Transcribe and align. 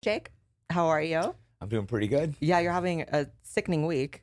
Jake, 0.00 0.30
how 0.70 0.86
are 0.86 1.02
you? 1.02 1.34
I'm 1.60 1.68
doing 1.68 1.86
pretty 1.86 2.06
good. 2.06 2.36
Yeah, 2.40 2.60
you're 2.60 2.72
having 2.72 3.02
a 3.02 3.26
sickening 3.42 3.84
week. 3.84 4.22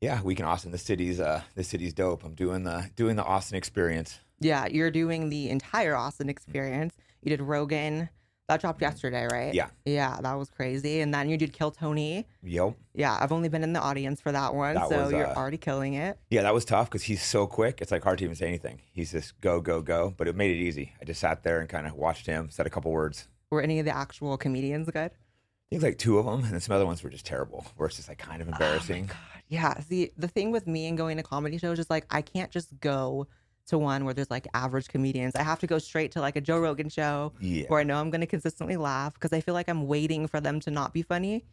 Yeah, 0.00 0.20
week 0.22 0.40
in 0.40 0.44
Austin. 0.44 0.72
The 0.72 0.78
city's 0.78 1.20
uh 1.20 1.42
the 1.54 1.62
city's 1.62 1.94
dope. 1.94 2.24
I'm 2.24 2.34
doing 2.34 2.64
the 2.64 2.90
doing 2.96 3.14
the 3.14 3.24
Austin 3.24 3.56
experience. 3.56 4.18
Yeah, 4.40 4.66
you're 4.66 4.90
doing 4.90 5.28
the 5.28 5.48
entire 5.48 5.94
Austin 5.94 6.28
experience. 6.28 6.96
You 7.22 7.30
did 7.30 7.40
Rogan. 7.40 8.08
That 8.48 8.60
dropped 8.60 8.80
yesterday, 8.80 9.26
right? 9.30 9.54
Yeah. 9.54 9.70
Yeah, 9.84 10.20
that 10.20 10.34
was 10.34 10.50
crazy. 10.50 11.00
And 11.00 11.12
then 11.12 11.28
you 11.28 11.36
did 11.36 11.52
Kill 11.52 11.72
Tony. 11.72 12.28
Yep. 12.44 12.76
Yeah, 12.94 13.16
I've 13.20 13.32
only 13.32 13.48
been 13.48 13.64
in 13.64 13.72
the 13.72 13.80
audience 13.80 14.20
for 14.20 14.30
that 14.30 14.54
one, 14.54 14.74
That 14.76 14.88
so 14.88 15.02
was, 15.04 15.12
you're 15.12 15.26
uh, 15.26 15.34
already 15.34 15.56
killing 15.56 15.94
it. 15.94 16.16
Yeah, 16.30 16.42
that 16.42 16.54
was 16.54 16.64
tough 16.64 16.88
because 16.88 17.02
he's 17.02 17.22
so 17.22 17.48
quick. 17.48 17.80
It's 17.80 17.90
like 17.90 18.04
hard 18.04 18.18
to 18.18 18.24
even 18.24 18.36
say 18.36 18.46
anything. 18.46 18.82
He's 18.92 19.10
just 19.12 19.40
go 19.40 19.60
go 19.60 19.82
go, 19.82 20.14
but 20.16 20.28
it 20.28 20.36
made 20.36 20.52
it 20.56 20.60
easy. 20.60 20.92
I 21.00 21.04
just 21.04 21.20
sat 21.20 21.42
there 21.42 21.58
and 21.58 21.68
kind 21.68 21.86
of 21.88 21.94
watched 21.94 22.26
him, 22.26 22.48
said 22.50 22.66
a 22.66 22.70
couple 22.70 22.92
words. 22.92 23.26
Were 23.50 23.62
any 23.62 23.78
of 23.78 23.84
the 23.84 23.96
actual 23.96 24.36
comedians 24.36 24.90
good? 24.90 25.10
I 25.12 25.68
think 25.70 25.82
like 25.82 25.98
two 25.98 26.18
of 26.18 26.26
them, 26.26 26.44
and 26.44 26.52
then 26.52 26.60
some 26.60 26.76
other 26.76 26.86
ones 26.86 27.02
were 27.02 27.10
just 27.10 27.26
terrible. 27.26 27.66
Where 27.76 27.86
it's 27.86 27.96
just 27.96 28.08
like 28.08 28.18
kind 28.18 28.40
of 28.42 28.48
embarrassing. 28.48 29.10
Yeah. 29.48 29.78
See, 29.80 30.10
the 30.16 30.26
thing 30.26 30.50
with 30.50 30.66
me 30.66 30.88
and 30.88 30.98
going 30.98 31.16
to 31.18 31.22
comedy 31.22 31.58
shows 31.58 31.78
is 31.78 31.88
like 31.88 32.04
I 32.10 32.20
can't 32.20 32.50
just 32.50 32.80
go 32.80 33.28
to 33.68 33.78
one 33.78 34.04
where 34.04 34.14
there's 34.14 34.30
like 34.30 34.46
average 34.54 34.88
comedians. 34.88 35.36
I 35.36 35.42
have 35.42 35.60
to 35.60 35.66
go 35.68 35.78
straight 35.78 36.10
to 36.12 36.20
like 36.20 36.34
a 36.36 36.40
Joe 36.40 36.58
Rogan 36.58 36.88
show 36.88 37.32
yeah, 37.40 37.66
where 37.68 37.80
I 37.80 37.84
know 37.84 37.96
I'm 38.00 38.10
going 38.10 38.20
to 38.20 38.26
consistently 38.26 38.76
laugh 38.76 39.14
because 39.14 39.32
I 39.32 39.40
feel 39.40 39.54
like 39.54 39.68
I'm 39.68 39.86
waiting 39.86 40.26
for 40.26 40.40
them 40.40 40.58
to 40.60 40.70
not 40.70 40.92
be 40.92 41.02
funny. 41.02 41.44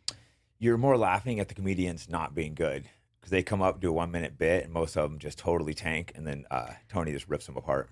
you're 0.60 0.78
more 0.78 0.98
laughing 0.98 1.40
at 1.40 1.50
the 1.50 1.54
comedians 1.56 2.10
not 2.10 2.34
being 2.34 2.54
good 2.56 2.86
because 3.20 3.32
they 3.32 3.44
come 3.44 3.62
up 3.62 3.80
do 3.80 3.90
a 3.90 3.94
one 3.94 4.12
minute 4.12 4.38
bit, 4.38 4.64
and 4.64 4.74
most 4.74 4.96
of 4.98 5.10
them 5.10 5.20
just 5.20 5.38
totally 5.38 5.74
tank, 5.74 6.12
and 6.16 6.26
then 6.26 6.46
uh, 6.52 6.72
Tony 6.90 7.12
just 7.12 7.28
rips 7.30 7.46
them 7.46 7.58
apart. 7.58 7.90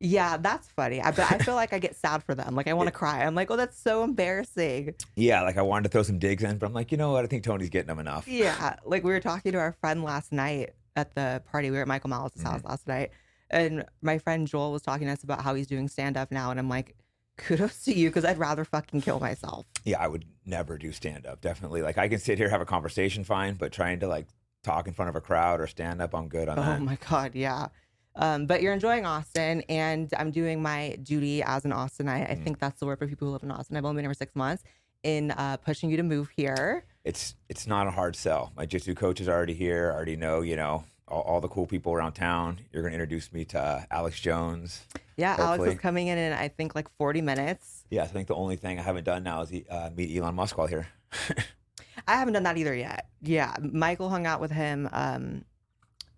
Yeah, 0.00 0.36
that's 0.36 0.68
funny. 0.68 1.00
I 1.00 1.10
but 1.10 1.30
I 1.32 1.38
feel 1.38 1.54
like 1.54 1.72
I 1.72 1.78
get 1.78 1.96
sad 1.96 2.22
for 2.22 2.34
them. 2.34 2.54
Like 2.54 2.68
I 2.68 2.74
want 2.74 2.88
to 2.88 2.92
cry. 2.92 3.24
I'm 3.24 3.34
like, 3.34 3.50
oh, 3.50 3.56
that's 3.56 3.80
so 3.80 4.04
embarrassing. 4.04 4.94
Yeah, 5.14 5.42
like 5.42 5.56
I 5.56 5.62
wanted 5.62 5.84
to 5.84 5.88
throw 5.88 6.02
some 6.02 6.18
digs 6.18 6.42
in, 6.42 6.58
but 6.58 6.66
I'm 6.66 6.74
like, 6.74 6.92
you 6.92 6.98
know 6.98 7.12
what? 7.12 7.24
I 7.24 7.28
think 7.28 7.44
Tony's 7.44 7.70
getting 7.70 7.88
them 7.88 7.98
enough. 7.98 8.28
Yeah, 8.28 8.76
like 8.84 9.04
we 9.04 9.10
were 9.10 9.20
talking 9.20 9.52
to 9.52 9.58
our 9.58 9.72
friend 9.72 10.04
last 10.04 10.32
night 10.32 10.74
at 10.96 11.14
the 11.14 11.42
party. 11.50 11.70
We 11.70 11.76
were 11.76 11.82
at 11.82 11.88
Michael 11.88 12.10
Malice's 12.10 12.42
house 12.42 12.58
mm-hmm. 12.58 12.68
last 12.68 12.86
night, 12.86 13.10
and 13.50 13.84
my 14.02 14.18
friend 14.18 14.46
Joel 14.46 14.72
was 14.72 14.82
talking 14.82 15.06
to 15.06 15.12
us 15.12 15.22
about 15.22 15.40
how 15.40 15.54
he's 15.54 15.66
doing 15.66 15.88
stand 15.88 16.16
up 16.16 16.30
now, 16.30 16.50
and 16.50 16.60
I'm 16.60 16.68
like, 16.68 16.94
kudos 17.38 17.84
to 17.84 17.94
you 17.94 18.10
because 18.10 18.24
I'd 18.24 18.38
rather 18.38 18.64
fucking 18.64 19.00
kill 19.00 19.20
myself. 19.20 19.66
yeah, 19.84 20.00
I 20.00 20.08
would 20.08 20.24
never 20.44 20.78
do 20.78 20.92
stand 20.92 21.26
up. 21.26 21.40
Definitely. 21.40 21.82
Like 21.82 21.98
I 21.98 22.08
can 22.08 22.18
sit 22.18 22.38
here 22.38 22.48
have 22.48 22.60
a 22.60 22.66
conversation 22.66 23.24
fine, 23.24 23.54
but 23.54 23.72
trying 23.72 24.00
to 24.00 24.08
like 24.08 24.26
talk 24.62 24.88
in 24.88 24.94
front 24.94 25.08
of 25.08 25.16
a 25.16 25.20
crowd 25.20 25.60
or 25.60 25.66
stand 25.66 26.02
up, 26.02 26.14
I'm 26.14 26.28
good 26.28 26.48
on 26.48 26.58
Oh 26.58 26.62
that. 26.62 26.80
Oh 26.80 26.84
my 26.84 26.98
god, 27.08 27.34
yeah. 27.34 27.68
Um, 28.16 28.46
but 28.46 28.62
you're 28.62 28.72
enjoying 28.72 29.04
Austin, 29.04 29.62
and 29.68 30.12
I'm 30.18 30.30
doing 30.30 30.62
my 30.62 30.96
duty 31.02 31.42
as 31.42 31.64
an 31.64 31.70
Austinite. 31.72 32.30
I 32.30 32.34
Mm. 32.34 32.44
think 32.44 32.58
that's 32.58 32.80
the 32.80 32.86
word 32.86 32.98
for 32.98 33.06
people 33.06 33.28
who 33.28 33.32
live 33.32 33.42
in 33.42 33.50
Austin. 33.50 33.76
I've 33.76 33.84
only 33.84 33.96
been 33.98 34.04
here 34.06 34.14
for 34.14 34.18
six 34.18 34.34
months 34.34 34.62
in 35.02 35.30
uh, 35.32 35.58
pushing 35.58 35.90
you 35.90 35.96
to 35.98 36.02
move 36.02 36.30
here. 36.30 36.84
It's 37.04 37.34
it's 37.48 37.66
not 37.66 37.86
a 37.86 37.90
hard 37.90 38.16
sell. 38.16 38.52
My 38.56 38.64
jiu-jitsu 38.66 38.94
coach 38.94 39.20
is 39.20 39.28
already 39.28 39.54
here. 39.54 39.90
I 39.92 39.94
already 39.96 40.16
know, 40.16 40.40
you 40.40 40.56
know, 40.56 40.84
all, 41.06 41.20
all 41.22 41.40
the 41.40 41.48
cool 41.48 41.66
people 41.66 41.92
around 41.92 42.12
town. 42.14 42.58
You're 42.72 42.82
gonna 42.82 42.94
introduce 42.94 43.32
me 43.32 43.44
to 43.46 43.60
uh, 43.60 43.82
Alex 43.90 44.18
Jones. 44.20 44.86
Yeah, 45.16 45.36
Alex 45.38 45.64
is 45.74 45.78
coming 45.78 46.08
in 46.08 46.18
in 46.18 46.32
I 46.32 46.48
think 46.48 46.74
like 46.74 46.88
40 46.98 47.20
minutes. 47.22 47.84
Yeah, 47.90 48.02
I 48.02 48.06
think 48.06 48.26
the 48.28 48.34
only 48.34 48.56
thing 48.56 48.78
I 48.78 48.82
haven't 48.82 49.04
done 49.04 49.22
now 49.22 49.42
is 49.42 49.52
uh, 49.70 49.90
meet 49.94 50.16
Elon 50.16 50.34
Musk 50.34 50.56
while 50.58 50.66
here. 50.66 50.88
I 52.08 52.16
haven't 52.16 52.34
done 52.34 52.42
that 52.44 52.56
either 52.56 52.74
yet. 52.74 53.08
Yeah, 53.22 53.54
Michael 53.60 54.08
hung 54.10 54.26
out 54.26 54.40
with 54.40 54.50
him 54.50 54.88
um, 54.92 55.44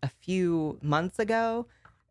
a 0.02 0.08
few 0.08 0.78
months 0.82 1.18
ago, 1.18 1.66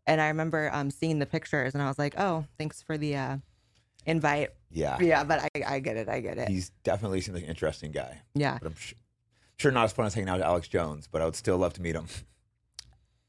and 0.08 0.20
I 0.20 0.26
remember 0.28 0.70
um, 0.72 0.90
seeing 0.90 1.20
the 1.20 1.26
pictures, 1.26 1.74
and 1.74 1.82
I 1.82 1.86
was 1.86 1.98
like, 1.98 2.18
"Oh, 2.18 2.44
thanks 2.58 2.82
for 2.82 2.98
the 2.98 3.14
uh, 3.16 3.36
invite." 4.06 4.50
Yeah, 4.70 4.98
Yeah, 5.00 5.22
but 5.24 5.40
I, 5.54 5.62
I 5.76 5.78
get 5.78 5.96
it. 5.96 6.08
I 6.08 6.20
get 6.20 6.36
it. 6.38 6.48
he's 6.48 6.70
definitely 6.82 7.20
seems 7.20 7.36
like 7.36 7.44
an 7.44 7.48
interesting 7.48 7.90
guy. 7.92 8.20
Yeah, 8.34 8.58
But 8.60 8.66
I'm 8.68 8.74
sh- 8.76 8.94
sure 9.58 9.70
not 9.72 9.84
as 9.84 9.92
fun 9.92 10.04
as 10.06 10.12
hanging 10.14 10.28
out 10.28 10.38
with 10.38 10.46
Alex 10.46 10.68
Jones. 10.68 11.08
But 11.10 11.22
I 11.22 11.24
would 11.24 11.36
still 11.36 11.56
love 11.56 11.72
to 11.74 11.82
meet 11.82 11.94
him. 11.94 12.06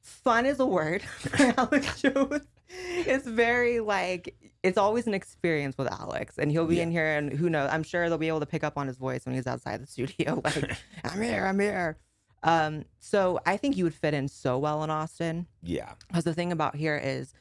fun 0.01 0.45
is 0.45 0.59
a 0.59 0.65
word 0.65 1.01
for 1.03 1.53
Alex 1.57 2.01
Jones. 2.01 2.41
It's 2.69 3.25
very 3.27 3.79
like 3.79 4.35
it's 4.61 4.77
always 4.77 5.07
an 5.07 5.13
experience 5.13 5.77
with 5.77 5.87
Alex, 5.91 6.37
and 6.37 6.51
he'll 6.51 6.67
be 6.67 6.75
Yeah. 6.77 6.83
in 6.83 6.91
here, 6.91 7.15
and 7.17 7.31
who 7.31 7.49
knows? 7.49 7.69
I'm 7.71 7.83
sure 7.83 8.09
they'll 8.09 8.17
be 8.17 8.27
able 8.27 8.41
to 8.41 8.45
pick 8.45 8.63
up 8.63 8.77
on 8.77 8.87
his 8.87 8.97
voice 8.97 9.25
when 9.25 9.33
he's 9.35 9.47
outside 9.47 9.81
the 9.81 9.87
studio. 9.87 10.41
Like, 10.43 10.77
I'm 11.03 11.21
here, 11.21 11.45
I'm 11.45 11.59
here. 11.59 11.97
Um, 12.43 12.85
so 12.99 13.39
I 13.45 13.57
think 13.57 13.77
you 13.77 13.83
would 13.83 13.93
fit 13.93 14.13
in 14.13 14.27
so 14.27 14.57
well 14.57 14.83
in 14.83 14.89
Austin. 14.89 15.47
Yeah, 15.61 15.93
Because 16.07 16.23
the 16.23 16.33
thing 16.33 16.51
about 16.51 16.75
here 16.75 16.99
is 17.01 17.33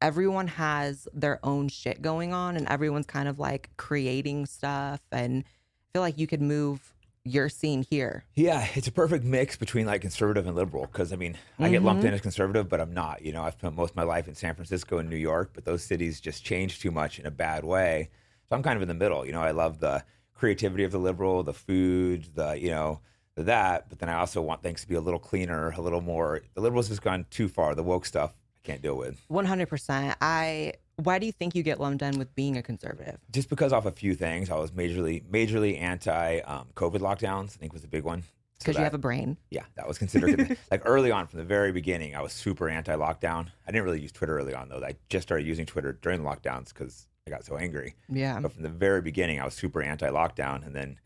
everyone 0.00 0.46
has 0.48 1.08
their 1.12 1.38
own 1.44 1.68
shit 1.68 2.00
going 2.02 2.32
on, 2.32 2.56
and 2.56 2.66
everyone's 2.68 3.06
kind 3.06 3.28
of 3.28 3.38
like 3.38 3.70
creating 3.76 4.46
stuff, 4.46 5.00
and 5.12 5.44
I 5.44 5.86
feel 5.92 6.02
like 6.02 6.18
you 6.18 6.26
could 6.26 6.40
move 6.42 6.94
your 7.24 7.48
scene 7.50 7.82
here. 7.82 8.24
Yeah, 8.36 8.66
it's 8.74 8.86
a 8.86 8.92
perfect 8.92 9.22
mix 9.24 9.56
between 9.56 9.84
like 9.84 10.00
conservative 10.00 10.46
and 10.46 10.56
liberal. 10.56 10.86
Because 10.86 11.12
I 11.12 11.16
mean, 11.16 11.36
I 11.58 11.68
get 11.68 11.82
lumped 11.82 12.02
Mhm. 12.02 12.08
in 12.08 12.14
as 12.14 12.20
conservative, 12.22 12.70
but 12.70 12.80
I'm 12.80 12.94
not. 12.94 13.20
You 13.22 13.32
know, 13.32 13.42
I've 13.42 13.52
spent 13.54 13.74
most 13.76 13.90
of 13.90 13.96
my 13.96 14.02
life 14.04 14.28
in 14.28 14.34
San 14.34 14.54
Francisco 14.54 14.96
and 14.96 15.10
New 15.10 15.16
York, 15.16 15.50
but 15.52 15.66
those 15.66 15.82
cities 15.82 16.20
just 16.22 16.42
changed 16.42 16.80
too 16.80 16.90
much 16.90 17.18
in 17.18 17.26
a 17.26 17.30
bad 17.30 17.64
way. 17.64 18.08
So 18.48 18.56
I'm 18.56 18.62
kind 18.62 18.76
of 18.76 18.82
in 18.82 18.88
the 18.88 18.94
middle. 18.94 19.26
You 19.26 19.32
know, 19.32 19.42
I 19.42 19.50
love 19.50 19.78
the 19.80 20.04
creativity 20.32 20.84
of 20.84 20.92
the 20.92 20.98
liberal, 20.98 21.42
the 21.42 21.52
food, 21.52 22.28
the 22.34 22.52
you 22.58 22.70
know, 22.70 23.00
that. 23.44 23.88
But 23.88 23.98
then 23.98 24.08
I 24.08 24.14
also 24.14 24.40
want 24.42 24.62
things 24.62 24.80
to 24.82 24.88
be 24.88 24.94
a 24.94 25.00
little 25.00 25.20
cleaner, 25.20 25.70
a 25.70 25.80
little 25.80 26.00
more. 26.00 26.42
The 26.54 26.60
liberals 26.60 26.88
has 26.88 27.00
gone 27.00 27.26
too 27.30 27.48
far. 27.48 27.74
The 27.74 27.82
woke 27.82 28.06
stuff 28.06 28.34
I 28.64 28.66
can't 28.66 28.82
deal 28.82 28.96
with. 28.96 29.20
One 29.28 29.44
hundred 29.44 29.68
percent. 29.68 30.16
I. 30.20 30.74
Why 30.96 31.20
do 31.20 31.26
you 31.26 31.32
think 31.32 31.54
you 31.54 31.62
get 31.62 31.78
lumped 31.78 32.02
in 32.02 32.18
with 32.18 32.34
being 32.34 32.56
a 32.56 32.62
conservative? 32.62 33.20
Just 33.30 33.48
because 33.48 33.72
off 33.72 33.86
a 33.86 33.92
few 33.92 34.14
things, 34.16 34.50
I 34.50 34.56
was 34.56 34.72
majorly 34.72 35.24
majorly 35.26 35.80
anti 35.80 36.40
um, 36.40 36.66
COVID 36.74 36.98
lockdowns. 36.98 37.54
I 37.54 37.58
think 37.58 37.72
was 37.72 37.84
a 37.84 37.88
big 37.88 38.02
one. 38.04 38.22
So 38.58 38.64
Because 38.64 38.78
you 38.78 38.84
have 38.84 38.94
a 38.94 38.98
brain. 38.98 39.36
Yeah, 39.50 39.62
that 39.76 39.86
was 39.86 39.98
considered 39.98 40.58
like 40.72 40.82
early 40.84 41.12
on 41.12 41.28
from 41.28 41.38
the 41.38 41.44
very 41.44 41.70
beginning. 41.70 42.16
I 42.16 42.22
was 42.22 42.32
super 42.32 42.68
anti-lockdown. 42.68 43.46
I 43.64 43.70
didn't 43.70 43.84
really 43.84 44.00
use 44.00 44.10
Twitter 44.10 44.36
early 44.36 44.52
on 44.52 44.68
though. 44.68 44.82
I 44.84 44.96
just 45.08 45.28
started 45.28 45.46
using 45.46 45.64
Twitter 45.64 45.92
during 46.02 46.24
the 46.24 46.28
lockdowns 46.28 46.70
because 46.70 47.06
I 47.24 47.30
got 47.30 47.44
so 47.44 47.56
angry. 47.56 47.94
Yeah. 48.08 48.40
But 48.40 48.52
from 48.52 48.64
the 48.64 48.68
very 48.68 49.00
beginning, 49.00 49.40
I 49.40 49.44
was 49.44 49.54
super 49.54 49.80
anti-lockdown, 49.80 50.66
and 50.66 50.74
then 50.74 50.98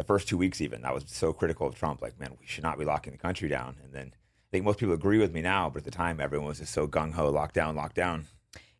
the 0.00 0.04
first 0.04 0.26
two 0.28 0.38
weeks 0.38 0.62
even, 0.62 0.80
that 0.80 0.94
was 0.94 1.04
so 1.08 1.30
critical 1.34 1.66
of 1.66 1.74
Trump. 1.74 2.00
Like, 2.00 2.18
man, 2.18 2.30
we 2.40 2.46
should 2.46 2.64
not 2.64 2.78
be 2.78 2.86
locking 2.86 3.12
the 3.12 3.18
country 3.18 3.50
down. 3.50 3.76
And 3.84 3.92
then 3.92 4.06
I 4.14 4.48
think 4.50 4.64
most 4.64 4.78
people 4.78 4.94
agree 4.94 5.18
with 5.18 5.30
me 5.34 5.42
now, 5.42 5.68
but 5.68 5.80
at 5.80 5.84
the 5.84 5.90
time, 5.90 6.20
everyone 6.22 6.48
was 6.48 6.58
just 6.58 6.72
so 6.72 6.88
gung 6.88 7.12
ho, 7.12 7.30
lockdown, 7.30 7.74
lockdown. 7.76 8.24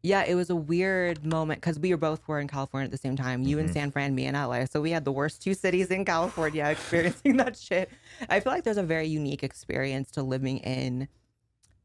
Yeah, 0.02 0.24
it 0.24 0.34
was 0.34 0.48
a 0.48 0.56
weird 0.56 1.26
moment 1.26 1.60
because 1.60 1.78
we 1.78 1.90
were 1.90 1.98
both 1.98 2.26
were 2.26 2.40
in 2.40 2.48
California 2.48 2.86
at 2.86 2.90
the 2.90 2.96
same 2.96 3.16
time. 3.16 3.42
You 3.42 3.58
in 3.58 3.66
Mm-hmm. 3.66 3.74
San 3.74 3.90
Fran, 3.90 4.14
me 4.14 4.24
in 4.24 4.34
LA. 4.34 4.64
So 4.64 4.80
we 4.80 4.92
had 4.92 5.04
the 5.04 5.12
worst 5.12 5.42
two 5.42 5.52
cities 5.52 5.90
in 5.90 6.06
California 6.06 6.64
experiencing 6.70 7.36
that 7.36 7.54
shit. 7.54 7.90
I 8.30 8.40
feel 8.40 8.50
like 8.54 8.64
there's 8.64 8.78
a 8.78 8.82
very 8.82 9.06
unique 9.06 9.42
experience 9.44 10.10
to 10.12 10.22
living 10.22 10.56
in 10.60 11.06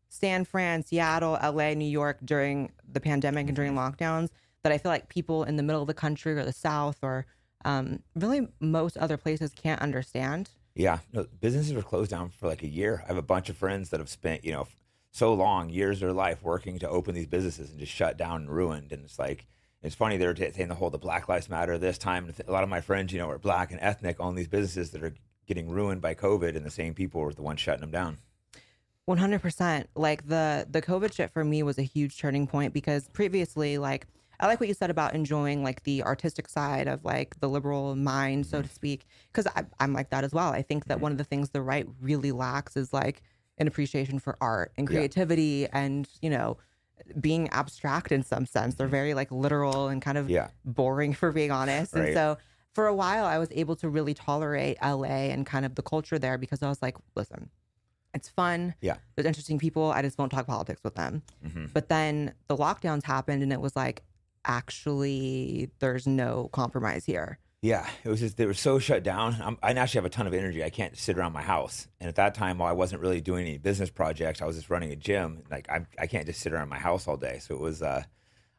San 0.07 0.45
Fran, 0.45 0.85
Seattle, 0.85 1.33
LA, 1.43 1.73
New 1.73 1.83
York 1.89 2.19
during 2.23 2.71
the 2.89 3.01
pandemic 3.01 3.47
and 3.47 3.55
during 3.55 3.73
Mm-hmm. 3.73 3.79
lockdowns 4.03 4.29
that 4.63 4.71
I 4.71 4.77
feel 4.77 4.91
like 4.93 5.09
people 5.09 5.43
in 5.43 5.57
the 5.57 5.63
middle 5.63 5.81
of 5.81 5.87
the 5.87 5.93
country 5.93 6.31
or 6.39 6.45
the 6.45 6.53
South 6.53 6.99
or 7.01 7.25
um, 7.65 7.99
really 8.15 8.47
most 8.61 8.95
other 8.95 9.17
places 9.17 9.51
can't 9.53 9.81
understand. 9.81 10.51
Yeah, 10.75 10.99
no, 11.11 11.25
businesses 11.41 11.73
were 11.73 11.81
closed 11.81 12.11
down 12.11 12.29
for 12.29 12.47
like 12.47 12.63
a 12.63 12.67
year. 12.67 13.03
I 13.03 13.07
have 13.07 13.17
a 13.17 13.21
bunch 13.21 13.49
of 13.49 13.57
friends 13.57 13.89
that 13.89 13.99
have 13.99 14.09
spent, 14.09 14.45
you 14.45 14.51
know, 14.51 14.67
so 15.11 15.33
long, 15.33 15.69
years 15.69 15.97
of 15.97 16.01
their 16.01 16.13
life 16.13 16.43
working 16.43 16.79
to 16.79 16.89
open 16.89 17.15
these 17.15 17.27
businesses 17.27 17.69
and 17.69 17.79
just 17.79 17.91
shut 17.91 18.17
down 18.17 18.41
and 18.41 18.49
ruined. 18.49 18.91
And 18.91 19.05
it's 19.05 19.17
like, 19.17 19.45
it's 19.81 19.95
funny 19.95 20.17
they're 20.17 20.33
t- 20.33 20.51
saying 20.51 20.67
the 20.67 20.75
whole 20.75 20.89
the 20.89 20.97
Black 20.97 21.29
Lives 21.29 21.49
Matter 21.49 21.77
this 21.77 21.97
time. 21.97 22.33
A 22.45 22.51
lot 22.51 22.63
of 22.63 22.69
my 22.69 22.81
friends, 22.81 23.13
you 23.13 23.19
know, 23.19 23.29
are 23.29 23.37
black 23.37 23.71
and 23.71 23.79
ethnic, 23.81 24.19
own 24.19 24.35
these 24.35 24.47
businesses 24.47 24.91
that 24.91 25.03
are 25.03 25.13
getting 25.47 25.69
ruined 25.69 26.01
by 26.01 26.15
COVID, 26.15 26.55
and 26.55 26.65
the 26.65 26.71
same 26.71 26.93
people 26.93 27.21
were 27.21 27.33
the 27.33 27.41
ones 27.41 27.59
shutting 27.59 27.81
them 27.81 27.91
down. 27.91 28.17
One 29.05 29.19
hundred 29.19 29.43
percent. 29.43 29.89
Like 29.95 30.27
the 30.27 30.67
the 30.69 30.81
COVID 30.81 31.13
shit 31.13 31.31
for 31.31 31.43
me 31.43 31.61
was 31.61 31.77
a 31.77 31.83
huge 31.83 32.17
turning 32.17 32.47
point 32.47 32.73
because 32.73 33.07
previously, 33.09 33.77
like 33.77 34.07
I 34.39 34.47
like 34.47 34.59
what 34.59 34.67
you 34.67 34.75
said 34.75 34.89
about 34.89 35.15
enjoying 35.15 35.63
like 35.63 35.83
the 35.83 36.03
artistic 36.03 36.47
side 36.49 36.87
of 36.87 37.03
like 37.05 37.39
the 37.39 37.49
liberal 37.49 37.95
mind, 37.95 38.45
so 38.45 38.57
mm-hmm. 38.57 38.67
to 38.67 38.73
speak. 38.73 39.05
Because 39.31 39.51
I'm 39.79 39.93
like 39.93 40.09
that 40.09 40.23
as 40.23 40.33
well. 40.33 40.51
I 40.51 40.61
think 40.61 40.85
that 40.85 40.95
mm-hmm. 40.95 41.03
one 41.03 41.11
of 41.11 41.17
the 41.17 41.23
things 41.23 41.49
the 41.49 41.61
right 41.61 41.87
really 42.01 42.31
lacks 42.31 42.75
is 42.75 42.93
like 42.93 43.21
an 43.57 43.67
appreciation 43.67 44.19
for 44.19 44.37
art 44.41 44.71
and 44.77 44.89
Yeah. 44.89 44.97
creativity 44.97 45.67
and 45.67 46.07
you 46.21 46.29
know 46.29 46.57
being 47.19 47.49
abstract 47.49 48.11
in 48.11 48.23
some 48.23 48.45
sense. 48.45 48.75
They're 48.75 48.87
mm-hmm. 48.87 48.91
very 48.91 49.13
like 49.13 49.31
literal 49.31 49.87
and 49.87 50.01
kind 50.01 50.17
of 50.17 50.29
Yeah. 50.29 50.49
boring 50.63 51.13
for 51.21 51.31
being 51.31 51.51
honest. 51.51 51.93
And 51.93 52.13
so 52.13 52.37
for 52.73 52.87
a 52.87 52.95
while 52.95 53.25
I 53.25 53.37
was 53.37 53.49
able 53.51 53.75
to 53.77 53.89
really 53.89 54.13
tolerate 54.13 54.77
LA 54.81 55.31
and 55.31 55.45
kind 55.45 55.65
of 55.65 55.75
the 55.75 55.81
culture 55.81 56.19
there 56.19 56.37
because 56.37 56.61
I 56.61 56.69
was 56.69 56.81
like, 56.81 56.97
listen, 57.15 57.49
it's 58.13 58.29
fun. 58.29 58.75
Yeah. 58.81 58.95
There's 59.15 59.25
interesting 59.25 59.59
people. 59.59 59.91
I 59.91 60.01
just 60.01 60.17
won't 60.17 60.31
talk 60.31 60.47
politics 60.47 60.81
with 60.83 60.95
them. 60.95 61.21
hmm 61.43 61.65
But 61.73 61.89
then 61.89 62.33
the 62.47 62.55
lockdowns 62.55 63.03
happened 63.03 63.43
and 63.43 63.51
it 63.51 63.61
was 63.61 63.75
like, 63.75 64.03
actually, 64.45 65.71
there's 65.79 66.07
no 66.07 66.49
compromise 66.51 67.05
here. 67.05 67.39
Yeah, 67.61 67.89
it 68.03 68.09
was 68.09 68.19
just 68.19 68.37
they 68.37 68.45
were 68.45 68.53
so 68.53 68.77
shut 68.77 69.01
down. 69.01 69.37
I'm, 69.41 69.57
I 69.63 69.71
actually 69.71 69.97
have 69.99 70.05
a 70.05 70.09
ton 70.09 70.27
of 70.27 70.35
energy. 70.35 70.63
I 70.63 70.69
can't 70.69 70.95
sit 70.95 71.17
around 71.17 71.33
my 71.33 71.41
house. 71.41 71.87
And 71.99 72.07
at 72.07 72.15
that 72.15 72.35
time, 72.35 72.59
while 72.59 72.69
I 72.69 72.73
wasn't 72.73 73.01
really 73.01 73.21
doing 73.21 73.47
any 73.47 73.57
business 73.57 73.89
projects, 73.89 74.41
I 74.41 74.45
was 74.45 74.55
just 74.55 74.69
running 74.69 74.91
a 74.91 74.95
gym. 74.95 75.43
Like 75.49 75.67
I, 75.69 75.85
I 75.97 76.05
can't 76.05 76.27
just 76.27 76.41
sit 76.41 76.53
around 76.53 76.69
my 76.69 76.77
house 76.77 77.07
all 77.07 77.17
day. 77.17 77.39
So 77.39 77.55
it 77.55 77.59
was, 77.59 77.81
uh, 77.81 78.03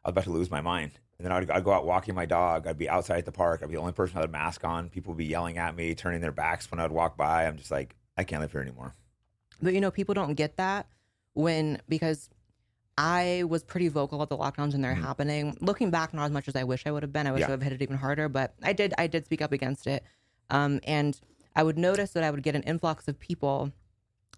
I 0.03 0.09
was 0.09 0.11
about 0.11 0.23
to 0.25 0.31
lose 0.31 0.51
my 0.51 0.59
mind. 0.59 0.91
And 1.17 1.25
then 1.25 1.31
I'd, 1.31 1.49
I'd 1.49 1.63
go 1.63 1.71
out 1.71 1.85
walking 1.85 2.15
my 2.15 2.25
dog. 2.25 2.67
I'd 2.67 2.77
be 2.77 2.89
outside 2.89 3.19
at 3.19 3.25
the 3.25 3.31
park. 3.31 3.61
I'd 3.63 3.69
be 3.69 3.75
the 3.75 3.81
only 3.81 3.93
person 3.93 4.19
with 4.19 4.25
a 4.25 4.31
mask 4.31 4.65
on. 4.65 4.89
People 4.89 5.13
would 5.13 5.17
be 5.17 5.25
yelling 5.25 5.57
at 5.57 5.73
me, 5.73 5.95
turning 5.95 6.19
their 6.19 6.33
backs 6.33 6.69
when 6.69 6.79
I'd 6.79 6.91
walk 6.91 7.15
by. 7.15 7.47
I'm 7.47 7.55
just 7.55 7.71
like, 7.71 7.95
I 8.17 8.25
can't 8.25 8.41
live 8.41 8.51
here 8.51 8.61
anymore. 8.61 8.93
But 9.61 9.73
you 9.73 9.79
know, 9.79 9.89
people 9.89 10.13
don't 10.13 10.33
get 10.33 10.57
that 10.57 10.87
when 11.33 11.81
because 11.87 12.29
I 12.97 13.43
was 13.47 13.63
pretty 13.63 13.87
vocal 13.89 14.21
at 14.23 14.29
the 14.29 14.37
lockdowns 14.37 14.73
when 14.73 14.81
they're 14.81 14.95
Mhm. 14.95 15.01
happening. 15.03 15.57
Looking 15.61 15.91
back, 15.91 16.13
not 16.13 16.25
as 16.25 16.31
much 16.31 16.47
as 16.47 16.55
I 16.55 16.63
wish 16.63 16.87
I 16.87 16.91
would 16.91 17.03
have 17.03 17.13
been. 17.13 17.27
I 17.27 17.31
wish 17.31 17.41
Yeah. 17.41 17.47
I 17.47 17.49
would 17.51 17.61
have 17.61 17.71
hit 17.71 17.73
it 17.73 17.83
even 17.83 17.97
harder, 17.97 18.27
but 18.27 18.55
I 18.63 18.73
did. 18.73 18.93
I 18.97 19.07
did 19.07 19.25
speak 19.25 19.41
up 19.41 19.51
against 19.51 19.85
it, 19.87 20.03
um, 20.49 20.79
and 20.83 21.19
I 21.55 21.63
would 21.63 21.77
notice 21.77 22.11
that 22.13 22.23
I 22.23 22.31
would 22.31 22.41
get 22.43 22.55
an 22.55 22.63
influx 22.63 23.07
of 23.07 23.19
people 23.19 23.71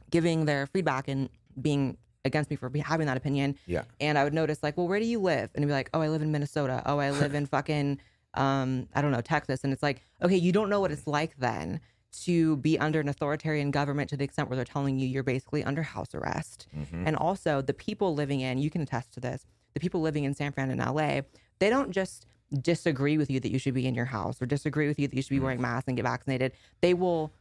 giving 0.09 0.45
their 0.45 0.65
feedback 0.67 1.07
and 1.07 1.29
being 1.61 1.97
against 2.25 2.49
me 2.49 2.55
for 2.57 2.69
having 2.83 3.07
that 3.07 3.15
opinion. 3.17 3.55
Yeah. 3.65 3.83
And 4.01 4.17
I 4.17 4.23
would 4.25 4.33
notice 4.33 4.61
like, 4.61 4.75
well, 4.75 4.87
where 4.87 4.99
do 4.99 5.05
you 5.05 5.19
live? 5.19 5.49
And 5.55 5.63
it'd 5.63 5.67
be 5.69 5.73
like, 5.73 5.89
oh, 5.93 6.01
I 6.01 6.09
live 6.09 6.21
in 6.21 6.31
Minnesota. 6.31 6.81
Oh, 6.85 6.99
I 6.99 7.11
live 7.11 7.33
in 7.33 7.45
fucking, 7.45 7.99
um, 8.33 8.87
I 8.93 9.01
don't 9.01 9.11
know, 9.11 9.21
Texas. 9.21 9.63
And 9.63 9.71
it's 9.71 9.83
like, 9.83 10.01
okay, 10.21 10.35
you 10.35 10.51
don't 10.51 10.69
know 10.69 10.81
what 10.81 10.91
it's 10.91 11.07
like 11.07 11.37
then 11.37 11.79
to 12.11 12.57
be 12.57 12.77
under 12.79 12.99
an 12.99 13.07
authoritarian 13.07 13.71
government 13.71 14.09
to 14.09 14.17
the 14.17 14.23
extent 14.23 14.49
where 14.49 14.55
they're 14.55 14.65
telling 14.65 14.97
you 14.97 15.07
you're 15.07 15.23
basically 15.23 15.63
under 15.63 15.83
house 15.83 16.13
arrest. 16.15 16.67
Mhm. 16.75 17.03
And 17.05 17.15
also 17.15 17.61
the 17.61 17.73
people 17.73 18.13
living 18.15 18.41
in, 18.41 18.57
you 18.57 18.69
can 18.69 18.81
attest 18.81 19.13
to 19.13 19.19
this, 19.19 19.45
the 19.73 19.79
people 19.79 20.01
living 20.01 20.23
in 20.23 20.33
San 20.33 20.51
Fran 20.51 20.71
and 20.71 20.81
LA, 20.81 21.21
they 21.59 21.69
don't 21.69 21.91
just 21.91 22.25
disagree 22.61 23.17
with 23.17 23.29
you 23.29 23.39
that 23.39 23.51
you 23.51 23.59
should 23.59 23.75
be 23.75 23.85
in 23.85 23.93
your 23.93 24.05
house 24.05 24.41
or 24.41 24.47
disagree 24.47 24.87
with 24.87 24.97
you 24.97 25.07
that 25.07 25.15
you 25.15 25.21
should 25.21 25.29
be 25.29 25.37
Mhm. 25.39 25.43
wearing 25.43 25.61
masks 25.61 25.87
and 25.87 25.97
get 25.97 26.03
vaccinated. 26.03 26.51
They 26.81 26.95
will 26.95 27.31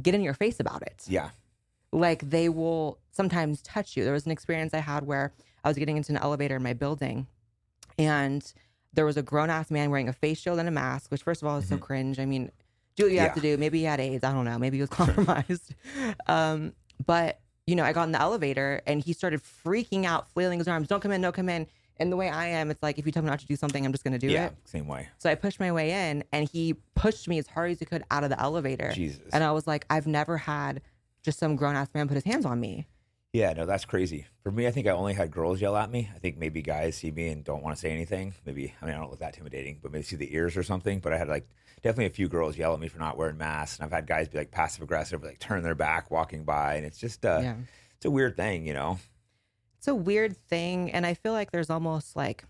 get 0.00 0.14
in 0.14 0.20
your 0.22 0.34
face 0.34 0.60
about 0.60 0.82
it 0.82 1.04
Yeah. 1.08 1.30
like 1.90 2.30
they 2.30 2.48
will 2.48 2.98
sometimes 3.10 3.60
touch 3.62 3.96
you. 3.96 4.04
There 4.04 4.12
was 4.12 4.26
an 4.26 4.30
experience 4.32 4.72
I 4.74 4.78
had 4.78 5.06
where 5.06 5.32
I 5.64 5.68
was 5.68 5.76
getting 5.76 5.96
into 5.96 6.12
an 6.12 6.18
elevator 6.18 6.54
in 6.54 6.62
my 6.62 6.72
building 6.72 7.26
and 7.98 8.52
there 8.92 9.04
was 9.04 9.16
a 9.16 9.22
grown 9.22 9.50
ass 9.50 9.72
man 9.72 9.90
wearing 9.90 10.08
a 10.08 10.12
face 10.12 10.38
shield 10.38 10.60
and 10.60 10.68
a 10.68 10.72
mask, 10.72 11.10
which 11.10 11.24
first 11.24 11.42
of 11.42 11.48
all 11.48 11.58
is 11.58 11.66
so 11.66 11.76
Mhm. 11.76 11.80
cringe. 11.80 12.18
I 12.20 12.24
mean, 12.26 12.52
do 12.98 13.04
what 13.04 13.12
you 13.12 13.20
have 13.20 13.34
to 13.34 13.40
do. 13.40 13.56
Maybe 13.56 13.78
he 13.78 13.84
had 13.84 14.00
AIDS. 14.00 14.24
I 14.24 14.32
don't 14.32 14.44
know. 14.44 14.58
Maybe 14.58 14.76
he 14.76 14.80
was 14.80 14.90
compromised. 15.02 15.74
um, 16.26 16.72
but 17.06 17.40
you 17.66 17.76
know, 17.76 17.84
I 17.84 17.92
got 17.92 18.04
in 18.04 18.12
the 18.12 18.20
elevator 18.20 18.80
and 18.86 19.02
he 19.02 19.12
started 19.12 19.40
freaking 19.42 20.04
out, 20.04 20.30
flailing 20.30 20.58
his 20.58 20.68
arms. 20.68 20.88
Don't 20.88 21.00
come 21.00 21.12
in, 21.12 21.20
don't 21.20 21.34
come 21.34 21.48
in. 21.48 21.66
And 22.00 22.12
the 22.12 22.16
way 22.16 22.28
I 22.28 22.46
am, 22.46 22.70
it's 22.70 22.82
like 22.82 22.98
if 22.98 23.04
you 23.06 23.12
tell 23.12 23.22
me 23.22 23.28
not 23.28 23.40
to 23.40 23.46
do 23.46 23.56
something, 23.56 23.84
I'm 23.84 23.92
just 23.92 24.04
gonna 24.04 24.18
do 24.18 24.28
yeah. 24.28 24.46
it. 24.46 24.54
Same 24.64 24.86
way. 24.86 25.08
So 25.18 25.28
I 25.28 25.34
pushed 25.34 25.60
my 25.60 25.72
way 25.72 26.10
in 26.10 26.24
and 26.32 26.48
he 26.48 26.76
pushed 26.94 27.28
me 27.28 27.38
as 27.38 27.46
hard 27.46 27.72
as 27.72 27.78
he 27.78 27.84
could 27.84 28.04
out 28.10 28.24
of 28.24 28.30
the 28.30 28.40
elevator. 28.40 28.92
Jesus. 28.92 29.20
And 29.32 29.44
I 29.44 29.52
was 29.52 29.66
like, 29.66 29.84
I've 29.90 30.06
never 30.06 30.38
had 30.38 30.80
just 31.22 31.38
some 31.38 31.56
grown 31.56 31.76
ass 31.76 31.88
man 31.94 32.08
put 32.08 32.14
his 32.14 32.24
hands 32.24 32.46
on 32.46 32.58
me. 32.60 32.86
Yeah, 33.38 33.52
no, 33.52 33.66
that's 33.66 33.84
crazy. 33.84 34.26
For 34.42 34.50
me, 34.50 34.66
I 34.66 34.72
think 34.72 34.88
I 34.88 34.90
only 34.90 35.14
had 35.14 35.30
girls 35.30 35.60
yell 35.60 35.76
at 35.76 35.92
me. 35.92 36.10
I 36.12 36.18
think 36.18 36.38
maybe 36.38 36.60
guys 36.60 36.96
see 36.96 37.12
me 37.12 37.28
and 37.28 37.44
don't 37.44 37.62
want 37.62 37.76
to 37.76 37.80
say 37.80 37.92
anything. 37.92 38.34
Maybe, 38.44 38.74
I 38.82 38.84
mean, 38.84 38.96
I 38.96 38.98
don't 38.98 39.10
look 39.10 39.20
that 39.20 39.34
intimidating, 39.34 39.78
but 39.80 39.92
maybe 39.92 40.02
see 40.02 40.16
the 40.16 40.34
ears 40.34 40.56
or 40.56 40.64
something. 40.64 40.98
But 40.98 41.12
I 41.12 41.18
had 41.18 41.28
like 41.28 41.48
definitely 41.84 42.06
a 42.06 42.10
few 42.10 42.26
girls 42.26 42.58
yell 42.58 42.74
at 42.74 42.80
me 42.80 42.88
for 42.88 42.98
not 42.98 43.16
wearing 43.16 43.38
masks. 43.38 43.78
And 43.78 43.86
I've 43.86 43.92
had 43.92 44.08
guys 44.08 44.26
be 44.26 44.38
like 44.38 44.50
passive 44.50 44.82
aggressive, 44.82 45.22
like 45.22 45.38
turn 45.38 45.62
their 45.62 45.76
back 45.76 46.10
walking 46.10 46.42
by. 46.42 46.74
And 46.74 46.84
it's 46.84 46.98
just, 46.98 47.24
uh, 47.24 47.38
yeah. 47.40 47.54
it's 47.94 48.06
a 48.06 48.10
weird 48.10 48.36
thing, 48.36 48.66
you 48.66 48.74
know? 48.74 48.98
It's 49.76 49.86
a 49.86 49.94
weird 49.94 50.36
thing. 50.48 50.90
And 50.90 51.06
I 51.06 51.14
feel 51.14 51.32
like 51.32 51.52
there's 51.52 51.70
almost 51.70 52.16
like 52.16 52.44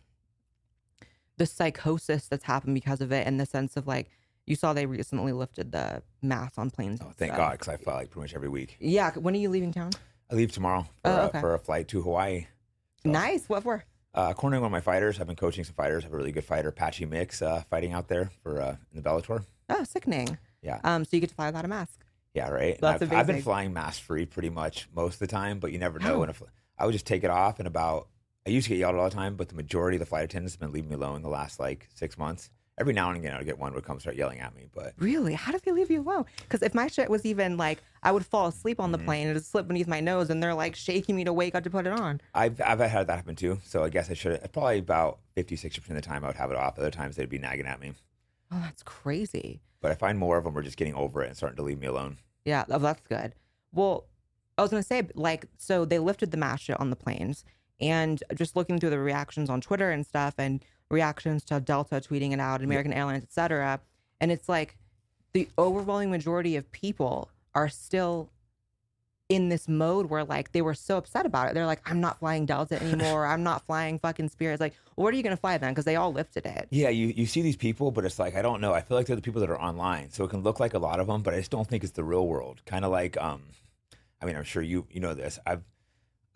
the 1.36 1.44
psychosis 1.44 2.28
that's 2.28 2.44
happened 2.44 2.72
because 2.72 3.02
of 3.02 3.12
it 3.12 3.26
in 3.26 3.36
the 3.36 3.44
sense 3.44 3.76
of 3.76 3.86
like, 3.86 4.08
you 4.46 4.56
saw 4.56 4.72
they 4.72 4.86
recently 4.86 5.32
lifted 5.32 5.70
the 5.70 6.02
mask 6.22 6.54
on 6.56 6.70
planes. 6.70 7.00
Oh, 7.02 7.12
thank. 7.14 7.36
God, 7.36 7.52
because 7.52 7.68
I 7.68 7.76
fly 7.76 7.92
like 7.96 8.10
pretty 8.10 8.24
much 8.24 8.34
every 8.34 8.48
week. 8.48 8.78
Yeah. 8.80 9.12
When 9.12 9.34
are 9.34 9.38
you 9.38 9.50
leaving 9.50 9.74
town? 9.74 9.90
I 10.30 10.34
leave 10.34 10.52
tomorrow 10.52 10.82
for, 10.82 11.10
Oh, 11.10 11.10
uh, 11.10 11.26
okay. 11.26 11.40
for 11.40 11.54
a 11.54 11.58
flight 11.58 11.88
to 11.88 12.02
Hawaii. 12.02 12.46
So, 13.02 13.10
Nice. 13.10 13.48
What 13.48 13.62
for? 13.62 13.84
Uh, 14.14 14.32
cornering 14.34 14.62
one 14.62 14.68
of 14.68 14.72
my 14.72 14.80
fighters. 14.80 15.20
I've 15.20 15.26
been 15.26 15.36
coaching 15.36 15.64
some 15.64 15.74
fighters. 15.74 16.02
I 16.04 16.06
have 16.06 16.14
a 16.14 16.16
really 16.16 16.32
good 16.32 16.44
fighter, 16.44 16.70
Patchy 16.72 17.06
Mix, 17.06 17.40
uh, 17.42 17.62
fighting 17.70 17.92
out 17.92 18.08
there 18.08 18.30
for 18.42 18.60
uh, 18.60 18.76
in 18.92 19.00
the 19.00 19.08
Bellator. 19.08 19.44
Oh, 19.68 19.84
sickening. 19.84 20.36
Yeah. 20.62 20.80
Um, 20.84 21.04
so 21.04 21.10
you 21.16 21.20
get 21.20 21.28
to 21.30 21.34
fly 21.36 21.46
without 21.46 21.64
a 21.64 21.68
mask. 21.68 22.04
Yeah, 22.34 22.48
right. 22.50 22.76
And 22.76 22.84
I've, 22.86 23.12
I've 23.12 23.26
been 23.26 23.42
flying 23.42 23.72
mask 23.72 24.02
free 24.02 24.26
pretty 24.26 24.50
much 24.50 24.88
most 24.94 25.14
of 25.14 25.20
the 25.20 25.26
time, 25.28 25.58
but 25.60 25.72
you 25.72 25.78
never 25.78 25.98
know. 25.98 26.06
How? 26.06 26.18
when 26.20 26.28
a 26.30 26.32
fl- 26.32 26.44
I 26.78 26.84
would 26.86 26.92
just 26.92 27.06
take 27.06 27.24
it 27.24 27.30
off, 27.30 27.58
and 27.58 27.66
about 27.66 28.08
I 28.46 28.50
used 28.50 28.64
to 28.66 28.70
get 28.70 28.78
yelled 28.78 28.94
at 28.94 28.98
all 29.00 29.08
the 29.08 29.14
time, 29.14 29.36
but 29.36 29.48
the 29.48 29.54
majority 29.54 29.96
of 29.96 30.00
the 30.00 30.06
flight 30.06 30.24
attendants 30.24 30.54
have 30.54 30.60
been 30.60 30.72
leaving 30.72 30.88
me 30.90 30.94
alone 30.96 31.22
the 31.22 31.28
last 31.28 31.58
like 31.60 31.88
six 31.94 32.16
months. 32.18 32.50
Every 32.78 32.92
now 32.92 33.08
and 33.08 33.18
again, 33.18 33.34
I'd 33.34 33.44
get 33.44 33.58
one 33.58 33.74
would 33.74 33.84
come 33.84 33.98
start 33.98 34.16
yelling 34.16 34.38
at 34.40 34.54
me, 34.54 34.66
but 34.74 34.92
Really? 34.98 35.34
How 35.34 35.50
do 35.52 35.58
they 35.64 35.72
leave 35.72 35.90
you 35.90 36.00
alone? 36.00 36.24
Because 36.42 36.62
if 36.62 36.74
my 36.74 36.86
shit 36.86 37.10
was 37.10 37.26
even 37.26 37.56
like, 37.56 37.82
I 38.02 38.12
would 38.12 38.24
fall 38.24 38.46
asleep 38.46 38.78
on 38.78 38.92
the 38.92 38.98
Mhm. 38.98 39.04
plane 39.04 39.20
and 39.22 39.30
it 39.30 39.34
would 39.34 39.44
slip 39.44 39.66
beneath 39.66 39.88
my 39.88 40.00
nose, 40.00 40.30
and 40.30 40.40
they're 40.42 40.54
like 40.54 40.76
shaking 40.76 41.16
me 41.16 41.24
to 41.24 41.32
wake 41.32 41.54
up 41.54 41.64
to 41.64 41.70
put 41.70 41.86
it 41.86 41.92
on. 41.92 42.20
I've 42.34 42.60
I've 42.60 42.78
had 42.78 43.06
that 43.08 43.16
happen 43.16 43.34
too. 43.36 43.60
So 43.64 43.82
I 43.82 43.88
guess 43.88 44.10
I 44.10 44.14
should 44.14 44.40
probably 44.52 44.78
about 44.78 45.18
50, 45.34 45.56
60 45.56 45.80
percent 45.80 45.98
of 45.98 46.04
the 46.04 46.08
time 46.08 46.22
I 46.24 46.28
would 46.28 46.36
have 46.36 46.50
it 46.50 46.56
off. 46.56 46.78
Other 46.78 46.90
times 46.90 47.16
they'd 47.16 47.28
be 47.28 47.38
nagging 47.38 47.66
at 47.66 47.80
me. 47.80 47.94
Oh, 48.52 48.60
that's 48.60 48.82
crazy. 48.82 49.60
But 49.80 49.90
I 49.90 49.94
find 49.94 50.18
more 50.18 50.38
of 50.38 50.44
them 50.44 50.56
are 50.56 50.62
just 50.62 50.76
getting 50.76 50.94
over 50.94 51.22
it 51.22 51.28
and 51.28 51.36
starting 51.36 51.56
to 51.56 51.62
leave 51.62 51.78
me 51.80 51.86
alone. 51.86 52.18
Yeah, 52.44 52.64
oh, 52.70 52.78
that's 52.78 53.02
good. 53.08 53.34
Well, 53.72 54.06
I 54.56 54.62
was 54.62 54.70
gonna 54.70 54.82
say, 54.82 55.08
like, 55.14 55.46
so 55.58 55.84
they 55.84 55.98
lifted 55.98 56.30
the 56.30 56.36
mask 56.36 56.62
shit 56.62 56.80
on 56.80 56.90
the 56.90 56.96
planes, 56.96 57.44
and 57.80 58.22
just 58.34 58.56
looking 58.56 58.78
through 58.78 58.90
the 58.90 58.98
reactions 58.98 59.50
on 59.50 59.60
Twitter 59.60 59.90
and 59.90 60.06
stuff, 60.06 60.34
and 60.38 60.64
reactions 60.90 61.44
to 61.44 61.60
Delta 61.60 61.96
tweeting 61.96 62.32
it 62.32 62.40
out, 62.40 62.62
American 62.62 62.92
Airlines, 62.92 63.22
et 63.22 63.32
cetera, 63.32 63.80
and 64.20 64.32
it's 64.32 64.48
like 64.48 64.76
the 65.32 65.48
overwhelming 65.58 66.10
majority 66.10 66.56
of 66.56 66.70
people 66.72 67.30
are 67.54 67.68
still 67.68 68.30
in 69.28 69.50
this 69.50 69.68
mode 69.68 70.06
where 70.06 70.24
like 70.24 70.52
they 70.52 70.62
were 70.62 70.74
so 70.74 70.96
upset 70.96 71.26
about 71.26 71.48
it. 71.48 71.54
They're 71.54 71.66
like, 71.66 71.82
I'm 71.88 72.00
not 72.00 72.18
flying 72.18 72.46
Delta 72.46 72.80
anymore. 72.82 73.26
I'm 73.26 73.42
not 73.42 73.64
flying 73.66 73.98
fucking 73.98 74.30
Spirit. 74.30 74.54
It's 74.54 74.60
like, 74.60 74.74
well, 74.96 75.04
what 75.04 75.14
are 75.14 75.16
you 75.16 75.22
gonna 75.22 75.36
fly 75.36 75.58
then? 75.58 75.72
Because 75.72 75.84
they 75.84 75.96
all 75.96 76.12
lifted 76.12 76.46
it. 76.46 76.66
Yeah, 76.70 76.88
you, 76.88 77.08
you 77.08 77.26
see 77.26 77.42
these 77.42 77.56
people, 77.56 77.90
but 77.90 78.04
it's 78.04 78.18
like 78.18 78.36
I 78.36 78.42
don't 78.42 78.60
know. 78.60 78.72
I 78.72 78.80
feel 78.80 78.96
like 78.96 79.06
they're 79.06 79.16
the 79.16 79.22
people 79.22 79.40
that 79.40 79.50
are 79.50 79.60
online, 79.60 80.10
so 80.10 80.24
it 80.24 80.30
can 80.30 80.42
look 80.42 80.60
like 80.60 80.74
a 80.74 80.78
lot 80.78 80.98
of 81.00 81.06
them, 81.06 81.22
but 81.22 81.34
I 81.34 81.38
just 81.38 81.50
don't 81.50 81.68
think 81.68 81.84
it's 81.84 81.92
the 81.92 82.04
real 82.04 82.26
world. 82.26 82.62
Kind 82.64 82.84
of 82.84 82.90
like, 82.90 83.16
um, 83.18 83.42
I 84.22 84.24
mean, 84.26 84.36
I'm 84.36 84.44
sure 84.44 84.62
you 84.62 84.86
you 84.90 85.00
know 85.00 85.14
this. 85.14 85.38
I've 85.46 85.62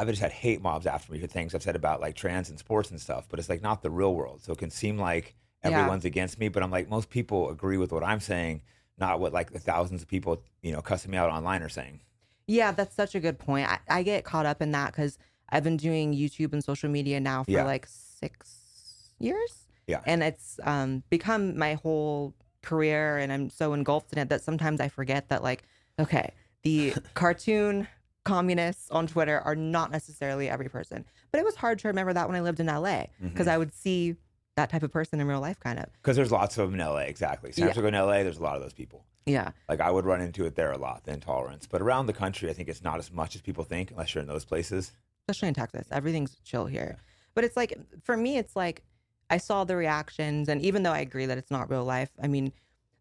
I've 0.02 0.08
just 0.08 0.20
had 0.22 0.32
hate 0.32 0.60
mobs 0.60 0.86
after 0.86 1.12
me 1.12 1.18
for 1.20 1.26
things 1.26 1.54
I've 1.54 1.62
said 1.62 1.76
about 1.76 2.00
like 2.00 2.14
trans 2.16 2.50
and 2.50 2.58
sports 2.58 2.90
and 2.90 3.00
stuff, 3.00 3.26
but 3.28 3.38
it's 3.38 3.48
like 3.48 3.62
not 3.62 3.82
the 3.82 3.90
real 3.90 4.14
world. 4.14 4.42
So 4.42 4.52
it 4.52 4.58
can 4.58 4.70
seem 4.70 4.98
like 4.98 5.34
Yeah. 5.64 5.70
everyone's 5.70 6.04
against 6.04 6.38
me, 6.38 6.48
but 6.48 6.62
I'm 6.62 6.70
like 6.70 6.88
most 6.90 7.08
people 7.08 7.48
agree 7.50 7.76
with 7.76 7.92
what 7.92 8.02
I'm 8.02 8.20
saying, 8.20 8.62
not 8.98 9.20
what 9.20 9.32
like 9.32 9.52
the 9.52 9.58
thousands 9.60 10.02
of 10.02 10.08
people 10.08 10.42
you 10.62 10.72
know 10.72 10.82
cussing 10.82 11.10
me 11.10 11.16
out 11.16 11.30
online 11.30 11.62
are 11.62 11.68
saying. 11.68 12.00
Yeah, 12.46 12.72
that's 12.72 12.94
such 12.96 13.14
a 13.14 13.20
good 13.20 13.38
point. 13.38 13.68
I, 13.70 13.78
I 13.88 14.02
get 14.02 14.24
caught 14.24 14.46
up 14.46 14.60
in 14.60 14.72
that 14.72 14.88
because 14.92 15.16
I've 15.48 15.62
been 15.64 15.76
doing 15.76 16.12
YouTube 16.12 16.52
and 16.52 16.62
social 16.64 16.90
media 16.90 17.20
now 17.20 17.44
for 17.44 17.52
Yeah. 17.52 17.64
like 17.64 17.86
six 17.86 19.12
years. 19.18 19.66
Yeah. 19.86 20.00
And 20.06 20.22
it's 20.22 20.58
um, 20.64 21.02
become 21.10 21.56
my 21.56 21.74
whole 21.74 22.34
career, 22.62 23.18
and 23.18 23.32
I'm 23.32 23.50
so 23.50 23.72
engulfed 23.74 24.12
in 24.12 24.18
it 24.18 24.28
that 24.28 24.42
sometimes 24.42 24.80
I 24.80 24.88
forget 24.88 25.28
that, 25.28 25.42
like, 25.42 25.62
okay, 25.98 26.32
the 26.62 26.94
cartoon 27.14 27.86
communists 28.24 28.90
on 28.90 29.06
Twitter 29.06 29.40
are 29.40 29.56
not 29.56 29.90
necessarily 29.90 30.48
every 30.48 30.68
person. 30.68 31.04
But 31.30 31.40
it 31.40 31.44
was 31.44 31.56
hard 31.56 31.78
to 31.80 31.88
remember 31.88 32.12
that 32.12 32.28
when 32.28 32.36
I 32.36 32.40
lived 32.40 32.60
in 32.60 32.66
LA 32.66 33.06
because 33.20 33.46
mm-hmm. 33.46 33.48
I 33.48 33.58
would 33.58 33.74
see 33.74 34.16
that 34.56 34.70
type 34.70 34.82
of 34.82 34.92
person 34.92 35.20
in 35.20 35.26
real 35.26 35.40
life, 35.40 35.58
kind 35.60 35.78
of. 35.78 35.86
Because 35.94 36.16
there's 36.16 36.30
lots 36.30 36.58
of 36.58 36.70
them 36.70 36.78
in 36.78 36.86
LA, 36.86 36.98
exactly. 36.98 37.52
San 37.52 37.62
Yeah. 37.66 37.72
Francisco 37.72 37.88
in 37.88 37.94
LA, 38.06 38.22
there's 38.22 38.38
a 38.38 38.42
lot 38.42 38.56
of 38.56 38.62
those 38.62 38.74
people. 38.74 39.04
Yeah. 39.26 39.50
Like 39.68 39.80
I 39.80 39.90
would 39.90 40.04
run 40.04 40.20
into 40.20 40.44
it 40.44 40.56
there 40.56 40.72
a 40.72 40.78
lot, 40.78 41.04
the 41.04 41.12
intolerance. 41.12 41.66
But 41.66 41.80
around 41.80 42.06
the 42.06 42.12
country, 42.12 42.50
I 42.50 42.52
think 42.52 42.68
it's 42.68 42.82
not 42.82 42.98
as 42.98 43.10
much 43.12 43.34
as 43.34 43.40
people 43.40 43.64
think, 43.64 43.90
unless 43.90 44.14
you're 44.14 44.22
in 44.22 44.28
those 44.28 44.44
places. 44.44 44.92
especially 45.28 45.48
in 45.48 45.54
Texas. 45.54 45.86
Everything's 45.92 46.36
chill 46.44 46.66
here. 46.66 46.96
But 47.34 47.44
it's 47.44 47.56
like 47.56 47.78
for 48.02 48.16
me, 48.16 48.36
it's 48.38 48.56
like 48.56 48.82
I 49.30 49.38
saw 49.38 49.64
the 49.64 49.76
reactions, 49.76 50.48
and 50.48 50.60
even 50.60 50.82
though 50.82 50.90
I 50.92 50.98
agree 50.98 51.26
that 51.26 51.38
it's 51.38 51.50
not 51.50 51.70
real 51.70 51.84
life, 51.84 52.10
I 52.22 52.26
mean, 52.26 52.52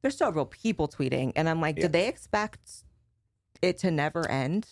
there's 0.01 0.15
still 0.15 0.31
real 0.31 0.45
people 0.45 0.87
tweeting, 0.87 1.33
and 1.35 1.49
I'm 1.49 1.59
like, 1.59 1.75
Yeah. 1.77 1.83
did 1.83 1.91
they 1.93 2.07
expect 2.07 2.83
it 3.61 3.77
to 3.79 3.91
never 3.91 4.29
end? 4.29 4.67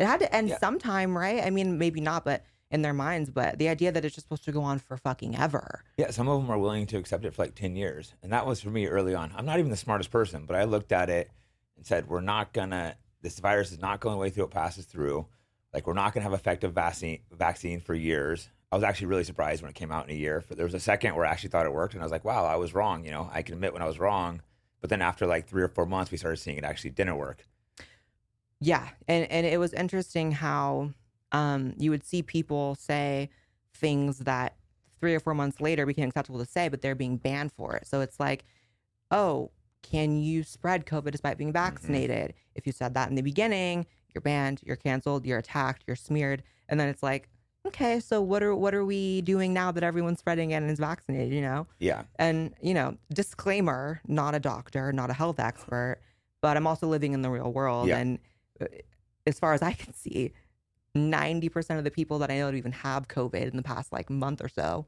It 0.00 0.06
had 0.06 0.20
to 0.20 0.34
end 0.34 0.48
Yeah. 0.48 0.58
sometime, 0.58 1.16
right? 1.16 1.44
I 1.44 1.50
mean, 1.50 1.76
maybe 1.76 2.00
not, 2.00 2.24
but 2.24 2.42
in 2.70 2.80
their 2.80 2.94
minds. 2.94 3.28
But 3.28 3.58
the 3.58 3.68
idea 3.68 3.92
that 3.92 4.02
it's 4.02 4.14
just 4.14 4.26
supposed 4.26 4.44
to 4.44 4.52
go 4.52 4.62
on 4.62 4.78
for 4.78 4.96
fucking 4.96 5.36
ever. 5.36 5.84
Yeah, 5.98 6.10
some 6.10 6.26
of 6.26 6.40
them 6.40 6.50
are 6.50 6.58
willing 6.58 6.86
to 6.86 6.96
accept 6.96 7.24
it 7.26 7.34
for 7.34 7.42
like 7.42 7.54
10 7.54 7.76
years. 7.76 8.14
And 8.22 8.32
that 8.32 8.46
was 8.46 8.62
for 8.62 8.70
me 8.70 8.86
early 8.86 9.14
on. 9.14 9.30
I'm 9.36 9.44
not 9.44 9.58
even 9.58 9.70
the 9.70 9.76
smartest 9.76 10.10
person, 10.10 10.46
but 10.46 10.56
I 10.56 10.64
looked 10.64 10.90
at 10.90 11.10
it 11.10 11.30
and 11.76 11.84
said, 11.84 12.08
we're 12.08 12.22
not 12.22 12.54
to, 12.54 12.96
this 13.20 13.38
virus 13.40 13.72
is 13.72 13.78
not 13.78 14.00
going 14.00 14.14
away 14.16 14.30
through 14.30 14.44
it 14.44 14.50
passes 14.50 14.86
through. 14.86 15.26
Like, 15.74 15.86
we're 15.86 15.92
not 15.92 16.14
to 16.14 16.20
have 16.22 16.32
effective 16.32 16.72
vaccine, 16.72 17.20
vaccine 17.30 17.80
for 17.80 17.94
years. 17.94 18.48
I 18.72 18.76
was 18.76 18.84
actually 18.84 19.08
really 19.08 19.24
surprised 19.24 19.60
when 19.62 19.68
it 19.70 19.74
came 19.74 19.92
out 19.92 20.08
in 20.08 20.14
a 20.16 20.18
year. 20.18 20.42
But 20.48 20.56
there 20.56 20.64
was 20.66 20.74
a 20.74 20.80
second 20.80 21.14
where 21.14 21.26
I 21.26 21.30
actually 21.30 21.50
thought 21.50 21.66
it 21.66 21.74
worked. 21.74 21.92
And 21.92 22.02
I 22.02 22.06
was 22.06 22.12
like, 22.12 22.24
wow, 22.24 22.46
I 22.46 22.56
was 22.56 22.72
wrong. 22.72 23.04
You 23.04 23.10
know, 23.10 23.28
I 23.32 23.42
can 23.42 23.54
admit 23.54 23.74
when 23.74 23.82
I 23.82 23.86
was 23.86 23.98
wrong. 23.98 24.40
But 24.80 24.88
then 24.88 25.02
after 25.02 25.26
like 25.26 25.46
three 25.46 25.62
or 25.62 25.68
four 25.68 25.84
months, 25.84 26.10
we 26.10 26.16
started 26.16 26.38
seeing 26.38 26.56
it 26.56 26.64
actually 26.64 26.90
didn't 26.90 27.16
work. 27.16 27.46
Yeah, 28.60 28.88
and 29.08 29.30
and 29.30 29.46
it 29.46 29.58
was 29.58 29.72
interesting 29.72 30.32
how 30.32 30.92
um 31.32 31.74
you 31.78 31.90
would 31.90 32.04
see 32.04 32.22
people 32.22 32.74
say 32.74 33.30
things 33.74 34.18
that 34.20 34.56
three 35.00 35.14
or 35.14 35.20
four 35.20 35.34
months 35.34 35.60
later 35.60 35.86
became 35.86 36.08
acceptable 36.08 36.38
to 36.38 36.44
say, 36.44 36.68
but 36.68 36.82
they're 36.82 36.94
being 36.94 37.16
banned 37.16 37.52
for 37.52 37.74
it. 37.74 37.86
So 37.86 38.00
it's 38.02 38.20
like, 38.20 38.44
oh, 39.10 39.50
can 39.82 40.18
you 40.18 40.42
spread 40.42 40.84
COVID 40.84 41.10
despite 41.12 41.38
being 41.38 41.52
vaccinated? 41.52 42.34
If 42.54 42.66
you 42.66 42.72
said 42.72 42.92
that 42.94 43.08
in 43.08 43.14
the 43.14 43.22
beginning, 43.22 43.86
you're 44.14 44.20
banned, 44.20 44.60
you're 44.62 44.76
canceled, 44.76 45.24
you're 45.24 45.38
attacked, 45.38 45.84
you're 45.86 45.96
smeared, 45.96 46.42
and 46.68 46.78
then 46.78 46.88
it's 46.88 47.02
like, 47.02 47.30
okay, 47.66 47.98
so 48.00 48.20
what 48.20 48.42
are 48.42 48.54
what 48.54 48.74
are 48.74 48.84
we 48.84 49.22
doing 49.22 49.54
now 49.54 49.70
that 49.72 49.82
everyone's 49.82 50.18
spreading 50.18 50.50
it 50.50 50.56
and 50.56 50.70
is 50.70 50.78
vaccinated? 50.78 51.32
You 51.32 51.40
know, 51.40 51.66
Yeah. 51.78 52.02
and 52.18 52.52
you 52.60 52.74
know, 52.74 52.98
disclaimer: 53.14 54.02
not 54.06 54.34
a 54.34 54.40
doctor, 54.40 54.92
not 54.92 55.08
a 55.08 55.14
health 55.14 55.40
expert, 55.40 56.00
but 56.42 56.58
I'm 56.58 56.66
also 56.66 56.86
living 56.88 57.14
in 57.14 57.22
the 57.22 57.30
real 57.30 57.50
world, 57.52 57.88
Yeah. 57.88 57.96
and 57.98 58.18
as 59.26 59.38
far 59.38 59.52
as 59.54 59.62
I 59.62 59.72
can 59.72 59.94
see, 59.94 60.32
ninety 60.94 61.48
percent 61.48 61.78
of 61.78 61.84
the 61.84 61.90
people 61.90 62.18
that 62.20 62.30
I 62.30 62.38
know 62.38 62.46
that 62.46 62.56
even 62.56 62.72
have 62.72 63.08
COVID 63.08 63.50
in 63.50 63.56
the 63.56 63.62
past 63.62 63.92
like 63.92 64.10
month 64.10 64.42
or 64.42 64.48
so, 64.48 64.86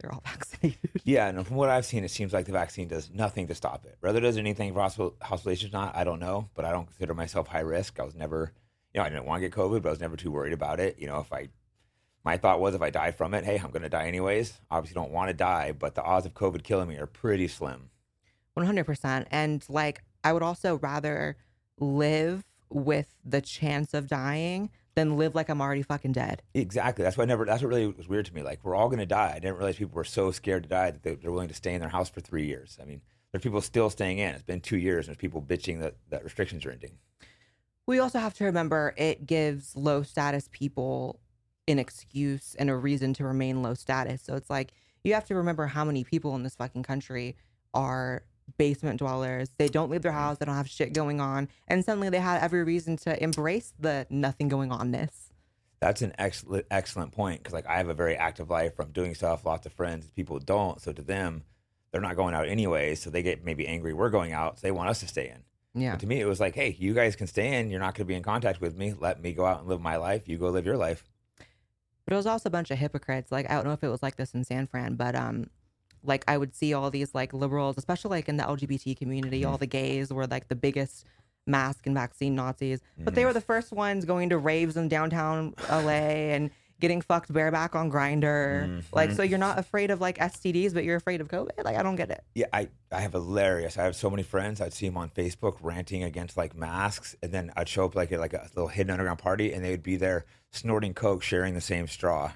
they're 0.00 0.12
all 0.12 0.22
vaccinated. 0.24 0.90
Yeah, 1.04 1.28
and 1.28 1.46
from 1.46 1.56
what 1.56 1.70
I've 1.70 1.86
seen, 1.86 2.04
it 2.04 2.10
seems 2.10 2.32
like 2.32 2.46
the 2.46 2.52
vaccine 2.52 2.88
does 2.88 3.10
nothing 3.10 3.46
to 3.48 3.54
stop 3.54 3.84
it. 3.84 3.96
Whether 4.00 4.18
it 4.18 4.22
does 4.22 4.36
anything 4.36 4.72
for 4.72 4.80
hospital, 4.80 5.16
hospitalizations 5.22 5.70
or 5.70 5.78
not, 5.78 5.96
I 5.96 6.04
don't 6.04 6.20
know. 6.20 6.48
But 6.54 6.64
I 6.64 6.70
don't 6.70 6.86
consider 6.86 7.14
myself 7.14 7.48
high 7.48 7.60
risk. 7.60 7.98
I 7.98 8.04
was 8.04 8.14
never, 8.14 8.52
you 8.94 9.00
know, 9.00 9.04
I 9.04 9.10
didn't 9.10 9.24
want 9.24 9.42
to 9.42 9.48
get 9.48 9.56
COVID, 9.56 9.82
but 9.82 9.88
I 9.88 9.92
was 9.92 10.00
never 10.00 10.16
too 10.16 10.30
worried 10.30 10.52
about 10.52 10.80
it. 10.80 10.98
You 10.98 11.06
know, 11.06 11.20
if 11.20 11.32
I, 11.32 11.48
my 12.24 12.36
thought 12.36 12.60
was 12.60 12.74
if 12.74 12.82
I 12.82 12.90
die 12.90 13.10
from 13.10 13.34
it, 13.34 13.44
hey, 13.44 13.58
I'm 13.62 13.70
going 13.70 13.82
to 13.82 13.88
die 13.88 14.06
anyways. 14.06 14.60
Obviously, 14.70 14.94
don't 14.94 15.12
want 15.12 15.28
to 15.28 15.34
die, 15.34 15.72
but 15.72 15.94
the 15.94 16.02
odds 16.02 16.26
of 16.26 16.34
COVID 16.34 16.62
killing 16.62 16.88
me 16.88 16.96
are 16.96 17.06
pretty 17.06 17.48
slim. 17.48 17.90
100%. 18.56 19.26
And 19.30 19.64
like, 19.68 20.02
I 20.22 20.32
would 20.32 20.42
also 20.42 20.76
rather 20.76 21.36
live 21.78 22.44
with 22.70 23.14
the 23.24 23.40
chance 23.40 23.94
of 23.94 24.06
dying 24.06 24.70
than 24.94 25.16
live 25.16 25.34
like 25.34 25.48
I'm 25.48 25.60
already 25.60 25.82
fucking 25.82 26.12
dead. 26.12 26.42
Exactly. 26.54 27.04
That's 27.04 27.16
why 27.16 27.22
I 27.22 27.26
never. 27.26 27.44
That's 27.44 27.62
what 27.62 27.68
really 27.68 27.86
was 27.86 28.08
weird 28.08 28.26
to 28.26 28.34
me. 28.34 28.42
Like 28.42 28.64
we're 28.64 28.74
all 28.74 28.90
to 28.90 29.06
die. 29.06 29.32
I 29.34 29.38
didn't 29.38 29.56
realize 29.56 29.76
people 29.76 29.94
were 29.94 30.04
so 30.04 30.30
scared 30.30 30.64
to 30.64 30.68
die 30.68 30.90
that 30.90 31.02
they, 31.02 31.14
they're 31.14 31.30
willing 31.30 31.48
to 31.48 31.54
stay 31.54 31.74
in 31.74 31.80
their 31.80 31.88
house 31.88 32.10
for 32.10 32.20
three 32.20 32.46
years. 32.46 32.78
I 32.82 32.84
mean, 32.84 33.00
there's 33.30 33.42
people 33.42 33.60
still 33.60 33.90
staying 33.90 34.18
in. 34.18 34.34
It's 34.34 34.42
been 34.42 34.60
two 34.60 34.76
years, 34.76 35.06
and 35.06 35.14
there's 35.14 35.20
people 35.20 35.42
bitching 35.42 35.80
that 35.80 35.96
that 36.10 36.24
restrictions 36.24 36.66
are 36.66 36.70
ending. 36.70 36.98
We 37.86 38.00
also 38.00 38.18
have 38.18 38.34
to 38.34 38.44
remember 38.44 38.94
it 38.96 39.26
gives 39.26 39.76
low 39.76 40.02
status 40.02 40.48
people 40.52 41.20
an 41.68 41.78
excuse 41.78 42.54
and 42.58 42.70
a 42.70 42.76
reason 42.76 43.14
to 43.14 43.24
remain 43.24 43.62
low 43.62 43.74
status. 43.74 44.22
So 44.22 44.34
it's 44.34 44.50
like 44.50 44.72
you 45.04 45.14
have 45.14 45.26
to 45.26 45.34
remember 45.34 45.66
how 45.66 45.84
many 45.84 46.02
people 46.02 46.34
in 46.34 46.42
this 46.42 46.56
fucking 46.56 46.82
country 46.82 47.36
are 47.72 48.24
basement 48.56 48.98
dwellers. 48.98 49.50
They 49.58 49.68
don't 49.68 49.90
leave 49.90 50.02
their 50.02 50.12
house, 50.12 50.38
they 50.38 50.46
don't 50.46 50.54
have 50.54 50.68
shit 50.68 50.92
going 50.92 51.20
on, 51.20 51.48
and 51.66 51.84
suddenly 51.84 52.08
they 52.08 52.20
had 52.20 52.42
every 52.42 52.64
reason 52.64 52.96
to 52.98 53.22
embrace 53.22 53.72
the 53.78 54.06
nothing 54.10 54.48
going 54.48 54.70
onness. 54.70 55.30
That's 55.80 56.02
an 56.02 56.12
excellent 56.18 56.66
excellent 56.70 57.12
point 57.12 57.40
because 57.40 57.52
like 57.52 57.66
I 57.66 57.76
have 57.76 57.88
a 57.88 57.94
very 57.94 58.16
active 58.16 58.50
life. 58.50 58.72
I'm 58.80 58.90
doing 58.90 59.14
stuff. 59.14 59.46
Lots 59.46 59.66
of 59.66 59.72
friends. 59.72 60.10
People 60.10 60.38
don't. 60.40 60.80
So 60.80 60.92
to 60.92 61.02
them, 61.02 61.44
they're 61.92 62.00
not 62.00 62.16
going 62.16 62.34
out 62.34 62.48
anyway. 62.48 62.94
So 62.94 63.10
they 63.10 63.22
get 63.22 63.44
maybe 63.44 63.66
angry. 63.66 63.92
We're 63.92 64.10
going 64.10 64.32
out. 64.32 64.58
So 64.58 64.66
they 64.66 64.72
want 64.72 64.88
us 64.88 65.00
to 65.00 65.08
stay 65.08 65.28
in. 65.28 65.44
Yeah. 65.80 65.92
But 65.92 66.00
to 66.00 66.06
me, 66.06 66.20
it 66.20 66.26
was 66.26 66.40
like, 66.40 66.54
hey, 66.54 66.74
you 66.78 66.94
guys 66.94 67.14
can 67.14 67.26
stay 67.26 67.58
in. 67.58 67.70
You're 67.70 67.80
not 67.80 67.94
going 67.94 68.06
to 68.06 68.08
be 68.08 68.14
in 68.14 68.22
contact 68.22 68.60
with 68.60 68.76
me. 68.76 68.94
Let 68.98 69.22
me 69.22 69.32
go 69.32 69.44
out 69.44 69.60
and 69.60 69.68
live 69.68 69.80
my 69.80 69.96
life. 69.96 70.28
You 70.28 70.38
go 70.38 70.48
live 70.48 70.66
your 70.66 70.76
life. 70.76 71.04
But 72.04 72.14
it 72.14 72.16
was 72.16 72.26
also 72.26 72.48
a 72.48 72.50
bunch 72.50 72.70
of 72.70 72.78
hypocrites. 72.78 73.30
Like 73.30 73.50
I 73.50 73.54
don't 73.54 73.64
know 73.64 73.72
if 73.72 73.84
it 73.84 73.88
was 73.88 74.02
like 74.02 74.16
this 74.16 74.34
in 74.34 74.42
San 74.42 74.66
Fran, 74.66 74.94
but 74.94 75.14
um, 75.14 75.50
like 76.02 76.24
I 76.28 76.38
would 76.38 76.54
see 76.54 76.74
all 76.74 76.90
these 76.90 77.14
like 77.14 77.32
liberals, 77.32 77.76
especially 77.78 78.10
like 78.10 78.28
in 78.28 78.36
the 78.36 78.44
LGBT 78.44 78.96
community, 78.96 79.42
mm-hmm. 79.42 79.50
all 79.50 79.58
the 79.58 79.66
gays 79.66 80.12
were 80.12 80.26
like 80.26 80.48
the 80.48 80.56
biggest 80.56 81.04
mask 81.46 81.86
and 81.86 81.94
vaccine 81.94 82.34
Nazis. 82.34 82.80
But 82.98 83.14
they 83.14 83.22
mm-hmm. 83.22 83.28
were 83.28 83.32
the 83.32 83.40
first 83.40 83.72
ones 83.72 84.04
going 84.04 84.28
to 84.30 84.38
raves 84.38 84.76
in 84.76 84.88
downtown 84.88 85.54
LA 85.70 86.32
and 86.32 86.50
getting 86.80 87.00
fucked 87.00 87.32
bareback 87.32 87.74
on 87.74 87.90
Grindr. 87.90 88.82
Like 88.92 89.10
so, 89.10 89.22
mm-hmm. 89.22 89.30
you're 89.30 89.38
not 89.38 89.58
afraid 89.58 89.90
of 89.90 90.00
like 90.00 90.18
STDs, 90.18 90.72
but 90.72 90.84
you're 90.84 90.96
afraid 90.96 91.20
of 91.20 91.28
COVID. 91.28 91.64
Like 91.64 91.76
I 91.76 91.82
don't 91.82 91.96
get 91.96 92.10
it. 92.10 92.22
Yeah, 92.34 92.46
I, 92.52 92.68
I 92.92 93.00
have 93.00 93.12
hilarious. 93.12 93.78
I 93.78 93.84
have 93.84 93.96
so 93.96 94.10
many 94.10 94.22
friends. 94.22 94.60
I'd 94.60 94.72
see 94.72 94.86
them 94.86 94.96
on 94.96 95.10
Facebook 95.10 95.56
ranting 95.60 96.02
against 96.02 96.36
like 96.36 96.56
masks, 96.56 97.16
and 97.22 97.32
then 97.32 97.52
I'd 97.56 97.68
show 97.68 97.86
up 97.86 97.94
like 97.94 98.12
at 98.12 98.20
like 98.20 98.34
a 98.34 98.48
little 98.54 98.68
hidden 98.68 98.90
underground 98.90 99.18
party, 99.18 99.52
and 99.52 99.64
they 99.64 99.70
would 99.70 99.82
be 99.82 99.96
there 99.96 100.24
snorting 100.52 100.94
coke, 100.94 101.22
sharing 101.22 101.54
the 101.54 101.60
same 101.60 101.86
straw. 101.86 102.32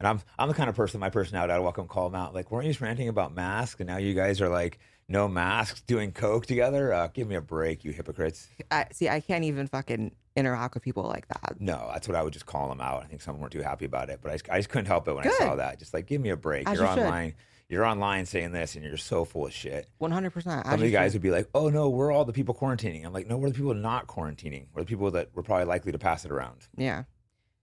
And 0.00 0.08
I'm 0.08 0.20
I'm 0.38 0.48
the 0.48 0.54
kind 0.54 0.68
of 0.68 0.76
person, 0.76 1.00
my 1.00 1.10
personality, 1.10 1.52
I'd 1.52 1.60
welcome 1.60 1.86
call 1.86 2.10
them 2.10 2.20
out. 2.20 2.34
Like, 2.34 2.50
weren't 2.50 2.66
you 2.66 2.70
just 2.72 2.80
ranting 2.80 3.08
about 3.08 3.34
masks, 3.34 3.80
and 3.80 3.88
now 3.88 3.98
you 3.98 4.14
guys 4.14 4.40
are 4.40 4.48
like 4.48 4.78
no 5.08 5.28
masks, 5.28 5.82
doing 5.82 6.12
coke 6.12 6.46
together? 6.46 6.92
Uh, 6.92 7.08
give 7.08 7.28
me 7.28 7.36
a 7.36 7.40
break, 7.40 7.84
you 7.84 7.92
hypocrites. 7.92 8.48
I 8.70 8.86
see. 8.92 9.08
I 9.08 9.20
can't 9.20 9.44
even 9.44 9.66
fucking 9.68 10.12
interact 10.36 10.74
with 10.74 10.82
people 10.82 11.04
like 11.04 11.28
that. 11.28 11.60
No, 11.60 11.88
that's 11.92 12.08
what 12.08 12.16
I 12.16 12.22
would 12.22 12.32
just 12.32 12.46
call 12.46 12.68
them 12.68 12.80
out. 12.80 13.04
I 13.04 13.06
think 13.06 13.22
some 13.22 13.38
weren't 13.38 13.52
too 13.52 13.62
happy 13.62 13.84
about 13.84 14.10
it, 14.10 14.18
but 14.20 14.30
I 14.32 14.34
just, 14.34 14.50
I 14.50 14.58
just 14.58 14.68
couldn't 14.68 14.86
help 14.86 15.06
it 15.06 15.14
when 15.14 15.26
I 15.26 15.30
saw 15.30 15.54
that. 15.56 15.78
Just 15.78 15.94
like, 15.94 16.06
give 16.06 16.20
me 16.20 16.30
a 16.30 16.36
break. 16.36 16.68
As 16.68 16.78
you're 16.78 16.88
you 16.88 16.94
should. 16.94 17.02
online. 17.04 17.34
You're 17.68 17.86
online 17.86 18.26
saying 18.26 18.52
this, 18.52 18.74
and 18.74 18.84
you're 18.84 18.98
so 18.98 19.24
full 19.24 19.46
of 19.46 19.52
shit. 19.54 19.88
One 19.96 20.10
hundred 20.10 20.30
percent. 20.30 20.66
Some 20.66 20.74
of 20.74 20.82
you 20.82 20.90
guys 20.90 21.14
would 21.14 21.22
be 21.22 21.30
like, 21.30 21.48
"Oh 21.54 21.70
no, 21.70 21.88
we're 21.88 22.12
all 22.12 22.26
the 22.26 22.32
people 22.32 22.54
quarantining." 22.54 23.06
I'm 23.06 23.12
like, 23.12 23.26
"No, 23.26 23.38
we're 23.38 23.48
the 23.48 23.54
people 23.54 23.72
not 23.72 24.06
quarantining. 24.06 24.66
We're 24.74 24.82
the 24.82 24.86
people 24.86 25.10
that 25.12 25.30
were 25.34 25.42
probably 25.42 25.64
likely 25.64 25.90
to 25.90 25.98
pass 25.98 26.26
it 26.26 26.30
around." 26.30 26.68
Yeah. 26.76 27.04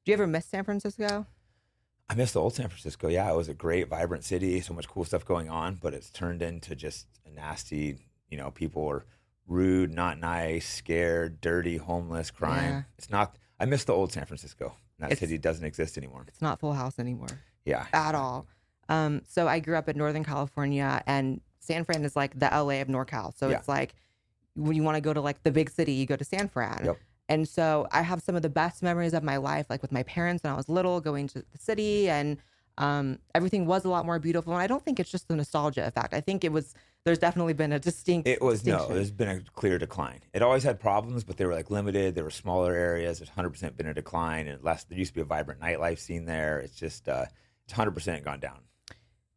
Do 0.03 0.11
you 0.11 0.13
ever 0.13 0.25
miss 0.25 0.45
San 0.45 0.63
Francisco? 0.63 1.27
I 2.11 2.13
miss 2.15 2.33
the 2.33 2.41
old 2.41 2.53
San 2.53 2.67
Francisco. 2.67 3.07
Yeah, 3.07 3.31
it 3.31 3.35
was 3.37 3.47
a 3.47 3.53
great, 3.53 3.87
vibrant 3.87 4.25
city. 4.25 4.59
So 4.59 4.73
much 4.73 4.87
cool 4.89 5.05
stuff 5.05 5.23
going 5.23 5.49
on, 5.49 5.75
but 5.81 5.93
it's 5.93 6.09
turned 6.09 6.41
into 6.41 6.75
just 6.75 7.07
a 7.25 7.29
nasty. 7.29 7.99
You 8.29 8.37
know, 8.37 8.51
people 8.51 8.85
are 8.89 9.05
rude, 9.47 9.93
not 9.93 10.19
nice, 10.19 10.67
scared, 10.67 11.39
dirty, 11.39 11.77
homeless, 11.77 12.29
crime. 12.29 12.63
Yeah. 12.69 12.81
It's 12.97 13.09
not. 13.09 13.37
I 13.61 13.65
miss 13.65 13.85
the 13.85 13.93
old 13.93 14.11
San 14.11 14.25
Francisco. 14.25 14.75
That 14.99 15.13
It's- 15.13 15.19
city 15.19 15.37
doesn't 15.37 15.63
exist 15.63 15.97
anymore. 15.97 16.25
It's 16.27 16.41
not 16.41 16.59
Full 16.59 16.73
House 16.73 16.99
anymore. 16.99 17.29
Yeah, 17.63 17.85
at 17.93 18.13
all. 18.13 18.45
Um, 18.89 19.21
so 19.25 19.47
I 19.47 19.59
grew 19.61 19.77
up 19.77 19.87
in 19.87 19.97
Northern 19.97 20.25
California, 20.25 21.01
and 21.07 21.39
San 21.59 21.85
Fran 21.85 22.03
is 22.03 22.15
like 22.17 22.37
the 22.37 22.47
LA 22.53 22.81
of 22.81 22.89
NorCal. 22.89 23.33
So 23.37 23.47
Yeah. 23.49 23.57
it's 23.59 23.69
like 23.69 23.95
when 24.55 24.75
you 24.75 24.83
want 24.83 24.95
to 24.97 25.01
go 25.01 25.13
to 25.13 25.21
like 25.21 25.43
the 25.43 25.51
big 25.51 25.69
city, 25.69 25.93
you 25.93 26.05
go 26.05 26.17
to 26.17 26.25
San 26.25 26.49
Fran. 26.49 26.81
Yep. 26.83 26.97
And 27.31 27.47
so 27.47 27.87
I 27.91 28.01
have 28.01 28.21
some 28.21 28.35
of 28.35 28.41
the 28.41 28.49
best 28.49 28.83
memories 28.83 29.13
of 29.13 29.23
my 29.23 29.37
life, 29.37 29.67
like 29.69 29.81
with 29.81 29.93
my 29.93 30.03
parents 30.03 30.43
when 30.43 30.51
I 30.51 30.55
was 30.57 30.67
little, 30.67 30.99
going 30.99 31.27
to 31.29 31.39
the 31.39 31.57
city, 31.57 32.09
and 32.09 32.37
um, 32.77 33.19
everything 33.33 33.65
was 33.65 33.85
a 33.85 33.89
lot 33.89 34.05
more 34.05 34.19
beautiful. 34.19 34.51
And 34.51 34.61
I 34.61 34.67
don't 34.67 34.83
think 34.83 34.99
it's 34.99 35.09
just 35.09 35.29
the 35.29 35.35
nostalgia 35.37 35.87
effect. 35.87 36.13
I 36.13 36.19
think 36.19 36.43
it 36.43 36.51
was. 36.51 36.75
There's 37.05 37.19
definitely 37.19 37.53
been 37.53 37.71
a 37.71 37.79
distinct. 37.79 38.27
It 38.27 38.41
was 38.41 38.65
no. 38.65 38.85
There's 38.87 39.11
been 39.11 39.29
a 39.29 39.39
clear 39.55 39.77
decline. 39.77 40.19
It 40.33 40.41
always 40.41 40.63
had 40.63 40.79
problems, 40.79 41.23
but 41.23 41.37
they 41.37 41.45
were 41.45 41.53
like 41.53 41.71
limited. 41.71 42.15
There 42.15 42.25
were 42.25 42.29
smaller 42.31 42.73
areas. 42.73 43.19
There's 43.19 43.29
100 43.29 43.49
percent 43.51 43.77
been 43.77 43.87
a 43.87 43.93
decline, 43.93 44.47
and 44.47 44.61
less. 44.61 44.83
There 44.83 44.97
used 44.97 45.11
to 45.11 45.15
be 45.15 45.21
a 45.21 45.25
vibrant 45.25 45.61
nightlife 45.61 45.99
scene 45.99 46.25
there. 46.25 46.59
It's 46.59 46.75
just 46.75 47.07
uh, 47.07 47.25
it's 47.63 47.73
100 47.73 47.91
percent 47.91 48.25
gone 48.25 48.41
down. 48.41 48.59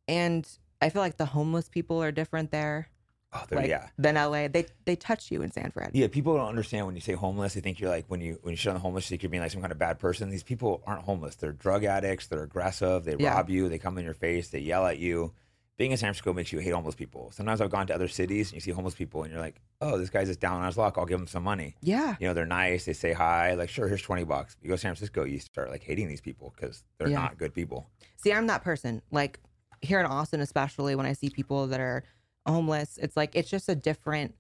and 0.08 0.46
I 0.82 0.90
feel 0.90 1.00
like 1.00 1.16
the 1.16 1.24
homeless 1.26 1.68
people 1.68 2.02
are 2.02 2.12
different 2.12 2.50
there, 2.50 2.88
Oh, 3.34 3.44
like 3.50 3.68
yeah, 3.68 3.88
than 3.98 4.14
LA. 4.14 4.48
They 4.48 4.66
they 4.84 4.96
touch 4.96 5.30
you 5.30 5.42
in 5.42 5.50
San 5.50 5.70
Fran. 5.72 5.90
yeah. 5.92 6.06
People 6.08 6.36
don't 6.36 6.48
understand 6.48 6.86
when 6.86 6.94
you 6.94 7.00
say 7.00 7.14
homeless. 7.14 7.54
They 7.54 7.60
think 7.60 7.80
you're 7.80 7.90
like 7.90 8.04
when 8.08 8.20
you 8.20 8.38
when 8.42 8.52
you 8.52 8.56
shit 8.56 8.70
on 8.70 8.74
the 8.74 8.80
homeless, 8.80 9.06
you 9.06 9.10
think 9.10 9.22
you're 9.24 9.30
being 9.30 9.42
like 9.42 9.50
some 9.50 9.60
kind 9.60 9.72
of 9.72 9.78
bad 9.78 9.98
person. 9.98 10.30
These 10.30 10.42
people 10.44 10.82
aren't 10.86 11.02
homeless. 11.02 11.34
They're 11.34 11.52
drug 11.52 11.84
addicts. 11.84 12.28
They're 12.28 12.44
aggressive. 12.44 13.04
They 13.04 13.16
Yeah. 13.18 13.34
rob 13.34 13.50
you. 13.50 13.68
They 13.68 13.78
come 13.78 13.98
in 13.98 14.04
your 14.04 14.14
face. 14.14 14.48
They 14.50 14.60
yell 14.60 14.86
at 14.86 14.98
you. 14.98 15.32
Being 15.76 15.90
in 15.90 15.96
San 15.96 16.06
Francisco 16.06 16.32
makes 16.32 16.52
you 16.52 16.60
hate 16.60 16.70
homeless 16.70 16.94
people. 16.94 17.32
Sometimes 17.32 17.60
I've 17.60 17.70
gone 17.70 17.88
to 17.88 17.94
other 17.96 18.06
cities 18.06 18.50
and 18.50 18.54
you 18.54 18.60
see 18.60 18.70
homeless 18.70 18.94
people 18.94 19.24
and 19.24 19.32
you're 19.32 19.40
like, 19.40 19.60
oh, 19.80 19.98
this 19.98 20.08
guy's 20.08 20.28
just 20.28 20.38
down 20.38 20.60
on 20.60 20.66
his 20.66 20.76
luck. 20.78 20.94
I'll 20.96 21.04
give 21.04 21.18
him 21.18 21.26
some 21.26 21.42
money. 21.42 21.74
Yeah. 21.82 22.14
you 22.20 22.28
know 22.28 22.34
they're 22.34 22.46
nice 22.46 22.84
they 22.84 22.92
say 22.92 23.12
hi 23.12 23.54
like 23.54 23.68
sure 23.68 23.88
here's 23.88 24.00
20 24.00 24.22
bucks 24.22 24.56
you 24.62 24.68
go 24.68 24.74
to 24.76 24.78
san 24.80 24.90
francisco 24.94 25.24
you 25.24 25.40
start 25.40 25.70
like 25.70 25.82
hating 25.82 26.06
these 26.06 26.20
people 26.20 26.54
because 26.54 26.84
they're 26.98 27.08
Yeah. 27.08 27.18
not 27.18 27.38
good 27.38 27.52
people 27.52 27.90
See, 28.16 28.32
I'm 28.32 28.46
that 28.46 28.62
person. 28.62 29.02
Like 29.10 29.40
here 29.82 29.98
in 30.00 30.06
Austin, 30.06 30.40
especially 30.40 30.94
when 30.94 31.04
I 31.06 31.12
see 31.12 31.28
people 31.28 31.66
that 31.66 31.80
are 31.80 32.04
homeless, 32.46 32.98
it's 33.00 33.16
like 33.16 33.34
it's 33.34 33.50
just 33.50 33.68
a 33.68 33.74
different 33.74 34.34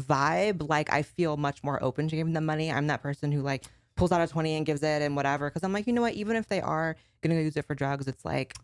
vibe. 0.00 0.68
Like 0.68 0.92
I 0.92 1.02
feel 1.02 1.36
much 1.36 1.62
more 1.62 1.82
open 1.82 2.08
to 2.08 2.16
giving 2.16 2.32
them 2.32 2.46
money. 2.46 2.70
I'm 2.70 2.86
that 2.88 3.02
person 3.02 3.32
who 3.32 3.42
like 3.42 3.64
pulls 3.96 4.12
out 4.12 4.20
a 4.20 4.26
20 4.26 4.54
and 4.56 4.66
gives 4.66 4.82
it 4.82 5.02
and 5.02 5.16
whatever. 5.16 5.50
Cause 5.50 5.62
I'm 5.64 5.72
like, 5.72 5.86
you 5.86 5.92
know 5.92 6.02
what? 6.02 6.14
Even 6.14 6.36
if 6.36 6.46
they 6.46 6.60
are 6.60 6.96
going 7.20 7.36
to 7.36 7.42
use 7.42 7.56
it 7.56 7.64
for 7.64 7.74
drugs, 7.74 8.06
it's 8.06 8.24
like 8.24 8.54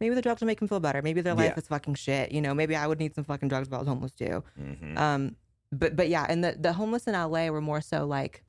maybe 0.00 0.14
the 0.14 0.22
drugs 0.22 0.40
will 0.40 0.48
make 0.48 0.58
them 0.58 0.66
feel 0.68 0.80
better. 0.80 1.02
Maybe 1.02 1.20
their 1.20 1.34
life 1.34 1.52
Yeah. 1.54 1.60
is 1.60 1.68
fucking 1.68 1.94
shit. 1.94 2.32
You 2.32 2.40
know, 2.40 2.52
maybe 2.54 2.74
I 2.74 2.86
would 2.86 2.98
need 2.98 3.14
some 3.14 3.24
fucking 3.24 3.48
drugs 3.48 3.68
if 3.68 3.74
I 3.74 3.78
was 3.78 3.86
homeless 3.86 4.12
too. 4.12 4.42
mm-hmm. 4.60 4.98
Um, 4.98 5.36
but 5.72 5.96
but 5.96 6.08
yeah, 6.08 6.26
and 6.28 6.42
the 6.44 6.56
the 6.58 6.72
homeless 6.72 7.06
in 7.06 7.14
LA 7.14 7.48
were 7.48 7.60
more 7.60 7.80
so 7.80 8.06
like 8.06 8.44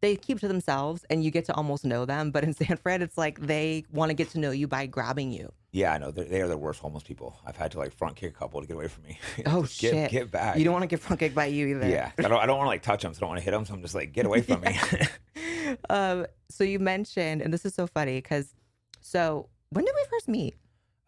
they 0.00 0.14
keep 0.14 0.38
to 0.40 0.46
themselves 0.48 1.04
and 1.10 1.24
you 1.24 1.30
get 1.32 1.44
to 1.46 1.54
almost 1.54 1.84
know 1.84 2.04
them. 2.04 2.30
But 2.30 2.44
in 2.44 2.52
San 2.54 2.76
Fran, 2.76 3.02
it's 3.02 3.18
like 3.18 3.40
they 3.40 3.84
want 3.92 4.10
to 4.10 4.14
get 4.14 4.30
to 4.30 4.38
know 4.38 4.50
you 4.52 4.68
by 4.68 4.86
grabbing 4.86 5.32
you. 5.32 5.52
Yeah 5.72 5.92
i 5.92 5.98
know 5.98 6.10
they're, 6.10 6.24
they 6.24 6.40
are 6.40 6.48
the 6.48 6.56
worst 6.56 6.80
homeless 6.80 7.02
people 7.02 7.38
i've 7.46 7.56
had 7.56 7.70
to 7.70 7.78
like 7.78 7.92
front 7.92 8.16
kick 8.16 8.30
a 8.30 8.34
couple 8.34 8.60
to 8.60 8.66
get 8.66 8.74
away 8.74 8.88
from 8.88 9.04
me 9.04 9.18
Oh, 9.46 9.62
get, 9.62 9.68
shit. 9.70 10.10
get 10.10 10.30
back 10.30 10.56
You 10.56 10.64
don't 10.64 10.72
want 10.72 10.82
to 10.84 10.86
get 10.88 11.00
front 11.00 11.20
kicked 11.20 11.34
by 11.34 11.46
you 11.46 11.66
either. 11.68 11.88
yeah 11.88 12.10
i 12.18 12.22
don't, 12.22 12.32
I 12.32 12.46
don't 12.46 12.56
want 12.58 12.66
to 12.66 12.70
like 12.70 12.82
touch 12.82 13.02
them 13.02 13.12
so 13.14 13.18
i 13.18 13.20
don't 13.20 13.28
want 13.30 13.40
to 13.40 13.44
hit 13.44 13.50
them 13.50 13.64
so 13.64 13.74
i'm 13.74 13.82
just 13.82 13.94
like 13.94 14.12
get 14.12 14.26
away 14.26 14.40
from 14.42 14.60
me 14.62 14.78
um, 15.90 16.26
so 16.48 16.64
you 16.64 16.78
mentioned, 16.78 17.42
and 17.42 17.52
this 17.52 17.64
is 17.66 17.74
so 17.74 17.86
funny 17.86 18.16
because 18.16 18.54
so 19.00 19.48
when 19.70 19.84
did 19.84 19.94
we 19.94 20.08
first 20.10 20.28
meet? 20.28 20.54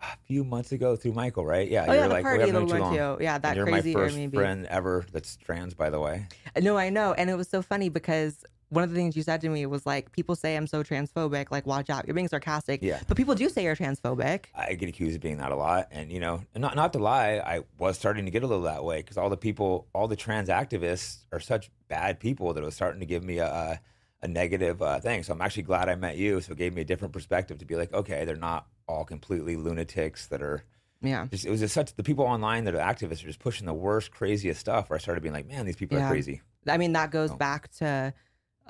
a 0.03 0.17
few 0.27 0.45
months 0.45 0.73
ago 0.73 0.97
through 0.97 1.13
michael 1.13 1.45
right 1.45 1.71
yeah 1.71 1.85
Oh 1.87 1.93
you're 1.93 1.97
yeah, 2.03 2.09
the 2.09 2.15
like 2.15 2.23
party 2.25 2.41
haven't 2.41 2.55
known 2.55 2.67
too 2.69 2.73
went 2.73 2.85
long. 2.85 3.19
to. 3.19 3.23
Yeah, 3.25 3.37
that 3.37 3.49
and 3.49 3.57
you're 3.59 3.67
crazy 3.67 3.93
my 3.95 4.01
first 4.01 4.17
Airbnb. 4.17 4.33
friend 4.35 4.67
ever 4.67 5.05
that's 5.13 5.37
trans 5.37 5.75
by 5.75 5.91
the 5.91 6.01
way 6.01 6.27
No, 6.63 6.79
I 6.79 6.89
know, 6.89 7.13
and 7.13 7.29
it 7.29 7.35
was 7.37 7.49
so 7.49 7.61
funny 7.61 7.91
because 7.91 8.43
one 8.71 8.83
of 8.83 8.91
the 8.91 8.97
things 8.97 9.17
you 9.17 9.23
said 9.23 9.41
to 9.43 9.49
me 9.49 9.67
was 9.67 9.85
like, 9.85 10.11
people 10.13 10.35
say 10.35 10.57
I'm 10.57 10.67
so 10.67 10.83
transphobic. 10.83 11.51
Like, 11.51 11.67
watch 11.67 11.91
out, 11.91 12.07
you're 12.07 12.15
being 12.15 12.29
sarcastic. 12.29 12.81
Yeah. 12.83 13.01
but 13.07 13.17
people 13.17 13.35
do 13.35 13.49
say 13.49 13.63
you're 13.65 13.77
transphobic. 13.77 14.47
I 14.55 14.75
get 14.75 14.89
accused 14.89 15.17
of 15.17 15.21
being 15.21 15.39
that 15.39 15.53
a 15.53 15.57
lot, 15.57 15.89
and 15.91 16.11
you 16.11 16.21
know, 16.21 16.43
not 16.57 16.75
not 16.77 16.93
to 16.95 16.99
lie, 16.99 17.35
I 17.45 17.61
was 17.79 17.99
starting 17.99 18.25
to 18.25 18.31
get 18.31 18.43
a 18.43 18.47
little 18.47 18.65
that 18.65 18.83
way 18.85 18.99
because 18.99 19.17
all 19.19 19.29
the 19.29 19.37
people, 19.37 19.87
all 19.93 20.09
the 20.09 20.17
trans 20.17 20.49
activists 20.49 21.19
are 21.33 21.41
such 21.41 21.71
bad 21.89 22.19
people 22.21 22.53
that 22.55 22.63
it 22.63 22.65
was 22.65 22.75
starting 22.75 23.01
to 23.01 23.07
give 23.07 23.23
me 23.23 23.39
a, 23.39 23.47
a 23.47 23.81
a 24.23 24.29
negative 24.29 24.83
uh, 24.83 25.01
thing. 25.01 25.23
So 25.23 25.33
I'm 25.33 25.41
actually 25.41 25.63
glad 25.63 25.89
I 25.89 25.95
met 25.95 26.17
you. 26.19 26.41
So 26.43 26.53
it 26.53 26.59
gave 26.59 26.75
me 26.75 26.83
a 26.83 26.85
different 26.85 27.15
perspective 27.15 27.57
to 27.59 27.65
be 27.65 27.75
like, 27.75 27.93
okay, 27.95 28.25
they're 28.27 28.37
not 28.37 28.67
all 28.87 29.05
completely 29.05 29.57
lunatics 29.57 30.27
that 30.27 30.43
are. 30.43 30.63
Yeah. 31.01 31.27
Just, 31.31 31.47
it 31.47 31.51
was 31.51 31.61
just 31.61 31.73
such 31.73 31.95
the 31.95 32.03
people 32.03 32.27
online 32.27 32.65
that 32.65 32.75
are 32.75 32.79
activists 32.79 33.23
are 33.25 33.29
just 33.29 33.39
pushing 33.39 33.65
the 33.67 33.73
worst, 33.73 34.11
craziest 34.11 34.61
stuff. 34.61 34.91
Where 34.91 34.97
I 34.97 35.01
started 35.01 35.23
being 35.23 35.33
like, 35.33 35.49
man, 35.49 35.65
these 35.65 35.77
people 35.77 35.97
Yeah. 35.97 36.05
are 36.07 36.11
crazy. 36.11 36.43
I 36.69 36.77
mean, 36.77 36.93
that 36.93 37.11
goes 37.11 37.31
Oh. 37.31 37.37
back 37.37 37.71
to 37.79 38.13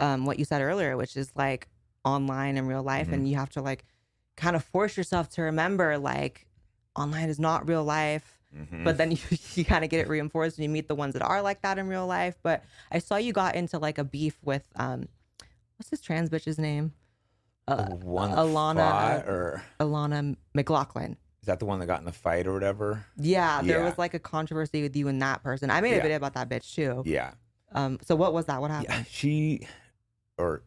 um, 0.00 0.25
what 0.26 0.38
you 0.38 0.45
said 0.45 0.62
earlier, 0.62 0.97
which 0.97 1.16
is 1.16 1.30
like 1.37 1.69
online 2.04 2.57
and 2.57 2.66
real 2.66 2.83
life. 2.83 3.09
Mhm. 3.09 3.12
And 3.12 3.28
you 3.28 3.37
have 3.37 3.50
to 3.50 3.62
like 3.62 3.85
kind 4.37 4.57
of 4.57 4.64
force 4.64 4.97
yourself 4.97 5.28
to 5.30 5.42
remember 5.42 5.99
like 5.99 6.47
online 6.97 7.28
is 7.28 7.38
not 7.38 7.69
real 7.69 7.85
life. 7.85 8.38
Mhm. 8.57 8.83
But 8.85 8.97
then 8.99 9.11
you, 9.12 9.19
you 9.54 9.64
kind 9.64 9.85
of 9.85 9.90
get 9.90 10.00
it 10.00 10.09
reinforced 10.09 10.57
and 10.59 10.64
you 10.64 10.71
meet 10.71 10.88
the 10.88 10.95
ones 10.95 11.12
that 11.14 11.23
are 11.23 11.42
like 11.42 11.62
that 11.62 11.78
in 11.78 11.87
real 11.88 12.07
life. 12.07 12.37
But 12.42 12.64
I 12.90 12.99
saw 12.99 13.16
you 13.16 13.33
got 13.33 13.54
into 13.54 13.78
like 13.78 13.99
a 13.99 14.04
beef 14.04 14.38
with, 14.42 14.64
um, 14.76 15.07
what's 15.76 15.90
this 15.90 16.00
trans 16.00 16.30
bitch's 16.30 16.59
name? 16.59 16.92
Uh, 17.69 17.90
one 17.90 18.30
Alana- 18.33 19.25
or 19.28 19.62
Alana 19.78 20.35
McLaughlin. 20.54 21.16
is 21.42 21.47
that 21.47 21.61
the 21.61 21.64
one 21.66 21.78
that 21.78 21.87
got 21.87 22.00
in 22.00 22.04
the 22.07 22.12
fight 22.12 22.47
or 22.49 22.52
whatever? 22.52 23.04
Yeah, 23.16 23.62
there 23.62 23.78
Yeah. 23.80 23.85
was 23.85 23.97
like 23.99 24.14
a 24.14 24.19
controversy 24.19 24.83
with 24.83 24.97
you 24.97 25.07
and 25.07 25.23
that 25.23 25.42
person. 25.45 25.71
I 25.71 25.80
made 25.80 25.92
a 25.92 25.97
Yeah. 25.97 26.02
video 26.02 26.16
about 26.16 26.35
that 26.35 26.49
bitch 26.49 26.75
too. 26.75 27.02
Yeah, 27.07 27.33
Um, 27.73 27.99
so 28.02 28.16
what 28.16 28.33
was 28.35 28.47
that? 28.47 28.61
What 28.61 28.71
yeah. 28.73 28.78
happened? 28.90 29.07
She 29.09 29.69
or 30.40 30.62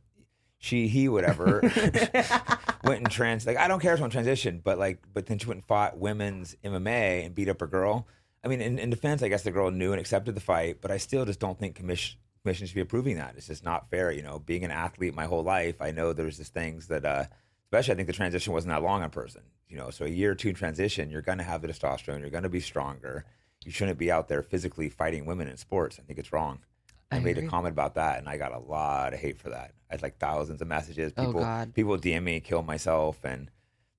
she, 0.59 0.87
he, 0.87 1.09
whatever. 1.09 1.61
went 2.83 2.99
and 2.99 3.09
trans 3.09 3.45
like 3.47 3.57
I 3.57 3.67
don't 3.67 3.79
care 3.79 3.93
if 3.93 3.99
someone 3.99 4.11
transitioned, 4.11 4.63
but 4.63 4.77
like 4.77 4.99
but 5.13 5.25
then 5.25 5.37
she 5.37 5.47
went 5.47 5.59
and 5.59 5.65
fought 5.65 5.97
women's 5.97 6.55
MMA 6.63 7.25
and 7.25 7.35
beat 7.35 7.49
up 7.49 7.61
a 7.61 7.67
girl. 7.67 8.07
I 8.43 8.49
mean, 8.49 8.59
in, 8.59 8.77
in 8.77 8.89
defense, 8.89 9.23
I 9.23 9.29
guess 9.29 9.43
the 9.43 9.51
girl 9.51 9.71
knew 9.71 9.93
and 9.93 10.01
accepted 10.01 10.35
the 10.35 10.41
fight, 10.41 10.81
but 10.81 10.91
I 10.91 10.97
still 10.97 11.23
just 11.25 11.39
don't 11.39 11.57
think 11.57 11.75
commission 11.75 12.19
commission 12.43 12.67
should 12.67 12.75
be 12.75 12.81
approving 12.81 13.15
that. 13.17 13.35
It's 13.37 13.47
just 13.47 13.63
not 13.63 13.89
fair. 13.89 14.11
You 14.11 14.21
know, 14.21 14.39
being 14.39 14.63
an 14.63 14.71
athlete 14.71 15.15
my 15.15 15.25
whole 15.25 15.43
life, 15.43 15.81
I 15.81 15.91
know 15.91 16.13
there's 16.13 16.37
just 16.37 16.53
things 16.53 16.87
that, 16.87 17.05
uh, 17.05 17.25
especially 17.67 17.93
I 17.93 17.95
think 17.95 18.07
the 18.07 18.13
transition 18.13 18.53
wasn't 18.53 18.73
that 18.73 18.83
long 18.83 19.01
on 19.01 19.09
person. 19.09 19.43
You 19.69 19.77
know, 19.77 19.89
so 19.89 20.05
a 20.05 20.09
year 20.09 20.31
or 20.31 20.35
two 20.35 20.53
transition, 20.53 21.09
you're 21.09 21.21
going 21.21 21.37
to 21.37 21.43
have 21.43 21.61
the 21.61 21.69
testosterone, 21.69 22.19
you're 22.19 22.29
going 22.29 22.43
to 22.43 22.49
be 22.49 22.59
stronger. 22.59 23.25
You 23.63 23.71
shouldn't 23.71 23.97
be 23.97 24.11
out 24.11 24.27
there 24.27 24.43
physically 24.43 24.89
fighting 24.89 25.25
women 25.25 25.47
in 25.47 25.55
sports. 25.55 25.97
I 25.99 26.03
think 26.03 26.19
it's 26.19 26.33
wrong. 26.33 26.59
I, 27.13 27.17
I 27.17 27.19
made 27.19 27.37
agree. 27.37 27.47
a 27.47 27.49
comment 27.49 27.71
about 27.73 27.95
that, 27.95 28.19
and 28.19 28.27
I 28.29 28.37
got 28.37 28.53
a 28.53 28.59
lot 28.59 29.13
of 29.13 29.19
hate 29.19 29.37
for 29.39 29.49
that. 29.49 29.71
I 29.89 29.93
had 29.95 30.01
like 30.01 30.17
thousands 30.17 30.61
of 30.61 30.67
messages. 30.67 31.13
Oh, 31.17 31.25
People, 31.27 31.41
God. 31.41 31.73
people 31.73 31.97
DM 31.97 32.23
me, 32.23 32.39
kill 32.39 32.63
myself, 32.63 33.23
and 33.23 33.49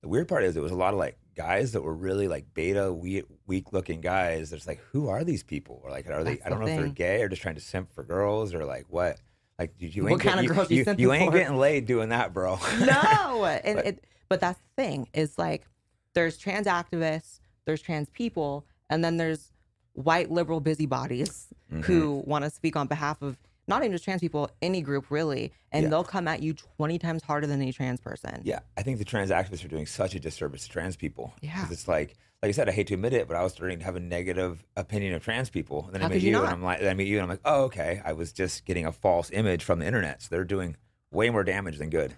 the 0.01 0.07
weird 0.07 0.27
part 0.27 0.43
is 0.43 0.55
it 0.57 0.61
was 0.61 0.71
a 0.71 0.75
lot 0.75 0.93
of 0.93 0.99
like 0.99 1.17
guys 1.35 1.71
that 1.73 1.81
were 1.81 1.93
really 1.93 2.27
like 2.27 2.45
beta, 2.53 2.91
weak, 2.93 3.25
weak 3.47 3.73
looking 3.73 4.01
guys. 4.01 4.49
There's 4.49 4.67
like, 4.67 4.79
who 4.91 5.09
are 5.09 5.23
these 5.23 5.43
people? 5.43 5.81
Or 5.83 5.89
like, 5.91 6.09
are 6.09 6.23
they? 6.23 6.35
That's 6.35 6.45
I 6.45 6.49
don't 6.49 6.59
the 6.59 6.65
know 6.67 6.71
if 6.73 6.79
they're 6.79 6.89
gay 6.89 7.21
or 7.21 7.29
just 7.29 7.41
trying 7.41 7.55
to 7.55 7.61
simp 7.61 7.93
for 7.93 8.03
girls 8.03 8.53
or 8.53 8.65
like 8.65 8.85
what. 8.89 9.17
Like 9.57 9.73
you, 9.79 9.87
you 9.87 10.03
What 10.03 10.11
ain't 10.13 10.21
kind 10.21 10.41
get- 10.41 10.49
of 10.49 10.55
girls 10.57 10.69
you 10.69 10.77
you, 10.79 10.85
simping 10.85 10.99
you 10.99 11.13
ain't 11.13 11.31
getting 11.31 11.55
laid 11.57 11.85
doing 11.85 12.09
that, 12.09 12.33
bro. 12.33 12.59
no 12.79 13.45
and 13.63 13.75
But- 13.77 13.85
it 13.85 14.03
but 14.27 14.39
that's 14.41 14.59
the 14.59 14.83
thing 14.83 15.07
is 15.13 15.37
like 15.37 15.65
there's 16.13 16.37
trans 16.37 16.67
activists 16.67 17.39
there's 17.65 17.81
trans 17.81 18.09
people 18.09 18.65
and 18.89 19.01
then 19.03 19.15
there's 19.17 19.53
white 19.95 20.29
liberal 20.31 20.59
busybodies 20.61 21.47
Mm-hmm. 21.73 21.81
who 21.81 22.21
want 22.27 22.43
to 22.45 22.51
speak 22.51 22.75
on 22.75 22.85
behalf 22.85 23.23
of 23.23 23.37
not 23.67 23.81
even 23.81 23.91
just 23.91 24.03
trans 24.03 24.21
people 24.21 24.51
any 24.61 24.81
group 24.81 25.09
really 25.09 25.51
and 25.71 25.81
Yeah. 25.83 25.89
they'll 25.89 26.03
come 26.03 26.27
at 26.27 26.43
you 26.43 26.53
20 26.53 26.99
times 26.99 27.23
harder 27.23 27.47
than 27.47 27.59
any 27.59 27.73
trans 27.73 27.99
person 27.99 28.41
Yeah, 28.43 28.59
I 28.77 28.83
think 28.83 28.99
the 28.99 29.03
trans 29.03 29.31
activists 29.31 29.65
are 29.65 29.67
doing 29.67 29.87
such 29.87 30.13
a 30.13 30.19
disservice 30.19 30.65
to 30.65 30.69
trans 30.69 30.95
people. 30.95 31.33
Yeah. 31.41 31.65
it's 31.71 31.87
like, 31.87 32.09
like 32.43 32.49
I 32.49 32.51
said, 32.51 32.69
I 32.69 32.71
hate 32.71 32.85
to 32.87 32.93
admit 32.93 33.13
it, 33.13 33.27
but 33.27 33.35
I 33.35 33.41
was 33.41 33.51
starting 33.53 33.79
to 33.79 33.85
have 33.85 33.95
a 33.95 33.99
negative 33.99 34.63
opinion 34.77 35.15
of 35.15 35.23
trans 35.23 35.49
people. 35.49 35.85
And 35.85 35.95
then 35.95 36.01
How 36.01 36.07
I 36.07 36.11
meet 36.11 36.21
you 36.21 36.29
you, 36.33 36.37
and 36.37 36.47
I'm 36.47 36.61
like, 36.61 36.81
then 36.81 36.91
I 36.91 36.93
meet 36.93 37.07
you, 37.07 37.15
and 37.17 37.23
I'm 37.23 37.29
like, 37.29 37.41
oh, 37.43 37.63
okay. 37.63 37.99
I 38.05 38.13
was 38.13 38.31
just 38.31 38.63
getting 38.65 38.85
a 38.85 38.91
false 38.91 39.31
image 39.31 39.63
from 39.63 39.79
the 39.79 39.87
internet. 39.87 40.21
So 40.21 40.27
they're 40.29 40.43
doing 40.43 40.77
way 41.11 41.31
more 41.31 41.43
damage 41.43 41.79
than 41.79 41.89
good. 41.89 42.13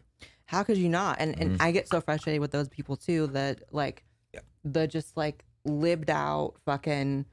how 0.46 0.64
could 0.64 0.78
you 0.78 0.90
not 0.90 1.18
and 1.22 1.40
and 1.40 1.62
i 1.62 1.72
get 1.72 1.88
so 1.88 2.02
frustrated 2.02 2.42
with 2.42 2.52
those 2.52 2.68
people 2.68 2.98
too 2.98 3.28
that 3.28 3.62
like 3.72 4.04
Yeah. 4.34 4.42
the 4.66 4.88
just 4.88 5.16
like 5.16 5.46
lived 5.64 6.10
out 6.10 6.56
fucking 6.66 7.26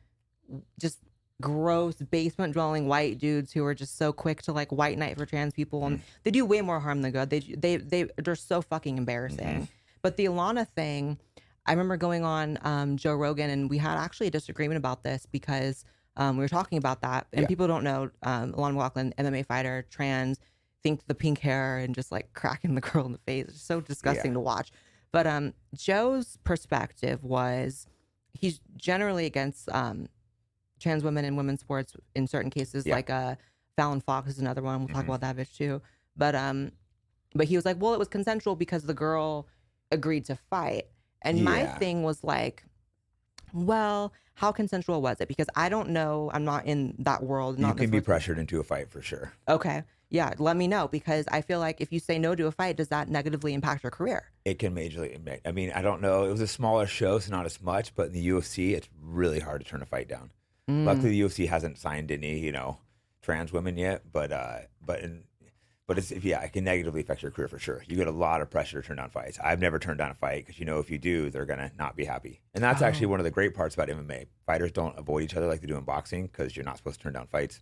just 0.79 0.99
gross 1.41 1.97
basement 1.97 2.53
dwelling 2.53 2.87
white 2.87 3.19
dudes 3.19 3.53
who 3.53 3.65
are 3.65 3.75
just 3.75 3.99
so 3.99 4.13
quick 4.13 4.41
to 4.43 4.53
like 4.53 4.71
white 4.71 4.97
knight 4.97 5.17
for 5.19 5.26
trans 5.26 5.52
people 5.52 5.85
and 5.85 6.00
they 6.23 6.30
do 6.30 6.45
way 6.45 6.61
more 6.61 6.78
harm 6.80 7.02
than 7.02 7.11
good. 7.13 7.28
They 7.30 7.41
they 7.41 7.76
they 7.76 8.07
they're 8.23 8.37
so 8.37 8.63
fucking 8.63 8.99
embarrassing. 8.99 9.69
But 10.02 10.17
the 10.17 10.26
Alana 10.26 10.67
thing 10.69 11.19
I 11.67 11.73
remember 11.73 11.97
going 11.97 12.25
on 12.25 12.59
um, 12.63 12.97
Joe 12.97 13.15
Rogan 13.15 13.50
and 13.50 13.69
we 13.71 13.78
had 13.78 13.97
actually 13.97 14.26
a 14.28 14.30
disagreement 14.30 14.78
about 14.78 15.02
this 15.02 15.26
because 15.30 15.85
um, 16.17 16.37
we 16.37 16.45
were 16.45 16.49
talking 16.49 16.78
about 16.78 17.00
that 17.02 17.26
and 17.33 17.43
Yeah. 17.43 17.49
people 17.49 17.67
don't 17.67 17.83
know 17.85 18.11
um, 18.23 18.52
Alana 18.52 18.73
McLaughlin 18.75 19.15
MMA 19.19 19.47
fighter 19.47 19.85
trans 19.91 20.39
think 20.83 21.07
the 21.07 21.15
pink 21.15 21.39
hair 21.41 21.78
and 21.78 21.95
just 21.95 22.13
like 22.13 22.33
cracking 22.35 22.75
the 22.75 22.80
girl 22.80 23.07
in 23.07 23.13
the 23.13 23.19
face. 23.19 23.47
It's 23.49 23.63
so 23.63 23.80
disgusting 23.80 24.33
Yeah. 24.33 24.35
to 24.35 24.41
watch. 24.41 24.71
But 25.11 25.26
um 25.26 25.54
Joe's 25.75 26.39
perspective 26.45 27.25
was 27.25 27.87
he's 28.35 28.61
generally 28.76 29.26
against 29.26 29.69
um 29.71 30.09
trans 30.80 31.02
women 31.04 31.25
in 31.25 31.37
women's 31.37 31.60
sports 31.60 31.95
in 32.15 32.26
certain 32.26 32.50
cases 32.50 32.84
Yeah. 32.87 32.95
like 32.97 33.10
uh 33.10 33.37
Fallon 33.76 34.00
Fox 34.00 34.28
is 34.30 34.39
another 34.39 34.63
one 34.63 34.80
we'll 34.80 34.89
talk 34.89 35.04
Mhm. 35.04 35.08
about 35.15 35.21
that 35.23 35.37
bitch 35.37 35.56
too 35.56 35.80
but 36.17 36.34
um 36.34 36.73
but 37.34 37.47
he 37.47 37.56
was 37.56 37.65
like 37.65 37.80
well 37.80 37.95
it 37.95 37.99
was 37.99 38.08
consensual 38.08 38.56
because 38.56 38.84
the 38.84 38.95
girl 38.95 39.47
agreed 39.91 40.25
to 40.26 40.37
fight 40.50 40.84
and 41.23 41.43
my 41.45 41.65
thing 41.78 42.02
was 42.02 42.23
like 42.25 42.65
well 43.52 44.13
how 44.34 44.50
consensual 44.50 45.00
was 45.00 45.21
it 45.21 45.28
because 45.28 45.47
I 45.54 45.69
don't 45.69 45.91
know 45.91 46.30
I'm 46.34 46.45
not 46.45 46.67
in 46.67 46.95
that 47.00 47.23
world 47.23 47.58
You 47.58 47.67
can 47.75 47.91
be 47.91 47.99
sports- 47.99 48.06
pressured 48.06 48.39
into 48.39 48.58
a 48.60 48.65
fight 48.65 48.91
for 48.91 49.00
sure. 49.00 49.32
okay 49.49 49.84
yeah 50.10 50.32
let 50.39 50.56
me 50.56 50.67
know 50.69 50.89
because 50.89 51.26
I 51.28 51.41
feel 51.41 51.60
like 51.60 51.80
if 51.80 51.93
you 51.93 51.99
say 52.00 52.19
no 52.19 52.34
to 52.34 52.47
a 52.47 52.52
fight 52.52 52.76
does 52.76 52.89
that 52.89 53.08
negatively 53.08 53.54
impact 53.54 53.82
your 53.84 53.91
career 53.91 54.30
It 54.45 54.58
can 54.58 54.75
majorly. 54.75 55.15
impact- 55.15 55.47
I 55.47 55.52
mean, 55.52 55.73
I 55.75 55.80
don't 55.82 56.02
know. 56.02 56.25
It 56.25 56.30
was 56.30 56.41
a 56.43 56.47
smaller 56.47 56.87
show, 56.87 57.19
so 57.19 57.30
not 57.32 57.47
as 57.47 57.60
much. 57.63 57.95
But 57.95 58.08
in 58.08 58.13
the 58.13 58.28
UFC, 58.28 58.75
it's 58.75 58.89
really 59.00 59.41
hard 59.41 59.63
to 59.63 59.67
turn 59.67 59.80
a 59.80 59.87
fight 59.87 60.06
down. 60.06 60.30
Mm. 60.69 60.85
Luckily, 60.87 61.11
the 61.11 61.21
UFC 61.21 61.49
hasn't 61.49 61.79
signed 61.79 62.11
any, 62.11 62.39
you 62.39 62.53
know, 62.53 62.79
trans 63.23 63.53
women 63.53 63.77
yet. 63.77 64.03
But 64.13 64.33
uh, 64.33 64.59
but 64.85 65.00
in, 65.00 65.25
but 65.87 65.99
it's 65.99 66.11
yeah, 66.11 66.41
it 66.43 66.53
can 66.53 66.65
negatively 66.65 67.03
affect 67.03 67.23
your 67.23 67.31
career 67.31 67.49
for 67.49 67.59
sure. 67.59 67.85
You 67.87 67.97
get 67.97 68.07
a 68.09 68.13
lot 68.13 68.41
of 68.41 68.50
pressure 68.50 68.81
to 68.81 68.87
turn 68.87 68.97
down 68.97 69.11
fights. 69.11 69.39
I've 69.43 69.61
never 69.61 69.79
turned 69.79 69.99
down 69.99 70.11
a 70.11 70.15
fight 70.15 70.45
because 70.47 70.59
you 70.59 70.65
know 70.65 70.79
if 70.79 70.91
you 70.91 70.97
do, 70.99 71.29
they're 71.31 71.45
gonna 71.45 71.71
not 71.79 71.97
be 71.97 72.05
happy. 72.07 72.41
And 72.55 72.65
that's 72.65 72.81
Oh. 72.81 72.87
actually 72.87 73.07
one 73.07 73.21
of 73.21 73.25
the 73.25 73.31
great 73.31 73.55
parts 73.55 73.75
about 73.75 73.89
MMA. 73.89 74.27
Fighters 74.47 74.73
don't 74.73 74.99
avoid 74.99 75.23
each 75.25 75.35
other 75.37 75.47
like 75.47 75.61
they 75.61 75.67
do 75.67 75.77
in 75.77 75.85
boxing 75.85 76.27
because 76.29 76.57
you're 76.57 76.65
not 76.65 76.79
supposed 76.79 76.97
to 76.99 77.03
turn 77.03 77.13
down 77.13 77.27
fights. 77.27 77.61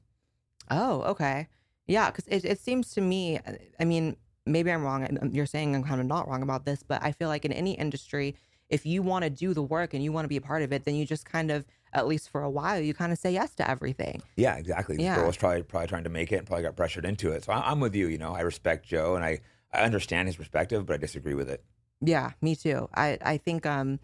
Oh, 0.71 1.03
okay. 1.03 1.49
Yeah, 1.89 2.11
because 2.11 2.27
it, 2.29 2.45
it 2.45 2.61
seems 2.61 2.93
to 2.95 3.01
me, 3.01 3.41
I 3.81 3.85
mean, 3.85 4.17
maybe 4.47 4.71
I'm 4.71 4.85
wrong. 4.85 5.31
You're 5.33 5.47
saying 5.47 5.75
I'm 5.75 5.83
kind 5.83 6.01
of 6.01 6.07
not 6.07 6.29
wrong 6.29 6.43
about 6.43 6.65
this, 6.65 6.85
but 6.85 7.03
I 7.03 7.11
feel 7.11 7.29
like 7.29 7.45
in 7.45 7.53
any 7.53 7.73
industry, 7.73 8.37
if 8.69 8.87
you 8.87 9.03
want 9.03 9.25
to 9.25 9.31
do 9.31 9.53
the 9.53 9.63
work 9.63 9.93
and 9.93 10.03
you 10.05 10.13
want 10.13 10.25
to 10.25 10.29
be 10.29 10.37
a 10.37 10.41
part 10.41 10.63
of 10.63 10.73
it, 10.73 10.85
then 10.85 10.95
you 10.95 11.05
just 11.05 11.25
kind 11.27 11.51
of, 11.51 11.67
at 11.93 12.07
least 12.07 12.31
for 12.31 12.43
a 12.43 12.51
while, 12.51 12.81
you 12.81 12.95
kind 12.95 13.13
of 13.13 13.19
say 13.19 13.33
yes 13.33 13.55
to 13.57 13.71
everything. 13.71 14.23
Yeah, 14.37 14.57
exactly. 14.57 14.97
This 14.97 15.05
Yeah. 15.05 15.17
girl 15.17 15.27
was 15.27 15.37
probably 15.37 15.63
probably 15.63 15.89
trying 15.89 16.05
to 16.05 16.11
make 16.11 16.33
it 16.33 16.37
and 16.37 16.47
probably 16.47 16.63
got 16.63 16.77
pressured 16.77 17.05
into 17.05 17.33
it. 17.33 17.45
So 17.45 17.53
I, 17.53 17.71
I'm 17.71 17.81
with 17.81 17.95
you. 17.95 18.07
You 18.09 18.19
know, 18.19 18.35
I 18.35 18.41
respect 18.41 18.87
Joe 18.87 19.15
and 19.17 19.25
I 19.25 19.41
I 19.73 19.83
understand 19.83 20.29
his 20.29 20.37
perspective, 20.37 20.85
but 20.87 20.95
I 20.95 20.97
disagree 20.99 21.35
with 21.35 21.49
it. 21.49 21.65
Yeah, 22.01 22.33
me 22.43 22.57
too. 22.57 22.89
I, 22.95 23.17
I 23.23 23.39
think, 23.39 23.65
um, 23.65 24.01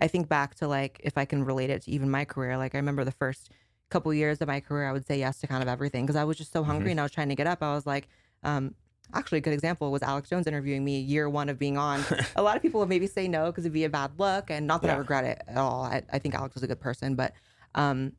I 0.00 0.06
think 0.08 0.28
back 0.28 0.54
to 0.56 0.68
like, 0.68 0.98
if 1.04 1.18
I 1.18 1.24
can 1.26 1.44
relate 1.44 1.68
it 1.68 1.82
to 1.82 1.90
even 1.90 2.10
my 2.10 2.24
career, 2.24 2.56
like 2.56 2.74
I 2.74 2.78
remember 2.78 3.04
the 3.04 3.12
first 3.12 3.50
couple 3.90 4.14
years 4.14 4.40
of 4.40 4.48
my 4.48 4.60
career, 4.60 4.88
I 4.88 4.92
would 4.92 5.06
say 5.06 5.18
yes 5.18 5.40
to 5.40 5.46
kind 5.46 5.62
of 5.62 5.68
everything 5.68 6.06
because 6.06 6.16
I 6.16 6.24
was 6.24 6.38
just 6.38 6.52
so 6.52 6.62
hungry 6.62 6.90
and 6.92 7.00
I 7.00 7.02
was 7.02 7.12
trying 7.12 7.28
to 7.28 7.34
get 7.34 7.46
up. 7.46 7.62
I 7.62 7.74
was 7.74 7.86
like, 7.86 8.08
um, 8.44 8.74
actually 9.14 9.38
a 9.38 9.40
good 9.40 9.52
example 9.52 9.90
was 9.90 10.02
Alex 10.02 10.28
Jones 10.28 10.46
interviewing 10.46 10.84
me 10.84 11.00
year 11.00 11.28
one 11.28 11.48
of 11.48 11.58
being 11.58 11.76
on. 11.76 12.04
a 12.36 12.42
lot 12.42 12.56
of 12.56 12.62
people 12.62 12.80
would 12.80 12.88
maybe 12.88 13.06
say 13.06 13.28
no 13.28 13.46
because 13.46 13.64
it'd 13.64 13.72
be 13.72 13.84
a 13.84 13.90
bad 13.90 14.12
look, 14.18 14.50
and 14.50 14.66
not 14.66 14.82
that 14.82 14.90
I 14.90 14.96
regret 14.96 15.24
it 15.24 15.42
at 15.46 15.56
all. 15.56 15.84
I, 15.84 16.02
I 16.12 16.18
think 16.18 16.34
Alex 16.34 16.54
was 16.54 16.62
a 16.62 16.66
good 16.66 16.80
person, 16.80 17.14
but 17.14 17.32
um, 17.74 18.12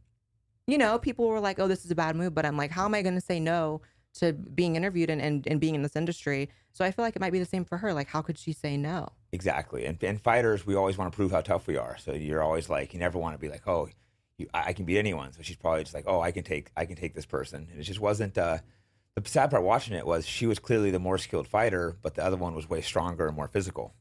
you 0.68 0.78
know, 0.78 0.98
people 1.00 1.28
were 1.28 1.40
like, 1.40 1.60
"Oh, 1.60 1.68
this 1.68 1.86
is 1.86 1.92
a 1.92 1.96
bad 1.96 2.16
move," 2.16 2.34
but 2.34 2.46
I'm 2.46 2.58
like, 2.58 2.72
how 2.72 2.86
am 2.86 2.94
I 2.94 3.02
going 3.02 3.16
to 3.16 3.22
say 3.22 3.40
no 3.40 3.82
to 4.16 4.34
being 4.34 4.76
interviewed 4.76 5.10
and, 5.10 5.22
and 5.22 5.48
and 5.48 5.60
being 5.60 5.76
in 5.76 5.82
this 5.82 5.96
industry? 5.96 6.50
So 6.74 6.86
I 6.86 6.92
feel 6.92 7.04
like 7.04 7.16
it 7.16 7.20
might 7.20 7.34
be 7.34 7.40
the 7.40 7.46
same 7.46 7.66
for 7.66 7.78
her. 7.78 7.94
Like, 7.94 8.08
how 8.08 8.22
could 8.22 8.38
she 8.38 8.54
say 8.54 8.78
no? 8.78 9.10
Exactly. 9.32 9.86
And 9.86 10.02
and 10.04 10.22
fighters, 10.22 10.66
we 10.66 10.76
always 10.76 10.98
want 10.98 11.12
to 11.12 11.16
prove 11.16 11.32
how 11.32 11.42
tough 11.42 11.68
we 11.68 11.78
are. 11.78 11.98
So 11.98 12.14
you're 12.14 12.44
always 12.44 12.70
like, 12.70 12.94
you 12.94 13.00
never 13.00 13.18
want 13.18 13.36
to 13.36 13.40
be 13.40 13.50
like, 13.50 13.68
oh, 13.68 13.90
you, 14.38 14.48
I 14.54 14.70
I 14.70 14.74
can 14.74 14.86
beat 14.86 14.98
anyone. 14.98 15.34
So 15.34 15.42
she's 15.42 15.58
probably 15.58 15.84
just 15.84 15.94
like, 15.94 16.06
oh, 16.08 16.22
I 16.22 16.32
can 16.32 16.44
take 16.44 16.72
I 16.78 16.86
can 16.86 16.96
take 16.96 17.14
this 17.14 17.26
person. 17.26 17.68
And 17.72 17.80
it 17.80 17.84
just 17.84 18.00
wasn't. 18.00 18.38
Uh, 18.38 18.60
the 19.16 19.28
sad 19.30 19.50
part 19.52 19.64
watching 19.64 19.94
it 19.96 20.06
was 20.06 20.26
she 20.26 20.46
was 20.48 20.60
clearly 20.60 20.92
the 20.92 21.00
more 21.00 21.18
skilled 21.18 21.48
fighter, 21.48 21.98
but 22.02 22.16
the 22.16 22.24
other 22.24 22.38
one 22.38 22.56
was 22.56 22.70
way 22.70 22.82
stronger 22.82 23.28
and 23.28 23.36
more 23.36 23.48
physical. 23.48 23.94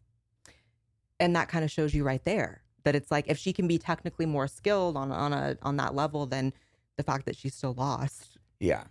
and 1.18 1.34
that 1.36 1.48
kind 1.48 1.64
of 1.64 1.70
shows 1.70 1.92
you 1.94 2.04
right 2.04 2.24
there 2.24 2.62
that 2.84 2.94
it's 2.94 3.10
like 3.10 3.26
if 3.28 3.36
she 3.38 3.52
can 3.52 3.68
be 3.68 3.76
technically 3.78 4.24
more 4.26 4.46
skilled 4.48 4.96
on 4.96 5.12
on 5.12 5.32
a 5.32 5.56
on 5.62 5.76
that 5.76 5.94
level 5.94 6.26
then 6.26 6.52
the 6.96 7.02
fact 7.02 7.26
that 7.26 7.36
she 7.36 7.48
still 7.48 7.74
lost 7.74 8.38
Yeah. 8.58 8.84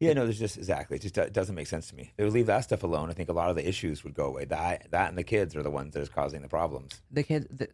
Yeah, 0.00 0.14
no, 0.14 0.24
there's 0.24 0.38
just 0.38 0.56
exactly. 0.56 0.96
It 0.96 1.02
just 1.02 1.14
do- 1.14 1.28
doesn't 1.28 1.54
make 1.54 1.66
sense 1.66 1.88
to 1.90 1.94
me. 1.94 2.10
They 2.16 2.24
would 2.24 2.32
leave 2.32 2.46
that 2.46 2.60
stuff 2.64 2.82
alone. 2.84 3.10
I 3.10 3.12
think 3.12 3.28
a 3.28 3.34
lot 3.34 3.50
of 3.50 3.56
the 3.56 3.68
issues 3.68 4.02
would 4.02 4.14
go 4.14 4.24
away. 4.24 4.46
That 4.46 4.90
that 4.92 5.10
and 5.10 5.18
the 5.18 5.22
kids 5.24 5.54
are 5.54 5.62
the 5.62 5.70
ones 5.70 5.92
that 5.92 6.00
is 6.00 6.08
causing 6.08 6.40
the 6.40 6.48
problems. 6.48 7.02
the 7.10 7.22
kids 7.22 7.46
the, 7.50 7.68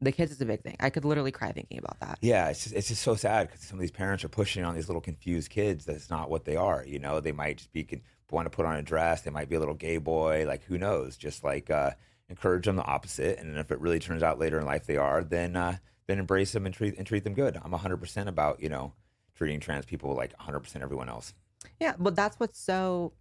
the 0.00 0.12
kids 0.12 0.30
is 0.30 0.40
a 0.40 0.46
big 0.46 0.62
thing 0.62 0.76
i 0.80 0.90
could 0.90 1.04
literally 1.04 1.30
cry 1.32 1.52
thinking 1.52 1.78
about 1.78 1.98
that 2.00 2.18
Yeah, 2.20 2.48
it's 2.48 2.64
just, 2.64 2.74
it's 2.74 2.88
just 2.88 3.02
so 3.02 3.14
sad 3.14 3.48
because 3.48 3.62
some 3.62 3.78
of 3.78 3.80
these 3.80 3.90
parents 3.90 4.24
are 4.24 4.28
pushing 4.28 4.64
on 4.64 4.74
these 4.74 4.88
little 4.88 5.00
confused 5.00 5.50
kids 5.50 5.84
that's 5.84 6.10
not 6.10 6.30
what 6.30 6.44
they 6.44 6.56
are. 6.56 6.84
You 6.86 6.98
know, 6.98 7.20
they 7.20 7.32
might 7.32 7.58
just 7.58 7.72
be 7.72 7.84
con- 7.84 8.02
want 8.30 8.46
to 8.46 8.50
put 8.50 8.66
on 8.66 8.76
a 8.76 8.82
dress. 8.82 9.22
They 9.22 9.30
might 9.30 9.48
be 9.48 9.56
a 9.56 9.58
little 9.58 9.74
gay 9.74 9.98
boy. 9.98 10.44
Like 10.46 10.64
who 10.64 10.78
knows? 10.78 11.16
Just 11.16 11.44
like 11.44 11.70
uh, 11.70 11.92
encourage 12.28 12.66
them 12.66 12.76
the 12.76 12.84
opposite. 12.84 13.38
And 13.38 13.56
if 13.58 13.70
it 13.70 13.80
really 13.80 13.98
turns 13.98 14.22
out 14.22 14.38
later 14.38 14.58
in 14.58 14.66
life 14.66 14.86
they 14.86 14.96
are, 14.96 15.22
then 15.22 15.56
uh, 15.56 15.76
then 16.06 16.18
embrace 16.18 16.52
them 16.52 16.66
and 16.66 16.74
treat 16.74 16.96
and 16.96 17.06
treat 17.06 17.24
them 17.24 17.34
good. 17.34 17.56
I'm 17.56 17.70
100 17.70 17.98
percent 17.98 18.28
about 18.28 18.60
you 18.60 18.68
know 18.68 18.92
treating 19.34 19.60
trans 19.60 19.86
people 19.86 20.14
like 20.14 20.32
100 20.36 20.60
percent 20.60 20.82
everyone 20.82 21.08
else. 21.08 21.32
Yeah, 21.80 21.94
but 21.98 22.16
that's 22.16 22.38
what's 22.38 22.60
so 22.60 23.12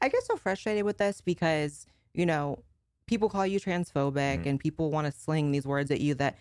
I 0.00 0.08
get 0.08 0.22
so 0.24 0.36
frustrated 0.36 0.84
with 0.84 0.98
this 0.98 1.20
because, 1.20 1.86
you 2.14 2.26
know, 2.26 2.62
people 3.08 3.28
call 3.28 3.46
you 3.46 3.58
transphobic 3.58 4.42
Mhm. 4.42 4.46
and 4.46 4.60
people 4.60 4.90
want 4.90 5.06
to 5.06 5.12
sling 5.20 5.50
these 5.50 5.66
words 5.66 5.90
at 5.90 6.00
you 6.00 6.14
that 6.14 6.36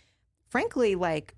frankly 0.49 0.93
like 0.95 1.33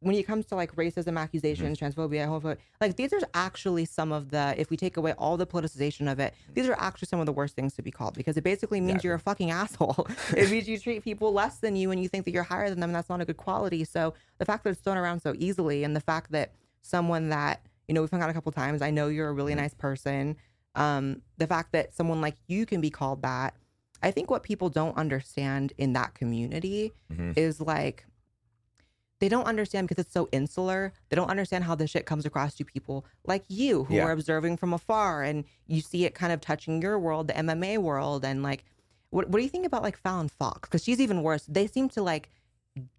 when 0.00 0.16
it 0.16 0.24
comes 0.26 0.46
to 0.46 0.56
like 0.56 0.74
racism 0.74 1.16
accusations, 1.16 1.78
transphobia, 1.78 2.26
homophobia, 2.26 2.56
like 2.80 2.96
these 2.96 3.12
are 3.12 3.20
actually 3.34 3.84
some 3.84 4.10
of 4.10 4.30
the 4.30 4.52
if 4.58 4.68
we 4.68 4.76
take 4.76 4.96
away 4.96 5.12
all 5.12 5.36
the 5.36 5.46
politicization 5.46 6.10
of 6.10 6.18
it, 6.18 6.34
these 6.54 6.68
are 6.68 6.74
actually 6.80 7.06
some 7.06 7.20
of 7.20 7.26
the 7.26 7.32
worst 7.32 7.54
things 7.54 7.74
to 7.74 7.82
be 7.82 7.92
called 7.92 8.14
because 8.14 8.36
it 8.36 8.42
basically 8.42 8.80
means 8.80 9.04
you're 9.04 9.14
a 9.14 9.18
fucking 9.20 9.52
asshole. 9.52 10.08
it 10.36 10.50
means 10.50 10.66
you 10.66 10.76
treat 10.76 11.04
people 11.04 11.32
less 11.32 11.58
than 11.58 11.76
you 11.76 11.92
and 11.92 12.02
you 12.02 12.08
think 12.08 12.24
that 12.24 12.32
you're 12.32 12.42
higher 12.42 12.68
than 12.68 12.80
them 12.80 12.90
and 12.90 12.96
that's 12.96 13.08
not 13.08 13.20
a 13.20 13.24
good 13.24 13.36
quality. 13.36 13.84
So 13.84 14.12
the 14.38 14.44
fact 14.44 14.64
that 14.64 14.70
it's 14.70 14.80
thrown 14.80 14.96
around 14.98 15.20
so 15.20 15.34
easily 15.38 15.84
and 15.84 15.94
the 15.94 16.00
fact 16.00 16.32
that 16.32 16.52
someone 16.80 17.28
that, 17.28 17.64
you 17.86 17.94
know, 17.94 18.00
we've 18.00 18.10
hung 18.10 18.22
out 18.22 18.30
a 18.30 18.32
couple 18.32 18.50
times, 18.50 18.82
I 18.82 18.90
know 18.90 19.06
you're 19.06 19.28
a 19.28 19.32
really 19.32 19.52
Mhm. 19.54 19.58
nice 19.58 19.74
person. 19.74 20.36
Um, 20.74 21.22
the 21.38 21.46
fact 21.46 21.70
that 21.72 21.94
someone 21.94 22.20
like 22.20 22.34
you 22.48 22.66
can 22.66 22.80
be 22.80 22.90
called 22.90 23.22
that, 23.22 23.54
I 24.02 24.10
think 24.10 24.30
what 24.30 24.42
people 24.42 24.68
don't 24.68 24.96
understand 24.96 25.72
in 25.78 25.92
that 25.94 26.14
community 26.14 26.92
Mhm. 27.10 27.36
is 27.36 27.60
like 27.60 28.04
they 29.20 29.28
don't 29.28 29.46
understand 29.46 29.86
because 29.88 30.04
it's 30.04 30.12
so 30.12 30.28
insular. 30.32 30.92
They 31.08 31.14
don't 31.14 31.30
understand 31.30 31.62
how 31.62 31.76
this 31.76 31.90
shit 31.90 32.06
comes 32.06 32.26
across 32.26 32.56
to 32.56 32.64
people 32.64 33.06
like 33.24 33.44
you 33.46 33.84
who 33.84 33.94
Yeah. 33.94 34.06
are 34.06 34.10
observing 34.10 34.56
from 34.56 34.72
afar 34.72 35.22
and 35.22 35.44
you 35.68 35.80
see 35.80 36.04
it 36.04 36.12
kind 36.14 36.32
of 36.32 36.40
touching 36.40 36.82
your 36.82 36.98
world, 36.98 37.28
the 37.28 37.34
MMA 37.36 37.78
world. 37.78 38.24
And 38.24 38.42
like, 38.42 38.64
what, 39.10 39.28
what 39.28 39.38
do 39.38 39.44
you 39.44 39.48
think 39.48 39.64
about 39.64 39.84
like 39.84 39.96
Fallon 39.96 40.28
Fox? 40.28 40.68
Because 40.68 40.82
she's 40.82 41.00
even 41.00 41.22
worse. 41.22 41.44
They 41.46 41.68
seem 41.68 41.88
to 41.90 42.02
like 42.02 42.30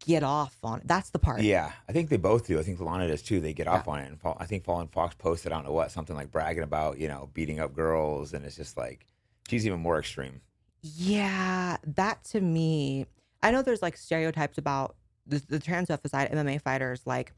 get 0.05 0.23
off 0.23 0.55
on 0.63 0.79
it. 0.79 0.87
That's 0.87 1.09
the 1.09 1.19
part. 1.19 1.41
Yeah, 1.41 1.73
I 1.89 1.91
think 1.91 2.09
they 2.09 2.15
both 2.17 2.47
do. 2.47 2.57
I 2.57 2.63
think 2.63 2.79
Lana 2.79 3.07
does 3.09 3.21
too. 3.21 3.41
They 3.41 3.53
get 3.53 3.65
Yeah. 3.65 3.73
off 3.73 3.87
on 3.89 3.99
it. 3.99 4.07
And 4.07 4.17
I 4.37 4.45
think 4.45 4.63
Fallon 4.63 4.87
Fox 4.87 5.15
posted, 5.15 5.51
I 5.51 5.55
don't 5.55 5.65
know 5.65 5.73
what, 5.73 5.91
something 5.91 6.15
like 6.15 6.31
bragging 6.31 6.63
about, 6.63 6.99
you 6.99 7.09
know, 7.09 7.31
beating 7.33 7.59
up 7.59 7.73
girls. 7.75 8.33
And 8.33 8.45
it's 8.45 8.55
just 8.55 8.77
like, 8.77 9.07
she's 9.49 9.65
even 9.65 9.81
more 9.81 9.99
extreme. 9.99 10.39
Yeah, 10.84 11.78
that 11.96 12.24
to 12.26 12.41
me, 12.41 13.06
I 13.41 13.52
know 13.52 13.62
there's 13.62 13.82
like 13.82 13.96
stereotypes 13.96 14.58
about 14.58 14.96
the, 15.26 15.41
the 15.48 15.60
trans 15.60 15.89
aside, 15.89 16.32
MMA 16.32 16.62
fighters, 16.62 17.02
like 17.06 17.32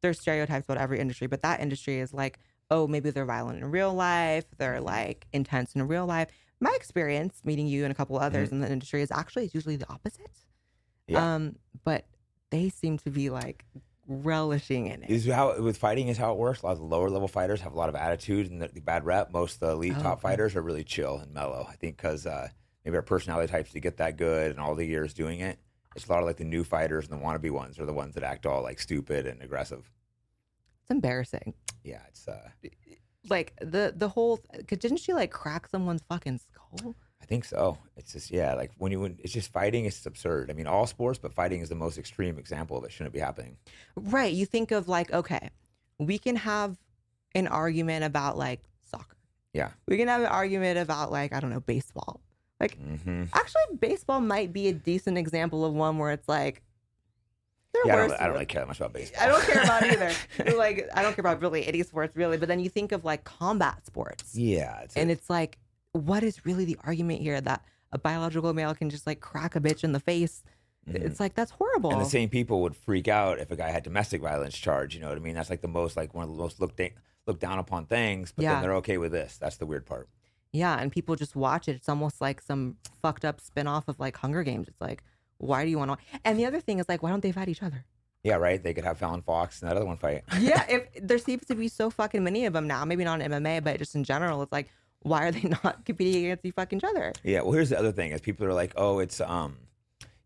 there's 0.00 0.18
stereotypes 0.18 0.64
about 0.64 0.78
every 0.78 0.98
industry, 0.98 1.26
but 1.26 1.42
that 1.42 1.60
industry 1.60 2.00
is 2.00 2.14
like, 2.14 2.38
oh, 2.70 2.86
maybe 2.88 3.10
they're 3.10 3.26
violent 3.26 3.58
in 3.62 3.70
real 3.70 3.92
life, 3.92 4.44
they're 4.56 4.80
like 4.80 5.26
intense 5.32 5.74
in 5.74 5.86
real 5.86 6.06
life. 6.06 6.28
My 6.58 6.72
experience 6.74 7.42
meeting 7.44 7.66
you 7.66 7.84
and 7.84 7.92
a 7.92 7.94
couple 7.94 8.18
others 8.18 8.50
in 8.50 8.60
the 8.60 8.72
industry 8.72 9.02
is 9.02 9.10
actually 9.10 9.44
it's 9.44 9.54
usually 9.54 9.76
the 9.76 9.88
opposite. 9.90 10.30
Yeah. 11.06 11.34
Um, 11.34 11.56
but 11.84 12.06
they 12.50 12.70
seem 12.70 12.96
to 12.98 13.10
be 13.10 13.28
like 13.28 13.66
relishing 14.08 14.86
in 14.86 15.02
it. 15.02 15.10
Is 15.10 15.26
how 15.26 15.60
with 15.60 15.76
fighting 15.76 16.08
is 16.08 16.16
how 16.16 16.32
it 16.32 16.38
works. 16.38 16.62
A 16.62 16.66
lot 16.66 16.72
of 16.72 16.78
the 16.78 16.84
lower 16.84 17.10
level 17.10 17.28
fighters 17.28 17.60
have 17.60 17.72
a 17.74 17.76
lot 17.76 17.90
of 17.90 17.94
attitude 17.94 18.50
and 18.50 18.62
the, 18.62 18.68
the 18.68 18.80
bad 18.80 19.04
rep. 19.04 19.32
Most 19.32 19.54
of 19.54 19.60
the 19.60 19.70
elite 19.72 19.94
Oh, 19.98 20.02
top 20.02 20.12
okay. 20.18 20.22
fighters 20.22 20.56
are 20.56 20.62
really 20.62 20.84
chill 20.84 21.18
and 21.18 21.34
mellow. 21.34 21.66
I 21.68 21.74
think 21.76 21.96
because 21.98 22.24
uh, 22.24 22.48
maybe 22.86 22.96
our 22.96 23.02
personality 23.02 23.50
types 23.52 23.72
to 23.72 23.80
get 23.80 23.96
that 23.96 24.16
good 24.16 24.52
and 24.52 24.60
all 24.60 24.74
the 24.76 24.86
years 24.86 25.12
doing 25.12 25.40
it. 25.40 25.58
It's 25.96 26.06
a 26.06 26.12
lot 26.12 26.20
of 26.20 26.26
like 26.26 26.36
the 26.36 26.44
new 26.44 26.62
fighters 26.62 27.08
and 27.08 27.20
the 27.20 27.24
wannabe 27.24 27.50
ones 27.50 27.78
are 27.80 27.84
the 27.84 27.92
ones 27.92 28.14
that 28.14 28.22
act 28.22 28.46
all 28.46 28.62
like 28.62 28.78
stupid 28.78 29.26
and 29.26 29.42
aggressive. 29.42 29.90
It's 30.82 30.90
embarrassing. 30.90 31.52
Yeah, 31.82 32.00
it's. 32.08 32.28
Uh, 32.28 32.48
Like 33.28 33.54
the 33.60 33.92
the 33.96 34.08
whole, 34.08 34.38
cause 34.68 34.78
didn't 34.78 34.98
she 34.98 35.12
like 35.12 35.32
crack 35.32 35.66
someone's 35.68 36.02
fucking 36.08 36.38
skull? 36.38 36.94
I 37.20 37.24
think 37.24 37.44
so. 37.44 37.76
It's 37.96 38.12
just 38.12 38.30
yeah, 38.30 38.54
like 38.54 38.70
when 38.78 38.92
you 38.92 39.00
when 39.00 39.18
it's 39.18 39.32
just 39.32 39.50
fighting. 39.50 39.84
It's 39.84 40.06
absurd. 40.06 40.48
I 40.48 40.54
mean, 40.54 40.68
all 40.68 40.86
sports, 40.86 41.18
but 41.18 41.34
fighting 41.34 41.60
is 41.60 41.68
the 41.68 41.74
most 41.74 41.98
extreme 41.98 42.38
example 42.38 42.78
of 42.78 42.84
it. 42.84 42.92
Shouldn't 42.92 43.14
be 43.14 43.18
happening. 43.18 43.56
Right. 43.96 44.32
You 44.32 44.46
think 44.46 44.70
of 44.70 44.86
like, 44.86 45.12
okay, 45.12 45.50
we 45.98 46.18
can 46.18 46.36
have 46.36 46.78
an 47.34 47.48
argument 47.48 48.04
about 48.04 48.38
like 48.38 48.60
soccer. 48.88 49.16
Yeah. 49.52 49.70
We 49.88 49.96
can 49.96 50.06
have 50.06 50.20
an 50.20 50.28
argument 50.28 50.78
about 50.78 51.10
like, 51.10 51.32
I 51.32 51.40
don't 51.40 51.50
know, 51.50 51.60
baseball. 51.60 52.20
Like, 52.60 52.78
hmm 52.78 53.24
actually, 53.34 53.76
baseball 53.78 54.20
might 54.20 54.52
be 54.52 54.68
a 54.68 54.72
decent 54.72 55.18
example 55.18 55.64
of 55.64 55.74
one 55.74 55.98
where 55.98 56.10
it's 56.12 56.28
like, 56.28 56.62
Yeah, 57.84 57.92
I 57.92 57.96
don't, 57.96 58.12
I 58.12 58.24
don't 58.24 58.32
really 58.32 58.46
care 58.46 58.62
that 58.62 58.68
much 58.68 58.78
about 58.80 58.92
baseball. 58.94 59.22
I 59.22 59.26
don't 59.28 59.42
care 59.44 59.62
about 59.62 59.84
either. 59.84 60.12
like, 60.56 60.88
I 60.94 61.02
don't 61.02 61.14
care 61.14 61.22
about 61.22 61.42
really 61.42 61.66
any 61.66 61.82
sports 61.82 62.16
really. 62.16 62.38
But 62.38 62.48
then 62.48 62.60
you 62.60 62.70
think 62.70 62.92
of 62.92 63.04
like 63.04 63.24
combat 63.24 63.84
sports, 63.86 64.34
yeah, 64.34 64.80
it's, 64.80 64.96
and 64.96 65.10
it's 65.10 65.28
like, 65.28 65.58
what 65.92 66.22
is 66.22 66.44
really 66.46 66.64
the 66.64 66.78
argument 66.84 67.20
here 67.20 67.40
that 67.40 67.62
a 67.92 67.98
biological 67.98 68.52
male 68.54 68.74
can 68.74 68.88
just 68.90 69.06
like 69.06 69.20
crack 69.20 69.54
a 69.56 69.60
bitch 69.60 69.84
in 69.84 69.92
the 69.92 70.00
face? 70.00 70.42
Mhm. 70.88 70.94
It's 71.04 71.20
like 71.20 71.34
that's 71.34 71.50
horrible. 71.50 71.90
And 71.90 72.00
the 72.00 72.04
same 72.08 72.28
people 72.30 72.62
would 72.62 72.76
freak 72.76 73.08
out 73.08 73.38
if 73.38 73.50
a 73.50 73.56
guy 73.56 73.70
had 73.70 73.82
domestic 73.82 74.22
violence 74.22 74.56
charge. 74.56 74.94
You 74.94 75.00
know 75.02 75.08
what 75.08 75.16
I 75.16 75.20
mean? 75.20 75.34
That's 75.34 75.50
like 75.50 75.60
the 75.60 75.68
most 75.68 75.96
like 75.96 76.14
one 76.14 76.24
of 76.24 76.30
the 76.30 76.36
most 76.40 76.60
looked 76.60 76.80
looked 77.26 77.40
down 77.40 77.58
upon 77.58 77.86
things. 77.86 78.32
But 78.34 78.44
Yeah. 78.44 78.52
then 78.54 78.62
they're 78.62 78.76
okay 78.76 78.96
with 78.96 79.12
this. 79.12 79.36
That's 79.36 79.56
the 79.56 79.66
weird 79.66 79.84
part. 79.84 80.08
Yeah, 80.56 80.78
and 80.80 80.90
people 80.90 81.16
just 81.16 81.36
watch 81.36 81.68
it. 81.68 81.76
It's 81.76 81.88
almost 81.88 82.20
like 82.20 82.40
some 82.40 82.76
fucked 83.02 83.24
up 83.24 83.40
spin-off 83.40 83.88
of 83.88 84.00
like 84.00 84.16
Hunger 84.16 84.42
Games. 84.42 84.68
It's 84.68 84.80
like, 84.80 85.02
why 85.38 85.64
do 85.64 85.70
you 85.70 85.78
want 85.78 85.92
to? 85.92 86.18
And 86.24 86.38
the 86.38 86.46
other 86.46 86.60
thing 86.60 86.78
is 86.78 86.88
like, 86.88 87.02
why 87.02 87.10
don't 87.10 87.22
they 87.22 87.32
fight 87.32 87.48
each 87.48 87.62
other? 87.62 87.84
Yeah, 88.22 88.36
right. 88.36 88.62
They 88.62 88.74
could 88.74 88.84
have 88.84 88.98
Fallon 88.98 89.22
Fox 89.22 89.60
and 89.60 89.70
that 89.70 89.76
other 89.76 89.86
one 89.86 89.98
fight. 89.98 90.24
yeah, 90.40 90.64
if 90.68 90.88
there 91.00 91.18
seems 91.18 91.44
to 91.46 91.54
be 91.54 91.68
so 91.68 91.90
fucking 91.90 92.24
many 92.24 92.46
of 92.46 92.52
them 92.52 92.66
now, 92.66 92.84
maybe 92.84 93.04
not 93.04 93.20
in 93.20 93.30
MMA, 93.30 93.62
but 93.62 93.78
just 93.78 93.94
in 93.94 94.02
general, 94.02 94.42
it's 94.42 94.50
like, 94.50 94.68
why 95.00 95.26
are 95.26 95.30
they 95.30 95.48
not 95.64 95.84
competing 95.84 96.24
against 96.24 96.44
each 96.44 96.54
fucking 96.54 96.80
other? 96.84 97.12
Yeah. 97.22 97.42
Well, 97.42 97.52
here's 97.52 97.68
the 97.70 97.78
other 97.78 97.92
thing: 97.92 98.12
is 98.12 98.20
people 98.20 98.46
are 98.46 98.54
like, 98.54 98.72
oh, 98.76 98.98
it's 98.98 99.20
um, 99.20 99.56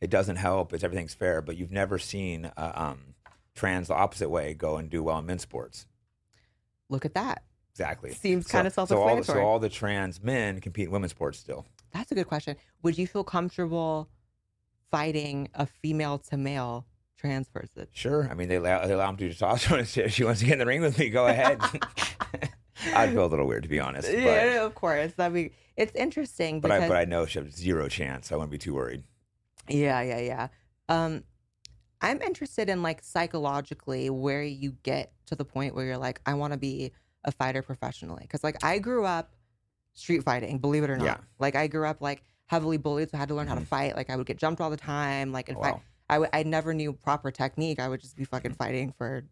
it 0.00 0.10
doesn't 0.10 0.36
help. 0.36 0.72
It's 0.72 0.84
everything's 0.84 1.14
fair, 1.14 1.42
but 1.42 1.56
you've 1.56 1.72
never 1.72 1.98
seen 1.98 2.50
uh, 2.56 2.72
um, 2.74 3.14
trans 3.54 3.88
the 3.88 3.94
opposite 3.94 4.30
way 4.30 4.54
go 4.54 4.76
and 4.76 4.88
do 4.88 5.02
well 5.02 5.18
in 5.18 5.26
men's 5.26 5.42
sports. 5.42 5.86
Look 6.88 7.04
at 7.04 7.14
that. 7.14 7.42
Exactly. 7.72 8.12
Seems 8.12 8.46
So- 8.46 8.58
kinda 8.58 8.70
So 8.70 8.82
all, 8.82 8.86
the, 8.86 8.88
self-explanatory. 8.94 9.38
so 9.44 9.46
all 9.46 9.58
the 9.58 9.68
trans 9.68 10.22
men 10.22 10.60
compete 10.60 10.86
in 10.86 10.90
women's 10.90 11.12
sports 11.12 11.38
still. 11.38 11.66
That's 11.92 12.10
a 12.12 12.14
good 12.14 12.26
question. 12.28 12.56
Would 12.82 12.98
you 12.98 13.06
feel 13.06 13.24
comfortable 13.24 14.08
fighting 14.90 15.48
a 15.54 15.66
female 15.66 16.18
to 16.18 16.36
male 16.36 16.86
trans 17.16 17.48
person? 17.48 17.86
Sure. 17.92 18.28
I 18.30 18.34
mean, 18.34 18.48
they 18.48 18.56
allow, 18.56 18.86
they 18.86 18.92
allow 18.94 19.06
them 19.06 19.16
to 19.18 19.28
do 19.28 19.34
testosterone 19.34 19.78
and 19.80 19.88
shit. 19.88 20.06
If 20.06 20.14
she 20.14 20.24
wants 20.24 20.40
to 20.40 20.46
get 20.46 20.54
in 20.54 20.58
the 20.60 20.66
ring 20.66 20.80
with 20.80 20.98
me, 20.98 21.10
go 21.10 21.26
ahead. 21.26 21.60
I'd 22.94 23.10
feel 23.10 23.24
a 23.24 23.26
little 23.26 23.46
weird 23.46 23.62
to 23.64 23.68
be 23.68 23.78
honest. 23.80 24.08
But, 24.08 24.18
yeah, 24.18 24.64
of 24.64 24.74
course. 24.74 25.12
That'd 25.14 25.34
be. 25.34 25.52
It's 25.76 25.94
interesting 25.94 26.60
but 26.60 26.68
because 26.68 26.82
I 26.84 26.88
but 26.88 26.96
I 26.96 27.04
know 27.04 27.26
she 27.26 27.38
has 27.38 27.54
zero 27.54 27.88
chance. 27.88 28.32
I 28.32 28.36
wouldn't 28.36 28.50
be 28.50 28.58
too 28.58 28.74
worried. 28.74 29.04
Yeah, 29.68 30.00
yeah, 30.00 30.18
yeah. 30.20 30.48
Um, 30.88 31.24
I'm 32.00 32.20
interested 32.22 32.68
in 32.68 32.82
like 32.82 33.02
psychologically 33.02 34.08
where 34.10 34.42
you 34.42 34.72
get 34.82 35.12
to 35.26 35.36
the 35.36 35.44
point 35.44 35.74
where 35.74 35.84
you're 35.84 35.98
like, 35.98 36.20
I 36.26 36.34
want 36.34 36.52
to 36.54 36.58
be 36.58 36.92
a 37.24 37.32
fighter 37.32 37.62
professionally. 37.62 38.26
Cause 38.28 38.42
like 38.44 38.64
I 38.64 38.78
grew 38.78 39.04
up 39.04 39.34
street 39.94 40.22
fighting, 40.22 40.58
believe 40.58 40.84
it 40.84 40.90
or 40.90 40.96
not. 40.96 41.04
Yeah. 41.04 41.16
Like 41.38 41.56
I 41.56 41.66
grew 41.66 41.86
up 41.86 42.00
like 42.00 42.22
heavily 42.46 42.76
bullied, 42.78 43.10
so 43.10 43.16
I 43.16 43.20
had 43.20 43.28
to 43.28 43.34
learn 43.34 43.46
how 43.46 43.54
to 43.54 43.60
Mhm. 43.60 43.66
fight. 43.66 43.96
Like 43.96 44.10
I 44.10 44.16
would 44.16 44.26
get 44.26 44.38
jumped 44.38 44.60
all 44.60 44.70
the 44.70 44.76
time. 44.76 45.32
Like 45.32 45.48
in 45.48 45.56
Oh, 45.56 45.62
fact, 45.62 45.80
wow. 46.10 46.26
I 46.32 46.40
I 46.40 46.42
never 46.44 46.74
knew 46.74 46.92
proper 46.92 47.30
technique. 47.30 47.78
I 47.78 47.88
would 47.88 48.00
just 48.00 48.16
be 48.16 48.24
fucking 48.24 48.54
fighting 48.54 48.92
for 48.96 49.24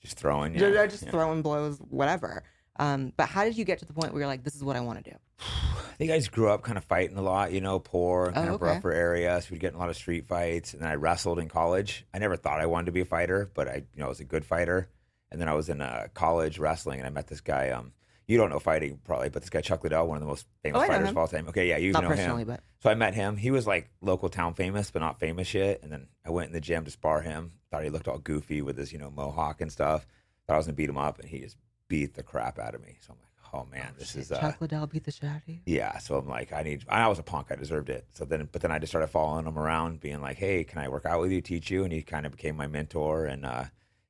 Just 0.00 0.18
throwing. 0.18 0.54
Yeah, 0.54 0.86
just 0.86 1.04
yeah. 1.04 1.10
throwing 1.10 1.42
blows, 1.42 1.78
whatever. 1.78 2.42
Um, 2.76 3.12
but 3.16 3.28
how 3.28 3.44
did 3.44 3.56
you 3.58 3.64
get 3.64 3.78
to 3.80 3.84
the 3.84 3.92
point 3.92 4.12
where 4.12 4.20
you're 4.20 4.28
like, 4.28 4.42
this 4.44 4.54
is 4.56 4.64
what 4.64 4.76
I 4.76 4.80
want 4.80 5.04
to 5.04 5.10
do? 5.10 5.16
I 5.40 5.94
think 5.96 6.10
I 6.10 6.16
just 6.18 6.32
grew 6.32 6.48
up 6.48 6.62
kind 6.62 6.78
of 6.78 6.84
fighting 6.84 7.16
a 7.18 7.22
lot, 7.22 7.52
you 7.52 7.60
know, 7.60 7.78
poor 7.78 8.26
and 8.28 8.36
Oh, 8.36 8.40
kind 8.40 8.54
of 8.54 8.62
rougher 8.62 8.90
areas. 8.92 9.44
So 9.44 9.48
We'd 9.52 9.60
get 9.60 9.68
in 9.72 9.76
a 9.76 9.78
lot 9.78 9.90
of 9.90 9.96
street 9.96 10.26
fights, 10.26 10.72
and 10.72 10.82
then 10.82 10.88
I 10.90 10.94
wrestled 10.94 11.38
in 11.38 11.48
college. 11.48 12.06
I 12.14 12.18
never 12.18 12.36
thought 12.36 12.60
I 12.60 12.66
wanted 12.66 12.86
to 12.86 12.92
be 12.92 13.02
a 13.02 13.04
fighter, 13.04 13.50
but 13.54 13.68
I, 13.68 13.74
you 13.94 14.00
know, 14.00 14.06
I 14.06 14.08
was 14.08 14.20
a 14.20 14.24
good 14.24 14.44
fighter. 14.44 14.88
And 15.32 15.40
then 15.40 15.48
I 15.48 15.54
was 15.54 15.68
in 15.68 15.80
uh, 15.80 16.06
college 16.14 16.58
wrestling, 16.58 16.98
and 17.00 17.06
I 17.06 17.10
met 17.10 17.26
this 17.26 17.40
guy. 17.40 17.70
Um, 17.70 17.92
you 18.28 18.38
don't 18.38 18.50
know 18.50 18.60
fighting 18.60 19.00
probably, 19.04 19.30
but 19.30 19.42
this 19.42 19.50
guy 19.50 19.60
Chuck 19.62 19.82
Liddell, 19.82 20.06
one 20.06 20.16
of 20.16 20.20
the 20.20 20.26
most 20.28 20.46
famous 20.62 20.80
Oh, 20.82 20.86
fighters 20.86 21.08
of 21.10 21.18
all 21.18 21.26
time. 21.26 21.48
Okay, 21.48 21.68
yeah, 21.68 21.78
you 21.78 21.90
Not 21.92 22.04
know 22.04 22.10
personally, 22.10 22.42
him. 22.42 22.48
but 22.48 22.60
So 22.80 22.88
I 22.88 22.94
met 22.94 23.14
him. 23.14 23.36
He 23.36 23.50
was 23.50 23.66
like 23.66 23.90
local 24.00 24.28
town 24.28 24.54
famous, 24.54 24.90
but 24.92 25.00
not 25.00 25.18
famous 25.18 25.52
yet. 25.52 25.80
And 25.82 25.90
then 25.90 26.06
I 26.24 26.30
went 26.30 26.46
in 26.48 26.52
the 26.52 26.60
gym 26.60 26.84
to 26.84 26.90
spar 26.90 27.20
him. 27.22 27.52
Thought 27.70 27.82
he 27.84 27.90
looked 27.90 28.06
all 28.08 28.18
goofy 28.18 28.62
with 28.62 28.78
his, 28.78 28.92
you 28.92 28.98
know, 28.98 29.10
mohawk 29.10 29.60
and 29.60 29.72
stuff. 29.72 30.06
Thought 30.46 30.54
I 30.54 30.56
was 30.58 30.66
gonna 30.66 30.76
beat 30.76 30.88
him 30.88 30.98
up, 30.98 31.18
and 31.18 31.28
he 31.28 31.40
just 31.40 31.56
beat 31.88 32.14
the 32.14 32.22
crap 32.22 32.58
out 32.60 32.74
of 32.74 32.80
me. 32.80 32.96
So 33.00 33.12
I'm 33.12 33.18
like, 33.18 33.54
oh 33.54 33.68
man, 33.70 33.88
Oh, 33.90 33.98
this 33.98 34.12
shit, 34.12 34.22
is 34.22 34.32
uh, 34.32 34.40
Chuck 34.40 34.60
Liddell 34.60 34.86
beat 34.86 35.04
the 35.04 35.10
shit 35.10 35.28
out 35.28 35.36
of 35.38 35.48
you. 35.48 35.58
yeah. 35.66 35.98
So 35.98 36.16
I'm 36.16 36.28
like, 36.28 36.52
I 36.52 36.62
need. 36.62 36.84
I 36.88 37.08
was 37.08 37.18
a 37.18 37.22
punk. 37.24 37.48
I 37.50 37.56
deserved 37.56 37.90
it. 37.90 38.06
So 38.12 38.24
then, 38.24 38.48
but 38.52 38.62
then 38.62 38.70
I 38.70 38.78
just 38.78 38.92
started 38.92 39.08
following 39.08 39.46
him 39.46 39.58
around, 39.58 40.00
being 40.00 40.20
like, 40.20 40.36
hey, 40.36 40.62
can 40.64 40.78
I 40.78 40.88
work 40.88 41.06
out 41.06 41.20
with 41.20 41.32
you, 41.32 41.40
teach 41.40 41.70
you? 41.70 41.82
And 41.84 41.92
he 41.92 42.02
kind 42.02 42.24
of 42.24 42.32
became 42.32 42.56
my 42.56 42.68
mentor. 42.68 43.26
And 43.26 43.44
uh, 43.44 43.64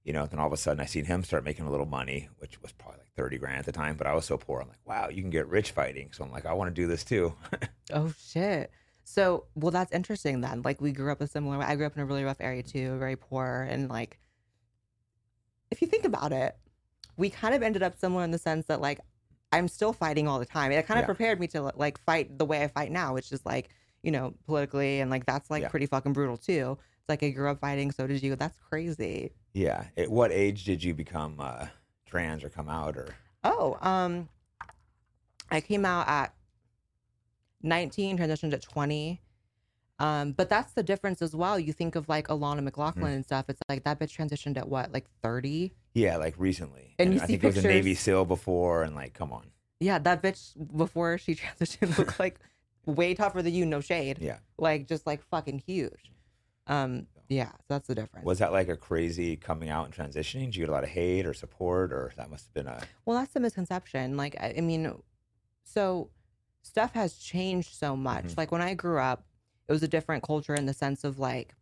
you 0.04 0.12
know, 0.12 0.26
then 0.26 0.40
all 0.40 0.46
of 0.46 0.52
a 0.52 0.56
sudden, 0.56 0.80
I 0.80 0.86
seen 0.86 1.04
him 1.04 1.22
start 1.22 1.44
making 1.44 1.66
a 1.66 1.70
little 1.70 1.86
money, 1.86 2.28
which 2.38 2.60
was 2.62 2.72
probably 2.72 2.98
like 2.98 3.12
thirty 3.14 3.38
grand 3.38 3.58
at 3.60 3.64
the 3.66 3.72
time. 3.72 3.96
But 3.96 4.06
I 4.06 4.14
was 4.14 4.24
so 4.24 4.36
poor. 4.36 4.60
I'm 4.60 4.68
like, 4.68 4.84
wow, 4.84 5.08
you 5.08 5.22
can 5.22 5.30
get 5.30 5.46
rich 5.48 5.70
fighting. 5.70 6.10
So 6.12 6.24
I'm 6.24 6.32
like, 6.32 6.46
I 6.46 6.52
want 6.52 6.74
to 6.74 6.80
do 6.80 6.86
this 6.86 7.04
too. 7.04 7.34
Oh 7.92 8.10
shit. 8.18 8.70
So 9.04 9.44
well 9.54 9.70
that's 9.70 9.92
interesting 9.92 10.40
then. 10.40 10.62
Like 10.62 10.80
we 10.80 10.92
grew 10.92 11.12
up 11.12 11.20
a 11.20 11.26
similar 11.26 11.58
way. 11.58 11.66
I 11.66 11.76
grew 11.76 11.84
up 11.84 11.94
in 11.96 12.02
a 12.02 12.06
really 12.06 12.24
rough 12.24 12.40
area 12.40 12.62
too, 12.62 12.96
very 12.98 13.16
poor 13.16 13.66
and 13.68 13.90
like 13.90 14.18
if 15.70 15.80
you 15.82 15.88
think 15.88 16.04
about 16.04 16.32
it, 16.32 16.56
we 17.16 17.28
kind 17.30 17.54
of 17.54 17.62
ended 17.62 17.82
up 17.82 17.98
similar 17.98 18.24
in 18.24 18.30
the 18.30 18.38
sense 18.38 18.66
that 18.66 18.80
like 18.80 19.00
I'm 19.52 19.68
still 19.68 19.92
fighting 19.92 20.26
all 20.28 20.38
the 20.38 20.46
time. 20.46 20.72
It 20.72 20.86
kind 20.86 20.98
of 20.98 21.02
Yeah. 21.02 21.06
prepared 21.06 21.40
me 21.40 21.46
to 21.48 21.60
like 21.76 21.98
fight 22.00 22.38
the 22.38 22.44
way 22.46 22.62
I 22.62 22.68
fight 22.68 22.90
now, 22.90 23.12
which 23.12 23.32
is 23.32 23.44
like, 23.44 23.68
you 24.02 24.10
know, 24.10 24.32
politically 24.46 25.00
and 25.00 25.10
like 25.10 25.26
that's 25.26 25.50
like 25.50 25.62
Yeah. 25.62 25.68
pretty 25.68 25.86
fucking 25.86 26.12
brutal 26.14 26.36
too. 26.38 26.78
It's 27.02 27.08
like 27.08 27.22
I 27.24 27.30
grew 27.30 27.50
up 27.50 27.58
fighting, 27.60 27.90
so 27.90 28.06
did 28.06 28.22
you. 28.22 28.36
That's 28.36 28.56
crazy. 28.60 29.32
Yeah. 29.54 29.86
At 29.96 30.08
what 30.08 30.30
age 30.30 30.62
did 30.64 30.84
you 30.84 30.94
become 30.94 31.36
uh, 31.40 31.66
trans 32.06 32.44
or 32.44 32.48
come 32.48 32.68
out 32.68 32.96
or? 32.96 33.08
Oh, 33.42 33.76
um, 33.80 34.28
I 35.50 35.60
came 35.60 35.84
out 35.84 36.06
at 36.08 36.32
19, 37.62 38.18
transitioned 38.18 38.52
at 38.52 38.62
20. 38.62 39.20
Um, 39.98 40.30
but 40.32 40.48
that's 40.48 40.72
the 40.74 40.82
difference 40.84 41.22
as 41.22 41.34
well. 41.34 41.58
You 41.58 41.72
think 41.72 41.96
of 41.96 42.08
like 42.08 42.28
Alana 42.28 42.62
McLaughlin 42.62 43.04
Mm. 43.12 43.14
and 43.16 43.24
stuff. 43.24 43.46
It's 43.48 43.60
like 43.68 43.82
that 43.82 43.98
bitch 43.98 44.16
transitioned 44.16 44.56
at 44.56 44.68
what, 44.68 44.92
like 44.92 45.06
30? 45.22 45.72
Yeah, 45.94 46.18
like 46.18 46.34
recently. 46.38 46.94
And 47.00 47.12
you 47.14 47.20
I 47.20 47.26
see 47.26 47.32
think 47.32 47.44
it 47.44 47.46
was 47.48 47.64
a 47.64 47.68
Navy 47.68 47.94
SEAL 47.96 48.24
before, 48.26 48.84
and 48.84 48.94
like, 48.94 49.12
come 49.12 49.32
on. 49.32 49.46
Yeah, 49.80 49.98
that 49.98 50.22
bitch 50.22 50.52
before 50.76 51.18
she 51.18 51.34
transitioned 51.34 51.98
looked 51.98 52.20
like 52.20 52.38
way 52.86 53.14
tougher 53.14 53.42
than 53.42 53.52
you, 53.54 53.66
no 53.66 53.80
shade. 53.80 54.18
Yeah. 54.20 54.38
Like 54.56 54.86
just 54.86 55.04
like 55.04 55.22
fucking 55.24 55.62
huge. 55.66 56.12
Um, 56.66 57.06
yeah, 57.28 57.50
so 57.50 57.64
that's 57.68 57.88
the 57.88 57.94
difference. 57.94 58.26
Was 58.26 58.38
that 58.38 58.52
like 58.52 58.68
a 58.68 58.76
crazy 58.76 59.36
coming 59.36 59.70
out 59.70 59.86
and 59.86 59.94
transitioning? 59.94 60.46
Did 60.46 60.56
you 60.56 60.62
get 60.62 60.68
a 60.68 60.72
lot 60.72 60.84
of 60.84 60.90
hate 60.90 61.26
or 61.26 61.34
support, 61.34 61.92
or 61.92 62.12
that 62.16 62.30
must 62.30 62.46
have 62.46 62.54
been 62.54 62.66
a 62.66 62.80
Well, 63.04 63.18
that's 63.18 63.32
the 63.32 63.40
misconception. 63.40 64.16
Like, 64.16 64.36
I, 64.38 64.54
I 64.58 64.60
mean, 64.60 65.02
so 65.64 66.10
stuff 66.62 66.92
has 66.92 67.16
changed 67.18 67.74
so 67.74 67.96
much. 67.96 68.24
Mhm. 68.24 68.36
Like 68.38 68.52
when 68.52 68.62
I 68.62 68.74
grew 68.74 68.98
up, 68.98 69.24
it 69.68 69.72
was 69.72 69.82
a 69.82 69.88
different 69.88 70.22
culture 70.22 70.54
in 70.54 70.66
the 70.66 70.74
sense 70.74 71.04
of 71.04 71.18
like 71.18 71.54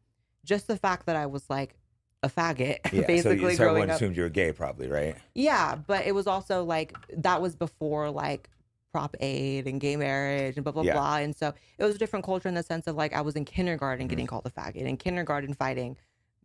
just 0.44 0.66
the 0.66 0.76
fact 0.76 1.06
that 1.06 1.16
I 1.16 1.26
was 1.26 1.48
like 1.48 1.76
a 2.22 2.28
faggot, 2.28 2.78
yeah? 2.92 3.06
basically 3.06 3.38
so, 3.38 3.56
so 3.56 3.56
growing 3.64 3.70
everyone 3.70 3.90
up. 3.90 3.96
assumed 3.96 4.16
you 4.16 4.22
were 4.24 4.28
gay, 4.28 4.52
probably, 4.52 4.88
right? 4.88 5.16
Yeah, 5.34 5.76
but 5.86 6.06
it 6.06 6.14
was 6.14 6.26
also 6.26 6.64
like 6.64 6.94
that 7.16 7.40
was 7.40 7.54
before 7.54 8.10
like 8.10 8.50
Prop 8.92 9.14
8 9.20 9.66
and 9.66 9.80
gay 9.80 9.96
marriage 9.96 10.56
and 10.56 10.64
blah 10.64 10.72
blah 10.72 10.82
Yeah. 10.82 10.94
blah. 10.94 11.16
And 11.18 11.34
so 11.36 11.52
it 11.78 11.84
was 11.84 11.94
a 11.94 11.98
different 11.98 12.24
culture 12.24 12.48
in 12.48 12.54
the 12.54 12.62
sense 12.62 12.86
of 12.86 12.96
like 12.96 13.14
I 13.14 13.20
was 13.20 13.36
in 13.36 13.44
kindergarten 13.44 14.04
Mm-hmm. 14.06 14.10
getting 14.10 14.26
called 14.26 14.46
a 14.46 14.50
faggot, 14.50 14.76
in 14.82 14.96
kindergarten 14.96 15.54
fighting, 15.54 15.96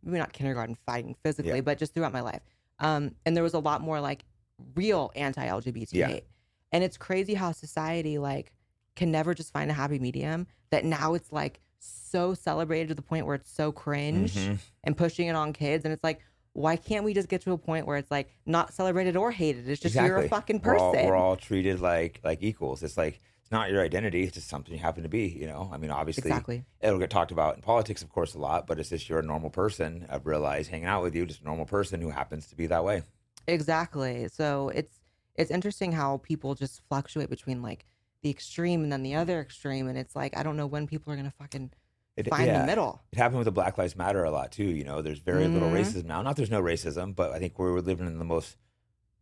maybe 0.03 0.19
not 0.19 0.34
kindergarten 0.34 0.75
fighting 0.86 1.15
physically, 1.23 1.55
Yeah. 1.55 1.62
but 1.62 1.77
just 1.77 1.93
throughout 1.93 2.13
my 2.13 2.21
life. 2.21 2.41
Um, 2.79 3.15
and 3.25 3.36
there 3.36 3.43
was 3.43 3.53
a 3.53 3.60
lot 3.60 3.81
more 3.81 3.99
like 3.99 4.25
real 4.75 5.12
anti-LGBT 5.15 5.93
Yeah. 5.93 6.08
hate. 6.08 6.25
And 6.71 6.84
it's 6.84 6.97
crazy 6.97 7.34
how 7.34 7.51
society 7.51 8.17
like 8.17 8.51
can 8.95 9.12
never 9.12 9.34
just 9.34 9.51
find 9.51 9.69
a 9.71 9.73
happy 9.73 9.99
medium. 9.99 10.47
That 10.71 10.86
now 10.86 11.13
it's 11.13 11.31
like 11.31 11.62
so 11.79 12.34
celebrated 12.34 12.89
to 12.89 12.95
the 12.95 13.01
point 13.01 13.25
where 13.25 13.36
it's 13.36 13.49
so 13.51 13.71
cringe 13.71 14.34
Mhm. 14.36 14.60
and 14.84 14.97
pushing 14.97 15.27
it 15.27 15.36
on 15.36 15.53
kids. 15.53 15.84
And 15.86 15.93
it's 15.93 16.03
like, 16.03 16.21
why 16.56 16.78
can't 16.78 17.04
we 17.04 17.13
just 17.13 17.28
get 17.28 17.41
to 17.41 17.52
a 17.52 17.58
point 17.58 17.86
where 17.86 17.98
it's 17.98 18.10
like 18.10 18.30
not 18.46 18.74
celebrated 18.74 19.18
or 19.18 19.30
hated? 19.30 19.68
It's 19.68 19.82
just 19.82 19.94
you're 19.94 20.04
a 20.06 20.22
Exactly. 20.24 20.28
fucking 20.30 20.62
We're 20.63 20.74
person. 20.80 21.00
all, 21.02 21.06
we're 21.08 21.15
all 21.15 21.36
treated 21.36 21.82
like 21.82 22.22
like 22.24 22.41
equals. 22.41 22.82
It's 22.82 22.96
like 22.96 23.20
it's 23.41 23.52
not 23.52 23.70
your 23.70 23.82
identity; 23.84 24.24
it's 24.24 24.36
just 24.36 24.48
something 24.48 24.74
you 24.74 24.80
happen 24.80 25.04
to 25.04 25.10
be. 25.10 25.28
You 25.28 25.48
know, 25.48 25.70
I 25.74 25.76
mean, 25.78 25.91
obviously, 25.91 26.30
exactly. 26.30 26.63
it'll 26.80 26.98
get 26.98 27.10
talked 27.10 27.32
about 27.32 27.58
in 27.58 27.62
politics, 27.62 28.02
of 28.02 28.10
course, 28.10 28.36
a 28.36 28.39
lot. 28.39 28.68
But 28.68 28.80
it's 28.80 28.88
just 28.89 29.10
you're 29.10 29.20
a 29.20 29.24
normal 29.24 29.50
person. 29.50 30.06
I've 30.10 30.26
realized 30.26 30.70
hanging 30.72 30.88
out 30.88 31.04
with 31.04 31.13
you, 31.13 31.26
just 31.26 31.41
a 31.41 31.44
normal 31.44 31.65
person 31.65 32.00
who 32.00 32.10
happens 32.10 32.48
to 32.48 32.56
be 32.56 32.68
that 32.68 32.86
way. 32.86 33.04
Exactly. 33.48 34.30
So 34.30 34.70
it's 34.70 35.02
it's 35.36 35.52
interesting 35.52 35.91
how 35.91 36.18
people 36.24 36.56
just 36.56 36.82
fluctuate 36.88 37.30
between 37.30 37.62
like 37.62 37.86
the 38.22 38.30
extreme 38.30 38.82
and 38.82 38.91
then 38.94 39.04
the 39.04 39.15
other 39.15 39.41
extreme. 39.41 39.89
And 39.89 39.98
it's 39.98 40.15
like 40.15 40.38
I 40.38 40.41
don't 40.41 40.56
know 40.56 40.68
when 40.68 40.88
people 40.88 41.12
are 41.12 41.18
gonna 41.18 41.34
fucking 41.38 41.72
It, 42.17 42.30
find 42.30 42.47
yeah. 42.47 42.62
the 42.62 42.65
middle. 42.65 43.01
It 43.12 43.17
happened 43.17 43.39
with 43.39 43.45
the 43.45 43.51
Black 43.51 43.78
Lives 43.78 43.95
Matter 43.95 44.23
a 44.23 44.32
lot 44.32 44.51
too. 44.51 44.63
You 44.63 44.86
know, 44.86 45.01
there's 45.01 45.19
very 45.19 45.47
little 45.47 45.69
Mhm. 45.69 45.82
racism 45.84 46.06
now. 46.06 46.21
Not 46.21 46.38
there's 46.38 46.49
no 46.51 46.62
racism, 46.62 47.13
but 47.13 47.32
I 47.32 47.39
think 47.39 47.60
we're 47.60 47.80
living 47.82 48.08
in 48.08 48.19
the 48.19 48.25
most 48.25 48.56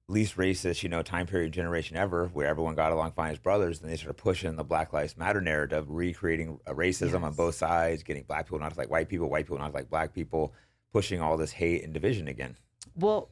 least 0.07 0.35
racist, 0.37 0.83
you 0.83 0.89
know, 0.89 1.01
time 1.01 1.25
period 1.25 1.53
generation 1.53 1.97
ever, 1.97 2.27
where 2.27 2.45
everyone 2.45 2.75
got 2.75 2.91
along 2.91 3.13
fine 3.13 3.31
as 3.31 3.39
brothers. 3.39 3.81
And 3.81 3.89
they 3.89 3.95
started 3.95 4.15
pushing 4.21 4.55
the 4.57 4.63
Black 4.63 4.93
Lives 4.93 5.17
Matter 5.17 5.41
narrative, 5.41 5.89
recreating 5.89 6.59
racism 6.67 7.23
on 7.23 7.33
both 7.33 7.55
sides, 7.55 8.03
getting 8.03 8.23
black 8.23 8.45
people 8.45 8.59
not 8.59 8.73
to 8.73 8.77
like 8.77 8.91
white 8.91 9.09
people, 9.09 9.29
white 9.29 9.45
people 9.45 9.57
not 9.57 9.69
to 9.69 9.73
like 9.73 9.89
black 9.89 10.13
people, 10.13 10.53
pushing 10.91 11.19
all 11.19 11.35
this 11.35 11.53
hate 11.53 11.83
and 11.83 11.93
division 11.93 12.27
again. 12.27 12.57
Well, 12.95 13.31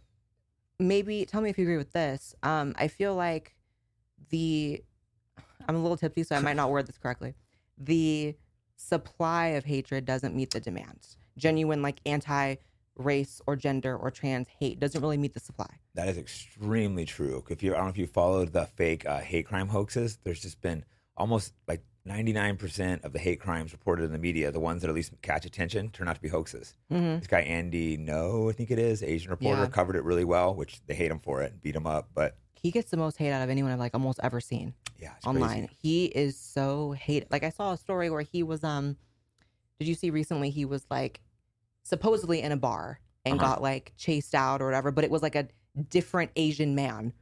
maybe 0.80 1.26
tell 1.26 1.41
me 1.41 1.50
if 1.52 1.58
you 1.60 1.65
agree 1.65 1.78
with 1.78 1.91
this. 1.91 2.34
Um, 2.41 2.74
I 2.80 2.88
feel 2.88 3.13
like 3.13 3.54
the 4.30 4.84
I'm 5.67 5.76
a 5.76 5.80
little 5.80 5.97
tipsy, 5.97 6.24
so 6.24 6.36
I 6.36 6.39
might 6.39 6.56
not 6.56 6.71
word 6.71 6.88
this 6.88 6.97
correctly. 6.97 7.36
The 7.78 8.36
supply 8.82 9.48
of 9.50 9.65
hatred 9.65 10.06
doesn't 10.06 10.36
meet 10.36 10.52
the 10.52 10.60
demand. 10.60 11.00
Genuine, 11.38 11.82
like 11.82 12.00
anti 12.06 12.56
race 12.98 13.41
or 13.48 13.56
gender 13.56 13.96
or 13.96 14.12
trans 14.12 14.48
hate 14.60 14.80
doesn't 14.80 15.02
really 15.02 15.17
meet 15.17 15.34
the 15.34 15.39
supply. 15.39 15.70
That 15.96 16.10
is 16.10 16.17
extremely 16.17 17.06
true. 17.06 17.44
If 17.50 17.63
you, 17.63 17.74
I 17.74 17.78
don't 17.78 17.86
know 17.86 17.89
if 17.91 17.98
you 17.98 18.08
followed 18.08 18.54
the 18.54 18.65
fake 18.65 19.06
uh, 19.06 19.20
hate 19.20 19.48
crime 19.48 19.70
hoaxes, 19.70 20.20
there's 20.24 20.41
just 20.41 20.62
been 20.62 20.84
almost 21.15 21.54
like 21.67 21.84
99% 22.08 23.04
of 23.04 23.13
the 23.13 23.20
hate 23.20 23.39
crimes 23.39 23.72
reported 23.72 24.04
in 24.04 24.12
the 24.12 24.17
media, 24.17 24.52
the 24.52 24.60
ones 24.60 24.82
that 24.82 24.89
at 24.89 24.96
least 24.96 25.13
catch 25.22 25.46
attention, 25.46 25.89
turn 25.91 26.08
out 26.08 26.15
to 26.15 26.22
be 26.22 26.28
hoaxes. 26.30 26.76
Mm-hmm. 26.91 27.20
This 27.20 27.28
guy 27.28 27.41
Andy 27.41 27.98
Ngo, 27.98 28.50
I 28.50 28.54
think 28.54 28.72
it 28.72 28.80
is, 28.80 29.04
Asian 29.04 29.32
reporter, 29.32 29.62
Yeah. 29.62 29.67
covered 29.67 29.96
it 29.96 30.04
really 30.04 30.26
well, 30.26 30.54
which 30.56 30.82
they 30.88 30.96
hate 30.96 31.12
him 31.12 31.20
for 31.20 31.41
it 31.41 31.54
and 31.54 31.62
beat 31.62 31.76
him 31.76 31.88
up. 31.88 32.10
But 32.13 32.36
He 32.62 32.71
gets 32.71 32.91
the 32.91 32.97
most 32.97 33.17
hate 33.17 33.32
out 33.32 33.41
of 33.41 33.50
anyone 33.50 33.71
I've 33.71 33.80
like 33.80 33.93
almost 33.93 34.19
ever 34.24 34.39
seen. 34.39 34.74
yeah, 35.00 35.13
online. 35.26 35.67
crazy. 35.67 35.78
He 35.82 36.06
is 36.06 36.38
so 36.38 36.91
hated. 36.91 37.32
Like 37.32 37.43
I 37.43 37.50
saw 37.50 37.74
a 37.74 37.78
story 37.78 38.10
where 38.10 38.21
he 38.21 38.43
was 38.43 38.63
um 38.63 38.97
did 39.80 39.88
you 39.88 39.95
see 39.95 40.10
recently 40.12 40.50
he 40.52 40.63
was 40.65 40.86
like 40.91 41.21
supposedly 41.84 42.41
in 42.41 42.52
a 42.52 42.58
bar 42.58 43.00
and 43.26 43.39
Uh-huh. 43.39 43.54
got 43.54 43.62
like 43.62 43.93
chased 43.97 44.36
out 44.36 44.62
or 44.62 44.65
whatever, 44.65 44.91
but 44.91 45.04
it 45.04 45.10
was 45.12 45.21
like 45.21 45.36
a 45.36 45.47
different 45.89 46.32
Asian 46.36 46.76
man. 46.76 47.13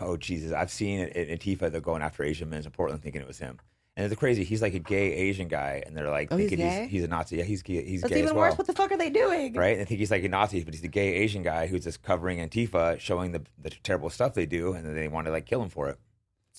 Oh 0.00 0.16
Jesus, 0.16 0.52
I've 0.52 0.70
seen 0.70 1.00
it 1.00 1.16
in 1.16 1.36
Antifa. 1.38 1.70
They're 1.70 1.80
going 1.80 2.02
after 2.02 2.22
Asian 2.22 2.50
men 2.50 2.62
in 2.64 2.70
Portland, 2.70 3.02
thinking 3.02 3.20
it 3.20 3.26
was 3.26 3.38
him. 3.38 3.58
And 3.96 4.04
it's 4.10 4.18
crazy. 4.18 4.42
He's 4.42 4.60
like 4.60 4.74
a 4.74 4.80
gay 4.80 5.12
Asian 5.12 5.46
guy, 5.46 5.82
and 5.86 5.96
they're 5.96 6.10
like 6.10 6.28
Oh, 6.32 6.36
he's 6.36 6.48
thinking 6.50 6.66
gay? 6.66 6.82
he's, 6.82 6.90
he's 6.90 7.04
a 7.04 7.08
Nazi. 7.08 7.36
Yeah, 7.36 7.44
he's 7.44 7.62
gay- 7.62 7.84
he's 7.84 8.00
That's 8.02 8.12
gay 8.12 8.18
even 8.18 8.30
as 8.30 8.34
well. 8.34 8.48
worse. 8.48 8.58
What 8.58 8.66
the 8.66 8.72
fuck 8.72 8.90
are 8.90 8.96
they 8.96 9.10
doing? 9.10 9.54
right? 9.54 9.72
And 9.72 9.80
they 9.80 9.84
think 9.84 10.00
he's 10.00 10.10
like 10.10 10.24
a 10.24 10.28
Nazi, 10.28 10.64
but 10.64 10.74
he's 10.74 10.82
a 10.82 10.88
gay 10.88 11.14
Asian 11.14 11.42
guy 11.44 11.68
who's 11.68 11.84
just 11.84 12.02
covering 12.02 12.38
Antifa, 12.38 12.98
showing 12.98 13.30
the, 13.32 13.42
the 13.62 13.70
terrible 13.70 14.10
stuff 14.10 14.34
they 14.34 14.46
do, 14.46 14.72
and 14.72 14.84
then 14.84 14.94
they 14.96 15.06
want 15.06 15.26
to 15.26 15.32
like 15.32 15.46
kill 15.46 15.62
him 15.62 15.68
for 15.68 15.88
it. 15.90 15.98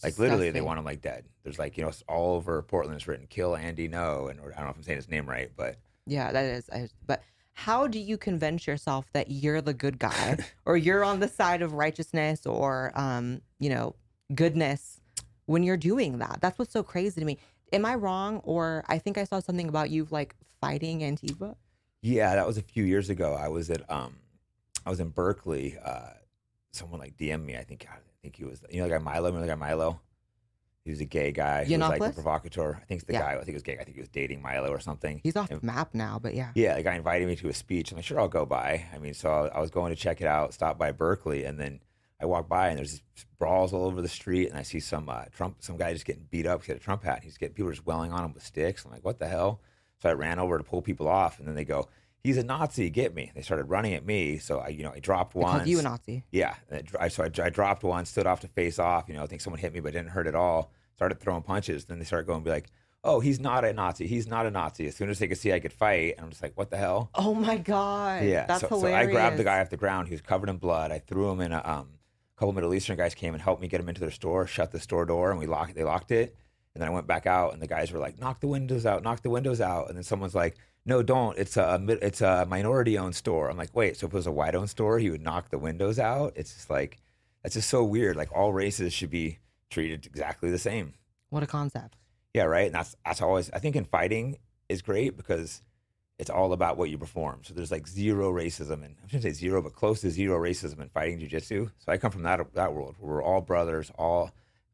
Like 0.04 0.17
literally, 0.17 0.50
they 0.52 0.62
want 0.62 0.80
him 0.80 0.86
like 0.86 1.02
dead. 1.02 1.26
There's 1.43 1.60
like 1.60 1.78
you 1.78 1.84
know 1.84 1.89
it's 1.89 2.04
all 2.08 2.36
over 2.36 2.62
Portland. 2.62 2.95
It's 2.98 3.08
written 3.08 3.28
"Kill 3.28 3.56
Andy 3.56 3.88
Ngo," 3.89 4.30
and 4.30 4.39
or, 4.39 4.54
I 4.54 4.58
don't 4.58 4.65
know 4.65 4.69
if 4.71 4.78
I'm 4.78 4.84
saying 4.84 4.98
his 4.98 5.10
name 5.10 5.26
right, 5.28 5.52
but 5.58 5.78
Yeah, 6.06 6.32
that 6.32 6.43
is. 6.45 6.69
I, 6.69 6.88
but 7.06 7.21
how 7.54 7.88
do 7.88 8.00
you 8.00 8.17
convince 8.17 8.67
yourself 8.67 9.06
that 9.13 9.32
you're 9.32 9.62
the 9.62 9.74
good 9.74 9.98
guy 10.00 10.38
or 10.65 10.76
you're 10.78 11.04
on 11.04 11.19
the 11.21 11.28
side 11.30 11.62
of 11.62 11.74
righteousness 11.74 12.45
or 12.45 12.91
um, 12.95 13.41
you 13.60 13.69
know, 13.69 13.95
goodness 14.34 15.00
when 15.46 15.64
you're 15.64 15.78
doing 15.78 16.20
that? 16.20 16.40
That's 16.42 16.58
what's 16.60 16.72
so 16.72 16.84
crazy 16.84 17.20
to 17.22 17.26
me. 17.26 17.38
Am 17.74 17.86
I 17.86 17.96
wrong? 17.96 18.40
Or 18.44 18.84
I 18.88 18.98
think 18.98 19.18
I 19.18 19.24
saw 19.24 19.40
something 19.40 19.68
about 19.68 19.90
you 19.90 20.08
like 20.12 20.36
fighting 20.62 21.00
Antifa. 21.00 21.56
yeah, 22.02 22.36
that 22.36 22.46
was 22.48 22.58
a 22.58 22.62
few 22.62 22.84
years 22.84 23.10
ago. 23.10 23.34
I 23.34 23.48
was 23.50 23.70
at 23.70 23.90
um, 23.92 24.16
I 24.86 24.90
was 24.90 25.00
in 25.00 25.10
Berkeley. 25.10 25.78
Uh, 25.84 26.10
someone 26.72 27.00
like 27.00 27.18
DM'd 27.18 27.46
me. 27.46 27.58
I 27.58 27.64
think 27.64 27.86
I 27.90 27.98
think 28.22 28.36
he 28.36 28.44
was 28.44 28.64
you 28.70 28.78
know 28.80 28.84
the 28.88 28.92
guy 28.96 28.98
Milo. 29.00 29.26
Remember 29.28 29.42
the 29.46 29.52
guy 29.52 29.56
Milo? 29.56 30.00
He 30.84 30.92
was 30.92 31.02
a 31.02 31.06
gay 31.06 31.32
guy. 31.32 31.64
He 31.66 31.76
was 31.76 31.90
like 31.90 32.00
a 32.00 32.14
provocateur. 32.14 32.74
I 32.80 32.86
think 32.86 33.00
it's 33.02 33.08
the 33.08 33.14
Yeah. 33.14 33.22
guy. 33.22 33.32
I 33.32 33.36
think 33.38 33.48
he 33.48 33.54
was 33.56 33.64
gay. 33.64 33.74
I 33.80 33.84
think 33.84 33.96
he 33.96 34.02
was 34.02 34.10
dating 34.10 34.44
Milo 34.44 34.70
or 34.70 34.80
something. 34.80 35.20
He's 35.24 35.36
off 35.36 35.50
And- 35.50 35.60
the 35.60 35.66
map 35.66 35.96
now, 35.96 36.20
but 36.22 36.36
yeah. 36.36 36.52
Yeah, 36.54 36.76
the 36.76 36.84
guy 36.84 36.94
invited 36.94 37.28
me 37.28 37.36
to 37.38 37.50
a 37.50 37.54
speech. 37.56 37.92
I'm 37.92 37.96
like, 37.98 38.06
sure, 38.06 38.20
I'll 38.20 38.28
go 38.28 38.46
by. 38.46 38.86
I 38.94 39.00
mean, 39.00 39.16
so 39.16 39.50
I 39.52 39.60
was 39.60 39.72
going 39.72 39.90
to 39.90 39.96
check 40.00 40.22
it 40.22 40.28
out, 40.28 40.54
stop 40.54 40.78
by 40.78 40.92
Berkeley, 40.92 41.44
and 41.44 41.60
then 41.60 41.80
I 42.21 42.25
walk 42.25 42.47
by 42.47 42.69
and 42.69 42.78
there's 42.78 43.01
brawls 43.38 43.73
all 43.73 43.86
over 43.86 44.01
the 44.01 44.08
street, 44.08 44.49
and 44.49 44.58
I 44.58 44.62
see 44.62 44.80
some 44.80 45.10
uh, 45.10 45.25
Trump, 45.36 45.58
some 45.60 45.78
guy 45.78 45.93
just 45.93 46.06
getting 46.06 46.28
beat 46.30 46.45
up. 46.45 46.63
He 46.63 46.71
had 46.71 46.80
a 46.80 46.84
Trump 46.84 47.04
hat. 47.04 47.23
He's 47.23 47.38
getting 47.38 47.56
people 47.56 47.71
just 47.71 47.86
welling 47.86 48.12
on 48.12 48.23
him 48.23 48.34
with 48.34 48.43
sticks. 48.43 48.86
I'm 48.86 48.91
like, 48.91 49.04
what 49.04 49.19
the 49.19 49.28
hell? 49.28 49.60
So 50.01 50.10
I 50.10 50.13
ran 50.13 50.39
over 50.39 50.58
to 50.58 50.63
pull 50.63 50.82
people 50.82 51.08
off, 51.08 51.39
and 51.39 51.47
then 51.47 51.56
they 51.56 51.65
go, 51.65 51.89
"He's 52.23 52.38
a 52.38 52.43
Nazi, 52.43 52.89
get 52.89 53.13
me!" 53.15 53.32
They 53.36 53.41
started 53.41 53.65
running 53.65 53.93
at 53.93 54.06
me, 54.06 54.38
so 54.38 54.60
I, 54.60 54.69
you 54.69 54.84
know, 54.84 54.91
I 54.93 54.99
dropped 54.99 55.36
one. 55.36 55.67
you 55.67 55.80
a 55.80 55.82
Nazi. 55.82 56.23
Yeah, 56.32 56.56
I, 56.99 57.08
so 57.08 57.23
I, 57.23 57.32
I 57.43 57.49
dropped 57.49 57.84
one, 57.84 58.06
stood 58.06 58.28
off 58.28 58.41
to 58.41 58.47
face 58.47 58.80
off. 58.80 59.06
You 59.08 59.15
know, 59.15 59.23
I 59.23 59.28
think 59.28 59.41
someone 59.41 59.60
hit 59.60 59.73
me, 59.73 59.80
but 59.80 59.93
didn't 59.93 60.10
hurt 60.10 60.28
at 60.28 60.36
all. 60.36 60.71
Started 60.95 61.19
throwing 61.19 61.43
punches. 61.43 61.86
Then 61.86 61.99
they 61.99 62.06
started 62.06 62.28
going, 62.28 62.43
be 62.43 62.49
like, 62.49 62.69
"Oh, 63.04 63.19
he's 63.19 63.39
not 63.39 63.65
a 63.65 63.73
Nazi. 63.73 64.08
He's 64.08 64.28
not 64.28 64.45
a 64.45 64.51
Nazi." 64.51 64.88
As 64.88 64.95
soon 64.95 65.10
as 65.10 65.19
they 65.19 65.28
could 65.28 65.38
see 65.38 65.51
I 65.54 65.60
could 65.60 65.73
fight, 65.73 66.15
and 66.17 66.25
I'm 66.25 66.30
just 66.30 66.43
like, 66.43 66.58
"What 66.58 66.69
the 66.69 66.78
hell?" 66.78 67.10
Oh 67.15 67.34
my 67.34 67.58
god. 67.58 68.25
Yeah, 68.25 68.45
That's 68.45 68.62
so, 68.62 68.80
so. 68.80 68.93
I 68.93 69.06
grabbed 69.06 69.38
the 69.38 69.43
guy 69.43 69.60
off 69.60 69.69
the 69.69 69.78
ground. 69.78 70.08
He 70.08 70.13
was 70.13 70.21
covered 70.21 70.49
in 70.49 70.58
blood. 70.58 70.91
I 70.91 70.99
threw 70.99 71.30
him 71.32 71.41
in 71.41 71.51
a 71.51 71.62
um, 71.65 71.89
couple 72.38 72.54
Middle 72.54 72.74
Eastern 72.74 72.98
guys 72.98 73.15
came 73.15 73.34
and 73.34 73.41
helped 73.41 73.62
me 73.62 73.67
get 73.67 73.78
them 73.78 73.89
into 73.89 74.02
their 74.02 74.12
store, 74.12 74.45
shut 74.48 74.71
the 74.71 74.80
store 74.80 75.06
door, 75.06 75.32
and 75.32 75.39
we 75.39 75.45
locked. 75.45 75.76
They 75.76 75.84
locked 75.84 76.12
it. 76.12 76.36
And 76.74 76.82
then 76.82 76.89
I 76.89 76.93
went 76.93 77.08
back 77.08 77.26
out, 77.26 77.54
and 77.54 77.62
the 77.62 77.67
guys 77.67 77.91
were 77.91 78.00
like, 78.00 78.19
"Knock 78.19 78.41
the 78.41 78.48
windows 78.48 78.86
out! 78.86 79.04
Knock 79.04 79.21
the 79.21 79.30
windows 79.30 79.62
out!" 79.62 79.88
And 79.88 79.95
then 79.95 80.04
someone's 80.04 80.36
like, 80.36 80.58
"No, 80.86 81.02
don't! 81.02 81.38
It's 81.38 81.56
a 81.56 81.82
it's 82.02 82.21
a 82.21 82.45
minority-owned 82.45 83.15
store." 83.15 83.50
I'm 83.50 83.58
like, 83.58 83.74
"Wait, 83.74 83.95
so 83.95 84.08
if 84.08 84.13
it 84.13 84.17
was 84.17 84.28
a 84.28 84.32
white-owned 84.32 84.69
store, 84.69 85.00
he 85.00 85.10
would 85.10 85.21
knock 85.21 85.50
the 85.50 85.58
windows 85.58 86.00
out?" 86.00 86.34
It's 86.36 86.54
just 86.54 86.69
like 86.69 86.98
that's 87.43 87.56
just 87.56 87.69
so 87.69 87.84
weird. 87.84 88.17
Like 88.17 88.36
all 88.36 88.52
races 88.52 88.91
should 88.91 89.10
be 89.12 89.39
treated 89.69 90.06
exactly 90.06 90.52
the 90.52 90.60
same. 90.60 90.93
What 91.30 91.43
a 91.43 91.48
concept. 91.48 91.95
Yeah, 92.34 92.43
right. 92.43 92.65
And 92.65 92.76
that's 92.76 92.95
that's 93.06 93.21
always 93.21 93.50
I 93.52 93.60
think 93.60 93.78
in 93.78 93.86
fighting 93.86 94.38
is 94.67 94.82
great 94.82 95.15
because 95.15 95.62
it's 96.17 96.30
all 96.30 96.54
about 96.54 96.78
what 96.78 96.89
you 96.89 96.97
perform. 96.97 97.41
So 97.43 97.54
there's 97.54 97.71
like 97.71 97.88
zero 97.88 98.32
racism 98.32 98.84
and 98.84 98.95
I 99.04 99.08
shouldn't 99.08 99.23
say 99.23 99.32
zero, 99.32 99.62
but 99.62 99.73
close 99.75 100.01
to 100.01 100.10
zero 100.10 100.39
racism 100.39 100.80
in 100.80 100.89
fighting 100.89 101.19
jujitsu. 101.19 101.71
So 101.78 101.91
I 101.91 101.97
come 101.97 102.12
from 102.12 102.23
that 102.23 102.54
that 102.54 102.73
world 102.73 102.95
where 102.99 103.15
we're 103.15 103.23
all 103.23 103.41
brothers, 103.41 103.91
all 103.97 104.32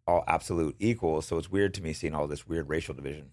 all 0.08 0.24
absolute 0.28 0.76
equals. 0.80 1.26
So 1.26 1.38
it's 1.38 1.52
weird 1.52 1.74
to 1.76 1.84
me 1.84 1.94
seeing 1.94 2.14
all 2.14 2.28
this 2.28 2.48
weird 2.48 2.70
racial 2.70 2.94
division. 2.94 3.32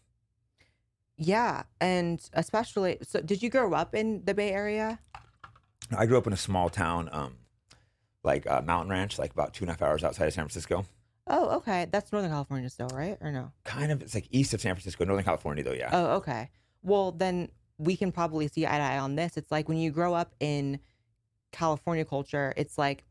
Yeah, 1.17 1.65
and 1.81 2.21
especially 2.33 2.99
so 3.03 3.21
did 3.21 3.43
you 3.43 3.51
grow 3.51 3.73
up 3.75 3.95
in 3.95 4.25
the 4.25 4.35
Bay 4.35 4.53
Area? 4.53 5.01
I 5.97 6.07
grew 6.07 6.19
up 6.19 6.27
in 6.27 6.33
a 6.33 6.39
small 6.39 6.69
town, 6.69 7.09
um, 7.13 7.35
like 8.23 8.47
uh, 8.47 8.63
Mountain 8.63 8.91
Ranch, 8.91 9.19
like 9.19 9.33
about 9.33 9.55
two 9.55 9.65
and 9.65 9.71
a 9.71 9.73
half 9.73 9.83
hours 9.83 10.05
outside 10.05 10.27
of 10.27 10.33
San 10.33 10.45
Francisco. 10.45 10.85
Oh, 11.27 11.57
okay. 11.57 11.87
That's 11.91 12.11
Northern 12.11 12.31
California 12.31 12.69
still, 12.71 12.89
right? 12.89 13.19
Or 13.21 13.31
no? 13.31 13.53
Kind 13.65 13.93
of, 13.93 14.03
it's 14.03 14.15
like 14.15 14.29
east 14.31 14.55
of 14.55 14.61
San 14.61 14.75
Francisco, 14.75 15.05
Northern 15.05 15.25
California, 15.25 15.63
though. 15.63 15.73
Yeah. 15.73 15.91
Oh, 15.93 16.17
okay. 16.17 16.51
Well, 16.83 17.13
then 17.13 17.51
we 17.79 17.97
can 17.97 18.13
probably 18.13 18.49
see 18.49 18.67
eye 18.67 18.79
to 18.79 18.83
eye 18.83 18.99
on 18.99 19.17
this. 19.17 19.37
It's 19.37 19.51
like 19.51 19.69
when 19.69 19.79
you 19.79 19.91
grow 19.91 20.15
up 20.15 20.35
in 20.41 20.81
California 21.53 22.05
culture, 22.05 22.53
it's 22.57 22.77
like 22.77 23.05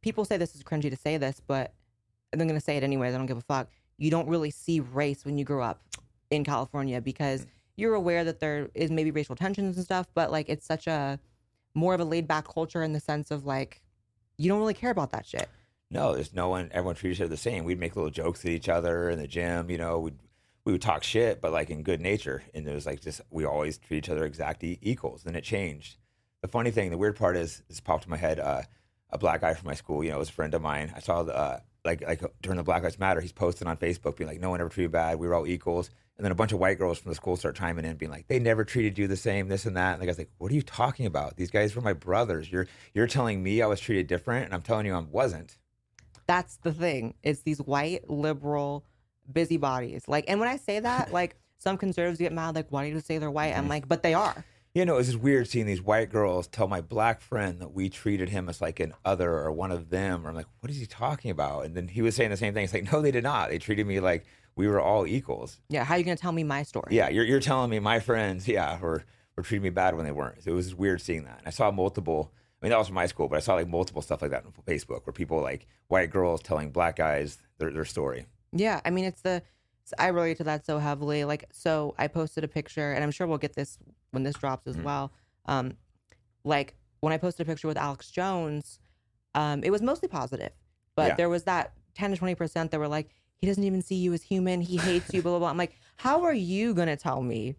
people 0.00 0.24
say 0.24 0.36
this 0.36 0.54
is 0.54 0.62
cringy 0.62 0.90
to 0.90 0.96
say 0.96 1.16
this, 1.16 1.40
but 1.46 1.74
I'm 2.32 2.38
going 2.38 2.54
to 2.54 2.60
say 2.60 2.76
it 2.76 2.82
anyways. 2.82 3.14
I 3.14 3.18
don't 3.18 3.26
give 3.26 3.38
a 3.38 3.42
fuck. 3.42 3.68
You 3.98 4.10
don't 4.10 4.28
really 4.28 4.50
see 4.50 4.80
race 4.80 5.24
when 5.24 5.38
you 5.38 5.44
grow 5.44 5.62
up 5.62 5.82
in 6.30 6.44
California 6.44 7.00
because 7.00 7.42
mm. 7.42 7.48
you're 7.76 7.94
aware 7.94 8.24
that 8.24 8.38
there 8.38 8.70
is 8.74 8.90
maybe 8.90 9.10
racial 9.10 9.34
tensions 9.34 9.76
and 9.76 9.84
stuff, 9.84 10.06
but 10.14 10.30
like 10.30 10.48
it's 10.48 10.66
such 10.66 10.86
a 10.86 11.18
more 11.74 11.94
of 11.94 12.00
a 12.00 12.04
laid 12.04 12.28
back 12.28 12.46
culture 12.46 12.82
in 12.82 12.92
the 12.92 13.00
sense 13.00 13.30
of 13.30 13.44
like 13.44 13.82
you 14.36 14.48
don't 14.48 14.60
really 14.60 14.74
care 14.74 14.90
about 14.90 15.10
that 15.10 15.26
shit. 15.26 15.48
No, 15.90 16.14
there's 16.14 16.34
no 16.34 16.48
one. 16.48 16.70
Everyone 16.72 16.94
treats 16.94 17.16
each 17.16 17.22
other 17.22 17.30
the 17.30 17.36
same. 17.36 17.64
We'd 17.64 17.80
make 17.80 17.96
little 17.96 18.10
jokes 18.10 18.44
at 18.44 18.50
each 18.50 18.68
other 18.68 19.08
in 19.08 19.18
the 19.18 19.26
gym. 19.26 19.70
You 19.70 19.78
know, 19.78 19.98
we'd 19.98 20.18
we 20.68 20.72
would 20.72 20.82
talk 20.82 21.02
shit, 21.02 21.40
but 21.40 21.50
like 21.50 21.70
in 21.70 21.82
good 21.82 22.02
nature. 22.02 22.42
And 22.52 22.68
it 22.68 22.74
was 22.74 22.84
like 22.84 23.00
just 23.00 23.22
we 23.30 23.46
always 23.46 23.78
treat 23.78 23.96
each 23.96 24.10
other 24.10 24.26
exact 24.26 24.62
e- 24.62 24.78
equals. 24.82 25.22
Then 25.22 25.34
it 25.34 25.42
changed. 25.42 25.96
The 26.42 26.48
funny 26.48 26.70
thing, 26.70 26.90
the 26.90 26.98
weird 26.98 27.16
part 27.16 27.38
is, 27.38 27.62
this 27.68 27.80
popped 27.80 28.04
in 28.04 28.10
my 28.10 28.18
head. 28.18 28.38
Uh, 28.38 28.62
a 29.08 29.16
black 29.16 29.40
guy 29.40 29.54
from 29.54 29.66
my 29.66 29.74
school, 29.74 30.04
you 30.04 30.10
know, 30.10 30.18
was 30.18 30.28
a 30.28 30.32
friend 30.32 30.52
of 30.52 30.60
mine. 30.60 30.92
I 30.94 31.00
saw 31.00 31.22
the 31.22 31.34
uh, 31.34 31.60
like 31.86 32.06
like 32.06 32.22
during 32.42 32.58
the 32.58 32.62
Black 32.62 32.82
Lives 32.82 32.98
Matter, 32.98 33.22
he's 33.22 33.32
posting 33.32 33.66
on 33.66 33.78
Facebook 33.78 34.18
being 34.18 34.28
like, 34.28 34.40
"No 34.40 34.50
one 34.50 34.60
ever 34.60 34.68
treated 34.68 34.92
bad. 34.92 35.18
We 35.18 35.26
were 35.26 35.34
all 35.34 35.46
equals." 35.46 35.88
And 36.18 36.24
then 36.24 36.32
a 36.32 36.34
bunch 36.34 36.52
of 36.52 36.58
white 36.58 36.76
girls 36.76 36.98
from 36.98 37.10
the 37.10 37.14
school 37.14 37.36
start 37.36 37.56
chiming 37.56 37.86
in, 37.86 37.96
being 37.96 38.12
like, 38.12 38.28
"They 38.28 38.38
never 38.38 38.62
treated 38.66 38.98
you 38.98 39.06
the 39.06 39.16
same, 39.16 39.48
this 39.48 39.64
and 39.64 39.78
that." 39.78 39.94
And 39.94 40.02
the 40.02 40.06
guy's 40.06 40.18
like, 40.18 40.32
"What 40.36 40.52
are 40.52 40.54
you 40.54 40.60
talking 40.60 41.06
about? 41.06 41.38
These 41.38 41.50
guys 41.50 41.74
were 41.74 41.80
my 41.80 41.94
brothers. 41.94 42.52
You're 42.52 42.66
you're 42.92 43.06
telling 43.06 43.42
me 43.42 43.62
I 43.62 43.66
was 43.66 43.80
treated 43.80 44.06
different, 44.06 44.44
and 44.44 44.52
I'm 44.52 44.60
telling 44.60 44.84
you 44.84 44.92
I 44.92 45.00
wasn't." 45.00 45.56
That's 46.26 46.58
the 46.58 46.74
thing. 46.74 47.14
It's 47.22 47.40
these 47.40 47.62
white 47.62 48.10
liberal 48.10 48.84
busybodies. 49.32 50.08
Like, 50.08 50.24
and 50.28 50.40
when 50.40 50.48
I 50.48 50.56
say 50.56 50.80
that, 50.80 51.12
like 51.12 51.36
some 51.58 51.76
conservatives 51.76 52.18
get 52.18 52.32
mad, 52.32 52.54
like, 52.54 52.66
why 52.70 52.88
do 52.88 52.94
you 52.94 53.00
say 53.00 53.18
they're 53.18 53.30
white? 53.30 53.54
I'm 53.54 53.62
mm-hmm. 53.62 53.70
like, 53.70 53.88
but 53.88 54.02
they 54.02 54.14
are. 54.14 54.44
You 54.74 54.84
know, 54.84 54.98
it's 54.98 55.08
just 55.08 55.20
weird 55.20 55.48
seeing 55.48 55.66
these 55.66 55.82
white 55.82 56.10
girls 56.10 56.46
tell 56.46 56.68
my 56.68 56.80
black 56.80 57.20
friend 57.20 57.60
that 57.60 57.72
we 57.72 57.88
treated 57.88 58.28
him 58.28 58.48
as 58.48 58.60
like 58.60 58.80
an 58.80 58.94
other 59.04 59.30
or 59.30 59.50
one 59.50 59.72
of 59.72 59.90
them. 59.90 60.26
Or 60.26 60.30
I'm 60.30 60.36
like, 60.36 60.46
what 60.60 60.70
is 60.70 60.78
he 60.78 60.86
talking 60.86 61.30
about? 61.30 61.64
And 61.64 61.74
then 61.74 61.88
he 61.88 62.02
was 62.02 62.14
saying 62.14 62.30
the 62.30 62.36
same 62.36 62.54
thing. 62.54 62.64
It's 62.64 62.74
like, 62.74 62.92
no, 62.92 63.00
they 63.00 63.10
did 63.10 63.24
not. 63.24 63.48
They 63.48 63.58
treated 63.58 63.86
me 63.86 63.98
like 63.98 64.26
we 64.56 64.68
were 64.68 64.80
all 64.80 65.06
equals. 65.06 65.58
Yeah. 65.68 65.84
How 65.84 65.94
are 65.94 65.98
you 65.98 66.04
going 66.04 66.16
to 66.16 66.20
tell 66.20 66.32
me 66.32 66.44
my 66.44 66.62
story? 66.64 66.94
Yeah, 66.94 67.08
you're, 67.08 67.24
you're 67.24 67.40
telling 67.40 67.70
me 67.70 67.78
my 67.78 67.98
friends, 67.98 68.46
yeah, 68.46 68.78
were, 68.78 69.04
were 69.36 69.42
treating 69.42 69.62
me 69.62 69.70
bad 69.70 69.96
when 69.96 70.04
they 70.04 70.12
weren't. 70.12 70.42
So 70.42 70.50
it 70.50 70.54
was 70.54 70.74
weird 70.74 71.00
seeing 71.00 71.24
that. 71.24 71.38
And 71.38 71.46
I 71.46 71.50
saw 71.50 71.70
multiple, 71.70 72.32
I 72.60 72.66
mean, 72.66 72.70
that 72.70 72.78
was 72.78 72.88
from 72.88 72.96
my 72.96 73.06
school, 73.06 73.28
but 73.28 73.36
I 73.36 73.40
saw 73.40 73.54
like 73.54 73.68
multiple 73.68 74.02
stuff 74.02 74.20
like 74.20 74.32
that 74.32 74.44
on 74.44 74.52
Facebook 74.66 75.06
where 75.06 75.12
people 75.12 75.40
like 75.40 75.66
white 75.86 76.10
girls 76.10 76.42
telling 76.42 76.70
black 76.70 76.96
guys 76.96 77.38
their, 77.58 77.70
their 77.70 77.84
story. 77.84 78.26
Yeah. 78.52 78.80
I 78.84 78.90
mean, 78.90 79.04
it's 79.04 79.22
the, 79.22 79.42
I 79.98 80.08
relate 80.08 80.36
to 80.38 80.44
that 80.44 80.64
so 80.66 80.78
heavily. 80.78 81.24
Like, 81.24 81.44
so 81.52 81.94
I 81.98 82.06
posted 82.08 82.44
a 82.44 82.48
picture, 82.48 82.92
and 82.92 83.02
I'm 83.02 83.10
sure 83.10 83.26
we'll 83.26 83.38
get 83.38 83.54
this 83.54 83.78
when 84.10 84.22
this 84.22 84.34
drops 84.36 84.66
as 84.66 84.76
Mhm. 84.76 84.82
well. 84.84 85.12
Um, 85.46 85.76
like 86.44 86.74
when 87.00 87.12
I 87.12 87.16
posted 87.18 87.46
a 87.46 87.50
picture 87.50 87.68
with 87.68 87.76
Alex 87.76 88.10
Jones, 88.10 88.80
um, 89.34 89.62
it 89.64 89.70
was 89.70 89.82
mostly 89.82 90.08
positive, 90.08 90.52
but 90.94 91.08
Yeah. 91.08 91.14
there 91.16 91.28
was 91.28 91.44
that 91.44 91.72
10 91.94 92.10
to 92.10 92.16
20 92.16 92.34
percent 92.34 92.70
that 92.70 92.78
were 92.80 92.88
like, 92.88 93.10
he 93.40 93.46
doesn't 93.46 93.64
even 93.64 93.82
see 93.82 93.94
you 93.94 94.12
as 94.12 94.22
human. 94.22 94.60
He 94.60 94.76
hates 94.78 95.12
you. 95.14 95.22
Blah 95.22 95.32
blah 95.32 95.38
blah. 95.40 95.48
I'm 95.50 95.56
like, 95.56 95.76
how 95.96 96.22
are 96.24 96.34
you 96.34 96.74
gonna 96.74 96.96
tell 96.96 97.22
me 97.22 97.54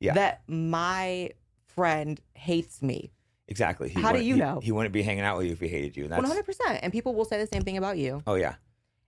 Yeah. 0.00 0.14
that 0.14 0.42
my 0.48 1.30
friend 1.66 2.20
hates 2.34 2.82
me? 2.82 3.12
Exactly. 3.48 3.88
He 3.90 4.00
How 4.00 4.12
do 4.12 4.20
you 4.22 4.34
he- 4.34 4.40
know? 4.40 4.60
He 4.60 4.72
wouldn't 4.72 4.92
be 4.92 5.02
hanging 5.02 5.24
out 5.24 5.36
with 5.38 5.46
you 5.46 5.52
if 5.52 5.60
he 5.60 5.68
hated 5.68 5.96
you. 5.96 6.08
One 6.08 6.24
hundred 6.24 6.44
percent. 6.44 6.80
And 6.82 6.92
people 6.92 7.14
will 7.14 7.24
say 7.24 7.38
the 7.38 7.46
same 7.46 7.62
thing 7.62 7.76
about 7.76 7.98
you. 7.98 8.22
oh, 8.26 8.34
yeah. 8.34 8.56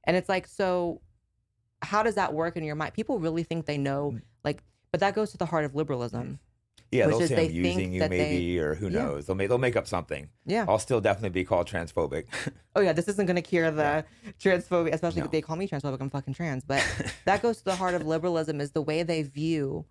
And 0.05 0.17
it's 0.17 0.29
like, 0.29 0.47
so 0.47 1.01
how 1.83 2.03
does 2.03 2.15
that 2.15 2.33
work 2.35 2.57
in 2.57 2.65
your 2.65 2.77
mind? 2.77 2.95
People 2.95 3.19
really 3.19 3.43
think 3.43 3.67
they 3.67 3.79
know, 3.79 4.13
Mm. 4.13 4.23
like, 4.45 4.63
but 4.91 5.01
that 5.01 5.15
goes 5.15 5.31
to 5.33 5.37
the 5.39 5.47
heart 5.47 5.65
of 5.65 5.75
liberalism. 5.75 6.39
Yeah, 6.93 7.09
they'll 7.09 7.27
say 7.27 7.47
I'm 7.47 7.51
using 7.53 7.93
you 7.93 8.01
that 8.01 8.11
they- 8.11 8.19
maybe, 8.19 8.61
or 8.61 8.75
who 8.77 8.87
Yeah. 8.89 9.03
knows. 9.03 9.27
They'll 9.27 9.35
make, 9.35 9.49
they'll 9.49 9.59
make 9.59 9.75
up 9.75 9.89
something. 9.89 10.29
Yeah. 10.47 10.65
I'll 10.69 10.79
still 10.79 11.01
definitely 11.01 11.31
be 11.31 11.45
called 11.45 11.67
transphobic. 11.69 12.27
Oh 12.77 12.81
yeah, 12.81 12.93
this 12.93 13.07
isn't 13.09 13.27
gonna 13.27 13.41
cure 13.43 13.71
the 13.71 14.05
transphobia, 14.41 14.93
especially 14.93 15.21
No. 15.21 15.27
if 15.27 15.31
they 15.31 15.41
call 15.41 15.55
me 15.57 15.69
transphobic. 15.69 16.01
I'm 16.01 16.11
fucking 16.11 16.35
trans. 16.35 16.65
But 16.65 16.83
that 17.25 17.41
goes 17.43 17.59
to 17.59 17.65
the 17.65 17.77
heart 17.77 17.95
of 17.95 18.05
liberalism 18.05 18.61
is 18.61 18.73
the 18.73 18.83
way 18.83 19.03
they 19.05 19.23
view 19.23 19.85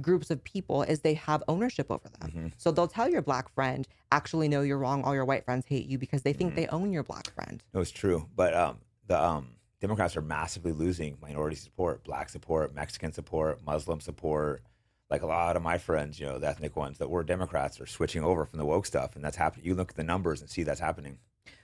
groups 0.00 0.30
of 0.30 0.42
people 0.42 0.82
is 0.82 1.00
they 1.00 1.12
have 1.14 1.42
ownership 1.48 1.90
over 1.90 2.08
them. 2.18 2.30
Mhm. 2.30 2.52
So 2.56 2.72
they'll 2.72 2.88
tell 2.88 3.08
your 3.10 3.20
black 3.22 3.52
friend, 3.54 3.86
actually 4.10 4.48
no, 4.48 4.62
you're 4.62 4.78
wrong. 4.78 5.04
All 5.04 5.14
your 5.14 5.26
white 5.26 5.44
friends 5.44 5.66
hate 5.66 5.86
you 5.86 5.98
because 5.98 6.22
they 6.22 6.32
think 6.32 6.52
Mhm. 6.52 6.56
they 6.56 6.66
own 6.68 6.92
your 6.92 7.02
black 7.02 7.30
friend. 7.34 7.62
No, 7.74 7.80
it's 7.80 7.90
true. 7.90 8.26
But 8.34 8.54
um, 8.54 8.78
the 9.06 9.22
um, 9.22 9.48
Democrats 9.82 10.16
are 10.16 10.22
massively 10.22 10.70
losing 10.70 11.18
minority 11.20 11.56
support, 11.56 12.04
black 12.04 12.28
support, 12.28 12.72
Mexican 12.72 13.12
support, 13.12 13.58
Muslim 13.66 14.00
support. 14.00 14.62
Like 15.10 15.22
a 15.22 15.26
lot 15.26 15.56
of 15.56 15.62
my 15.62 15.76
friends, 15.76 16.20
you 16.20 16.24
know, 16.24 16.38
the 16.38 16.46
ethnic 16.46 16.76
ones 16.76 16.98
that 16.98 17.10
were 17.10 17.24
Democrats 17.24 17.80
are 17.80 17.86
switching 17.86 18.22
over 18.22 18.46
from 18.46 18.60
the 18.60 18.64
woke 18.64 18.86
stuff, 18.86 19.16
and 19.16 19.24
that's 19.24 19.36
happening. 19.36 19.66
You 19.66 19.74
look 19.74 19.90
at 19.90 19.96
the 19.96 20.04
numbers 20.04 20.40
and 20.40 20.48
see 20.48 20.62
that's 20.62 20.78
happening. 20.78 21.18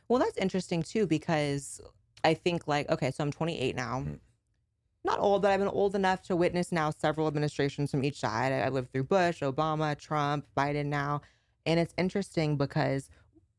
Well, 0.08 0.18
that's 0.18 0.36
interesting 0.36 0.82
too 0.82 1.06
because 1.06 1.80
I 2.24 2.34
think 2.34 2.66
like 2.66 2.90
okay, 2.90 3.12
so 3.12 3.22
I'm 3.22 3.30
28 3.30 3.76
now. 3.76 4.00
Mhm. 4.00 4.18
Not 5.04 5.20
old, 5.20 5.42
but 5.42 5.52
I've 5.52 5.60
been 5.60 5.68
old 5.68 5.94
enough 5.94 6.22
to 6.22 6.34
witness 6.34 6.72
now 6.72 6.90
several 6.90 7.28
administrations 7.28 7.92
from 7.92 8.02
each 8.02 8.18
side. 8.18 8.52
I 8.52 8.62
I 8.62 8.68
lived 8.68 8.90
through 8.90 9.04
Bush, 9.04 9.42
Obama, 9.42 9.96
Trump, 9.96 10.44
Biden 10.56 10.86
now, 10.86 11.20
and 11.64 11.78
it's 11.78 11.94
interesting 11.96 12.56
because 12.56 13.10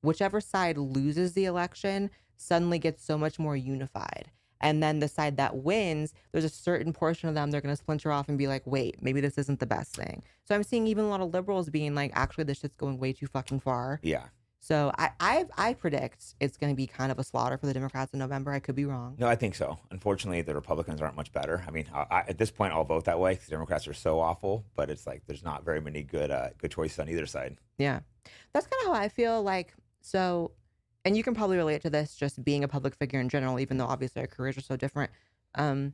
whichever 0.02 0.42
side 0.42 0.78
loses 0.78 1.32
the 1.32 1.46
election 1.46 2.12
suddenly 2.36 2.78
gets 2.78 3.06
so 3.06 3.18
much 3.18 3.40
more 3.40 3.56
unified. 3.56 4.32
And 4.62 4.84
then 4.84 5.00
the 5.00 5.08
side 5.08 5.38
that 5.38 5.58
wins, 5.58 6.14
there's 6.32 6.44
a 6.44 6.50
certain 6.50 6.94
portion 6.94 7.30
of 7.30 7.36
them 7.36 7.52
they're 7.52 7.62
going 7.62 7.74
to 7.74 7.82
splinter 7.82 8.12
off 8.12 8.30
and 8.30 8.38
be 8.38 8.48
like, 8.48 8.64
wait, 8.66 9.02
maybe 9.02 9.22
this 9.22 9.38
isn't 9.38 9.60
the 9.60 9.66
best 9.66 9.96
thing. 9.96 10.24
So 10.46 10.56
I'm 10.56 10.64
seeing 10.64 10.88
even 10.88 11.06
a 11.06 11.10
lot 11.10 11.22
of 11.22 11.34
liberals 11.34 11.70
being 11.70 11.96
like, 11.96 12.12
actually, 12.14 12.44
this 12.44 12.60
shit's 12.60 12.76
going 12.76 12.98
way 13.00 13.14
too 13.14 13.28
fucking 13.28 13.62
far. 13.62 14.00
Yeah. 14.04 14.26
So 14.62 14.92
I 14.98 15.12
I, 15.20 15.46
I 15.58 15.74
predict 15.74 16.36
it's 16.40 16.58
going 16.58 16.74
to 16.74 16.76
be 16.76 16.86
kind 16.86 17.12
of 17.12 17.20
a 17.20 17.24
slaughter 17.24 17.58
for 17.58 17.66
the 17.66 17.74
Democrats 17.74 18.14
in 18.14 18.20
November. 18.20 18.52
I 18.52 18.60
could 18.60 18.76
be 18.76 18.86
wrong. 18.86 19.16
No, 19.18 19.28
I 19.28 19.36
think 19.36 19.56
so. 19.56 19.80
Unfortunately, 19.90 20.42
the 20.42 20.54
Republicans 20.54 21.02
aren't 21.02 21.16
much 21.16 21.32
better. 21.32 21.64
I 21.66 21.72
mean, 21.72 21.86
I, 21.94 22.06
I, 22.12 22.20
at 22.28 22.38
this 22.38 22.52
point, 22.52 22.74
I'll 22.74 22.84
vote 22.84 23.06
that 23.06 23.20
way 23.20 23.34
because 23.36 23.48
Democrats 23.48 23.88
are 23.88 23.94
so 23.94 24.20
awful. 24.20 24.66
But 24.76 24.90
it's 24.90 25.08
like 25.08 25.24
there's 25.28 25.44
not 25.44 25.64
very 25.64 25.80
many 25.80 26.04
good 26.04 26.30
uh, 26.30 26.50
good 26.58 26.72
choices 26.72 27.00
on 27.00 27.08
either 27.08 27.26
side. 27.26 27.58
Yeah, 27.78 28.02
that's 28.54 28.68
kind 28.68 28.82
of 28.84 28.96
how 28.96 29.02
I 29.02 29.08
feel. 29.08 29.42
Like 29.42 29.74
so, 30.02 30.52
and 31.06 31.16
you 31.18 31.24
can 31.24 31.34
probably 31.34 31.58
relate 31.58 31.82
to 31.84 31.90
this 31.90 32.16
just 32.16 32.44
being 32.44 32.64
a 32.64 32.68
public 32.68 32.96
figure 32.96 33.20
in 33.20 33.30
general, 33.30 33.60
even 33.60 33.78
though 33.78 33.86
obviously 33.86 34.22
our 34.22 34.28
careers 34.28 34.58
are 34.58 34.62
so 34.62 34.76
different. 34.76 35.12
Um, 35.56 35.94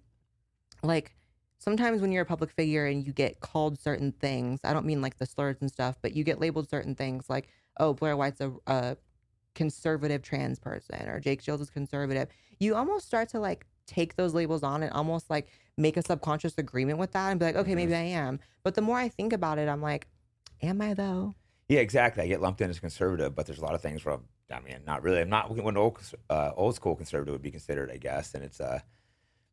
like 0.84 1.15
sometimes 1.60 2.02
when 2.02 2.12
you're 2.12 2.24
a 2.24 2.26
public 2.28 2.52
figure 2.52 2.86
and 2.86 3.06
you 3.06 3.13
get 3.13 3.39
called 3.39 3.80
certain 3.80 4.12
things, 4.12 4.62
I 4.63 4.74
don't 4.74 4.86
mean 4.86 5.02
like 5.02 5.18
the 5.18 5.26
slurs 5.26 5.58
and 5.62 5.70
stuff, 5.72 5.98
but 6.02 6.15
you 6.15 6.24
get 6.24 6.39
labeled 6.39 6.70
certain 6.70 6.96
things 6.96 7.30
like, 7.30 7.48
oh, 7.78 7.94
Blaire 7.94 8.18
White's 8.18 8.41
a, 8.41 8.54
a 8.68 8.98
conservative 9.54 10.22
trans 10.22 10.60
person 10.60 11.08
or 11.08 11.20
Jake 11.20 11.41
Shields 11.41 11.62
is 11.62 11.70
conservative. 11.70 12.28
You 12.60 12.76
almost 12.76 13.08
start 13.08 13.30
to 13.30 13.39
like 13.39 13.65
take 13.88 14.15
those 14.15 14.34
labels 14.34 14.63
on 14.63 14.84
and 14.84 14.91
almost 14.91 15.30
like 15.30 15.48
make 15.78 15.98
a 15.98 16.02
subconscious 16.02 16.58
agreement 16.58 17.00
with 17.00 17.12
that 17.12 17.30
and 17.30 17.39
be 17.39 17.46
like, 17.46 17.56
okay, 17.56 17.74
Mhm. 17.74 17.76
maybe 17.76 17.96
I 17.96 18.02
am. 18.02 18.39
But 18.63 18.76
the 18.76 18.82
more 18.82 18.98
I 18.98 19.10
think 19.10 19.34
about 19.34 19.58
it, 19.60 19.70
I'm 19.70 19.82
like, 19.82 20.08
am 20.62 20.82
I 20.82 20.94
though? 20.94 21.36
Yeah, 21.70 21.80
exactly. 21.80 22.24
I 22.24 22.28
get 22.28 22.41
lumped 22.41 22.62
in 22.62 22.70
as 22.70 22.80
conservative, 22.80 23.36
but 23.36 23.46
there's 23.46 23.60
a 23.60 23.63
lot 23.65 23.76
of 23.76 23.82
things 23.82 24.04
where 24.06 24.15
I'm, 24.15 24.26
I 24.52 24.60
mean, 24.60 24.78
not 24.86 25.02
really. 25.04 25.22
I'm 25.22 25.30
not 25.30 25.50
what 25.50 25.66
an 25.66 25.78
old 25.78 26.00
uh, 26.30 26.52
old 26.56 26.76
school 26.76 26.96
conservative 26.96 27.34
would 27.34 27.42
be 27.42 27.52
considered, 27.52 27.90
I 27.92 27.98
guess. 27.98 28.34
And 28.36 28.44
it's 28.44 28.60
uh, 28.62 28.80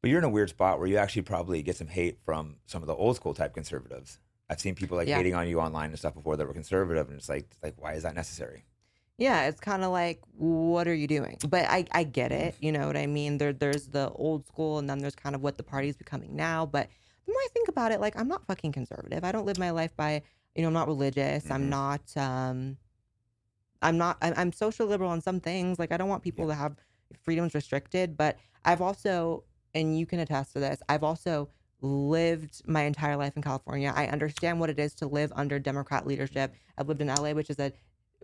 but 0.00 0.10
you're 0.10 0.18
in 0.18 0.24
a 0.24 0.28
weird 0.28 0.50
spot 0.50 0.78
where 0.78 0.88
you 0.88 0.96
actually 0.98 1.22
probably 1.22 1.62
get 1.62 1.76
some 1.76 1.86
hate 1.86 2.18
from 2.24 2.56
some 2.66 2.82
of 2.82 2.88
the 2.88 2.94
old 2.94 3.16
school 3.16 3.34
type 3.34 3.54
conservatives. 3.54 4.18
I've 4.50 4.60
seen 4.60 4.74
people 4.74 4.96
like 4.98 5.08
Yeah. 5.08 5.16
hating 5.16 5.34
on 5.34 5.48
you 5.48 5.60
online 5.60 5.90
and 5.90 5.98
stuff 5.98 6.14
before 6.14 6.36
that 6.36 6.46
were 6.46 6.52
conservative, 6.52 7.08
and 7.08 7.16
it's 7.16 7.28
like, 7.28 7.56
like 7.62 7.80
why 7.80 7.94
is 7.94 8.02
that 8.02 8.14
necessary? 8.14 8.64
Yeah, 9.18 9.46
it's 9.46 9.60
kind 9.60 9.84
of 9.84 9.92
like, 9.92 10.20
what 10.36 10.88
are 10.88 10.94
you 10.94 11.06
doing? 11.06 11.38
But 11.48 11.66
I, 11.68 11.84
I 11.92 12.02
get 12.02 12.32
it. 12.32 12.56
You 12.60 12.72
know 12.72 12.86
what 12.86 12.96
I 12.96 13.06
mean? 13.06 13.38
There, 13.38 13.52
there's 13.52 13.86
the 13.88 14.10
old 14.10 14.46
school, 14.46 14.78
and 14.78 14.90
then 14.90 14.98
there's 14.98 15.14
kind 15.14 15.34
of 15.34 15.42
what 15.42 15.56
the 15.56 15.62
party's 15.62 15.96
becoming 15.96 16.34
now. 16.34 16.66
But 16.66 16.88
the 17.26 17.32
more 17.32 17.40
I 17.40 17.48
think 17.54 17.68
about 17.68 17.92
it, 17.92 18.00
like 18.00 18.18
I'm 18.18 18.26
not 18.28 18.44
fucking 18.46 18.72
conservative. 18.72 19.22
I 19.22 19.30
don't 19.32 19.46
live 19.46 19.58
my 19.58 19.70
life 19.70 19.94
by, 19.96 20.22
you 20.56 20.62
know, 20.62 20.68
I'm 20.68 20.74
not 20.74 20.88
religious. 20.88 21.48
I'm 21.50 21.66
Mhm. 21.66 21.68
not, 21.68 22.16
um, 22.16 22.76
I'm 23.82 23.98
not. 23.98 24.16
I'm, 24.22 24.32
I'm 24.36 24.52
social 24.52 24.86
liberal 24.86 25.10
on 25.10 25.20
some 25.20 25.40
things. 25.40 25.78
Like 25.78 25.92
I 25.92 25.96
don't 25.96 26.08
want 26.08 26.22
people 26.22 26.46
to 26.48 26.54
have 26.54 26.76
freedoms 27.22 27.54
restricted. 27.54 28.16
But 28.16 28.38
I've 28.64 28.80
also, 28.80 29.44
and 29.74 29.98
you 29.98 30.06
can 30.06 30.20
attest 30.20 30.52
to 30.54 30.60
this, 30.60 30.80
I've 30.88 31.02
also 31.02 31.48
lived 31.80 32.62
my 32.66 32.82
entire 32.82 33.16
life 33.16 33.36
in 33.36 33.42
California. 33.42 33.92
I 33.94 34.06
understand 34.06 34.60
what 34.60 34.70
it 34.70 34.78
is 34.78 34.94
to 34.94 35.06
live 35.06 35.32
under 35.34 35.58
Democrat 35.58 36.06
leadership. 36.06 36.54
I've 36.78 36.88
lived 36.88 37.02
in 37.02 37.08
LA, 37.08 37.32
which 37.32 37.50
is 37.50 37.58
a 37.58 37.72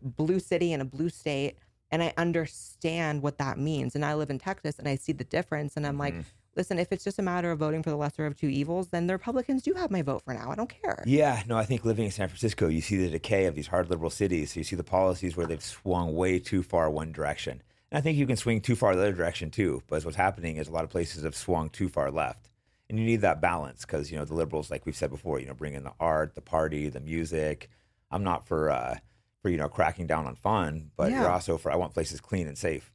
blue 0.01 0.39
city 0.39 0.73
and 0.73 0.81
a 0.81 0.85
blue 0.85 1.09
state. 1.09 1.59
and 1.91 2.03
I 2.03 2.13
understand 2.19 3.23
what 3.23 3.39
that 3.39 3.59
means. 3.59 3.95
And 3.95 4.05
I 4.05 4.13
live 4.15 4.29
in 4.29 4.39
Texas 4.39 4.79
and 4.79 4.87
I 4.87 4.97
see 4.97 5.13
the 5.13 5.25
difference. 5.25 5.75
And 5.75 5.87
I'm 5.87 5.97
like, 5.97 6.13
Mhm. 6.13 6.25
Listen, 6.59 6.79
if 6.79 6.93
it's 6.93 7.05
just 7.05 7.19
a 7.19 7.23
matter 7.23 7.51
of 7.51 7.59
voting 7.59 7.83
for 7.83 7.89
the 7.91 7.97
lesser 7.97 8.27
of 8.27 8.37
two 8.37 8.49
evils, 8.49 8.89
then 8.89 9.07
the 9.07 9.15
Republicans 9.15 9.63
do 9.63 9.73
have 9.75 9.91
my 9.91 10.03
vote 10.03 10.23
for 10.25 10.35
now. 10.35 10.51
I 10.51 10.55
don't 10.57 10.69
care. 10.69 11.03
Yeah, 11.07 11.43
no, 11.47 11.57
I 11.57 11.65
think 11.65 11.85
living 11.85 12.05
in 12.05 12.11
San 12.11 12.29
Francisco, 12.29 12.69
you 12.69 12.81
see 12.83 12.97
the 12.97 13.09
decay 13.09 13.47
of 13.47 13.55
these 13.55 13.69
hard 13.69 13.89
liberal 13.89 14.11
cities. 14.11 14.57
You 14.57 14.65
see 14.65 14.77
the 14.77 14.85
policies 14.85 15.37
where 15.37 15.47
they've 15.47 15.63
swung 15.63 16.15
way 16.15 16.39
too 16.39 16.63
far 16.63 16.91
one 16.91 17.13
direction. 17.13 17.63
And 17.91 17.99
I 17.99 18.03
think 18.03 18.19
you 18.19 18.27
can 18.27 18.37
swing 18.37 18.61
too 18.61 18.77
far 18.77 18.95
the 18.95 19.01
other 19.03 19.13
direction 19.13 19.51
too. 19.51 19.83
But 19.87 20.05
what's 20.05 20.17
happening 20.17 20.57
is 20.57 20.69
a 20.69 20.73
lot 20.73 20.85
of 20.85 20.91
places 20.91 21.23
have 21.23 21.37
swung 21.37 21.71
too 21.71 21.89
far 21.89 22.11
left. 22.11 22.51
And 22.91 22.99
you 22.99 23.05
need 23.05 23.21
that 23.21 23.41
balance 23.41 23.85
because, 23.87 24.11
you 24.11 24.19
know, 24.19 24.25
the 24.25 24.35
liberals, 24.35 24.71
like 24.71 24.85
we've 24.85 24.97
said 24.97 25.11
before, 25.11 25.39
you 25.39 25.47
know, 25.47 25.55
bring 25.55 25.75
in 25.75 25.85
the 25.85 25.93
art, 26.01 26.35
the 26.35 26.41
party, 26.41 26.89
the 26.89 27.01
music. 27.01 27.71
I'm 28.11 28.25
not 28.25 28.47
for, 28.47 28.71
uh, 28.71 28.97
for, 29.43 29.49
you 29.51 29.59
know, 29.59 29.69
cracking 29.69 30.07
down 30.07 30.27
on 30.27 30.35
fun, 30.35 30.91
but 30.97 31.11
Yeah. 31.11 31.21
you're 31.21 31.31
also 31.31 31.57
for, 31.57 31.71
I 31.71 31.77
want 31.77 31.95
places 31.95 32.21
clean 32.21 32.49
and 32.49 32.59
safe. 32.59 32.91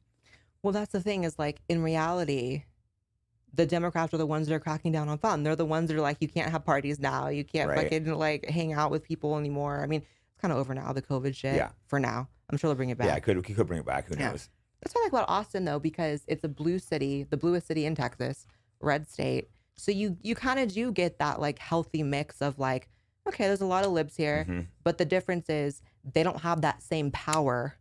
Well, 0.62 0.72
that's 0.72 0.92
the 0.92 1.00
thing 1.00 1.24
is 1.24 1.38
like 1.38 1.60
in 1.68 1.82
reality, 1.82 2.64
the 3.54 3.66
Democrats 3.66 4.12
are 4.12 4.16
the 4.18 4.26
ones 4.26 4.48
that 4.48 4.54
are 4.54 4.60
cracking 4.60 4.92
down 4.92 5.08
on 5.08 5.18
fun. 5.18 5.42
They're 5.42 5.56
the 5.56 5.64
ones 5.64 5.88
that 5.88 5.96
are 5.96 6.00
like, 6.00 6.16
you 6.20 6.28
can't 6.28 6.50
have 6.50 6.64
parties 6.64 6.98
now. 6.98 7.28
You 7.28 7.44
can't 7.44 7.68
Right. 7.70 7.82
fucking 7.90 8.06
like 8.14 8.48
hang 8.48 8.72
out 8.72 8.90
with 8.90 9.04
people 9.04 9.36
anymore. 9.38 9.80
I 9.82 9.86
mean, 9.86 10.00
it's 10.00 10.40
kind 10.40 10.52
of 10.52 10.58
over 10.58 10.74
now, 10.74 10.92
the 10.92 11.02
COVID 11.02 11.34
shit. 11.36 11.56
Yeah. 11.56 11.70
For 11.86 12.00
now. 12.00 12.28
I'm 12.50 12.58
sure 12.58 12.68
they'll 12.68 12.76
bring 12.76 12.90
it 12.90 12.98
back. 12.98 13.06
Yeah, 13.08 13.14
I 13.14 13.20
could, 13.20 13.36
we 13.36 13.42
could 13.54 13.66
bring 13.66 13.80
it 13.80 13.86
back. 13.86 14.06
Who 14.08 14.16
Yeah. 14.18 14.30
knows? 14.30 14.48
That's 14.82 14.94
what 14.94 15.02
I 15.02 15.04
like 15.04 15.12
about 15.12 15.28
Austin 15.28 15.64
though, 15.64 15.78
because 15.78 16.24
it's 16.26 16.44
a 16.44 16.48
blue 16.48 16.78
city, 16.78 17.22
the 17.24 17.36
bluest 17.36 17.66
city 17.66 17.86
in 17.86 17.94
Texas, 17.94 18.46
red 18.80 19.08
state. 19.08 19.48
So 19.76 19.90
you 19.92 20.16
you 20.22 20.34
kind 20.34 20.60
of 20.60 20.72
do 20.72 20.92
get 20.92 21.18
that 21.18 21.40
like 21.40 21.58
healthy 21.58 22.02
mix 22.02 22.42
of 22.42 22.58
like, 22.58 22.88
okay, 23.26 23.46
there's 23.46 23.62
a 23.62 23.66
lot 23.66 23.84
of 23.84 23.92
libs 23.92 24.16
here, 24.16 24.44
Mhm. 24.48 24.66
but 24.82 24.98
the 24.98 25.04
difference 25.06 25.48
is 25.48 25.80
they 26.04 26.22
don't 26.22 26.40
have 26.40 26.60
that 26.60 26.82
same 26.82 27.10
power 27.10 27.74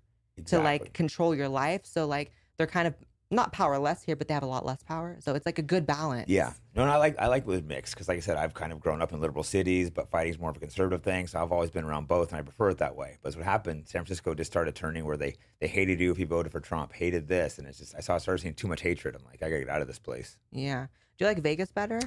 to 0.45 0.59
like 0.59 0.93
control 0.93 1.35
your 1.35 1.49
life. 1.49 1.85
So 1.85 2.05
like 2.07 2.31
they're 2.57 2.67
kind 2.67 2.87
of 2.87 2.95
not 3.35 3.51
powerless 3.53 4.03
here, 4.03 4.15
but 4.15 4.27
they 4.27 4.33
have 4.33 4.43
a 4.43 4.47
lot 4.47 4.65
less 4.65 4.83
power. 4.83 5.17
So 5.19 5.35
it's 5.35 5.45
like 5.45 5.59
a 5.59 5.63
good 5.63 5.85
balance. 5.85 6.29
Yeah, 6.29 6.53
no, 6.75 6.85
no, 6.85 6.91
I 6.91 6.97
like 6.97 7.15
I 7.19 7.27
like 7.27 7.45
the 7.45 7.61
mix 7.61 7.93
because, 7.93 8.07
like 8.07 8.17
I 8.17 8.21
said, 8.21 8.37
I've 8.37 8.53
kind 8.53 8.71
of 8.71 8.79
grown 8.79 9.01
up 9.01 9.13
in 9.13 9.21
liberal 9.21 9.43
cities, 9.43 9.89
but 9.89 10.09
fighting's 10.09 10.39
more 10.39 10.49
of 10.49 10.57
a 10.57 10.59
conservative 10.59 11.03
thing. 11.03 11.27
So 11.27 11.41
I've 11.41 11.51
always 11.51 11.69
been 11.69 11.83
around 11.83 12.07
both, 12.07 12.31
and 12.31 12.39
I 12.39 12.41
prefer 12.41 12.69
it 12.69 12.77
that 12.79 12.95
way. 12.95 13.17
But 13.21 13.29
that's 13.29 13.35
what 13.35 13.45
happened. 13.45 13.87
San 13.87 14.01
Francisco 14.01 14.33
just 14.33 14.51
started 14.51 14.75
turning 14.75 15.05
where 15.05 15.17
they 15.17 15.35
they 15.59 15.67
hated 15.67 15.99
you 15.99 16.11
if 16.11 16.19
you 16.19 16.25
voted 16.25 16.51
for 16.51 16.59
Trump, 16.59 16.93
hated 16.93 17.27
this, 17.27 17.59
and 17.59 17.67
it's 17.67 17.79
just 17.79 17.95
I 17.95 18.01
saw 18.01 18.15
I 18.15 18.17
started 18.19 18.41
seeing 18.41 18.53
too 18.53 18.67
much 18.67 18.81
hatred. 18.81 19.15
I'm 19.15 19.23
like, 19.25 19.43
I 19.43 19.49
gotta 19.49 19.59
get 19.59 19.69
out 19.69 19.81
of 19.81 19.87
this 19.87 19.99
place. 19.99 20.37
Yeah. 20.51 20.87
Do 21.17 21.25
you 21.25 21.27
like 21.27 21.39
Vegas 21.39 21.71
better? 21.71 21.99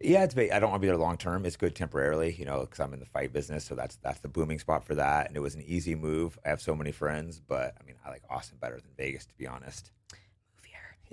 Yeah, 0.00 0.24
it's 0.24 0.36
I 0.36 0.58
don't 0.58 0.70
want 0.70 0.74
to 0.74 0.78
be 0.80 0.88
there 0.88 0.96
long 0.96 1.16
term. 1.16 1.46
It's 1.46 1.56
good 1.56 1.74
temporarily, 1.74 2.34
you 2.34 2.44
know, 2.44 2.60
because 2.60 2.80
I'm 2.80 2.92
in 2.92 3.00
the 3.00 3.06
fight 3.06 3.32
business, 3.32 3.64
so 3.64 3.74
that's 3.74 3.96
that's 3.96 4.20
the 4.20 4.28
booming 4.28 4.58
spot 4.58 4.84
for 4.84 4.94
that. 4.96 5.28
And 5.28 5.36
it 5.36 5.40
was 5.40 5.54
an 5.54 5.62
easy 5.62 5.94
move. 5.94 6.38
I 6.44 6.50
have 6.50 6.60
so 6.60 6.74
many 6.74 6.92
friends, 6.92 7.40
but 7.40 7.74
I 7.80 7.84
mean, 7.84 7.96
I 8.04 8.10
like 8.10 8.22
Austin 8.28 8.58
better 8.60 8.76
than 8.76 8.90
Vegas, 8.98 9.24
to 9.26 9.34
be 9.36 9.46
honest. 9.46 9.92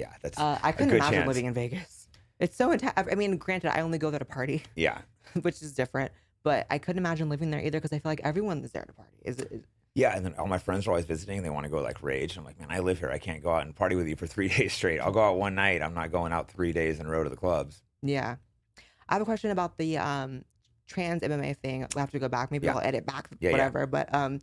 Yeah, 0.01 0.11
that's 0.21 0.37
Uh, 0.39 0.57
I 0.63 0.71
couldn't 0.71 0.93
imagine 0.95 1.13
chance. 1.19 1.27
living 1.27 1.45
in 1.45 1.53
Vegas. 1.53 2.07
It's 2.39 2.57
so 2.57 2.71
intense. 2.71 2.93
I 2.97 3.15
mean, 3.15 3.37
granted, 3.37 3.75
I 3.77 3.81
only 3.81 3.97
go 3.99 4.09
there 4.09 4.19
to 4.19 4.25
party. 4.25 4.63
Yeah, 4.75 4.99
which 5.41 5.61
is 5.61 5.73
different. 5.73 6.11
But 6.43 6.65
I 6.71 6.79
couldn't 6.79 6.97
imagine 6.97 7.29
living 7.29 7.51
there 7.51 7.59
either 7.61 7.77
because 7.79 7.93
I 7.93 7.99
feel 7.99 8.09
like 8.11 8.21
everyone 8.23 8.63
is 8.63 8.71
there 8.71 8.83
to 8.83 8.93
party. 8.93 9.17
Is 9.23 9.37
it? 9.39 9.51
Is, 9.51 9.61
Yeah, 9.93 10.15
and 10.15 10.25
then 10.25 10.33
all 10.39 10.47
my 10.47 10.57
friends 10.57 10.87
are 10.87 10.89
always 10.91 11.05
visiting. 11.05 11.37
and 11.37 11.45
They 11.45 11.51
want 11.51 11.65
to 11.65 11.69
go 11.69 11.81
like 11.81 12.01
rage. 12.01 12.35
I'm 12.37 12.43
like, 12.43 12.59
man, 12.59 12.69
I 12.71 12.79
live 12.79 12.97
here. 12.97 13.11
I 13.11 13.19
can't 13.19 13.43
go 13.43 13.51
out 13.53 13.63
and 13.65 13.75
party 13.75 13.95
with 13.95 14.07
you 14.07 14.15
for 14.15 14.25
three 14.25 14.47
days 14.57 14.73
straight. 14.73 14.99
I'll 14.99 15.11
go 15.11 15.21
out 15.23 15.37
one 15.37 15.53
night. 15.53 15.81
I'm 15.83 15.93
not 15.93 16.11
going 16.11 16.33
out 16.33 16.49
three 16.49 16.71
days 16.73 16.99
in 16.99 17.05
a 17.05 17.09
row 17.09 17.23
to 17.23 17.29
the 17.29 17.35
clubs. 17.35 17.83
yeah. 18.01 18.35
I 19.07 19.15
have 19.15 19.21
a 19.21 19.25
question 19.25 19.51
about 19.51 19.77
the 19.77 19.97
um, 19.97 20.45
trans 20.87 21.21
MMA 21.21 21.57
thing. 21.57 21.85
We'll 21.93 21.99
have 21.99 22.11
to 22.11 22.19
go 22.19 22.29
back. 22.29 22.49
Maybe 22.49 22.65
Yeah. 22.67 22.75
I'll 22.75 22.81
edit 22.81 23.05
back, 23.05 23.27
Yeah, 23.41 23.49
yeah. 23.49 23.51
whatever. 23.51 23.85
But 23.85 24.13
um, 24.15 24.39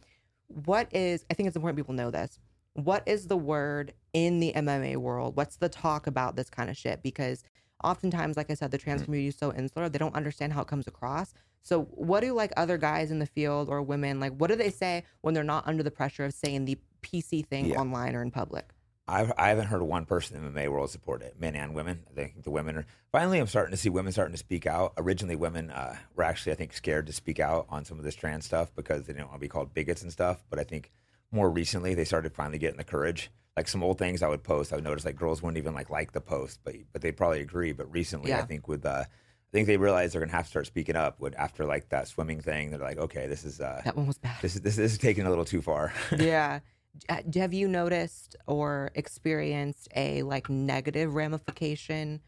what 0.67 0.95
is? 0.95 1.25
I 1.31 1.35
think 1.35 1.47
it's 1.47 1.57
important 1.57 1.79
people 1.79 1.95
know 1.95 2.11
this. 2.11 2.39
What 2.79 3.03
is 3.07 3.27
the 3.27 3.37
word 3.37 3.93
in 4.13 4.39
the 4.39 4.53
MMA 4.55 4.97
world? 4.99 5.37
What's 5.37 5.57
the 5.57 5.69
talk 5.69 6.07
about 6.07 6.37
this 6.37 6.49
kind 6.49 6.71
of 6.71 6.77
shit? 6.77 7.03
Because 7.03 7.43
oftentimes, 7.83 8.37
like 8.37 8.53
I 8.53 8.55
said, 8.55 8.71
the 8.71 8.79
Mm. 8.79 8.83
trans 8.83 9.03
community 9.03 9.27
is 9.29 9.37
so 9.37 9.53
insular; 9.53 9.89
they 9.89 9.99
don't 9.99 10.15
understand 10.15 10.53
how 10.53 10.63
it 10.63 10.69
comes 10.69 10.87
across. 10.87 11.35
So, 11.63 11.83
what 11.87 12.21
do 12.21 12.33
like 12.35 12.53
other 12.57 12.79
guys 12.79 13.11
in 13.11 13.19
the 13.19 13.27
field 13.27 13.69
or 13.69 13.83
women 13.83 14.21
like? 14.21 14.33
What 14.35 14.47
do 14.47 14.55
they 14.55 14.71
say 14.71 15.03
when 15.23 15.35
they're 15.35 15.43
not 15.43 15.67
under 15.67 15.83
the 15.83 15.91
pressure 15.91 16.25
of 16.25 16.33
saying 16.33 16.67
the 16.67 16.79
PC 17.03 17.43
thing 17.45 17.67
Yeah. 17.67 17.81
online 17.81 18.15
or 18.15 18.23
in 18.23 18.31
public? 18.31 18.71
I've, 19.09 19.33
I 19.39 19.49
haven't 19.49 19.67
heard 19.69 19.83
one 19.83 20.05
person 20.05 20.37
in 20.37 20.45
the 20.45 20.51
MMA 20.61 20.69
world 20.71 20.91
support 20.91 21.23
it, 21.23 21.41
men 21.41 21.57
and 21.57 21.75
women. 21.75 22.05
I 22.11 22.15
think 22.15 22.45
the 22.45 22.51
women 22.53 22.77
are 22.77 22.87
finally. 23.11 23.41
I'm 23.41 23.49
starting 23.49 23.73
to 23.73 23.77
see 23.77 23.89
women 23.89 24.13
starting 24.13 24.35
to 24.35 24.39
speak 24.39 24.67
out. 24.67 24.93
Originally, 24.99 25.35
women 25.35 25.71
uh, 25.71 25.97
were 26.15 26.23
actually, 26.23 26.53
I 26.53 26.55
think, 26.55 26.75
scared 26.75 27.07
to 27.07 27.13
speak 27.13 27.41
out 27.41 27.67
on 27.71 27.85
some 27.85 27.99
of 27.99 28.05
this 28.05 28.15
trans 28.15 28.45
stuff 28.45 28.71
because 28.77 29.07
they 29.07 29.15
didn't 29.15 29.29
want 29.29 29.41
to 29.41 29.45
be 29.45 29.49
called 29.49 29.75
bigots 29.75 30.03
and 30.03 30.13
stuff. 30.13 30.45
But 30.49 30.61
I 30.61 30.65
think 30.65 30.93
more 31.31 31.51
recently, 31.51 31.95
they 31.95 32.05
started 32.05 32.33
finally 32.33 32.59
getting 32.59 32.79
the 32.79 32.85
courage. 32.85 33.31
Like 33.57 33.69
some 33.69 33.83
old 33.83 33.99
things 33.99 34.23
I 34.23 34.29
would 34.29 34.45
post, 34.45 34.73
I 34.73 34.77
would 34.77 34.85
notice 34.85 35.05
like 35.05 35.17
girls 35.17 35.43
wouldn't 35.43 35.59
even 35.59 35.75
like 35.75 35.91
like 35.91 36.13
the 36.13 36.21
post, 36.21 36.61
but 36.65 36.75
but 36.93 37.03
they 37.03 37.11
probably 37.11 37.41
agree. 37.41 37.73
But 37.73 37.91
recently, 37.93 38.33
I 38.33 38.43
think 38.43 38.69
with 38.69 38.87
uh, 38.87 39.03
I 39.05 39.51
think 39.53 39.67
they 39.67 39.77
realized 39.77 40.15
they're 40.15 40.21
gonna 40.21 40.31
have 40.33 40.45
to 40.45 40.51
start 40.51 40.67
speaking 40.67 40.95
up. 40.95 41.19
With 41.19 41.35
after 41.37 41.65
like 41.65 41.89
that 41.89 42.07
swimming 42.07 42.41
thing, 42.41 42.71
they're 42.71 42.79
like, 42.79 42.99
okay, 42.99 43.27
this 43.27 43.45
is 43.45 43.61
uh, 43.61 43.81
That 43.85 43.97
one 43.97 44.07
was 44.07 44.17
bad. 44.19 44.37
this 44.43 44.55
is 44.55 44.61
this, 44.61 44.77
this 44.77 44.93
is 44.93 44.99
taking 44.99 45.27
a 45.27 45.29
little 45.29 45.45
too 45.45 45.61
far. 45.61 45.93
yeah. 46.19 46.61
Uh, 47.09 47.17
Have 47.35 47.53
you 47.53 47.67
noticed 47.67 48.37
or 48.47 48.91
experienced 48.95 49.89
a 49.97 50.23
like 50.23 50.49
negative 50.49 51.15
ramification 51.15 52.21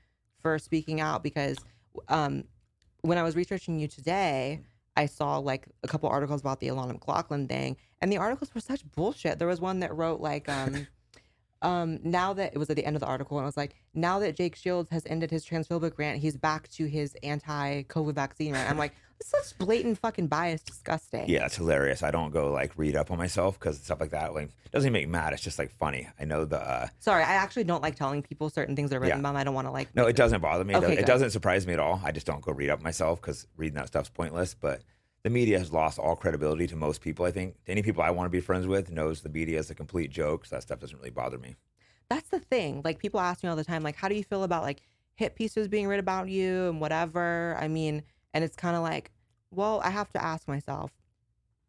for 0.43 0.59
speaking 0.59 1.01
out? 1.01 1.23
Because 1.23 1.59
um, 2.09 2.43
when 3.03 3.19
I 3.19 3.23
was 3.23 3.37
researching 3.37 3.79
you 3.79 3.87
today, 3.87 4.61
I 5.01 5.07
saw 5.07 5.39
like 5.39 5.67
a 5.83 5.89
couple 5.89 6.11
articles 6.11 6.43
about 6.43 6.61
the 6.61 6.69
Alana 6.69 6.93
McLaughlin 6.93 7.49
thing, 7.49 7.79
and 8.03 8.13
the 8.13 8.19
articles 8.19 8.55
were 8.55 8.61
such 8.61 8.85
bullshit. 8.93 9.39
There 9.39 9.49
was 9.49 9.59
one 9.59 9.81
that 9.81 9.97
wrote 9.97 10.21
like, 10.21 10.47
um, 10.47 10.87
um, 11.63 11.99
now 12.03 12.33
that 12.33 12.53
it 12.55 12.59
was 12.59 12.71
at 12.71 12.77
the 12.77 12.85
end 12.85 12.97
of 12.97 13.01
the 13.01 13.07
article, 13.07 13.37
and 13.39 13.45
I 13.45 13.47
was 13.47 13.57
like, 13.57 13.75
now 13.95 14.19
that 14.21 14.37
Jake 14.37 14.57
Shields 14.57 14.91
has 14.91 15.03
ended 15.07 15.31
his 15.31 15.45
transphobic 15.45 15.99
rant, 15.99 16.21
he's 16.21 16.37
back 16.37 16.69
to 16.71 16.87
his 16.87 17.15
anti-COVID 17.23 18.15
vaccine 18.15 18.53
rant. 18.53 18.71
I'm 18.71 18.79
like, 18.79 18.95
this 19.19 19.27
is 19.35 19.49
such 19.51 19.59
blatant 19.59 19.99
fucking 19.99 20.29
bias, 20.29 20.63
disgusting. 20.63 21.29
Yeah, 21.29 21.45
it's 21.47 21.57
hilarious. 21.57 22.03
I 22.03 22.11
don't 22.11 22.31
go 22.33 22.51
like 22.53 22.73
read 22.77 22.97
up 22.97 23.11
on 23.11 23.19
myself 23.19 23.59
because 23.59 23.79
stuff 23.79 24.01
like 24.01 24.11
that 24.11 24.33
like 24.35 24.51
doesn't 24.73 24.87
even 24.87 24.93
make 24.95 25.07
me 25.09 25.13
mad. 25.13 25.33
It's 25.35 25.43
just 25.43 25.59
like 25.59 25.71
funny. 25.73 26.09
I 26.19 26.25
know 26.25 26.45
the 26.47 26.59
uh, 26.59 26.87
Sorry, 27.01 27.23
I 27.23 27.35
actually 27.35 27.65
don't 27.65 27.83
like 27.83 27.97
telling 27.97 28.23
people 28.23 28.49
certain 28.49 28.75
things 28.77 28.93
are 28.93 29.01
written 29.01 29.17
Yeah. 29.19 29.21
about 29.21 29.31
them. 29.31 29.37
I 29.37 29.45
don't 29.45 29.55
want 29.55 29.67
to 29.67 29.73
like. 29.73 29.95
no, 29.95 30.07
it 30.07 30.17
doesn't 30.17 30.41
bother 30.41 30.65
me. 30.65 30.73
It 30.75 30.79
Okay, 30.79 30.89
does- 30.95 30.99
it 30.99 31.07
doesn't 31.07 31.31
surprise 31.31 31.67
me 31.67 31.75
at 31.75 31.79
all. 31.81 32.01
I 32.03 32.13
just 32.13 32.27
don't 32.27 32.41
go 32.41 32.53
read 32.53 32.71
up 32.71 32.81
myself 32.83 33.21
because 33.21 33.47
reading 33.59 33.77
that 33.77 33.89
stuff's 33.89 34.09
pointless. 34.09 34.55
But 34.55 34.81
the 35.23 35.31
media 35.31 35.59
has 35.59 35.73
lost 35.73 35.99
all 35.99 36.17
credibility 36.17 36.67
to 36.67 36.77
most 36.77 37.01
people. 37.01 37.27
I 37.27 37.31
think 37.31 37.57
any 37.67 37.83
people 37.83 38.03
I 38.03 38.11
want 38.11 38.27
to 38.27 38.31
be 38.31 38.41
friends 38.41 38.67
with 38.67 38.91
knows 38.91 39.21
the 39.21 39.29
media 39.29 39.59
is 39.59 39.71
a 39.71 39.75
complete 39.75 40.11
joke. 40.11 40.47
So 40.47 40.57
that 40.57 40.63
stuff 40.63 40.81
doesn't 40.81 40.97
really 40.97 41.11
bother 41.11 41.39
me. 41.39 41.57
That's 42.09 42.29
the 42.29 42.41
thing. 42.41 42.81
Like 42.85 42.99
people 42.99 43.21
ask 43.21 43.43
me 43.43 43.51
all 43.51 43.57
the 43.57 43.65
time, 43.65 43.83
like, 43.83 43.97
how 43.97 44.09
do 44.09 44.15
you 44.15 44.25
feel 44.25 44.43
about 44.43 44.63
like 44.63 44.83
hit 45.15 45.35
pieces 45.35 45.69
being 45.69 45.87
written 45.87 46.01
about 46.01 46.29
you 46.29 46.69
and 46.69 46.81
whatever? 46.81 47.57
I 47.61 47.69
mean, 47.69 48.03
and 48.33 48.43
it's 48.43 48.57
kind 48.57 48.77
of 48.77 48.83
like, 48.83 49.11
well, 49.51 49.81
I 49.85 49.91
have 49.91 50.11
to 50.13 50.25
ask 50.25 50.49
myself, 50.49 50.91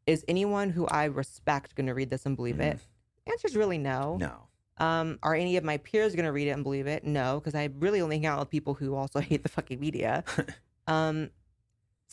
is 0.08 0.24
anyone 0.28 0.70
who 0.70 0.88
I 0.88 1.06
respect 1.06 1.76
going 1.76 1.88
to 1.88 1.94
read 1.94 2.10
this 2.10 2.26
and 2.26 2.36
believe 2.36 2.60
it? 2.60 2.80
Answer's 3.28 3.56
really 3.56 3.78
no. 3.78 4.18
No. 4.20 4.48
Um, 4.78 5.20
are 5.22 5.36
any 5.36 5.58
of 5.58 5.64
my 5.64 5.78
peers 5.78 6.16
going 6.16 6.26
to 6.26 6.32
read 6.32 6.48
it 6.48 6.52
and 6.52 6.64
believe 6.64 6.88
it? 6.88 7.04
No, 7.04 7.40
because 7.40 7.54
I 7.54 7.70
really 7.80 8.02
only 8.02 8.16
hang 8.18 8.26
out 8.26 8.40
with 8.40 8.50
people 8.50 8.74
who 8.74 8.96
also 8.96 9.20
hate 9.22 9.44
the 9.44 9.50
fucking 9.50 9.80
media. 9.80 10.24
um, 10.88 11.30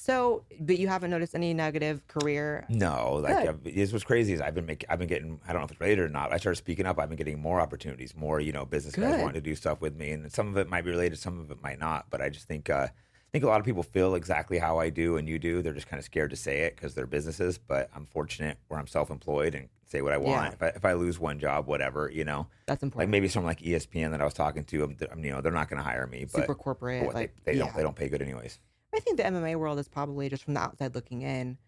so, 0.01 0.45
but 0.61 0.79
you 0.79 0.87
haven't 0.87 1.11
noticed 1.11 1.35
any 1.35 1.53
negative 1.53 2.07
career 2.07 2.65
No, 2.69 3.15
like 3.21 3.35
I've, 3.35 3.49
uh, 3.49 3.53
this 3.65 3.93
was 3.93 4.05
crazy. 4.05 4.33
Is 4.33 4.41
I've 4.41 4.55
been 4.55 4.65
making, 4.65 4.89
I've 4.89 5.01
been 5.01 5.09
getting, 5.09 5.41
I 5.45 5.53
don't 5.53 5.61
know 5.61 5.65
if 5.65 5.73
it's 5.73 5.81
related 5.81 6.05
or 6.05 6.09
not. 6.09 6.33
I 6.33 6.37
started 6.37 6.55
speaking 6.55 6.87
up. 6.87 7.01
I've 7.01 7.09
been 7.09 7.19
getting 7.19 7.41
more 7.41 7.61
opportunities, 7.61 8.15
more 8.15 8.39
you 8.39 8.53
know, 8.53 8.65
business 8.65 8.95
guys 8.95 9.21
wanting 9.21 9.35
to 9.35 9.41
do 9.41 9.57
stuff 9.57 9.81
with 9.81 9.97
me, 9.97 10.13
and 10.13 10.31
some 10.33 10.47
of 10.47 10.57
it 10.57 10.69
might 10.69 10.85
be 10.85 10.93
related, 10.93 11.19
some 11.19 11.41
of 11.41 11.51
it 11.51 11.61
might 11.65 11.81
not. 11.81 12.07
But 12.11 12.21
I 12.21 12.29
just 12.29 12.47
think, 12.47 12.71
uh, 12.71 12.87
I 12.87 13.31
think 13.33 13.43
a 13.43 13.49
lot 13.49 13.59
of 13.59 13.67
people 13.67 13.83
feel 13.83 14.15
exactly 14.15 14.59
how 14.59 14.79
I 14.79 14.89
do 14.89 15.17
and 15.17 15.29
you 15.29 15.41
do. 15.41 15.63
They're 15.63 15.75
just 15.75 15.89
kind 15.89 15.99
of 15.99 16.05
scared 16.05 16.31
to 16.31 16.37
say 16.37 16.61
it 16.61 16.77
because 16.77 16.95
they're 16.95 17.07
businesses. 17.07 17.59
But 17.59 17.91
I'm 17.93 18.07
fortunate 18.07 18.57
where 18.69 18.79
I'm 18.79 18.87
self-employed 18.87 19.57
and 19.57 19.69
say 19.85 20.01
what 20.01 20.13
I 20.13 20.19
want. 20.19 20.45
Yeah. 20.45 20.53
If 20.53 20.63
I 20.63 20.67
if 20.77 20.85
I 20.85 20.93
lose 20.93 21.19
one 21.19 21.41
job, 21.41 21.67
whatever, 21.67 22.09
you 22.09 22.25
know, 22.25 22.47
that's 22.67 22.85
important. 22.85 23.01
like 23.01 23.11
maybe 23.11 23.27
someone 23.27 23.51
like 23.51 23.63
ESPN 23.63 24.13
that 24.13 24.21
I 24.21 24.25
was 24.25 24.35
talking 24.35 24.63
to, 24.65 24.85
um, 24.85 24.97
I'm, 25.01 25.07
I'm, 25.11 25.19
um, 25.19 25.25
you 25.25 25.33
know, 25.33 25.41
they're 25.41 25.51
not 25.51 25.69
going 25.69 25.79
to 25.79 25.83
hire 25.83 26.07
me, 26.07 26.25
but 26.33 26.43
Super 26.43 26.55
corporate. 26.55 27.05
what, 27.05 27.15
like 27.17 27.35
they, 27.45 27.53
they 27.53 27.59
yeah. 27.59 27.65
don't 27.65 27.77
they 27.77 27.83
don't 27.83 27.97
pay 27.97 28.09
good 28.09 28.23
anyways. 28.23 28.61
I 28.95 29.01
think 29.01 29.17
the 29.17 29.25
MMA 29.25 29.57
world 29.57 29.79
is 29.79 29.89
probably 29.89 30.29
just 30.29 30.45
from 30.45 30.55
the 30.55 30.61
outside 30.61 30.95
looking 30.95 31.23
in 31.23 31.59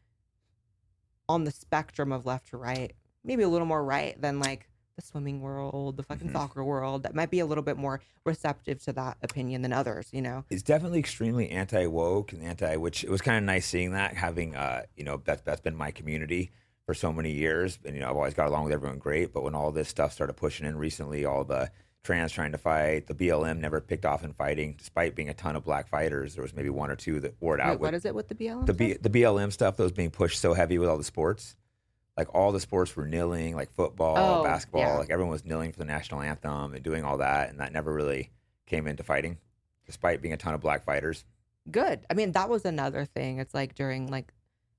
on 1.28 1.44
the 1.44 1.50
spectrum 1.50 2.12
of 2.12 2.26
left 2.26 2.48
to 2.48 2.56
right. 2.56 2.92
Maybe 3.24 3.42
a 3.42 3.48
little 3.48 3.66
more 3.66 3.84
right 3.84 4.20
than 4.20 4.40
like 4.40 4.68
the 4.96 5.02
swimming 5.02 5.40
world, 5.40 5.96
the 5.96 6.02
fucking 6.02 6.28
Mhm. 6.28 6.32
soccer 6.32 6.64
world. 6.64 7.02
That 7.04 7.14
might 7.14 7.30
be 7.30 7.38
a 7.40 7.46
little 7.46 7.62
bit 7.62 7.76
more 7.76 8.00
receptive 8.24 8.82
to 8.84 8.92
that 8.94 9.18
opinion 9.22 9.62
than 9.62 9.72
others, 9.72 10.08
you 10.12 10.22
know? 10.22 10.44
it's 10.50 10.62
definitely 10.62 10.98
extremely 10.98 11.50
anti 11.50 11.86
woke 11.86 12.32
and 12.32 12.42
anti, 12.42 12.76
which 12.76 13.04
it 13.04 13.10
was 13.10 13.20
kind 13.20 13.38
of 13.38 13.44
nice 13.44 13.66
seeing 13.66 13.92
that 13.92 14.14
having, 14.14 14.56
uh, 14.56 14.82
you 14.96 15.04
know, 15.04 15.20
that's 15.24 15.42
that's 15.42 15.60
been 15.60 15.76
my 15.76 15.90
community 15.90 16.50
for 16.86 16.94
so 16.94 17.12
many 17.12 17.30
years, 17.30 17.78
and 17.84 17.94
you 17.94 18.00
know, 18.00 18.10
I've 18.10 18.16
always 18.16 18.34
got 18.34 18.48
along 18.48 18.64
with 18.64 18.72
everyone 18.72 18.98
great. 18.98 19.32
But 19.32 19.42
when 19.44 19.54
all 19.54 19.70
this 19.70 19.88
stuff 19.88 20.12
started 20.12 20.32
pushing 20.34 20.66
in 20.66 20.76
recently, 20.76 21.24
all 21.24 21.44
the 21.44 21.70
trans 22.02 22.32
trying 22.32 22.52
to 22.52 22.58
fight, 22.58 23.06
the 23.06 23.14
BLM 23.14 23.58
never 23.58 23.80
picked 23.80 24.04
off 24.06 24.24
in 24.24 24.32
fighting, 24.32 24.74
despite 24.78 25.14
being 25.14 25.28
a 25.28 25.34
ton 25.34 25.54
of 25.56 25.64
black 25.64 25.88
fighters. 25.88 26.34
There 26.34 26.42
was 26.42 26.54
maybe 26.54 26.70
one 26.70 26.90
or 26.90 26.96
two 26.96 27.20
that 27.20 27.34
wore 27.40 27.54
it 27.54 27.60
out. 27.60 27.68
Wait, 27.68 27.80
with 27.80 27.88
what 27.88 27.94
is 27.94 28.04
it 28.04 28.14
with 28.14 28.28
the 28.28 28.34
BLM? 28.34 28.66
the 28.66 28.72
B, 28.74 28.94
the 28.94 29.10
BLM 29.10 29.52
stuff 29.52 29.76
that 29.76 29.82
was 29.82 29.92
being 29.92 30.10
pushed 30.10 30.40
so 30.40 30.54
heavy 30.54 30.78
with 30.78 30.88
all 30.88 30.96
the 30.98 31.04
sports. 31.04 31.56
like 32.16 32.34
all 32.34 32.52
the 32.52 32.60
sports 32.60 32.94
were 32.96 33.06
kneeling, 33.06 33.54
like 33.54 33.70
football, 33.72 34.16
Oh, 34.40 34.44
basketball, 34.44 34.80
yeah. 34.82 34.98
like 34.98 35.10
everyone 35.10 35.30
was 35.32 35.44
kneeling 35.44 35.72
for 35.72 35.78
the 35.78 35.84
national 35.86 36.20
anthem 36.22 36.74
and 36.74 36.82
doing 36.82 37.04
all 37.04 37.18
that, 37.18 37.48
and 37.50 37.60
that 37.60 37.72
never 37.72 37.92
really 37.92 38.30
came 38.66 38.86
into 38.86 39.02
fighting, 39.02 39.38
despite 39.86 40.20
being 40.20 40.34
a 40.34 40.36
ton 40.36 40.52
of 40.54 40.60
black 40.60 40.84
fighters. 40.84 41.24
Good. 41.70 42.00
I 42.10 42.14
mean, 42.14 42.32
that 42.32 42.48
was 42.48 42.64
another 42.64 43.04
thing. 43.04 43.38
It's 43.38 43.54
like 43.54 43.74
during 43.74 44.08
like 44.08 44.32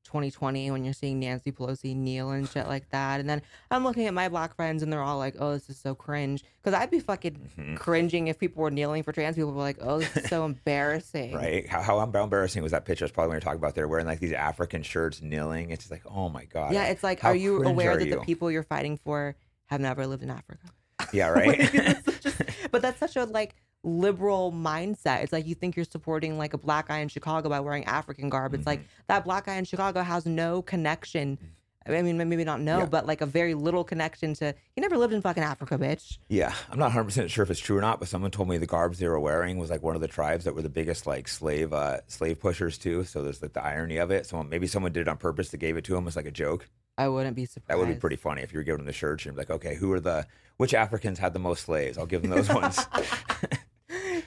2020 0.05 0.71
when 0.71 0.83
you're 0.83 0.93
seeing 0.93 1.19
Nancy 1.19 1.51
Pelosi 1.51 1.95
kneel 1.95 2.31
and 2.31 2.47
shit 2.49 2.67
like 2.67 2.89
that. 2.89 3.19
And 3.19 3.29
then 3.29 3.41
I'm 3.69 3.83
looking 3.83 4.07
at 4.07 4.13
my 4.13 4.29
black 4.29 4.55
friends 4.55 4.83
and 4.83 4.91
they're 4.91 5.01
all 5.01 5.17
like, 5.17 5.35
oh, 5.39 5.53
this 5.53 5.69
is 5.69 5.77
so 5.77 5.95
cringe. 5.95 6.43
Because 6.61 6.79
I'd 6.79 6.91
be 6.91 6.99
fucking 6.99 7.49
Mhm. 7.57 7.77
cringing 7.77 8.27
if 8.27 8.37
people 8.39 8.61
were 8.63 8.71
kneeling 8.71 9.03
for 9.03 9.11
trans 9.11 9.35
people. 9.35 9.51
Were 9.51 9.61
like, 9.61 9.77
oh, 9.81 9.99
this 9.99 10.17
is 10.17 10.29
so 10.29 10.45
embarrassing. 10.75 11.33
Right? 11.33 11.67
How, 11.67 11.81
how 11.81 11.99
embarrassing 12.01 12.63
was 12.63 12.71
that 12.71 12.85
picture? 12.85 13.05
That's 13.05 13.13
probably 13.13 13.29
what 13.29 13.33
you're 13.35 13.41
talking 13.41 13.59
about 13.59 13.75
there, 13.75 13.87
wearing 13.87 14.05
like 14.07 14.19
these 14.19 14.33
African 14.33 14.83
shirts, 14.83 15.21
kneeling. 15.21 15.69
It's 15.69 15.83
just 15.83 15.91
like, 15.91 16.03
oh 16.05 16.29
my 16.29 16.45
god. 16.45 16.73
Yeah, 16.73 16.85
it's 16.85 17.03
like, 17.03 17.19
How 17.19 17.29
are 17.29 17.35
you 17.35 17.63
aware 17.63 17.91
are 17.91 17.97
that 17.97 18.05
you? 18.07 18.15
the 18.15 18.21
people 18.21 18.51
you're 18.51 18.63
fighting 18.63 18.97
for 18.97 19.35
have 19.67 19.81
never 19.81 20.05
lived 20.07 20.23
in 20.23 20.29
Africa? 20.29 20.67
Yeah, 21.13 21.27
right. 21.29 21.57
it's 21.59 22.19
just- 22.19 22.41
but 22.71 22.81
that's 22.81 22.99
such 22.99 23.15
a 23.15 23.25
like 23.25 23.55
liberal 23.83 24.51
mindset. 24.51 25.23
It's 25.23 25.33
like 25.33 25.47
you 25.47 25.55
think 25.55 25.75
you're 25.75 25.85
supporting 25.85 26.37
like 26.37 26.53
a 26.53 26.57
black 26.57 26.87
guy 26.87 26.99
in 26.99 27.07
Chicago 27.07 27.49
by 27.49 27.59
wearing 27.59 27.85
African 27.85 28.29
garb. 28.29 28.53
It's 28.53 28.61
Mm-hmm. 28.61 28.69
like 28.69 28.81
that 29.07 29.23
black 29.25 29.45
guy 29.45 29.55
in 29.55 29.65
Chicago 29.65 30.01
has 30.03 30.25
no 30.25 30.61
connection. 30.61 31.37
I 31.83 31.99
mean, 32.03 32.15
maybe 32.15 32.43
not 32.43 32.61
no, 32.61 32.79
Yeah. 32.79 32.85
but 32.85 33.07
like 33.07 33.21
a 33.21 33.25
very 33.25 33.55
little 33.55 33.83
connection 33.83 34.35
to. 34.35 34.53
He 34.75 34.81
never 34.81 34.99
lived 34.99 35.13
in 35.13 35.21
fucking 35.23 35.41
Africa, 35.41 35.79
bitch. 35.79 36.19
Yeah, 36.29 36.53
I'm 36.69 36.77
not 36.77 36.85
100 36.85 37.05
percent 37.05 37.31
sure 37.31 37.41
if 37.43 37.49
it's 37.49 37.59
true 37.59 37.75
or 37.75 37.81
not, 37.81 37.97
but 37.99 38.07
someone 38.07 38.29
told 38.29 38.49
me 38.49 38.59
the 38.59 38.67
garbs 38.67 38.99
they 38.99 39.07
were 39.07 39.19
wearing 39.19 39.57
was 39.57 39.71
like 39.71 39.81
one 39.81 39.95
of 39.95 40.01
the 40.01 40.07
tribes 40.07 40.45
that 40.45 40.53
were 40.53 40.61
the 40.61 40.69
biggest 40.69 41.07
like 41.07 41.27
slave 41.27 41.73
uh, 41.73 41.97
slave 42.05 42.39
pushers 42.39 42.77
too. 42.77 43.03
So 43.05 43.23
there's 43.23 43.41
like 43.41 43.53
the 43.53 43.63
irony 43.63 43.97
of 43.97 44.11
it. 44.11 44.27
So 44.27 44.43
maybe 44.43 44.67
someone 44.67 44.91
did 44.91 45.01
it 45.01 45.07
on 45.07 45.17
purpose 45.17 45.49
to 45.49 45.57
gave 45.57 45.75
it 45.75 45.83
to 45.85 45.95
him 45.95 46.07
as 46.07 46.15
like 46.15 46.27
a 46.27 46.31
joke. 46.31 46.69
I 46.99 47.07
wouldn't 47.07 47.35
be 47.35 47.45
surprised. 47.47 47.69
That 47.71 47.79
would 47.79 47.91
be 47.91 47.99
pretty 47.99 48.15
funny 48.17 48.43
if 48.43 48.53
you 48.53 48.59
were 48.59 48.63
giving 48.63 48.77
them 48.79 48.85
the 48.85 48.93
shirts 48.93 49.25
and 49.25 49.35
like, 49.35 49.49
okay, 49.49 49.73
who 49.73 49.91
are 49.91 49.99
the 49.99 50.27
which 50.57 50.75
Africans 50.75 51.17
had 51.17 51.33
the 51.33 51.39
most 51.39 51.63
slaves? 51.63 51.97
I'll 51.97 52.05
give 52.05 52.21
them 52.21 52.29
those 52.29 52.49
ones. 52.49 52.77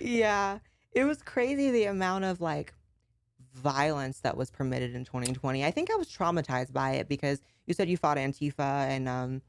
yeah, 0.05 0.59
it 0.93 1.05
was 1.05 1.23
crazy 1.23 1.71
the 1.71 1.85
amount 1.85 2.25
of 2.25 2.41
like 2.41 2.75
violence 3.55 4.21
that 4.21 4.37
was 4.37 4.51
permitted 4.51 4.95
in 4.95 5.05
2020. 5.05 5.65
I 5.65 5.71
think 5.71 5.91
I 5.91 5.97
was 5.97 6.09
traumatized 6.09 6.73
by 6.73 6.93
it 6.93 7.09
because 7.09 7.41
you 7.67 7.75
said 7.75 7.89
you 7.89 7.97
fought 7.97 8.17
Antifa, 8.17 8.59
and 8.89 9.09
um, 9.09 9.43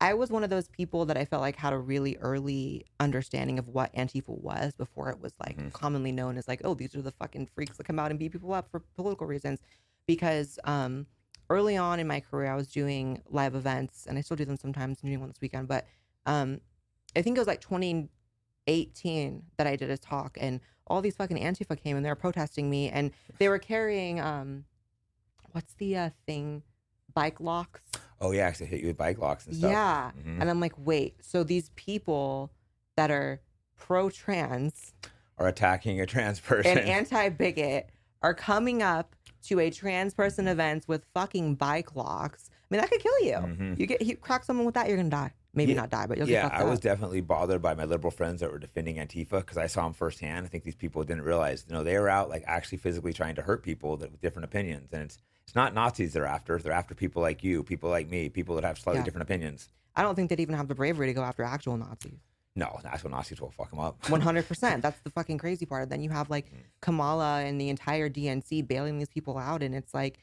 I 0.00 0.14
was 0.14 0.30
one 0.30 0.42
of 0.42 0.50
those 0.50 0.68
people 0.68 1.04
that 1.06 1.16
I 1.16 1.24
felt 1.24 1.42
like 1.42 1.56
had 1.56 1.72
a 1.72 1.78
really 1.78 2.16
early 2.16 2.86
understanding 2.98 3.58
of 3.58 3.68
what 3.68 3.94
Antifa 3.94 4.28
was 4.30 4.74
before 4.74 5.10
it 5.10 5.20
was 5.20 5.32
like 5.38 5.56
Mhm. 5.58 5.72
commonly 5.72 6.12
known 6.12 6.38
as 6.38 6.48
like, 6.48 6.62
oh, 6.64 6.74
these 6.74 6.94
are 6.96 7.02
the 7.02 7.10
fucking 7.12 7.46
freaks 7.54 7.76
that 7.76 7.84
come 7.84 7.98
out 7.98 8.10
and 8.10 8.18
beat 8.18 8.32
people 8.32 8.52
up 8.52 8.70
for 8.70 8.80
political 8.80 9.26
reasons. 9.26 9.60
Because 10.06 10.58
um, 10.64 11.06
early 11.50 11.76
on 11.76 12.00
in 12.00 12.06
my 12.06 12.20
career, 12.20 12.50
I 12.50 12.56
was 12.56 12.72
doing 12.72 13.22
live 13.28 13.54
events, 13.54 14.06
and 14.06 14.18
I 14.18 14.22
still 14.22 14.36
do 14.36 14.44
them 14.44 14.56
sometimes. 14.56 14.98
I'm 15.02 15.08
doing 15.08 15.20
one 15.20 15.28
this 15.28 15.40
weekend, 15.40 15.68
but 15.68 15.86
um, 16.26 16.60
I 17.14 17.22
think 17.22 17.36
it 17.36 17.40
was 17.40 17.46
like 17.46 17.60
2018 18.70 19.42
that 19.56 19.66
I 19.66 19.76
did 19.76 19.90
a 19.90 19.98
talk, 19.98 20.36
and 20.40 20.60
all 20.86 21.00
these 21.02 21.16
fucking 21.16 21.38
Antifa 21.38 21.80
came 21.80 21.96
and 21.96 22.04
they 22.04 22.10
were 22.10 22.14
protesting 22.16 22.68
me, 22.70 22.88
and 22.88 23.10
they 23.38 23.48
were 23.48 23.58
carrying 23.58 24.20
um, 24.20 24.64
what's 25.52 25.74
the 25.74 25.96
uh, 25.96 26.10
thing, 26.26 26.62
bike 27.14 27.40
locks. 27.40 27.80
oh 28.20 28.32
yeah, 28.32 28.42
actually 28.46 28.66
hit 28.66 28.80
you 28.80 28.88
with 28.88 28.96
bike 28.96 29.18
locks 29.18 29.46
and 29.46 29.56
stuff. 29.56 29.70
Yeah, 29.70 30.10
Mhm. 30.18 30.40
and 30.40 30.50
I'm 30.50 30.60
like, 30.60 30.74
wait, 30.76 31.16
so 31.24 31.42
these 31.42 31.70
people 31.76 32.50
that 32.96 33.10
are 33.10 33.40
pro-trans 33.76 34.92
are 35.38 35.48
attacking 35.48 36.00
a 36.00 36.06
trans 36.06 36.38
person. 36.50 36.78
and 36.78 36.88
anti-bigot 36.88 37.90
are 38.22 38.34
coming 38.34 38.82
up 38.82 39.16
to 39.42 39.58
a 39.58 39.70
trans 39.70 40.12
person 40.12 40.46
event 40.46 40.84
with 40.86 41.06
fucking 41.14 41.54
bike 41.54 41.96
locks. 41.96 42.50
I 42.52 42.54
mean, 42.74 42.80
that 42.82 42.90
could 42.90 43.00
kill 43.00 43.20
you. 43.24 43.32
Mhm. 43.34 43.78
You 43.80 43.86
get 43.86 44.02
you 44.02 44.16
crack 44.16 44.44
someone 44.44 44.66
with 44.66 44.74
that, 44.74 44.86
you're 44.88 44.98
gonna 44.98 45.08
die. 45.08 45.32
Maybe 45.52 45.72
Yeah. 45.72 45.78
not 45.80 45.90
die, 45.90 46.06
but 46.06 46.16
you'll 46.16 46.28
yeah, 46.28 46.48
I 46.52 46.62
was 46.62 46.78
up. 46.78 46.82
definitely 46.82 47.20
bothered 47.22 47.60
by 47.60 47.74
my 47.74 47.84
liberal 47.84 48.12
friends 48.12 48.40
that 48.40 48.52
were 48.52 48.58
defending 48.60 48.96
Antifa 48.96 49.40
because 49.40 49.56
I 49.56 49.66
saw 49.66 49.82
them 49.82 49.92
firsthand. 49.94 50.46
I 50.46 50.48
think 50.48 50.62
these 50.62 50.76
people 50.76 51.02
didn't 51.02 51.24
realize, 51.24 51.64
you 51.68 51.74
know, 51.74 51.82
they 51.82 51.98
were 51.98 52.08
out 52.08 52.28
like 52.28 52.44
actually 52.46 52.78
physically 52.78 53.12
trying 53.12 53.34
to 53.34 53.42
hurt 53.42 53.64
people 53.64 53.96
that 53.96 54.12
with 54.12 54.20
different 54.20 54.44
opinions, 54.44 54.92
and 54.92 55.02
it's 55.02 55.18
it's 55.44 55.56
not 55.56 55.74
Nazis 55.74 56.12
they're 56.12 56.24
after. 56.26 56.56
They're 56.58 56.72
after 56.72 56.94
people 56.94 57.20
like 57.20 57.42
you, 57.42 57.64
people 57.64 57.90
like 57.90 58.08
me, 58.08 58.28
people 58.28 58.54
that 58.54 58.62
have 58.64 58.78
slightly 58.78 59.00
Yeah. 59.00 59.04
different 59.04 59.24
opinions. 59.24 59.68
I 59.96 60.02
don't 60.02 60.14
think 60.14 60.30
they'd 60.30 60.38
even 60.38 60.54
have 60.54 60.68
the 60.68 60.76
bravery 60.76 61.08
to 61.08 61.12
go 61.12 61.22
after 61.22 61.42
actual 61.42 61.76
Nazis. 61.76 62.20
No, 62.54 62.78
that's 62.84 63.02
what 63.02 63.10
Nazis 63.12 63.40
will 63.40 63.50
fuck 63.50 63.70
them 63.70 63.80
up. 63.80 64.08
One 64.08 64.20
hundred 64.20 64.46
percent. 64.46 64.82
That's 64.82 65.00
the 65.00 65.10
fucking 65.10 65.38
crazy 65.38 65.66
part. 65.66 65.88
Then 65.90 66.00
you 66.00 66.10
have 66.10 66.28
Mm. 66.28 66.30
like 66.30 66.46
Kamala 66.80 67.40
and 67.40 67.60
the 67.60 67.68
entire 67.70 68.08
DNC 68.08 68.62
bailing 68.62 68.98
these 68.98 69.08
people 69.08 69.36
out, 69.36 69.62
and 69.64 69.74
it's 69.74 69.92
like, 69.94 70.20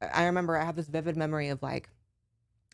I 0.00 0.26
remember 0.26 0.56
I 0.56 0.64
have 0.64 0.76
this 0.76 0.86
vivid 0.88 1.16
memory 1.16 1.48
of 1.48 1.62
like 1.62 1.88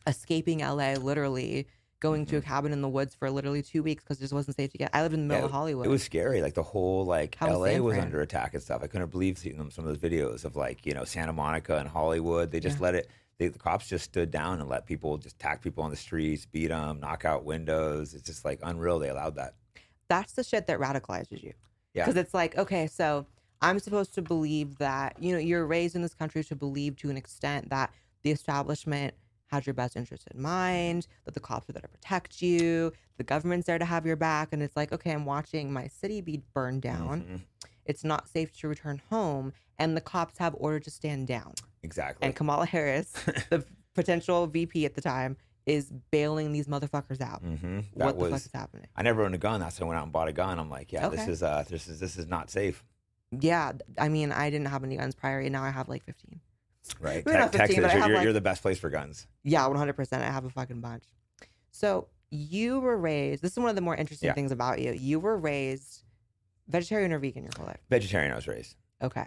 escaping 0.07 0.59
LA, 0.59 0.93
literally 0.93 1.67
going 1.99 2.25
to 2.25 2.35
a 2.35 2.39
mm-hmm. 2.41 2.49
cabin 2.49 2.73
in 2.73 2.81
the 2.81 2.89
woods 2.89 3.15
for 3.15 3.31
literally 3.31 3.61
two 3.61 3.81
weeks 3.81 4.03
because 4.03 4.17
it 4.17 4.21
just 4.21 4.33
wasn't 4.33 4.55
safe 4.57 4.69
to 4.71 4.77
get. 4.77 4.89
I 4.93 5.01
lived 5.01 5.13
in 5.13 5.21
the 5.21 5.27
middle 5.27 5.43
Yeah, 5.43 5.45
of 5.45 5.51
Hollywood. 5.51 5.85
It 5.85 5.89
was 5.89 6.03
scary. 6.03 6.41
Like 6.41 6.53
the 6.53 6.63
whole 6.63 7.05
like 7.05 7.35
How 7.35 7.57
LA 7.57 7.77
was 7.77 7.97
under 7.97 8.21
attack 8.21 8.53
and 8.53 8.61
stuff. 8.61 8.81
I 8.83 8.87
couldn't 8.87 9.09
believe 9.09 9.37
seeing 9.37 9.57
them 9.57 9.71
some 9.71 9.87
of 9.87 9.89
those 9.99 10.11
videos 10.11 10.43
of 10.43 10.55
like 10.55 10.85
you 10.85 10.93
know 10.93 11.05
Santa 11.05 11.33
Monica 11.33 11.77
and 11.77 11.87
Hollywood. 11.87 12.51
They 12.51 12.59
just 12.59 12.77
Yeah. 12.77 12.83
let 12.83 12.95
it. 12.95 13.09
They, 13.39 13.47
the 13.47 13.57
cops 13.57 13.87
just 13.87 14.05
stood 14.05 14.29
down 14.29 14.59
and 14.59 14.69
let 14.69 14.85
people 14.85 15.17
just 15.17 15.37
attack 15.37 15.63
people 15.63 15.83
on 15.83 15.89
the 15.89 15.95
streets, 15.95 16.45
beat 16.45 16.67
them, 16.67 16.99
knock 16.99 17.25
out 17.25 17.45
windows. 17.45 18.13
It's 18.13 18.23
just 18.23 18.45
like 18.45 18.59
unreal. 18.61 18.99
They 18.99 19.09
allowed 19.09 19.35
that. 19.35 19.55
That's 20.07 20.33
the 20.33 20.43
shit 20.43 20.67
that 20.67 20.79
radicalizes 20.79 21.41
you. 21.41 21.53
Yeah. 21.93 22.05
Because 22.05 22.17
it's 22.17 22.33
like, 22.33 22.55
okay, 22.57 22.85
so 22.85 23.25
I'm 23.61 23.79
supposed 23.79 24.13
to 24.15 24.21
believe 24.21 24.77
that, 24.77 25.15
you 25.19 25.31
know, 25.31 25.39
you're 25.39 25.65
raised 25.65 25.95
in 25.95 26.03
this 26.03 26.13
country 26.13 26.43
to 26.43 26.55
believe 26.55 26.95
to 26.97 27.09
an 27.09 27.17
extent 27.17 27.69
that 27.69 27.91
the 28.21 28.29
establishment 28.29 29.15
has 29.53 29.65
your 29.67 29.73
best 29.75 29.95
interest 29.95 30.27
in 30.33 30.41
mind, 30.41 31.07
that 31.25 31.33
the 31.33 31.39
cops 31.39 31.69
are 31.69 31.73
there 31.73 31.81
to 31.81 31.87
protect 31.87 32.41
you, 32.41 32.91
the 33.17 33.23
government's 33.23 33.67
there 33.67 33.77
to 33.79 33.85
have 33.85 34.05
your 34.05 34.15
back. 34.15 34.49
And 34.51 34.61
it's 34.63 34.75
like, 34.75 34.91
okay, 34.91 35.11
I'm 35.11 35.25
watching 35.25 35.71
my 35.71 35.87
city 35.87 36.21
be 36.21 36.41
burned 36.53 36.81
down. 36.81 37.21
Mhm. 37.21 37.41
It's 37.85 38.03
not 38.03 38.27
safe 38.27 38.51
to 38.59 38.67
return 38.67 39.01
home. 39.09 39.53
And 39.77 39.95
the 39.97 40.01
cops 40.01 40.37
have 40.39 40.55
order 40.57 40.79
to 40.79 40.89
stand 40.91 41.27
down. 41.27 41.53
Exactly. 41.83 42.25
And 42.25 42.35
Kamala 42.35 42.65
Harris, 42.65 43.11
the 43.49 43.63
potential 43.93 44.47
VP 44.47 44.85
at 44.85 44.93
the 44.95 45.01
time, 45.01 45.37
is 45.65 45.91
bailing 46.11 46.51
these 46.51 46.67
motherfuckers 46.67 47.21
out. 47.21 47.41
hmm 47.41 47.79
what 47.93 48.17
That 48.17 48.19
the 48.19 48.29
fuck 48.31 48.45
is 48.45 48.51
happening? 48.53 48.87
I 48.95 49.01
never 49.03 49.23
owned 49.23 49.35
a 49.35 49.37
gun. 49.37 49.59
That's 49.59 49.79
why 49.79 49.85
I 49.85 49.87
went 49.87 49.99
out 49.99 50.03
and 50.03 50.11
bought 50.11 50.27
a 50.27 50.33
gun. 50.33 50.59
I'm 50.59 50.69
like, 50.69 50.91
yeah, 50.91 51.07
this 51.09 51.27
is 51.27 51.41
uh, 51.43 51.63
this 51.69 51.87
is 51.87 51.99
this 51.99 52.17
is 52.17 52.27
not 52.27 52.49
safe, 52.49 52.83
Yeah, 53.31 53.71
I 53.97 54.09
mean, 54.09 54.31
I 54.31 54.49
didn't 54.49 54.67
have 54.67 54.83
any 54.83 54.97
guns 54.97 55.15
prior, 55.15 55.39
and 55.39 55.51
now 55.53 55.63
I 55.63 55.69
have 55.71 55.87
like 55.89 56.03
15. 56.03 56.39
Right? 56.99 57.25
Not 57.25 57.51
Te- 57.51 57.57
15, 57.57 57.59
Texas, 57.59 57.75
but 57.77 57.85
I 57.85 57.93
you're, 57.93 58.01
have, 58.01 58.07
you're, 58.09 58.17
like- 58.17 58.23
you're 58.25 58.33
the 58.33 58.41
best 58.41 58.61
place 58.61 58.79
for 58.79 58.89
guns. 58.89 59.27
Yeah, 59.43 59.61
100%. 59.67 60.13
I 60.13 60.25
have 60.31 60.45
a 60.45 60.49
fucking 60.49 60.81
bunch. 60.81 61.03
So 61.71 62.07
you 62.29 62.79
were 62.79 62.97
raised, 62.97 63.41
this 63.43 63.51
is 63.53 63.59
one 63.59 63.69
of 63.69 63.75
the 63.75 63.81
more 63.81 63.95
interesting 63.95 64.27
Yeah. 64.27 64.33
things 64.33 64.51
about 64.51 64.79
you. 64.79 64.91
You 64.93 65.19
were 65.19 65.37
raised 65.37 66.03
vegetarian 66.67 67.11
or 67.13 67.19
vegan 67.19 67.43
your 67.43 67.51
whole 67.57 67.65
life. 67.67 67.79
Vegetarian, 67.89 68.31
I 68.31 68.35
was 68.35 68.47
raised. 68.47 68.75
Okay. 69.01 69.25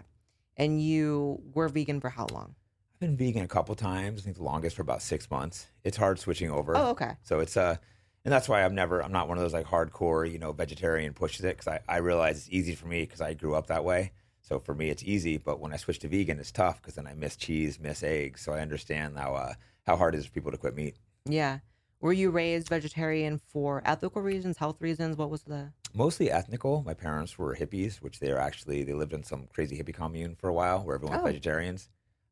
And 0.57 0.81
you 0.81 1.41
were 1.53 1.69
vegan 1.69 1.99
for 2.01 2.09
how 2.09 2.27
long? 2.31 2.55
I've 2.95 2.99
been 2.99 3.17
vegan 3.17 3.43
a 3.43 3.47
couple 3.47 3.75
times. 3.75 4.21
I 4.21 4.23
think 4.23 4.37
the 4.37 4.43
longest 4.43 4.75
for 4.75 4.81
about 4.81 5.01
six 5.01 5.29
months. 5.29 5.67
It's 5.83 5.97
hard 5.97 6.19
switching 6.19 6.49
over. 6.49 6.75
Oh, 6.75 6.89
okay. 6.89 7.11
So 7.23 7.39
it's 7.39 7.55
uh, 7.55 7.77
and 8.25 8.33
that's 8.33 8.49
why 8.49 8.63
I'm 8.65 8.73
never, 8.75 9.01
I'm 9.03 9.11
not 9.11 9.27
one 9.29 9.37
of 9.37 9.43
those 9.43 9.53
like 9.53 9.67
hardcore, 9.67 10.29
you 10.29 10.39
know, 10.39 10.51
vegetarian 10.51 11.13
pushes 11.13 11.45
it 11.45 11.55
because 11.57 11.67
I, 11.67 11.79
I 11.87 11.97
realize 11.97 12.37
it's 12.37 12.49
easy 12.49 12.75
for 12.75 12.87
me 12.87 13.01
because 13.01 13.21
I 13.21 13.33
grew 13.35 13.55
up 13.55 13.67
that 13.67 13.83
way. 13.85 14.11
So 14.47 14.59
for 14.59 14.73
me, 14.73 14.89
it's 14.89 15.03
easy. 15.03 15.37
But 15.37 15.59
when 15.59 15.73
I 15.73 15.77
switch 15.77 15.99
to 15.99 16.07
vegan, 16.07 16.39
it's 16.39 16.51
tough 16.51 16.81
because 16.81 16.95
then 16.95 17.05
I 17.05 17.13
miss 17.13 17.35
cheese, 17.35 17.79
miss 17.79 18.01
eggs. 18.01 18.41
So 18.41 18.53
I 18.53 18.61
understand 18.61 19.17
how 19.17 19.33
uh, 19.35 19.53
how 19.85 19.97
hard 19.97 20.15
it 20.15 20.19
is 20.19 20.25
for 20.25 20.31
people 20.31 20.51
to 20.51 20.57
quit 20.57 20.75
meat. 20.75 20.95
Yeah. 21.25 21.59
Were 21.99 22.13
you 22.13 22.29
raised 22.29 22.69
vegetarian 22.69 23.41
for 23.47 23.81
ethical 23.83 24.21
reasons, 24.21 24.57
health 24.57 24.79
reasons? 24.79 25.17
What 25.17 25.29
was 25.29 25.43
the. 25.43 25.73
Mostly 25.93 26.31
ethnical. 26.31 26.83
My 26.85 26.93
parents 26.93 27.37
were 27.37 27.55
hippies, 27.55 27.97
which 27.97 28.19
they 28.19 28.31
are 28.31 28.37
actually 28.39 28.83
they 28.83 28.93
lived 28.93 29.13
in 29.13 29.23
some 29.23 29.47
crazy 29.53 29.77
hippie 29.77 29.93
commune 29.95 30.35
for 30.35 30.47
a 30.47 30.53
while 30.53 30.79
where 30.81 30.95
everyone 30.95 31.17
was 31.17 31.23
Oh. 31.23 31.31
vegetarians. 31.33 31.89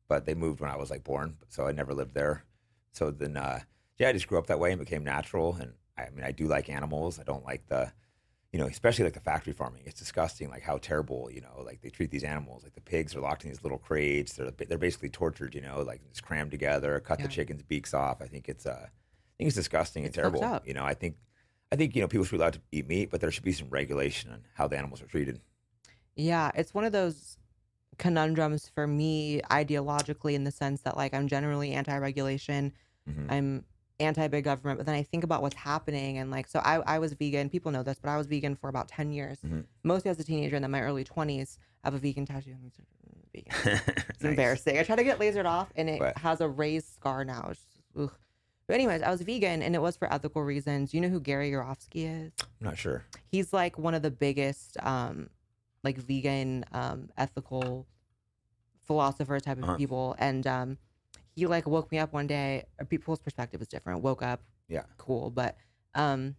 But 0.08 0.24
they 0.24 0.34
moved 0.34 0.60
when 0.60 0.70
I 0.70 0.76
was 0.76 0.88
like 0.88 1.04
born, 1.04 1.36
so 1.48 1.66
I 1.66 1.72
never 1.72 1.92
lived 1.92 2.14
there. 2.14 2.44
So 2.92 3.10
then, 3.10 3.36
uh, 3.36 3.60
yeah, 3.98 4.08
I 4.08 4.12
just 4.12 4.28
grew 4.28 4.38
up 4.38 4.46
that 4.46 4.60
way 4.60 4.70
and 4.72 4.78
became 4.78 5.04
natural. 5.04 5.56
And 5.60 5.72
I 5.98 6.08
mean, 6.10 6.24
I 6.24 6.30
do 6.30 6.46
like 6.46 6.70
animals. 6.70 7.18
I 7.18 7.24
don't 7.24 7.44
like 7.44 7.66
the, 7.66 7.92
you 8.56 8.62
know, 8.62 8.68
especially 8.68 9.04
like 9.04 9.12
the 9.12 9.20
factory 9.20 9.52
farming. 9.52 9.82
It's 9.84 10.00
disgusting, 10.00 10.48
like 10.48 10.62
how 10.62 10.78
terrible, 10.78 11.28
you 11.30 11.42
know, 11.42 11.60
like 11.62 11.82
they 11.82 11.90
treat 11.90 12.10
these 12.10 12.24
animals. 12.24 12.62
Like 12.62 12.74
the 12.74 12.80
pigs 12.80 13.14
are 13.14 13.20
locked 13.20 13.44
in 13.44 13.50
these 13.50 13.62
little 13.62 13.76
crates. 13.76 14.32
They're 14.32 14.50
they're 14.50 14.78
basically 14.78 15.10
tortured, 15.10 15.54
you 15.54 15.60
know, 15.60 15.82
like 15.82 16.00
just 16.08 16.22
crammed 16.22 16.52
together, 16.52 16.98
cut 17.00 17.18
Yeah. 17.18 17.26
the 17.26 17.32
chicken's 17.32 17.62
beaks 17.62 17.92
off. 17.92 18.22
I 18.22 18.26
think 18.28 18.48
it's 18.48 18.64
uh, 18.64 18.86
I 18.86 19.34
think 19.36 19.48
it's 19.48 19.56
disgusting 19.56 20.04
and 20.04 20.08
It's 20.08 20.16
terrible. 20.16 20.42
up. 20.42 20.66
You 20.66 20.72
know, 20.72 20.84
I 20.84 20.94
think. 20.94 21.16
I 21.70 21.76
think 21.76 21.94
you 21.96 22.00
know 22.00 22.08
people 22.08 22.24
should 22.24 22.36
be 22.38 22.38
allowed 22.38 22.54
to 22.54 22.60
eat 22.72 22.86
meat, 22.88 23.10
but 23.10 23.20
there 23.20 23.30
should 23.30 23.42
be 23.44 23.52
some 23.52 23.68
regulation 23.68 24.30
on 24.32 24.44
how 24.54 24.68
the 24.68 24.78
animals 24.78 25.02
are 25.02 25.06
treated. 25.06 25.40
Yeah, 26.14 26.50
it's 26.54 26.72
one 26.72 26.84
of 26.84 26.92
those 26.92 27.36
conundrums 27.98 28.68
for 28.68 28.86
me 28.86 29.42
ideologically 29.50 30.34
in 30.34 30.44
the 30.44 30.50
sense 30.52 30.82
that, 30.82 30.96
like, 30.96 31.12
I'm 31.12 31.26
generally 31.28 31.72
anti 31.72 31.98
regulation. 31.98 32.72
Mhm. 33.10 33.26
I'm 33.30 33.64
anti 34.00 34.28
big 34.28 34.44
government, 34.44 34.78
but 34.78 34.86
then 34.86 34.94
I 34.94 35.02
think 35.02 35.24
about 35.24 35.40
what's 35.42 35.56
happening 35.56 36.18
and 36.18 36.30
like 36.30 36.46
so 36.48 36.58
I, 36.60 36.76
I 36.86 36.98
was 36.98 37.12
vegan, 37.14 37.48
people 37.48 37.72
know 37.72 37.82
this, 37.82 37.98
but 38.00 38.10
I 38.10 38.16
was 38.18 38.26
vegan 38.26 38.54
for 38.56 38.68
about 38.68 38.88
ten 38.88 39.10
years. 39.10 39.38
Mhm. 39.46 39.64
Mostly 39.84 40.10
as 40.10 40.18
a 40.20 40.24
teenager 40.24 40.56
and 40.56 40.62
then 40.64 40.70
my 40.70 40.82
early 40.82 41.04
twenties. 41.04 41.58
I 41.84 41.88
have 41.88 41.94
a 41.94 41.98
vegan 41.98 42.26
tattoo. 42.26 42.54
vegan. 43.34 43.52
It's 43.64 43.86
Nice. 44.22 44.30
embarrassing. 44.30 44.78
I 44.78 44.82
tried 44.82 44.96
to 44.96 45.04
get 45.04 45.18
lasered 45.18 45.44
off, 45.46 45.70
and 45.76 45.88
it 45.88 46.00
What? 46.00 46.18
has 46.18 46.40
a 46.40 46.48
raised 46.48 46.92
scar 46.94 47.24
now. 47.24 47.48
Just. 47.48 47.66
But 48.68 48.74
anyways, 48.74 49.02
I 49.02 49.10
was 49.10 49.20
vegan, 49.22 49.62
and 49.62 49.76
it 49.76 49.78
was 49.80 49.96
for 49.96 50.12
ethical 50.12 50.42
reasons. 50.42 50.92
You 50.92 51.00
know 51.00 51.08
who 51.08 51.20
Gary 51.20 51.50
Yourofsky 51.52 52.26
is? 52.26 52.32
I'm 52.40 52.48
not 52.66 52.76
sure. 52.76 53.04
He's 53.30 53.52
like 53.52 53.78
one 53.78 53.94
of 53.94 54.02
the 54.02 54.10
biggest, 54.10 54.76
um, 54.82 55.30
like 55.84 55.96
vegan, 55.98 56.64
um, 56.72 57.08
ethical 57.16 57.86
philosopher 58.84 59.38
type 59.40 59.58
of 59.58 59.64
Uh-huh. 59.64 59.76
people, 59.76 60.16
and 60.18 60.46
um, 60.46 60.78
he 61.36 61.46
like 61.46 61.66
woke 61.68 61.92
me 61.92 61.98
up 61.98 62.12
one 62.12 62.26
day. 62.26 62.64
uh, 62.80 62.84
People's 62.84 63.20
perspective 63.20 63.60
is 63.62 63.68
different. 63.68 64.02
Woke 64.02 64.22
up, 64.22 64.40
Yeah. 64.68 64.82
cool, 64.96 65.30
but 65.30 65.56
um, 65.94 66.34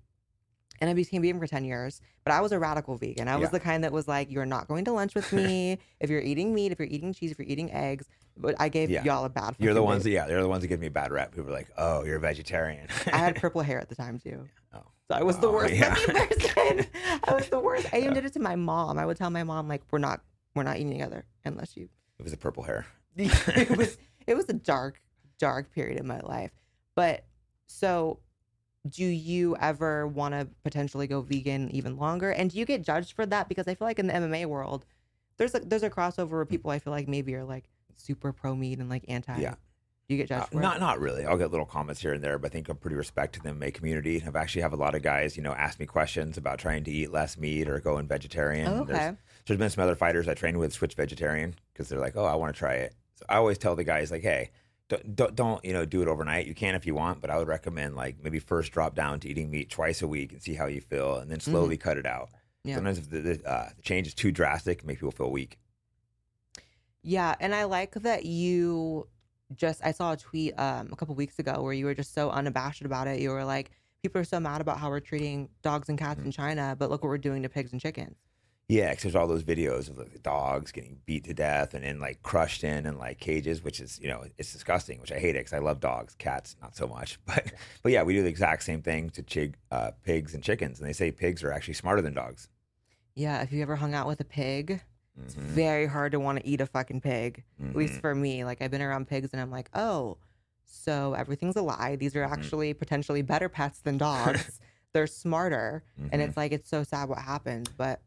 and 0.81 0.89
I 0.89 0.93
became 0.93 1.21
vegan 1.21 1.39
for 1.39 1.47
ten 1.47 1.63
years. 1.63 2.01
But 2.23 2.33
I 2.33 2.41
was 2.41 2.51
a 2.51 2.59
radical 2.59 2.97
vegan. 2.97 3.27
I 3.27 3.35
was 3.37 3.43
Yeah. 3.47 3.51
the 3.51 3.59
kind 3.61 3.83
that 3.83 3.91
was 3.93 4.07
like, 4.07 4.29
"You're 4.29 4.45
not 4.45 4.67
going 4.67 4.83
to 4.85 4.91
lunch 4.91 5.15
with 5.15 5.31
me 5.31 5.77
if 5.99 6.09
you're 6.09 6.19
eating 6.21 6.53
meat, 6.53 6.71
if 6.71 6.79
you're 6.79 6.87
eating 6.89 7.13
cheese, 7.13 7.31
if 7.31 7.39
you're 7.39 7.47
eating 7.47 7.71
eggs." 7.71 8.09
But 8.35 8.55
I 8.59 8.69
gave 8.69 8.89
Yeah. 8.89 9.03
y'all 9.03 9.23
a 9.25 9.29
bad. 9.29 9.55
You're 9.59 9.73
the 9.73 9.81
ones 9.81 10.03
that, 10.03 10.11
yeah, 10.11 10.25
they're 10.27 10.41
the 10.41 10.47
ones 10.49 10.61
that 10.61 10.67
give 10.67 10.79
me 10.79 10.87
a 10.87 10.91
bad 10.91 11.11
rap. 11.11 11.31
People 11.33 11.49
are 11.49 11.53
like, 11.53 11.69
oh, 11.77 12.03
you're 12.03 12.17
a 12.17 12.19
vegetarian. 12.19 12.87
I 13.11 13.17
had 13.17 13.35
purple 13.41 13.61
hair 13.61 13.79
at 13.79 13.89
the 13.89 13.95
time 13.95 14.19
too. 14.19 14.47
Oh. 14.73 14.83
So 15.09 15.17
I 15.17 15.23
was 15.23 15.39
the 15.39 15.47
Oh, 15.47 15.53
worst 15.53 15.73
yeah. 15.73 15.95
person. 15.95 16.85
I 17.23 17.33
was 17.33 17.49
the 17.49 17.59
worst. 17.59 17.87
I 17.93 17.97
even 17.99 18.13
did 18.13 18.25
it 18.25 18.33
to 18.33 18.39
my 18.39 18.55
mom. 18.55 18.99
I 18.99 19.05
would 19.07 19.17
tell 19.17 19.29
my 19.31 19.43
mom 19.43 19.67
like, 19.67 19.81
"We're 19.89 19.97
not, 19.99 20.21
we're 20.53 20.63
not 20.63 20.75
eating 20.77 20.91
together 20.91 21.25
unless 21.45 21.75
you." 21.77 21.89
it 22.19 22.23
was 22.23 22.33
a 22.33 22.37
purple 22.37 22.61
hair. 22.63 22.85
it 23.15 23.75
was, 23.75 23.97
it 24.27 24.35
was 24.35 24.47
a 24.49 24.53
dark, 24.53 25.01
dark 25.39 25.71
period 25.73 25.99
in 25.99 26.05
my 26.07 26.19
life. 26.19 26.51
But 26.95 27.25
so, 27.67 28.19
do 28.87 29.03
you 29.05 29.55
ever 29.59 30.07
want 30.07 30.33
to 30.33 30.47
potentially 30.63 31.07
go 31.07 31.21
vegan 31.21 31.69
even 31.71 31.97
longer? 31.97 32.31
And 32.31 32.49
do 32.51 32.57
you 32.57 32.65
get 32.65 32.83
judged 32.83 33.13
for 33.13 33.25
that? 33.25 33.49
Because 33.49 33.67
I 33.67 33.75
feel 33.75 33.87
like 33.87 33.99
in 33.99 34.07
the 34.07 34.13
MMA 34.13 34.45
world, 34.45 34.85
there's 35.37 35.53
a 35.55 35.59
there's 35.59 35.83
a 35.83 35.89
crossover 35.89 36.31
where 36.31 36.45
people 36.45 36.71
I 36.71 36.79
feel 36.79 36.91
like 36.93 37.07
maybe 37.07 37.35
are 37.35 37.43
like 37.43 37.65
super 37.95 38.31
pro 38.33 38.55
meat 38.55 38.79
and 38.79 38.89
like 38.89 39.05
anti. 39.07 39.39
Yeah. 39.39 39.55
Do 40.07 40.15
you 40.15 40.23
get 40.23 40.31
Uh, 40.31 40.39
judged 40.39 40.53
for 40.53 40.61
not 40.61 40.77
it? 40.77 40.79
not 40.79 40.99
really. 41.01 41.25
I'll 41.25 41.37
get 41.37 41.51
little 41.51 41.65
comments 41.65 41.99
here 42.01 42.13
and 42.13 42.23
there, 42.23 42.39
but 42.39 42.49
I 42.49 42.53
think 42.53 42.69
I'm 42.69 42.77
pretty 42.77 42.95
respected 42.95 43.45
in 43.45 43.59
the 43.59 43.65
MMA 43.65 43.73
community. 43.73 44.23
I've 44.25 44.37
actually 44.37 44.61
have 44.61 44.71
a 44.71 44.77
lot 44.77 44.95
of 44.95 45.01
guys, 45.03 45.35
you 45.35 45.43
know, 45.43 45.51
ask 45.51 45.79
me 45.81 45.85
questions 45.85 46.37
about 46.37 46.59
trying 46.59 46.85
to 46.85 46.91
eat 46.91 47.11
less 47.11 47.37
meat 47.37 47.67
or 47.67 47.79
going 47.81 48.07
vegetarian. 48.07 48.67
Oh, 48.69 48.85
There's- 48.85 49.09
okay. 49.09 49.17
there's 49.45 49.59
been 49.59 49.69
some 49.69 49.83
other 49.83 49.95
fighters 49.97 50.29
I 50.29 50.33
trained 50.33 50.57
with 50.59 50.71
switch 50.71 50.93
vegetarian 50.95 51.55
because 51.73 51.89
they're 51.89 51.99
like, 51.99 52.15
oh, 52.15 52.23
I 52.23 52.35
want 52.35 52.55
to 52.55 52.57
try 52.57 52.75
it. 52.75 52.95
So 53.17 53.25
I 53.27 53.35
always 53.37 53.57
tell 53.57 53.75
the 53.75 53.83
guys 53.83 54.11
like, 54.11 54.21
hey, 54.21 54.51
don't, 54.89 55.15
don't 55.15 55.35
don't 55.35 55.65
you 55.65 55.73
know 55.73 55.85
do 55.85 56.01
it 56.01 56.07
overnight. 56.07 56.45
You 56.47 56.55
can 56.55 56.75
if 56.75 56.85
you 56.85 56.95
want, 56.95 57.19
but 57.19 57.29
I 57.29 57.37
would 57.37 57.47
recommend 57.47 57.95
like 57.95 58.17
maybe 58.23 58.39
first 58.39 58.71
drop 58.71 58.95
down 58.95 59.19
to 59.21 59.27
eating 59.29 59.51
meat 59.51 59.69
twice 59.69 60.01
a 60.01 60.07
week 60.07 60.31
and 60.31 60.41
see 60.41 60.53
how 60.53 60.67
you 60.67 60.81
feel, 60.81 61.17
and 61.17 61.29
then 61.29 61.39
slowly 61.39 61.77
cut 61.77 61.97
it 61.97 62.05
out. 62.05 62.27
Mm-hmm. 62.29 62.69
Yeah. 62.69 62.75
Sometimes 62.75 62.97
if 62.99 63.09
the, 63.09 63.21
the, 63.21 63.49
uh, 63.49 63.69
the 63.75 63.81
change 63.81 64.07
is 64.07 64.13
too 64.13 64.31
drastic, 64.31 64.85
make 64.85 64.97
people 64.97 65.11
feel 65.11 65.31
weak. 65.31 65.57
Yeah, 67.01 67.35
and 67.39 67.55
I 67.55 67.63
like 67.65 67.93
that 67.93 68.25
you 68.25 69.07
just 69.55 69.81
I 69.83 69.91
saw 69.91 70.11
a 70.13 70.17
tweet 70.17 70.53
um 70.59 70.89
a 70.91 70.95
couple 70.95 71.15
weeks 71.15 71.39
ago 71.39 71.61
where 71.61 71.73
you 71.73 71.85
were 71.85 71.95
just 71.95 72.13
so 72.13 72.29
unabashed 72.29 72.83
about 72.83 73.07
it. 73.07 73.19
You 73.19 73.31
were 73.31 73.45
like, 73.45 73.71
people 74.03 74.21
are 74.21 74.25
so 74.25 74.39
mad 74.39 74.61
about 74.61 74.77
how 74.79 74.89
we're 74.89 74.99
treating 74.99 75.49
dogs 75.61 75.89
and 75.89 75.97
Mm-hmm. 75.97 76.05
cats 76.07 76.21
in 76.23 76.31
China, 76.31 76.75
but 76.77 76.89
look 76.89 77.03
what 77.03 77.09
we're 77.09 77.17
doing 77.17 77.43
to 77.43 77.49
pigs 77.49 77.71
and 77.71 77.81
chickens. 77.81 78.15
Yeah, 78.69 78.89
because 78.89 79.03
there's 79.03 79.15
all 79.15 79.27
those 79.27 79.43
videos 79.45 79.89
of 79.89 79.97
like, 79.97 80.21
dogs 80.23 80.73
getting 80.73 80.99
beat 81.05 81.23
to 81.25 81.33
death 81.33 81.73
and 81.73 81.85
then 81.85 82.01
like 82.01 82.21
crushed 82.21 82.65
in 82.65 82.85
and 82.85 82.97
like 82.97 83.17
cages, 83.19 83.63
which 83.63 83.79
is 83.79 83.97
you 84.01 84.09
know 84.09 84.25
it's 84.37 84.51
disgusting. 84.51 84.99
Which 84.99 85.11
I 85.11 85.19
hate 85.19 85.35
it 85.35 85.39
because 85.39 85.53
I 85.53 85.59
love 85.59 85.79
dogs, 85.79 86.15
cats 86.15 86.57
not 86.61 86.75
so 86.75 86.85
much. 86.87 87.17
But 87.25 87.53
but 87.81 87.91
yeah, 87.93 88.03
we 88.03 88.13
do 88.13 88.23
the 88.23 88.29
exact 88.29 88.63
same 88.63 88.81
thing 88.81 89.09
to 89.11 89.23
chig, 89.23 89.53
uh, 89.71 89.91
pigs 90.03 90.33
and 90.33 90.43
chickens, 90.43 90.79
and 90.79 90.87
they 90.87 90.93
say 90.93 91.11
pigs 91.11 91.43
are 91.43 91.51
actually 91.53 91.75
smarter 91.75 92.01
than 92.01 92.13
dogs. 92.13 92.49
Yeah, 93.15 93.41
if 93.41 93.53
you 93.53 93.61
ever 93.61 93.77
hung 93.77 93.93
out 93.93 94.05
with 94.05 94.19
a 94.19 94.25
pig, 94.25 94.81
it's 95.23 95.35
Mhm. 95.35 95.39
very 95.39 95.85
hard 95.87 96.11
to 96.11 96.19
want 96.19 96.39
to 96.39 96.45
eat 96.47 96.59
a 96.59 96.65
fucking 96.65 96.99
pig. 97.01 97.43
At 97.69 97.75
least 97.75 97.95
Mhm. 97.95 98.01
for 98.01 98.13
me. 98.15 98.43
Like 98.43 98.61
I've 98.61 98.69
been 98.71 98.81
around 98.81 99.07
pigs 99.07 99.29
and 99.31 99.41
I'm 99.41 99.49
like, 99.49 99.69
oh, 99.73 100.17
so 100.65 101.13
everything's 101.13 101.55
a 101.55 101.61
lie. 101.61 101.95
These 101.95 102.15
are 102.17 102.27
Mhm. 102.27 102.31
actually 102.33 102.73
potentially 102.73 103.21
better 103.21 103.47
pets 103.47 103.79
than 103.79 103.97
dogs. 103.97 104.59
They're 104.93 105.07
smarter. 105.07 105.83
And 106.11 106.21
Mhm. 106.21 106.27
it's 106.27 106.35
like 106.37 106.51
it's 106.51 106.69
so 106.69 106.83
sad 106.83 107.07
what 107.07 107.19
happens. 107.19 107.69
But 107.69 108.01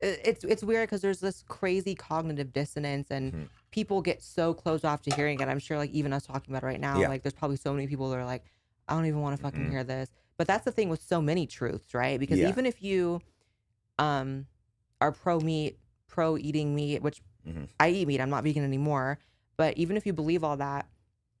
it's 0.00 0.44
it's 0.44 0.62
weird 0.62 0.88
because 0.88 1.00
there's 1.00 1.20
this 1.20 1.42
crazy 1.48 1.94
cognitive 1.94 2.52
dissonance 2.52 3.10
and 3.10 3.32
Mhm. 3.32 3.48
people 3.70 4.02
get 4.02 4.22
so 4.22 4.52
closed 4.54 4.84
off 4.84 5.02
to 5.02 5.14
hearing 5.14 5.40
it. 5.40 5.48
I'm 5.48 5.58
sure 5.58 5.78
like 5.78 5.90
even 5.90 6.12
us 6.12 6.26
talking 6.26 6.52
about 6.54 6.62
it 6.62 6.66
right 6.66 6.80
now, 6.80 7.00
Yeah. 7.00 7.08
like 7.08 7.22
there's 7.22 7.32
probably 7.34 7.56
so 7.56 7.72
many 7.72 7.86
people 7.86 8.10
that 8.10 8.16
are 8.18 8.24
like, 8.24 8.44
I 8.88 8.94
don't 8.94 9.06
even 9.06 9.20
want 9.20 9.36
to 9.36 9.42
fucking 9.42 9.66
Mhm. 9.66 9.70
hear 9.70 9.84
this. 9.84 10.10
But 10.36 10.46
that's 10.46 10.64
the 10.64 10.72
thing 10.72 10.88
with 10.90 11.02
so 11.02 11.22
many 11.22 11.46
truths, 11.46 11.94
right? 11.94 12.20
Because 12.20 12.38
Yeah. 12.38 12.48
even 12.48 12.66
if 12.66 12.82
you 12.82 13.20
um 13.98 14.46
are 15.00 15.12
pro 15.12 15.40
meat, 15.40 15.78
pro 16.06 16.36
eating 16.36 16.74
meat, 16.74 17.02
which 17.02 17.22
Mhm. 17.46 17.68
I 17.80 17.88
eat 17.90 18.06
meat, 18.08 18.20
I'm 18.20 18.30
not 18.30 18.44
vegan 18.44 18.64
anymore. 18.64 19.18
But 19.56 19.76
even 19.78 19.96
if 19.96 20.04
you 20.06 20.12
believe 20.12 20.44
all 20.44 20.56
that, 20.58 20.86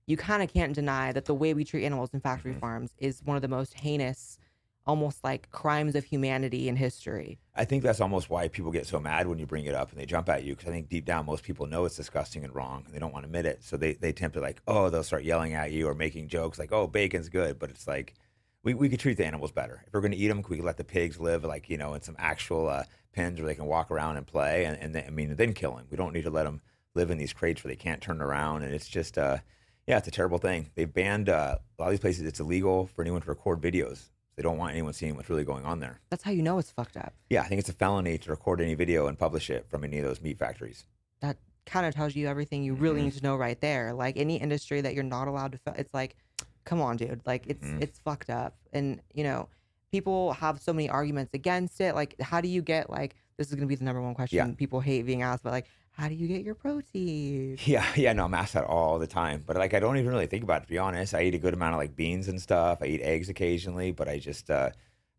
you 0.06 0.16
kind 0.16 0.42
of 0.42 0.50
can't 0.52 0.72
deny 0.74 1.12
that 1.12 1.24
the 1.26 1.34
way 1.34 1.52
we 1.52 1.64
treat 1.64 1.84
animals 1.84 2.10
in 2.14 2.20
factory 2.20 2.54
Mhm. 2.54 2.60
farms 2.60 2.94
is 2.98 3.22
one 3.24 3.36
of 3.36 3.42
the 3.42 3.48
most 3.48 3.74
heinous, 3.74 4.38
almost 4.86 5.24
like 5.24 5.50
crimes 5.50 5.94
of 5.94 6.04
humanity 6.04 6.68
in 6.68 6.76
history. 6.76 7.38
I 7.54 7.64
think 7.64 7.82
that's 7.82 8.00
almost 8.00 8.30
why 8.30 8.48
people 8.48 8.70
get 8.70 8.86
so 8.86 9.00
mad 9.00 9.26
when 9.26 9.38
you 9.38 9.46
bring 9.46 9.64
it 9.64 9.74
up 9.74 9.90
and 9.90 10.00
they 10.00 10.06
jump 10.06 10.28
at 10.28 10.44
you 10.44 10.54
because 10.54 10.68
I 10.68 10.72
think 10.72 10.88
deep 10.88 11.04
down 11.04 11.26
most 11.26 11.42
people 11.42 11.66
know 11.66 11.84
it's 11.84 11.96
disgusting 11.96 12.44
and 12.44 12.54
wrong 12.54 12.84
and 12.86 12.94
they 12.94 12.98
don't 12.98 13.12
want 13.12 13.24
to 13.24 13.28
admit 13.28 13.46
it. 13.46 13.64
So 13.64 13.76
they 13.76 13.94
they 13.94 14.12
tempt 14.12 14.34
to 14.34 14.40
like, 14.40 14.60
oh, 14.66 14.88
they'll 14.88 15.02
start 15.02 15.24
yelling 15.24 15.54
at 15.54 15.72
you 15.72 15.88
or 15.88 15.94
making 15.94 16.28
jokes 16.28 16.58
like, 16.58 16.72
oh, 16.72 16.86
bacon's 16.86 17.28
good, 17.28 17.58
but 17.58 17.70
it's 17.70 17.88
like 17.88 18.14
we, 18.62 18.74
we 18.74 18.88
could 18.88 19.00
treat 19.00 19.16
the 19.16 19.26
animals 19.26 19.52
better. 19.52 19.82
If 19.86 19.92
we're 19.92 20.00
going 20.00 20.12
to 20.12 20.18
eat 20.18 20.28
them, 20.28 20.42
we 20.48 20.56
could 20.56 20.64
let 20.64 20.76
the 20.76 20.84
pigs 20.84 21.18
live 21.18 21.44
like 21.44 21.68
you 21.68 21.78
know 21.78 21.94
in 21.94 22.02
some 22.02 22.16
actual 22.18 22.68
uh, 22.68 22.84
pens 23.12 23.40
where 23.40 23.48
they 23.48 23.54
can 23.54 23.66
walk 23.66 23.90
around 23.90 24.16
and 24.18 24.26
play 24.26 24.64
and, 24.64 24.78
and 24.80 24.94
then, 24.94 25.04
I 25.06 25.10
mean 25.10 25.34
then 25.34 25.52
kill 25.52 25.74
them. 25.74 25.86
We 25.90 25.96
don't 25.96 26.12
need 26.12 26.24
to 26.24 26.30
let 26.30 26.44
them 26.44 26.60
live 26.94 27.10
in 27.10 27.18
these 27.18 27.32
crates 27.32 27.64
where 27.64 27.70
they 27.70 27.76
can't 27.76 28.00
turn 28.00 28.22
around 28.22 28.62
and 28.62 28.72
it's 28.72 28.88
just 28.88 29.18
uh 29.18 29.38
yeah, 29.86 29.98
it's 29.98 30.08
a 30.08 30.12
terrible 30.12 30.38
thing. 30.38 30.70
They've 30.74 30.92
banned 30.92 31.28
uh, 31.28 31.58
a 31.78 31.80
lot 31.80 31.86
of 31.86 31.92
these 31.92 32.00
places. 32.00 32.24
It's 32.24 32.40
illegal 32.40 32.88
for 32.88 33.02
anyone 33.02 33.22
to 33.22 33.28
record 33.28 33.60
videos. 33.60 34.10
They 34.36 34.42
don't 34.42 34.58
want 34.58 34.72
anyone 34.72 34.92
seeing 34.92 35.16
what's 35.16 35.30
really 35.30 35.44
going 35.44 35.64
on 35.64 35.80
there. 35.80 35.98
That's 36.10 36.22
how 36.22 36.30
you 36.30 36.42
know 36.42 36.58
it's 36.58 36.70
fucked 36.70 36.96
up. 36.96 37.14
Yeah, 37.30 37.42
I 37.42 37.46
think 37.48 37.58
it's 37.58 37.70
a 37.70 37.72
felony 37.74 38.18
to 38.18 38.30
record 38.30 38.60
any 38.60 38.74
video 38.74 39.06
and 39.06 39.18
publish 39.18 39.48
it 39.48 39.66
from 39.70 39.82
any 39.82 39.98
of 39.98 40.04
those 40.04 40.20
meat 40.20 40.38
factories. 40.38 40.84
That 41.20 41.38
kind 41.64 41.86
of 41.86 41.94
tells 41.94 42.14
you 42.14 42.28
everything 42.28 42.62
you 42.62 42.74
really 42.74 43.00
Mhm. 43.00 43.04
need 43.04 43.12
to 43.14 43.22
know 43.22 43.34
right 43.36 43.58
there. 43.60 43.94
Like 43.94 44.18
any 44.18 44.36
industry 44.36 44.82
that 44.82 44.94
you're 44.94 45.04
not 45.04 45.26
allowed 45.26 45.52
to, 45.52 45.60
it's 45.76 45.92
like, 45.94 46.16
come 46.64 46.82
on, 46.82 46.98
dude. 46.98 47.22
Like 47.24 47.46
it's 47.46 47.64
Mhm. 47.66 47.80
it's 47.82 47.98
fucked 48.00 48.28
up. 48.28 48.56
And 48.74 49.00
you 49.14 49.24
know, 49.24 49.48
people 49.90 50.34
have 50.34 50.60
so 50.60 50.72
many 50.74 50.88
arguments 50.90 51.32
against 51.32 51.80
it. 51.80 51.94
Like, 51.94 52.20
how 52.20 52.42
do 52.42 52.48
you 52.48 52.60
get 52.60 52.90
like 52.90 53.16
this 53.38 53.48
is 53.48 53.54
gonna 53.54 53.66
be 53.66 53.74
the 53.74 53.84
number 53.84 54.02
one 54.02 54.14
question 54.14 54.36
Yeah. 54.50 54.54
people 54.54 54.80
hate 54.80 55.02
being 55.06 55.22
asked, 55.22 55.42
but 55.44 55.52
like, 55.52 55.66
how 55.96 56.08
do 56.08 56.14
you 56.14 56.28
get 56.28 56.42
your 56.42 56.54
protein? 56.54 57.56
Yeah, 57.64 57.86
yeah, 57.96 58.12
no, 58.12 58.26
I'm 58.26 58.34
asked 58.34 58.52
that 58.52 58.64
all 58.64 58.98
the 58.98 59.06
time. 59.06 59.42
But 59.46 59.56
like, 59.56 59.72
I 59.72 59.80
don't 59.80 59.96
even 59.96 60.10
really 60.10 60.26
think 60.26 60.44
about 60.44 60.62
it, 60.62 60.64
to 60.66 60.68
be 60.68 60.78
honest. 60.78 61.14
I 61.14 61.22
eat 61.22 61.34
a 61.34 61.38
good 61.38 61.54
amount 61.54 61.74
of 61.74 61.78
like 61.78 61.96
beans 61.96 62.28
and 62.28 62.40
stuff. 62.40 62.78
I 62.82 62.86
eat 62.86 63.00
eggs 63.00 63.30
occasionally, 63.30 63.92
but 63.92 64.06
I 64.06 64.18
just, 64.18 64.50
uh, 64.50 64.70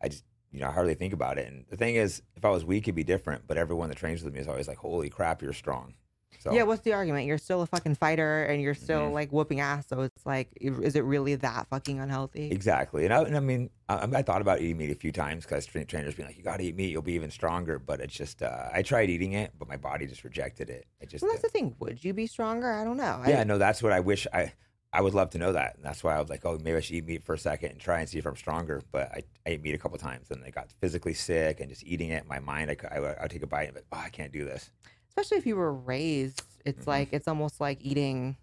I 0.01 0.09
just, 0.09 0.23
you 0.51 0.59
know, 0.59 0.67
I 0.67 0.71
hardly 0.71 0.93
think 0.93 1.13
about 1.13 1.39
it. 1.39 1.47
And 1.47 1.65
the 1.69 1.77
thing 1.77 1.95
is, 1.95 2.21
if 2.35 2.45
I 2.45 2.51
was 2.51 2.63
weak, 2.63 2.83
it'd 2.83 2.95
be 2.95 3.03
different. 3.03 3.47
But 3.47 3.57
everyone 3.57 3.89
that 3.89 3.97
trains 3.97 4.21
with 4.23 4.35
me 4.35 4.39
is 4.39 4.47
always 4.47 4.67
like, 4.67 4.77
holy 4.77 5.09
crap, 5.09 5.41
you're 5.41 5.51
strong. 5.51 5.95
So, 6.39 6.53
Yeah, 6.53 6.63
what's 6.63 6.81
the 6.83 6.93
argument? 6.93 7.25
You're 7.25 7.37
still 7.37 7.61
a 7.61 7.65
fucking 7.65 7.95
fighter 7.95 8.43
and 8.45 8.61
you're 8.61 8.73
still 8.75 9.09
Mhm. 9.09 9.13
like 9.13 9.31
whooping 9.31 9.59
ass. 9.59 9.87
So 9.87 10.01
it's 10.01 10.25
like, 10.25 10.49
is 10.61 10.95
it 10.95 11.03
really 11.03 11.35
that 11.35 11.67
fucking 11.67 11.99
unhealthy? 11.99 12.51
Exactly. 12.51 13.05
And 13.05 13.13
I, 13.13 13.21
and 13.23 13.35
I 13.35 13.39
mean, 13.39 13.69
I, 13.89 14.07
I 14.13 14.21
thought 14.21 14.41
about 14.41 14.61
eating 14.61 14.77
meat 14.77 14.91
a 14.91 14.95
few 14.95 15.11
times 15.11 15.45
because 15.45 15.65
trainers 15.65 16.15
being 16.15 16.27
like, 16.27 16.37
you 16.37 16.43
got 16.43 16.57
to 16.57 16.63
eat 16.63 16.75
meat, 16.75 16.91
you'll 16.91 17.01
be 17.01 17.13
even 17.13 17.31
stronger. 17.31 17.79
But 17.79 17.99
it's 18.01 18.13
just, 18.13 18.43
uh, 18.43 18.69
I 18.73 18.81
tried 18.81 19.09
eating 19.09 19.33
it, 19.33 19.51
but 19.57 19.67
my 19.67 19.77
body 19.77 20.05
just 20.05 20.23
rejected 20.23 20.69
it. 20.69 20.85
It 21.01 21.09
just, 21.09 21.23
Well, 21.23 21.31
uh, 21.31 21.33
that's 21.33 21.43
the 21.43 21.49
thing. 21.49 21.75
Would 21.79 22.03
you 22.03 22.13
be 22.13 22.27
stronger? 22.27 22.71
I 22.71 22.83
don't 22.83 22.97
know. 22.97 23.21
Yeah, 23.27 23.41
I, 23.41 23.43
no, 23.43 23.57
that's 23.57 23.81
what 23.81 23.91
I 23.91 23.99
wish 23.99 24.27
I 24.33 24.53
I 24.93 25.01
would 25.01 25.13
love 25.13 25.29
to 25.31 25.37
know 25.37 25.51
that. 25.51 25.75
And 25.75 25.83
that's 25.83 26.01
why 26.01 26.15
I 26.15 26.19
was 26.21 26.29
like, 26.29 26.45
oh, 26.45 26.57
maybe 26.63 26.77
I 26.77 26.79
should 26.79 26.95
eat 26.95 27.05
meat 27.05 27.23
for 27.25 27.33
a 27.33 27.37
second 27.37 27.71
and 27.71 27.79
try 27.79 27.99
and 27.99 28.07
see 28.07 28.19
if 28.19 28.25
I'm 28.25 28.37
stronger. 28.37 28.81
But 28.91 29.11
I, 29.11 29.17
I 29.45 29.49
ate 29.51 29.61
meat 29.61 29.75
a 29.75 29.77
couple 29.77 29.97
times 29.97 30.31
and 30.31 30.41
I 30.45 30.49
got 30.49 30.71
physically 30.79 31.13
sick 31.13 31.59
and 31.59 31.69
just 31.69 31.83
eating 31.83 32.09
it. 32.09 32.25
My 32.25 32.39
mind, 32.39 32.71
I, 32.71 32.77
I, 32.95 32.97
I 32.99 33.21
would 33.23 33.29
take 33.29 33.43
a 33.43 33.47
bite 33.47 33.67
and 33.67 33.75
like, 33.75 33.85
oh, 33.91 33.97
I 33.97 34.09
can't 34.09 34.31
do 34.31 34.45
this. 34.45 34.71
Especially 35.17 35.37
if 35.37 35.45
you 35.47 35.55
were 35.55 35.73
raised, 35.73 36.43
it's 36.65 36.83
Mhm. 36.85 36.87
like 36.87 37.09
it's 37.11 37.27
almost 37.27 37.59
like 37.59 37.79
eating. 37.81 38.37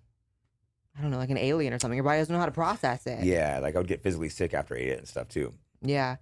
I 0.97 1.03
don't 1.03 1.11
know, 1.11 1.19
like 1.19 1.31
an 1.31 1.39
alien 1.39 1.73
or 1.73 1.79
something. 1.81 1.97
Your 1.97 2.05
body 2.05 2.19
doesn't 2.21 2.33
know 2.33 2.39
how 2.39 2.47
to 2.47 2.53
process 2.53 3.05
it. 3.09 3.25
Yeah, 3.25 3.59
like 3.61 3.75
I 3.75 3.79
would 3.79 3.89
get 3.89 4.01
physically 4.03 4.29
sick 4.29 4.55
after 4.55 4.77
I 4.77 4.79
ate 4.79 4.89
it 4.91 4.99
and 5.01 5.09
stuff 5.09 5.29
too. 5.29 5.53
Yeah. 5.83 6.17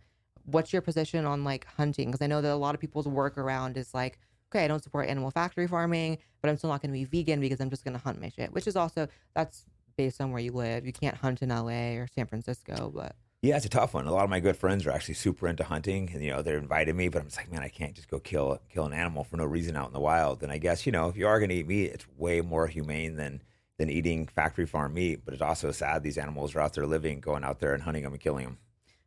What's 0.46 0.72
your 0.72 0.80
position 0.80 1.26
on 1.26 1.44
like 1.44 1.66
hunting? 1.66 2.11
Because 2.11 2.22
I 2.22 2.26
know 2.26 2.40
that 2.40 2.50
a 2.50 2.57
lot 2.57 2.74
of 2.74 2.80
people's 2.80 3.07
workaround 3.07 3.76
is 3.76 3.92
like, 3.92 4.18
okay, 4.50 4.64
I 4.64 4.68
don't 4.68 4.82
support 4.82 5.09
animal 5.09 5.30
factory 5.30 5.66
farming, 5.66 6.16
but 6.40 6.48
I'm 6.48 6.57
still 6.57 6.70
not 6.70 6.80
going 6.80 6.90
to 6.92 6.98
be 6.98 7.05
vegan 7.05 7.38
because 7.40 7.61
I'm 7.61 7.68
just 7.70 7.84
going 7.84 7.92
to 7.96 8.03
hunt 8.03 8.18
my 8.20 8.30
shit. 8.30 8.50
Which 8.53 8.66
is 8.66 8.74
also 8.74 9.09
that's 9.34 9.66
based 9.98 10.22
on 10.22 10.32
where 10.32 10.40
you 10.42 10.53
live. 10.53 10.86
You 10.86 10.92
can't 10.94 11.16
hunt 11.16 11.42
in 11.42 11.50
LA 11.50 11.96
or 11.98 12.07
San 12.14 12.26
Francisco, 12.26 12.90
but 12.94 13.14
Yeah, 13.43 13.57
it's 13.57 13.66
a 13.66 13.68
tough 13.68 13.95
one. 13.95 14.07
A 14.07 14.12
lot 14.12 14.22
of 14.22 14.30
my 14.30 14.38
good 14.38 14.57
friends 14.57 14.86
are 14.86 14.93
actually 14.93 15.14
super 15.14 15.49
into 15.49 15.64
hunting, 15.64 16.09
and 16.12 16.22
you 16.22 16.30
know 16.30 16.43
they're 16.43 16.59
invited 16.59 16.95
me, 16.95 17.09
but 17.09 17.20
I'm 17.20 17.26
just 17.26 17.36
like, 17.36 17.51
man, 17.51 17.62
I 17.62 17.68
can't 17.68 17.93
just 17.93 18.09
go 18.09 18.20
kill 18.20 18.61
kill 18.72 18.84
an 18.84 18.93
animal 18.93 19.24
for 19.24 19.36
no 19.36 19.45
reason 19.45 19.76
out 19.76 19.88
in 19.88 19.93
the 19.93 20.01
wild. 20.01 20.45
And 20.45 20.53
I 20.53 20.59
guess 20.59 20.86
you 20.86 20.93
know 20.93 21.09
if 21.09 21.16
you 21.16 21.26
are 21.26 21.40
going 21.40 21.49
to 21.49 21.57
eat 21.57 21.66
meat, 21.66 21.90
it's 21.90 22.07
way 22.16 22.40
more 22.40 22.68
humane 22.68 23.16
than 23.16 23.43
than 23.78 23.90
eating 23.90 24.28
factory 24.28 24.64
farm 24.64 24.95
meat. 24.95 25.22
But 25.24 25.34
it's 25.34 25.43
also 25.43 25.72
sad 25.72 26.05
these 26.05 26.18
animals 26.18 26.55
are 26.55 26.61
out 26.61 26.74
there 26.74 26.86
living, 26.86 27.18
going 27.18 27.43
out 27.43 27.59
there 27.59 27.74
and 27.74 27.82
hunting 27.82 28.05
them 28.05 28.12
and 28.12 28.22
killing 28.22 28.45
them. 28.45 28.59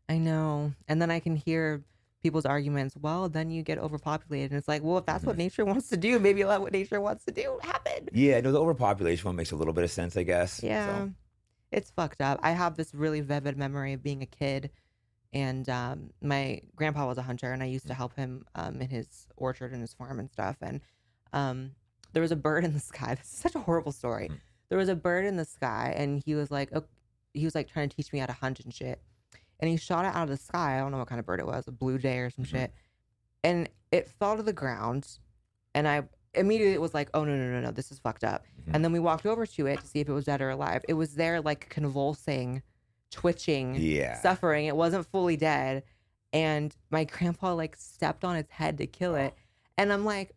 I 0.10 0.18
know. 0.18 0.74
And 0.90 1.02
then 1.02 1.10
I 1.10 1.22
can 1.22 1.38
hear 1.38 1.82
people's 2.22 2.46
arguments. 2.46 2.98
Well, 3.00 3.30
then 3.30 3.52
you 3.52 3.64
get 3.64 3.78
overpopulated, 3.78 4.52
and 4.52 4.58
it's 4.58 4.68
like, 4.68 4.84
well, 4.84 4.98
if 4.98 5.06
that's 5.06 5.24
what 5.24 5.34
mm-hmm. 5.34 5.44
nature 5.44 5.64
wants 5.64 5.90
to 5.90 5.98
do, 5.98 6.20
maybe 6.20 6.44
let 6.44 6.60
what 6.60 6.74
nature 6.74 7.00
wants 7.00 7.24
to 7.26 7.32
do 7.32 7.58
happen. 7.62 8.10
Yeah, 8.12 8.42
no, 8.42 8.52
the 8.52 8.60
overpopulation 8.60 9.26
one 9.26 9.36
makes 9.36 9.52
a 9.52 9.56
little 9.56 9.74
bit 9.74 9.84
of 9.84 9.92
sense, 9.92 10.18
I 10.18 10.24
guess. 10.24 10.62
Yeah, 10.62 10.88
So, 10.88 11.12
it's 11.72 11.92
fucked 11.92 12.22
up. 12.22 12.40
I 12.44 12.52
have 12.52 12.76
this 12.76 12.94
really 12.94 13.22
vivid 13.22 13.58
memory 13.58 13.94
of 13.94 14.04
being 14.04 14.22
a 14.22 14.26
kid, 14.28 14.70
and 15.34 15.68
um, 15.70 16.12
my 16.22 16.62
grandpa 16.76 17.08
was 17.08 17.18
a 17.18 17.22
hunter, 17.24 17.52
and 17.52 17.62
I 17.62 17.66
used 17.66 17.88
to 17.88 17.94
help 17.94 18.16
him 18.16 18.46
um, 18.56 18.82
in 18.82 18.90
his 18.90 19.28
orchard 19.36 19.72
and 19.72 19.82
his 19.82 19.94
farm 19.94 20.20
and 20.20 20.30
stuff. 20.32 20.58
And 20.62 20.82
um, 21.34 21.72
there 22.14 22.22
was 22.22 22.32
a 22.32 22.36
bird 22.38 22.64
in 22.64 22.74
the 22.74 22.80
sky. 22.92 23.16
This 23.16 23.26
is 23.32 23.40
such 23.40 23.56
a 23.56 23.60
horrible 23.60 23.92
story. 23.92 24.30
Mm. 24.30 24.40
There 24.70 24.78
was 24.78 24.90
a 24.90 24.96
bird 24.96 25.26
in 25.26 25.36
the 25.36 25.46
sky, 25.46 25.94
and 25.96 26.22
he 26.26 26.36
was 26.36 26.50
like, 26.52 26.70
oh, 26.74 26.84
he 27.34 27.44
was 27.46 27.56
like 27.56 27.68
trying 27.70 27.90
to 27.90 27.96
teach 27.96 28.14
me 28.14 28.20
how 28.20 28.26
to 28.28 28.34
hunt 28.34 28.60
and 28.62 28.74
shit. 28.74 29.02
And 29.60 29.70
he 29.70 29.78
shot 29.78 30.06
it 30.06 30.16
out 30.16 30.24
of 30.24 30.30
the 30.30 30.38
sky. 30.38 30.76
I 30.76 30.80
don't 30.80 30.92
know 30.92 30.98
what 30.98 31.08
kind 31.08 31.20
of 31.20 31.26
bird 31.26 31.40
it 31.40 31.46
was, 31.46 31.68
a 31.68 31.72
blue 31.72 31.98
jay 31.98 32.20
or 32.20 32.30
some 32.30 32.46
Mhm. 32.46 32.50
shit. 32.50 32.74
And 33.44 33.70
it 33.92 34.10
fell 34.10 34.38
to 34.38 34.44
the 34.44 34.54
ground, 34.54 35.20
and 35.74 35.88
I 35.88 36.04
immediately 36.38 36.74
it 36.74 36.82
was 36.82 36.94
like, 36.94 37.10
oh 37.14 37.24
no 37.24 37.36
no 37.36 37.52
no 37.52 37.62
no, 37.62 37.72
this 37.72 37.92
is 37.92 38.00
fucked 38.00 38.24
up. 38.24 38.44
Mhm. 38.68 38.76
And 38.76 38.84
then 38.84 38.92
we 38.92 39.00
walked 39.00 39.26
over 39.26 39.46
to 39.46 39.66
it 39.68 39.80
to 39.82 39.88
see 39.88 40.00
if 40.00 40.10
it 40.10 40.14
was 40.14 40.26
dead 40.26 40.42
or 40.42 40.50
alive. 40.50 40.84
It 40.88 40.94
was 40.94 41.16
there, 41.16 41.42
like 41.42 41.70
convulsing, 41.70 42.62
twitching, 43.12 43.76
yeah. 43.76 44.20
suffering. 44.22 44.66
It 44.66 44.76
wasn't 44.76 45.06
fully 45.08 45.38
dead. 45.38 45.84
And 46.34 46.76
my 46.92 47.04
grandpa 47.06 47.54
like 47.54 47.76
stepped 47.76 48.24
on 48.26 48.36
its 48.36 48.52
head 48.52 48.78
to 48.80 48.88
kill 48.88 49.16
it. 49.16 49.34
And 49.78 49.92
I'm 49.92 50.06
like, 50.06 50.36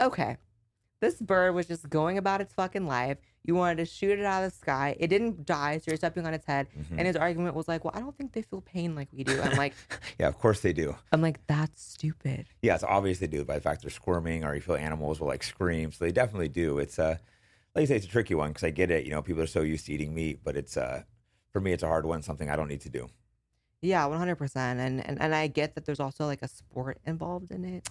okay, 0.00 0.36
this 1.00 1.20
bird 1.20 1.54
was 1.54 1.66
just 1.66 1.88
going 1.88 2.18
about 2.18 2.40
its 2.40 2.52
fucking 2.54 2.86
life. 2.86 3.18
You 3.46 3.54
wanted 3.54 3.76
to 3.76 3.84
shoot 3.84 4.18
it 4.18 4.24
out 4.24 4.42
of 4.42 4.50
the 4.52 4.56
sky. 4.58 4.96
It 4.98 5.06
didn't 5.06 5.46
die, 5.46 5.78
so 5.78 5.84
you're 5.86 5.96
stepping 5.96 6.26
on 6.26 6.34
its 6.34 6.44
head. 6.46 6.66
Mhm. 6.76 6.98
And 6.98 7.06
his 7.06 7.14
argument 7.14 7.54
was 7.54 7.68
like, 7.68 7.84
well, 7.84 7.92
I 7.94 8.00
don't 8.00 8.16
think 8.18 8.32
they 8.32 8.42
feel 8.42 8.60
pain 8.60 8.94
like 8.96 9.08
we 9.12 9.22
do. 9.22 9.40
I'm 9.40 9.56
like, 9.56 9.74
yeah, 10.18 10.26
of 10.26 10.36
course 10.38 10.60
they 10.60 10.72
do. 10.72 10.96
I'm 11.12 11.22
like, 11.22 11.46
that's 11.46 11.80
stupid. 11.82 12.46
Yeah, 12.62 12.74
it's 12.74 12.82
obvious 12.82 13.20
they 13.20 13.28
do 13.28 13.44
by 13.44 13.54
the 13.54 13.60
fact 13.60 13.82
they're 13.82 13.90
squirming 13.90 14.44
or 14.44 14.54
you 14.54 14.60
feel 14.60 14.74
animals 14.74 15.20
will 15.20 15.28
like 15.28 15.44
scream. 15.44 15.92
So 15.92 16.04
they 16.04 16.12
definitely 16.12 16.48
do. 16.48 16.78
It's 16.78 16.98
uh 16.98 17.18
like 17.74 17.82
you 17.82 17.86
say, 17.86 17.96
it's 17.96 18.06
a 18.06 18.08
tricky 18.08 18.34
one 18.34 18.50
because 18.50 18.64
I 18.64 18.70
get 18.70 18.90
it. 18.90 19.04
You 19.04 19.10
know, 19.12 19.22
people 19.22 19.42
are 19.42 19.46
so 19.46 19.60
used 19.60 19.86
to 19.86 19.92
eating 19.92 20.12
meat, 20.14 20.40
but 20.42 20.56
it's 20.56 20.76
uh 20.76 21.02
for 21.52 21.60
me, 21.60 21.72
it's 21.72 21.82
a 21.84 21.88
hard 21.88 22.04
one. 22.04 22.22
Something 22.22 22.50
I 22.50 22.56
don't 22.56 22.68
need 22.68 22.80
to 22.82 22.90
do. 22.90 23.08
Yeah, 23.82 24.04
100%. 24.08 24.56
And, 24.56 25.06
and 25.06 25.20
and 25.20 25.34
I 25.34 25.46
get 25.46 25.74
that 25.76 25.84
there's 25.84 26.00
also 26.00 26.26
like 26.26 26.42
a 26.42 26.48
sport 26.48 26.98
involved 27.06 27.52
in 27.52 27.64
it. 27.64 27.88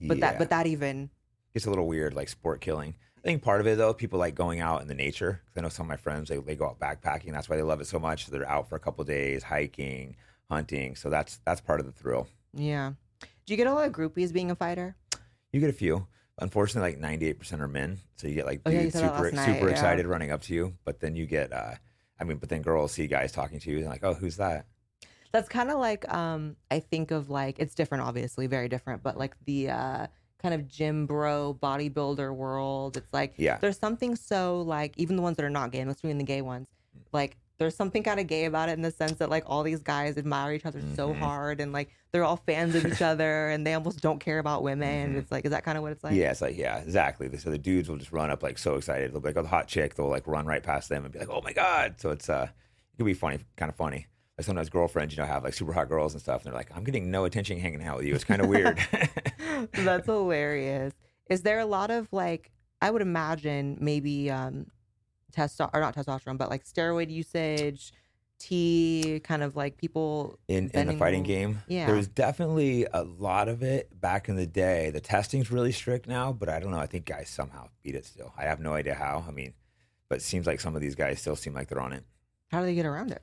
But 0.00 0.20
that 0.20 0.38
but 0.38 0.50
that 0.50 0.66
even 0.66 1.10
it's 1.54 1.66
a 1.66 1.70
little 1.70 1.86
weird, 1.88 2.14
like 2.14 2.28
sport 2.28 2.60
killing. 2.60 2.94
I 3.24 3.28
think 3.28 3.42
part 3.42 3.60
of 3.62 3.66
it 3.66 3.78
though, 3.78 3.94
people 3.94 4.18
like 4.18 4.34
going 4.34 4.60
out 4.60 4.82
in 4.82 4.88
the 4.88 4.94
nature. 4.94 5.40
Because 5.46 5.58
I 5.58 5.62
know 5.62 5.68
some 5.70 5.86
of 5.86 5.88
my 5.88 5.96
friends 5.96 6.28
they, 6.28 6.36
they 6.36 6.54
go 6.54 6.66
out 6.66 6.78
backpacking. 6.78 7.32
That's 7.32 7.48
why 7.48 7.56
they 7.56 7.62
love 7.62 7.80
it 7.80 7.86
so 7.86 7.98
much. 7.98 8.26
They're 8.26 8.46
out 8.48 8.68
for 8.68 8.76
a 8.76 8.80
couple 8.80 9.02
days 9.04 9.42
hiking, 9.42 10.16
hunting. 10.50 10.94
So 10.94 11.08
that's 11.08 11.38
that's 11.46 11.60
part 11.60 11.80
of 11.80 11.86
the 11.86 11.92
thrill. 11.92 12.28
yeah. 12.52 12.92
Do 13.20 13.52
you 13.52 13.58
get 13.58 13.66
a 13.66 13.74
lot 13.74 13.86
of 13.86 13.92
groupies 13.92 14.32
being 14.32 14.50
a 14.50 14.54
fighter? 14.54 14.96
You 15.52 15.60
get 15.60 15.68
a 15.68 15.74
few. 15.74 16.06
Unfortunately, 16.38 16.90
like 16.92 16.98
ninety 17.00 17.26
eight 17.28 17.38
percent 17.38 17.62
are 17.62 17.68
men. 17.68 17.98
So 18.16 18.26
you 18.26 18.34
get 18.34 18.46
like 18.46 18.60
Oh, 18.66 18.70
yeah, 18.70 18.78
you 18.82 18.90
dudes 18.90 18.98
super 19.00 19.30
night, 19.32 19.46
super 19.46 19.66
yeah. 19.66 19.72
excited 19.72 20.06
running 20.06 20.30
up 20.30 20.42
to 20.42 20.54
you. 20.54 20.74
But 20.84 21.00
then 21.00 21.14
you 21.14 21.26
get, 21.26 21.52
uh 21.52 21.74
I 22.20 22.24
mean, 22.24 22.38
but 22.38 22.48
then 22.48 22.62
girls 22.62 22.92
see 22.92 23.06
guys 23.06 23.32
talking 23.32 23.58
to 23.60 23.70
you 23.70 23.78
and 23.78 23.86
like, 23.86 24.04
oh, 24.04 24.14
who's 24.14 24.36
that? 24.36 24.66
That's 25.32 25.48
kind 25.48 25.70
of 25.70 25.78
like 25.78 26.10
um 26.12 26.56
I 26.70 26.80
think 26.80 27.10
of 27.10 27.30
like 27.30 27.58
it's 27.58 27.74
different 27.74 28.04
obviously, 28.04 28.46
very 28.46 28.68
different, 28.68 29.02
but 29.02 29.16
like 29.16 29.34
the 29.46 29.70
uh 29.70 30.06
kind 30.44 30.54
of 30.54 30.68
gym 30.68 31.06
bro 31.06 31.58
bodybuilder 31.62 32.34
world. 32.34 32.98
It's 32.98 33.12
like 33.14 33.32
Yeah. 33.38 33.56
there's 33.58 33.78
something 33.78 34.14
so 34.14 34.60
like 34.60 34.92
even 34.98 35.16
the 35.16 35.22
ones 35.22 35.36
that 35.38 35.44
are 35.44 35.50
not 35.50 35.72
gay, 35.72 35.82
let's 35.84 36.04
mean 36.04 36.18
the 36.18 36.24
gay 36.24 36.42
ones, 36.42 36.68
like 37.12 37.36
there's 37.58 37.74
something 37.74 38.02
kind 38.02 38.20
of 38.20 38.26
gay 38.26 38.44
about 38.44 38.68
it 38.68 38.72
in 38.72 38.82
the 38.82 38.90
sense 38.90 39.12
that 39.14 39.30
like 39.30 39.44
all 39.46 39.62
these 39.62 39.82
guys 39.82 40.18
admire 40.18 40.52
each 40.52 40.66
other 40.66 40.82
so 40.96 41.14
Mhm. 41.14 41.18
hard 41.18 41.60
and 41.60 41.72
like 41.72 41.88
they're 42.12 42.24
all 42.24 42.36
fans 42.36 42.74
of 42.74 42.84
each 42.84 43.00
other 43.12 43.48
and 43.48 43.66
they 43.66 43.72
almost 43.74 44.02
don't 44.02 44.18
care 44.18 44.38
about 44.38 44.62
women. 44.62 45.14
Mhm. 45.14 45.18
It's 45.18 45.32
like 45.32 45.44
is 45.46 45.50
that 45.52 45.64
kind 45.64 45.78
of 45.78 45.82
what 45.82 45.92
it's 45.92 46.04
like? 46.04 46.14
yeah, 46.14 46.30
it's 46.30 46.42
like 46.42 46.58
yeah, 46.58 46.78
exactly. 46.78 47.34
So 47.38 47.50
the 47.50 47.56
dudes 47.58 47.88
will 47.88 47.96
just 47.96 48.12
run 48.12 48.30
up 48.30 48.42
like 48.42 48.58
so 48.58 48.74
excited. 48.74 49.12
They'll 49.12 49.20
be 49.20 49.28
like, 49.28 49.36
oh, 49.38 49.42
the 49.42 49.48
hot 49.48 49.66
chick. 49.68 49.94
They'll 49.94 50.08
like 50.10 50.26
run 50.26 50.44
right 50.46 50.62
past 50.62 50.90
them 50.90 51.04
and 51.04 51.12
be 51.12 51.20
like, 51.20 51.30
oh 51.30 51.40
my 51.42 51.52
god. 51.54 51.94
So 52.00 52.10
it's 52.10 52.28
uh, 52.28 52.48
it 52.92 52.96
can 52.98 53.06
be 53.06 53.14
funny, 53.14 53.38
kind 53.56 53.70
of 53.70 53.76
funny. 53.76 54.08
Like 54.36 54.44
sometimes 54.46 54.68
girlfriends, 54.68 55.14
you 55.14 55.22
know, 55.22 55.26
have 55.26 55.44
like 55.44 55.54
super 55.54 55.72
hot 55.72 55.88
girls 55.88 56.12
and 56.12 56.20
stuff, 56.20 56.42
and 56.44 56.52
they're 56.52 56.58
like, 56.58 56.76
I'm 56.76 56.82
getting 56.84 57.10
no 57.10 57.24
attention 57.24 57.58
hanging 57.58 57.84
out 57.84 57.98
with 57.98 58.06
you. 58.06 58.14
It's 58.14 58.24
kind 58.24 58.40
of 58.42 58.48
weird. 58.48 58.78
That's 59.72 60.06
hilarious. 60.06 60.92
Is 61.30 61.42
there 61.42 61.60
a 61.60 61.66
lot 61.66 61.90
of 61.90 62.12
like 62.12 62.50
I 62.82 62.90
would 62.90 63.02
imagine 63.02 63.78
maybe 63.80 64.30
um 64.30 64.66
testo 65.32 65.70
or 65.72 65.80
not 65.80 65.94
testosterone, 65.94 66.36
but 66.36 66.50
like 66.50 66.64
steroid 66.64 67.10
usage, 67.10 67.92
tea, 68.40 69.20
kind 69.22 69.42
of 69.42 69.54
like 69.56 69.76
people 69.76 70.38
in 70.48 70.68
in 70.70 70.88
the 70.88 70.94
fighting 70.94 71.22
game. 71.22 71.62
Yeah. 71.68 71.86
There 71.86 71.94
was 71.96 72.08
definitely 72.08 72.86
a 72.92 73.04
lot 73.04 73.48
of 73.48 73.62
it 73.62 74.00
back 74.00 74.28
in 74.28 74.34
the 74.36 74.46
day. 74.46 74.90
The 74.90 75.00
testing's 75.00 75.50
really 75.52 75.72
strict 75.72 76.08
now, 76.08 76.32
but 76.32 76.48
I 76.48 76.58
don't 76.58 76.72
know. 76.72 76.78
I 76.78 76.86
think 76.86 77.04
guys 77.06 77.28
somehow 77.30 77.68
beat 77.82 77.94
it 77.94 78.04
still. 78.04 78.32
I 78.36 78.44
have 78.44 78.58
no 78.60 78.74
idea 78.74 78.94
how. 78.94 79.24
I 79.26 79.30
mean, 79.30 79.54
but 80.08 80.16
it 80.16 80.22
seems 80.22 80.46
like 80.46 80.60
some 80.60 80.74
of 80.74 80.80
these 80.82 80.94
guys 80.96 81.20
still 81.20 81.36
seem 81.36 81.54
like 81.54 81.68
they're 81.68 81.80
on 81.80 81.92
it. 81.92 82.04
how 82.50 82.60
do 82.60 82.66
they 82.66 82.74
get 82.74 82.86
around 82.86 83.12
it? 83.12 83.22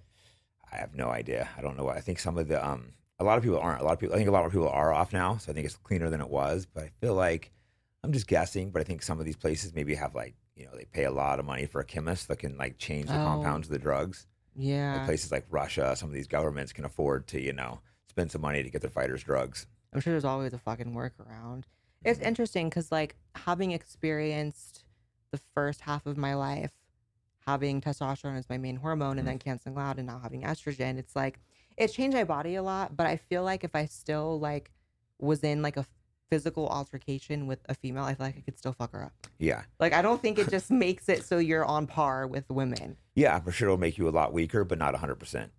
I 0.71 0.77
have 0.77 0.95
no 0.95 1.09
idea. 1.09 1.49
I 1.57 1.61
don't 1.61 1.77
know 1.77 1.83
what. 1.83 1.97
I 1.97 2.01
think 2.01 2.19
some 2.19 2.37
of 2.37 2.47
the 2.47 2.65
um 2.65 2.93
a 3.19 3.23
lot 3.23 3.37
of 3.37 3.43
people 3.43 3.59
aren't. 3.59 3.81
A 3.81 3.83
lot 3.83 3.93
of 3.93 3.99
people 3.99 4.15
I 4.15 4.17
think 4.17 4.29
a 4.29 4.31
lot 4.31 4.41
more 4.41 4.49
people 4.49 4.69
are 4.69 4.93
off 4.93 5.13
now, 5.13 5.37
so 5.37 5.51
I 5.51 5.53
think 5.55 5.65
it's 5.65 5.75
cleaner 5.75 6.09
than 6.09 6.21
it 6.21 6.29
was. 6.29 6.65
But 6.65 6.83
I 6.85 6.91
feel 7.01 7.13
like 7.13 7.51
I'm 8.03 8.11
just 8.13 8.27
guessing, 8.27 8.71
but 8.71 8.81
I 8.81 8.83
think 8.83 9.03
some 9.03 9.19
of 9.19 9.25
these 9.25 9.35
places 9.35 9.73
maybe 9.75 9.93
have 9.95 10.15
like, 10.15 10.33
you 10.55 10.65
know, 10.65 10.71
they 10.75 10.85
pay 10.85 11.03
a 11.05 11.11
lot 11.11 11.39
of 11.39 11.45
money 11.45 11.65
for 11.67 11.81
a 11.81 11.85
chemist 11.85 12.27
that 12.29 12.39
can 12.39 12.57
like 12.57 12.77
change 12.79 13.09
the 13.09 13.19
Oh. 13.21 13.23
compounds 13.23 13.67
of 13.67 13.73
the 13.73 13.79
drugs. 13.79 14.25
Like 14.55 14.65
Yeah. 14.65 15.05
places 15.05 15.31
like 15.31 15.45
Russia, 15.49 15.95
some 15.95 16.09
of 16.09 16.13
these 16.15 16.27
governments 16.27 16.73
can 16.73 16.83
afford 16.85 17.27
to, 17.27 17.39
you 17.39 17.53
know, 17.53 17.81
spend 18.09 18.31
some 18.31 18.41
money 18.41 18.63
to 18.63 18.69
get 18.69 18.81
their 18.81 18.89
fighters 18.89 19.23
drugs. 19.23 19.67
I'm 19.93 19.99
sure 20.01 20.13
there's 20.13 20.25
always 20.25 20.53
a 20.53 20.57
fucking 20.57 20.93
workaround. 20.93 21.65
It's 22.03 22.19
Mhm. 22.19 22.25
interesting 22.25 22.69
because 22.69 22.91
like 22.91 23.15
having 23.35 23.71
experienced 23.71 24.83
the 25.31 25.37
first 25.53 25.81
half 25.81 26.05
of 26.07 26.17
my 26.17 26.33
life 26.33 26.71
having 27.51 27.81
testosterone 27.81 28.37
as 28.37 28.47
my 28.49 28.57
main 28.57 28.77
hormone 28.77 29.17
and 29.19 29.27
Mhm. 29.27 29.31
then 29.31 29.39
canceling 29.39 29.77
out 29.77 29.97
and 29.97 30.07
now 30.07 30.19
having 30.19 30.41
estrogen, 30.43 30.97
it's 30.97 31.15
like 31.15 31.39
it 31.77 31.89
changed 31.89 32.15
my 32.15 32.23
body 32.23 32.55
a 32.55 32.63
lot. 32.63 32.95
But 32.95 33.07
I 33.07 33.17
feel 33.17 33.43
like 33.43 33.63
if 33.65 33.75
I 33.75 33.85
still 33.85 34.39
like 34.39 34.71
was 35.19 35.43
in 35.43 35.61
like 35.61 35.75
a 35.77 35.85
physical 36.29 36.69
altercation 36.69 37.45
with 37.47 37.59
a 37.67 37.75
female, 37.75 38.03
I 38.05 38.15
feel 38.15 38.27
like 38.27 38.37
I 38.37 38.41
could 38.41 38.57
still 38.57 38.71
fuck 38.71 38.93
her 38.93 39.03
up. 39.03 39.27
Yeah. 39.37 39.63
Like 39.81 39.91
I 39.93 40.01
don't 40.01 40.21
think 40.21 40.39
it 40.39 40.49
just 40.57 40.71
makes 40.71 41.09
it 41.09 41.25
so 41.25 41.39
you're 41.39 41.65
on 41.65 41.87
par 41.87 42.25
with 42.25 42.49
women. 42.49 42.95
Yeah, 43.15 43.37
for 43.41 43.51
sure 43.51 43.67
it'll 43.67 43.77
make 43.77 43.97
you 43.97 44.07
a 44.07 44.11
lot 44.11 44.31
weaker, 44.31 44.63
but 44.63 44.77
not 44.77 44.93
100%. 44.95 45.49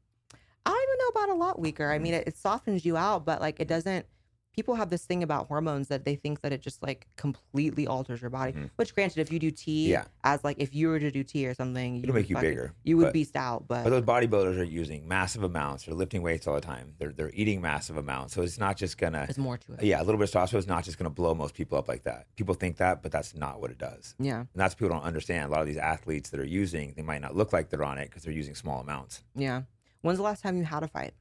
I 0.65 0.71
don't 0.71 0.83
even 0.83 0.99
know 0.99 1.09
about 1.09 1.29
a 1.29 1.35
lot 1.35 1.59
weaker. 1.61 1.91
I 1.91 1.99
Mm. 1.99 2.03
mean, 2.03 2.15
it, 2.15 2.29
it 2.29 2.37
softens 2.39 2.87
you 2.87 2.97
out, 2.97 3.27
but 3.27 3.41
like 3.43 3.61
it 3.61 3.69
doesn't. 3.69 4.07
People 4.55 4.75
have 4.75 4.91
this 4.91 5.05
thing 5.07 5.23
about 5.23 5.49
hormones 5.49 5.89
that 5.89 6.05
they 6.05 6.15
think 6.15 6.43
that 6.43 6.53
it 6.53 6.61
just 6.61 6.83
like 6.83 7.07
completely 7.17 7.87
alters 7.87 8.21
your 8.21 8.29
body. 8.29 8.53
Mhm. 8.53 8.71
Which, 8.77 8.95
granted, 8.95 9.19
if 9.21 9.33
you 9.33 9.39
do 9.39 9.51
tea, 9.51 9.91
Yeah. 9.91 10.05
as 10.25 10.45
like 10.45 10.59
if 10.59 10.75
you 10.75 10.89
were 10.89 10.99
to 10.99 11.11
do 11.11 11.23
tea 11.25 11.47
or 11.47 11.55
something, 11.55 12.03
It'll 12.03 12.15
make 12.15 12.29
you 12.29 12.37
fucking- 12.37 12.51
bigger, 12.51 12.73
You 12.85 12.99
would 12.99 13.05
but- 13.05 13.13
beast 13.15 13.35
out, 13.35 13.67
but, 13.67 13.83
But 13.85 13.91
those 13.91 14.03
bodybuilders 14.05 14.59
are 14.59 14.63
using 14.65 15.09
massive 15.09 15.43
amounts. 15.43 15.85
They're 15.87 15.95
lifting 15.95 16.21
weights 16.21 16.47
all 16.47 16.55
the 16.55 16.61
time. 16.61 16.95
They're 16.99 17.13
they're 17.13 17.31
eating 17.33 17.63
massive 17.63 17.97
amounts. 17.97 18.35
So 18.35 18.43
it's 18.43 18.59
not 18.59 18.77
just 18.77 18.99
gonna 18.99 19.25
there's 19.27 19.39
more 19.39 19.57
to 19.57 19.73
it. 19.75 19.85
yeah, 19.85 20.01
a 20.03 20.05
little 20.05 20.19
bit 20.19 20.35
of 20.35 20.43
testosterone 20.43 20.59
is 20.59 20.67
not 20.67 20.85
just 20.85 20.99
gonna 20.99 21.09
blow 21.09 21.35
most 21.35 21.55
people 21.55 21.79
up 21.79 21.89
like 21.89 22.03
that. 22.05 22.27
People 22.37 22.55
think 22.55 22.77
that, 22.77 23.03
but 23.03 23.11
that's 23.11 23.35
not 23.35 23.59
what 23.59 23.71
it 23.71 23.79
does. 23.79 24.15
Yeah, 24.19 24.41
And 24.41 24.49
that's 24.55 24.75
what 24.75 24.81
people 24.81 24.97
don't 24.97 25.05
understand. 25.07 25.49
A 25.49 25.53
lot 25.53 25.63
of 25.63 25.67
these 25.67 25.79
athletes 25.79 26.29
that 26.29 26.39
are 26.41 26.45
using, 26.45 26.93
they 26.95 27.03
might 27.03 27.23
not 27.23 27.35
look 27.35 27.55
like 27.55 27.71
they're 27.71 27.85
on 27.85 27.97
it 27.97 28.11
because 28.11 28.25
they're 28.25 28.35
using 28.35 28.55
small 28.55 28.81
amounts. 28.81 29.23
yeah. 29.35 29.63
When's 30.03 30.19
the 30.19 30.25
last 30.25 30.43
time 30.43 30.57
you 30.57 30.65
had 30.65 30.83
a 30.83 30.89
fight? 30.89 31.15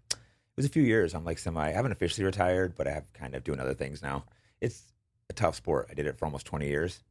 It 0.51 0.57
was 0.57 0.65
a 0.65 0.69
few 0.69 0.83
years. 0.83 1.13
I'm 1.13 1.23
like 1.23 1.37
semi. 1.39 1.65
I 1.67 1.71
haven't 1.71 1.93
officially 1.93 2.25
retired, 2.25 2.75
but 2.75 2.87
I 2.87 2.91
have 2.91 3.11
kind 3.13 3.35
of 3.35 3.43
doing 3.43 3.59
other 3.59 3.73
things 3.73 4.01
now. 4.01 4.25
It's 4.59 4.83
a 5.29 5.33
tough 5.33 5.55
sport. 5.55 5.87
I 5.89 5.93
did 5.93 6.05
it 6.05 6.17
for 6.17 6.25
almost 6.25 6.45
20 6.45 6.67
years. 6.67 7.01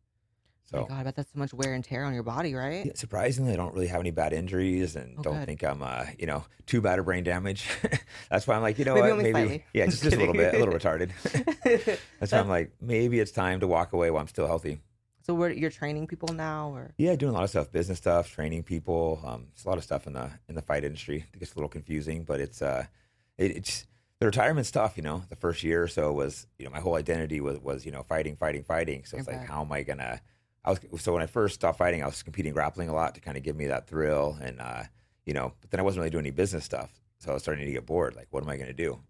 Oh 0.73 0.77
So 0.77 0.83
my 0.83 0.89
God, 0.89 1.01
I 1.01 1.03
bet 1.05 1.17
that's 1.17 1.33
so 1.33 1.39
much 1.39 1.53
wear 1.55 1.73
and 1.75 1.83
tear 1.83 2.05
on 2.05 2.13
your 2.15 2.23
body, 2.23 2.55
right? 2.55 2.85
Yeah, 2.87 2.93
surprisingly, 2.95 3.53
I 3.53 3.57
don't 3.57 3.75
really 3.75 3.89
have 3.89 3.99
any 4.01 4.11
bad 4.13 4.33
injuries, 4.33 4.95
and 4.95 5.17
Oh, 5.19 5.23
don't 5.23 5.39
good. 5.39 5.47
think 5.47 5.65
I'm, 5.65 5.83
uh, 5.83 6.05
you 6.19 6.27
know, 6.27 6.45
too 6.67 6.81
bad 6.81 6.99
of 7.01 7.07
brain 7.07 7.25
damage. 7.25 7.67
That's 8.31 8.47
why 8.47 8.55
I'm 8.55 8.63
like, 8.63 8.79
you 8.79 8.85
know 8.85 8.95
Maybe 8.95 9.09
what, 9.09 9.17
maybe, 9.17 9.33
slightly. 9.33 9.65
yeah, 9.73 9.87
Just 9.87 10.05
just, 10.05 10.17
a 10.17 10.21
little 10.21 10.35
bit, 10.35 10.55
a 10.55 10.59
little 10.59 10.75
retarded. 10.79 11.11
That's 12.21 12.31
why 12.31 12.39
I'm 12.39 12.49
like, 12.49 12.73
maybe 12.81 13.19
it's 13.19 13.33
time 13.33 13.61
to 13.61 13.67
walk 13.67 13.95
away 13.95 14.11
while 14.11 14.21
I'm 14.21 14.29
still 14.29 14.47
healthy. 14.47 14.81
so 15.23 15.35
we're, 15.35 15.51
you're 15.51 15.71
training 15.71 16.07
people 16.07 16.33
now, 16.35 16.71
or 16.73 16.93
Yeah, 16.99 17.17
doing 17.17 17.31
a 17.31 17.35
lot 17.35 17.43
of 17.45 17.51
stuff, 17.51 17.73
business 17.73 17.99
stuff, 17.99 18.31
training 18.31 18.63
people. 18.63 19.21
Um, 19.25 19.47
it's 19.53 19.65
a 19.65 19.69
lot 19.69 19.79
of 19.79 19.83
stuff 19.83 20.07
in 20.07 20.13
the 20.13 20.31
in 20.49 20.55
the 20.55 20.63
fight 20.63 20.85
industry. 20.85 21.25
It 21.35 21.41
gets 21.41 21.53
a 21.55 21.57
little 21.57 21.69
confusing, 21.69 22.23
but 22.23 22.39
it's 22.39 22.63
uh, 22.63 22.87
it, 23.41 23.57
it's 23.57 23.87
the 24.21 24.27
retirement 24.27 24.67
stuff. 24.67 24.97
You 24.97 25.03
know, 25.03 25.25
the 25.29 25.37
first 25.37 25.63
year 25.65 25.83
or 25.83 25.89
so 25.89 26.13
was, 26.13 26.47
you 26.59 26.65
know, 26.65 26.71
my 26.71 26.81
whole 26.81 26.95
identity 26.95 27.41
was 27.41 27.59
was 27.59 27.85
you 27.85 27.93
know 27.93 28.03
fighting, 28.05 28.37
fighting, 28.37 28.63
fighting. 28.63 29.05
So 29.05 29.17
it's 29.17 29.29
I 29.29 29.33
like, 29.33 29.47
how 29.49 29.63
am 29.63 29.73
I 29.73 29.83
gonna? 29.83 30.21
I 30.65 30.71
was 30.71 30.81
so 31.03 31.13
when 31.15 31.23
I 31.23 31.27
first 31.27 31.55
stopped 31.55 31.79
fighting, 31.79 32.03
I 32.03 32.07
was 32.07 32.23
competing 32.23 32.53
grappling 32.53 32.89
a 32.89 32.95
lot 32.95 33.15
to 33.15 33.21
kind 33.21 33.37
of 33.37 33.43
give 33.43 33.57
me 33.57 33.67
that 33.69 33.87
thrill, 33.89 34.37
and 34.41 34.61
uh, 34.61 34.83
you 35.27 35.35
know, 35.35 35.55
but 35.61 35.71
then 35.71 35.81
I 35.81 35.83
wasn't 35.83 36.01
really 36.01 36.11
doing 36.11 36.27
any 36.27 36.31
business 36.33 36.65
stuff, 36.65 36.93
so 37.19 37.31
I 37.31 37.35
was 37.35 37.43
starting 37.43 37.65
to 37.65 37.73
get 37.73 37.87
bored. 37.87 38.15
Like, 38.15 38.29
what 38.31 38.43
am 38.43 38.49
I 38.51 38.57
gonna 38.59 38.73
do? 38.73 39.01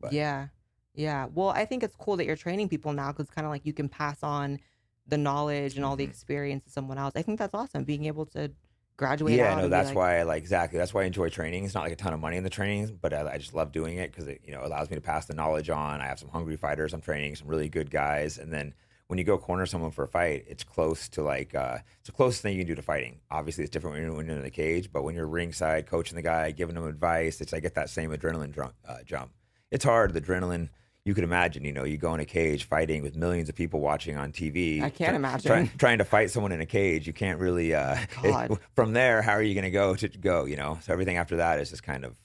But- 0.00 0.12
Yeah. 0.12 0.48
Yeah. 0.94 1.26
Well, 1.32 1.48
I 1.48 1.64
think 1.64 1.82
it's 1.82 1.96
cool 1.96 2.16
that 2.18 2.26
you're 2.26 2.36
training 2.36 2.68
people 2.68 2.92
now 2.92 3.12
because 3.12 3.30
kind 3.30 3.46
of 3.46 3.50
like 3.50 3.64
you 3.64 3.72
can 3.72 3.88
pass 3.88 4.22
on 4.22 4.60
the 5.06 5.16
knowledge 5.16 5.74
and 5.76 5.84
all 5.84 5.96
the 5.96 6.04
Mhm. 6.06 6.10
experience 6.10 6.64
to 6.64 6.70
someone 6.70 6.98
else. 6.98 7.14
I 7.16 7.22
think 7.22 7.38
that's 7.38 7.54
awesome. 7.54 7.84
Being 7.84 8.04
able 8.04 8.26
to 8.26 8.52
graduate. 8.96 9.34
yeah, 9.34 9.54
no, 9.54 9.68
that's 9.68 9.88
like, 9.88 9.96
why 9.96 10.18
I 10.18 10.22
like 10.22 10.42
exactly. 10.42 10.78
That's 10.78 10.94
why 10.94 11.02
I 11.02 11.04
enjoy 11.04 11.28
training. 11.28 11.64
It's 11.64 11.74
not 11.74 11.84
like 11.84 11.92
a 11.92 11.96
ton 11.96 12.12
of 12.12 12.20
money 12.20 12.36
in 12.36 12.44
the 12.44 12.50
trainings, 12.50 12.90
but 12.90 13.12
I, 13.12 13.32
I 13.34 13.38
just 13.38 13.54
love 13.54 13.72
doing 13.72 13.98
it 13.98 14.10
because 14.10 14.28
it 14.28 14.40
you 14.44 14.52
know 14.52 14.64
allows 14.64 14.90
me 14.90 14.96
to 14.96 15.02
pass 15.02 15.26
the 15.26 15.34
knowledge 15.34 15.70
on. 15.70 16.00
I 16.00 16.06
have 16.06 16.18
some 16.18 16.28
hungry 16.28 16.56
fighters 16.56 16.92
I'm 16.92 17.00
training, 17.00 17.36
some 17.36 17.48
really 17.48 17.68
good 17.68 17.90
guys, 17.90 18.38
and 18.38 18.52
then 18.52 18.74
when 19.12 19.18
you 19.18 19.24
go 19.24 19.36
corner 19.36 19.66
someone 19.66 19.90
for 19.90 20.04
a 20.04 20.08
fight, 20.08 20.44
it's 20.48 20.64
close 20.64 21.08
to 21.10 21.22
like 21.22 21.54
uh, 21.54 21.78
it's 21.98 22.06
the 22.06 22.12
closest 22.12 22.42
thing 22.42 22.54
you 22.54 22.60
can 22.60 22.68
do 22.68 22.74
to 22.74 22.82
fighting. 22.82 23.20
Obviously, 23.30 23.62
it's 23.62 23.70
different 23.70 23.94
when 23.94 24.02
you're, 24.02 24.14
when 24.14 24.26
you're 24.26 24.36
in 24.36 24.42
the 24.42 24.50
cage, 24.50 24.90
but 24.90 25.02
when 25.02 25.14
you're 25.14 25.26
ringside 25.26 25.86
coaching 25.86 26.16
the 26.16 26.22
guy, 26.22 26.50
giving 26.50 26.76
him 26.76 26.86
advice, 26.86 27.40
it's 27.40 27.52
I 27.52 27.60
get 27.60 27.74
that 27.74 27.90
same 27.90 28.10
adrenaline 28.10 28.52
drum, 28.52 28.72
uh, 28.88 29.02
jump. 29.04 29.30
It's 29.70 29.84
hard. 29.84 30.14
The 30.14 30.20
adrenaline. 30.20 30.70
You 31.04 31.14
could 31.14 31.24
imagine, 31.24 31.64
you 31.64 31.72
know, 31.72 31.82
you 31.82 31.96
go 31.96 32.14
in 32.14 32.20
a 32.20 32.24
cage 32.24 32.62
fighting 32.64 33.02
with 33.02 33.16
millions 33.16 33.48
of 33.48 33.56
people 33.56 33.80
watching 33.80 34.16
on 34.16 34.30
TV. 34.30 34.80
I 34.82 34.88
can't 34.90 35.08
try- 35.10 35.16
imagine. 35.16 35.48
try- 35.50 35.70
trying 35.76 35.98
to 35.98 36.04
fight 36.04 36.30
someone 36.30 36.52
in 36.52 36.60
a 36.60 36.66
cage. 36.66 37.08
You 37.08 37.12
can't 37.12 37.40
really. 37.40 37.74
Uh, 37.74 37.96
God. 38.22 38.58
from 38.76 38.92
there, 38.92 39.20
how 39.20 39.32
are 39.32 39.42
you 39.42 39.54
going 39.54 39.64
to 39.64 39.70
go 39.70 39.96
to 39.96 40.08
go? 40.08 40.44
You 40.44 40.54
know, 40.56 40.78
so 40.82 40.92
everything 40.92 41.16
after 41.16 41.36
that 41.38 41.58
is 41.58 41.70
just 41.70 41.82
kind 41.82 42.04
of. 42.04 42.16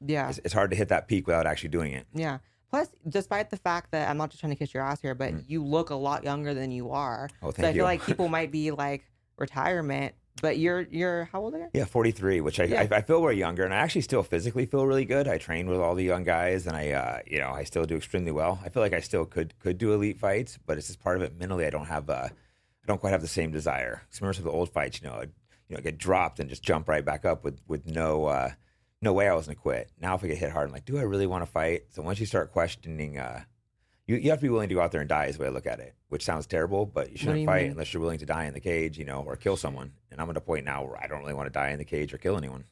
yeah, 0.00 0.30
It's, 0.30 0.40
it's 0.42 0.54
hard 0.54 0.70
to 0.70 0.76
hit 0.76 0.88
that 0.88 1.06
peak 1.06 1.26
without 1.26 1.46
actually 1.46 1.68
doing 1.70 1.92
it. 1.92 2.06
yeah. 2.14 2.38
Plus, 2.70 2.88
despite 3.06 3.50
the 3.50 3.58
fact 3.58 3.90
that 3.90 4.08
I'm 4.08 4.16
not 4.16 4.30
just 4.30 4.40
trying 4.40 4.52
to 4.52 4.56
kiss 4.56 4.72
your 4.72 4.82
ass 4.82 5.02
here, 5.02 5.14
but 5.14 5.34
Mm. 5.34 5.44
you 5.46 5.62
look 5.62 5.90
a 5.90 5.94
lot 5.94 6.24
younger 6.24 6.54
than 6.54 6.70
you 6.70 6.90
are. 6.92 7.28
Oh, 7.42 7.50
thank 7.50 7.56
so 7.56 7.66
I 7.66 7.68
you. 7.68 7.74
feel 7.74 7.84
like 7.84 8.06
people 8.06 8.28
might 8.38 8.50
be 8.50 8.70
like 8.70 9.04
retirement, 9.36 10.14
but 10.40 10.58
you're 10.58 10.82
you're 10.82 11.24
how 11.32 11.40
old 11.42 11.54
are 11.54 11.58
you? 11.58 11.68
Yeah, 11.72 11.84
43, 11.84 12.40
which 12.40 12.58
I, 12.58 12.64
Yeah. 12.64 12.80
I, 12.90 12.96
I 12.96 13.00
feel 13.02 13.20
way 13.20 13.34
younger, 13.34 13.64
and 13.64 13.74
I 13.74 13.78
actually 13.78 14.00
still 14.02 14.22
physically 14.22 14.66
feel 14.66 14.86
really 14.86 15.04
good. 15.04 15.28
I 15.28 15.38
train 15.38 15.68
with 15.68 15.78
all 15.78 15.94
the 15.94 16.04
young 16.04 16.24
guys, 16.24 16.66
and 16.66 16.76
I, 16.76 16.90
uh, 16.92 17.18
you 17.26 17.38
know, 17.38 17.50
I 17.50 17.64
still 17.64 17.84
do 17.84 17.96
extremely 17.96 18.32
well. 18.32 18.60
I 18.64 18.68
feel 18.68 18.82
like 18.82 18.92
I 18.92 19.00
still 19.00 19.24
could 19.24 19.58
could 19.58 19.78
do 19.78 19.92
elite 19.92 20.18
fights, 20.18 20.58
but 20.66 20.78
it's 20.78 20.86
just 20.86 21.00
part 21.00 21.16
of 21.16 21.22
it. 21.22 21.38
Mentally, 21.38 21.66
I 21.66 21.70
don't 21.70 21.86
have, 21.86 22.08
uh, 22.08 22.28
I 22.30 22.86
don't 22.86 23.00
quite 23.00 23.10
have 23.10 23.20
the 23.22 23.28
same 23.28 23.50
desire. 23.52 24.02
Similar 24.10 24.32
to 24.34 24.42
the 24.42 24.50
old 24.50 24.70
fights, 24.70 25.00
you 25.02 25.08
know, 25.08 25.14
I'd, 25.16 25.30
you 25.68 25.76
know, 25.76 25.82
get 25.82 25.98
dropped 25.98 26.40
and 26.40 26.48
just 26.48 26.62
jump 26.62 26.88
right 26.88 27.04
back 27.04 27.24
up 27.24 27.44
with 27.44 27.60
with 27.68 27.86
no, 27.86 28.26
uh, 28.26 28.50
no 29.00 29.12
way 29.12 29.28
I 29.28 29.34
was 29.34 29.46
gonna 29.46 29.56
quit. 29.56 29.90
Now, 30.00 30.14
if 30.14 30.24
I 30.24 30.28
get 30.28 30.38
hit 30.38 30.50
hard, 30.52 30.68
I'm 30.68 30.72
like, 30.72 30.84
do 30.84 30.98
I 30.98 31.02
really 31.02 31.26
want 31.26 31.44
to 31.44 31.50
fight? 31.50 31.84
So 31.90 32.02
once 32.02 32.20
you 32.20 32.26
start 32.26 32.52
questioning, 32.52 33.18
uh, 33.18 33.42
you, 34.06 34.16
you 34.16 34.30
have 34.30 34.40
to 34.40 34.42
be 34.42 34.48
willing 34.48 34.68
to 34.68 34.74
go 34.74 34.80
out 34.80 34.90
there 34.92 35.00
and 35.00 35.08
die 35.08 35.26
is 35.26 35.36
the 35.36 35.42
way 35.42 35.48
I 35.48 35.52
look 35.52 35.66
at 35.66 35.78
it, 35.80 35.94
which 36.08 36.24
sounds 36.24 36.46
terrible, 36.46 36.86
but 36.86 37.10
you 37.12 37.16
shouldn't 37.18 37.40
you 37.40 37.46
fight 37.46 37.62
mean? 37.62 37.72
unless 37.72 37.92
you're 37.94 38.00
willing 38.00 38.18
to 38.18 38.26
die 38.26 38.44
in 38.46 38.54
the 38.54 38.60
cage, 38.60 38.98
you 38.98 39.04
know, 39.04 39.22
or 39.26 39.36
kill 39.36 39.56
someone. 39.56 39.92
And 40.10 40.20
I'm 40.20 40.28
at 40.30 40.36
a 40.36 40.40
point 40.40 40.64
now 40.64 40.84
where 40.84 40.96
I 41.02 41.06
don't 41.06 41.20
really 41.20 41.34
want 41.34 41.46
to 41.46 41.52
die 41.52 41.70
in 41.70 41.78
the 41.78 41.84
cage 41.84 42.12
or 42.12 42.18
kill 42.18 42.36
anyone. 42.36 42.64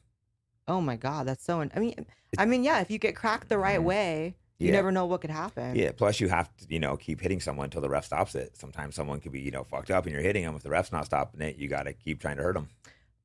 Oh 0.67 0.81
my 0.81 0.95
god, 0.95 1.27
that's 1.27 1.43
so. 1.43 1.61
I 1.61 1.79
mean, 1.79 2.05
I 2.37 2.45
mean, 2.45 2.63
yeah. 2.63 2.79
If 2.81 2.91
you 2.91 2.97
get 2.99 3.15
cracked 3.15 3.49
the 3.49 3.57
right 3.57 3.79
Mhm. 3.79 3.83
way, 3.85 4.35
you 4.59 4.67
Yeah. 4.67 4.73
never 4.73 4.91
know 4.91 5.05
what 5.05 5.21
could 5.21 5.31
happen. 5.31 5.75
Yeah. 5.75 5.91
Plus, 5.91 6.19
you 6.19 6.27
have 6.29 6.55
to, 6.57 6.65
you 6.69 6.79
know, 6.79 6.95
keep 6.97 7.19
hitting 7.19 7.39
someone 7.39 7.65
until 7.65 7.81
the 7.81 7.89
ref 7.89 8.05
stops 8.05 8.35
it. 8.35 8.55
Sometimes 8.55 8.95
someone 8.95 9.19
could 9.19 9.31
be, 9.31 9.41
you 9.41 9.51
know, 9.51 9.63
fucked 9.63 9.89
up 9.89 10.05
and 10.05 10.13
you're 10.13 10.21
hitting 10.21 10.43
them. 10.45 10.55
If 10.55 10.63
the 10.63 10.69
ref's 10.69 10.91
not 10.91 11.05
stopping 11.05 11.41
it, 11.41 11.57
you 11.57 11.67
got 11.67 11.83
to 11.83 11.93
keep 11.93 12.21
trying 12.21 12.37
to 12.37 12.43
hurt 12.43 12.53
them. 12.53 12.69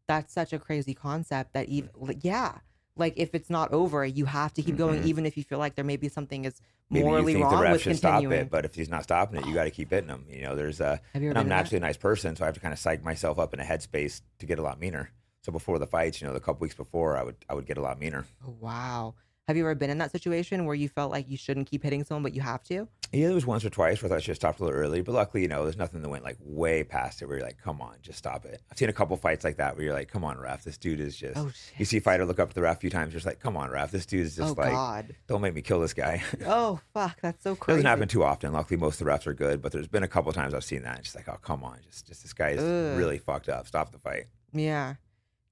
That's 0.09 0.33
such 0.33 0.53
a 0.53 0.59
crazy 0.59 0.95
concept. 0.95 1.53
That 1.53 1.69
even 1.69 1.91
like, 1.95 2.25
yeah, 2.25 2.59
like 2.97 3.15
if 3.17 3.35
it's 3.35 3.51
not 3.51 3.73
over, 3.73 4.05
you 4.05 4.25
have 4.25 4.53
to 4.55 4.63
keep 4.63 4.77
going, 4.77 5.03
Mhm. 5.03 5.07
even 5.07 5.27
if 5.27 5.37
you 5.37 5.45
feel 5.45 5.59
like 5.59 5.75
there 5.75 5.85
may 5.85 5.97
be 5.97 6.09
something 6.09 6.45
is 6.45 6.61
Maybe 6.91 7.05
morally 7.05 7.33
you 7.33 7.39
think 7.39 7.49
the 7.51 7.55
wrong 7.57 7.63
ref 7.65 7.73
with 7.73 7.83
should 7.83 7.97
stop 7.97 8.15
continuing. 8.21 8.47
it, 8.47 8.51
but 8.51 8.65
if 8.65 8.75
he's 8.75 8.89
not 8.89 9.03
stopping 9.03 9.41
it, 9.41 9.47
you 9.47 9.55
got 9.55 9.65
to 9.65 9.71
keep 9.71 9.91
hitting 9.91 10.09
him. 10.09 10.25
You 10.31 10.43
know, 10.43 10.57
there's 10.57 10.81
uh, 10.81 10.99
ever 11.15 11.29
and 11.29 11.39
I'm 11.39 11.49
naturally 11.49 11.79
a 11.79 11.81
nice 11.81 11.97
person, 11.97 12.37
so 12.37 12.45
I 12.45 12.47
have 12.47 12.55
to 12.55 12.61
kind 12.61 12.73
of 12.73 12.79
psych 12.79 13.03
myself 13.03 13.39
up 13.39 13.53
in 13.55 13.61
a 13.61 13.65
headspace 13.65 14.23
to 14.39 14.47
get 14.47 14.59
a 14.59 14.63
lot 14.63 14.79
meaner. 14.81 15.11
So 15.43 15.53
before 15.53 15.79
the 15.79 15.87
fights, 15.87 16.21
you 16.21 16.27
know, 16.27 16.33
the 16.33 16.41
couple 16.41 16.61
weeks 16.63 16.75
before, 16.75 17.17
I 17.17 17.23
would 17.23 17.37
I 17.49 17.55
would 17.55 17.67
get 17.67 17.77
a 17.79 17.83
lot 17.83 17.99
meaner. 18.01 18.25
Oh, 18.47 18.57
wow. 18.61 19.15
Have 19.49 19.57
you 19.57 19.63
ever 19.63 19.77
been 19.77 19.91
in 19.91 19.99
that 19.99 20.11
situation 20.11 20.65
where 20.65 20.75
you 20.75 20.89
felt 20.89 21.13
like 21.13 21.31
you 21.31 21.37
shouldn't 21.37 21.71
keep 21.71 21.85
hitting 21.85 22.03
someone, 22.03 22.25
but 22.25 22.35
you 22.35 22.41
have 22.41 22.65
to? 22.65 22.89
Yeah, 23.13 23.27
there 23.27 23.35
was 23.37 23.47
once 23.47 23.65
or 23.65 23.71
twice 23.71 24.03
where 24.03 24.09
I 24.09 24.11
thought 24.11 24.17
I 24.17 24.19
should 24.19 24.31
have 24.31 24.37
stopped 24.39 24.59
a 24.59 24.65
little 24.65 24.77
early, 24.77 25.03
but 25.03 25.13
luckily, 25.13 25.43
you 25.43 25.49
know, 25.49 25.63
there's 25.63 25.77
nothing 25.77 26.03
that 26.03 26.09
went 26.09 26.25
like 26.25 26.37
way 26.41 26.83
past 26.83 27.23
it 27.23 27.27
where 27.27 27.37
you're 27.37 27.47
like, 27.47 27.63
come 27.63 27.81
on, 27.81 27.95
just 28.03 28.19
stop 28.19 28.45
it. 28.45 28.61
I've 28.73 28.77
seen 28.77 28.89
a 28.89 28.93
couple 28.93 29.17
fights 29.17 29.45
like 29.45 29.59
that 29.59 29.77
where 29.77 29.85
you're 29.85 29.95
like, 29.95 30.09
come 30.09 30.25
on, 30.25 30.37
ref, 30.37 30.65
this 30.65 30.77
dude 30.77 30.99
is 30.99 31.17
just. 31.17 31.37
Oh, 31.37 31.53
You 31.79 31.85
see 31.85 31.99
a 31.99 32.01
fighter 32.01 32.25
look 32.25 32.41
up 32.41 32.49
to 32.49 32.55
the 32.57 32.63
ref 32.63 32.79
a 32.79 32.81
few 32.81 32.91
times, 32.91 33.13
just 33.13 33.25
like, 33.25 33.39
come 33.39 33.57
on, 33.57 33.71
ref, 33.71 33.93
this 33.93 34.05
dude 34.05 34.27
is 34.27 34.37
oh, 34.41 34.47
just 34.47 34.59
oh 34.59 34.63
like, 34.63 34.73
God. 34.73 35.15
don't 35.29 35.41
make 35.41 35.55
me 35.55 35.63
kill 35.63 35.79
this 35.79 35.95
guy. 35.95 36.25
Oh 36.45 36.81
fuck, 36.93 37.21
that's 37.21 37.45
so 37.45 37.55
crazy. 37.55 37.77
doesn't 37.77 37.89
happen 37.89 38.09
too 38.09 38.25
often. 38.25 38.53
Luckily, 38.53 38.79
most 38.79 39.01
of 39.01 39.07
the 39.07 39.13
refs 39.13 39.29
are 39.29 39.35
good, 39.35 39.63
but 39.63 39.71
there's 39.71 39.87
been 39.87 40.03
a 40.03 40.09
couple 40.09 40.33
times 40.33 40.55
I've 40.55 40.65
seen 40.65 40.83
that. 40.83 40.99
It's 40.99 41.13
just 41.13 41.17
like, 41.17 41.29
oh, 41.29 41.39
come 41.41 41.63
on, 41.63 41.79
just, 41.89 42.09
just 42.09 42.23
this 42.23 42.33
guy 42.33 42.51
is 42.51 42.63
Ugh. 42.63 42.99
really 42.99 43.19
fucked 43.19 43.49
up. 43.49 43.69
Stop 43.69 43.93
the 43.93 43.99
fight. 43.99 44.25
Yeah. 44.53 44.95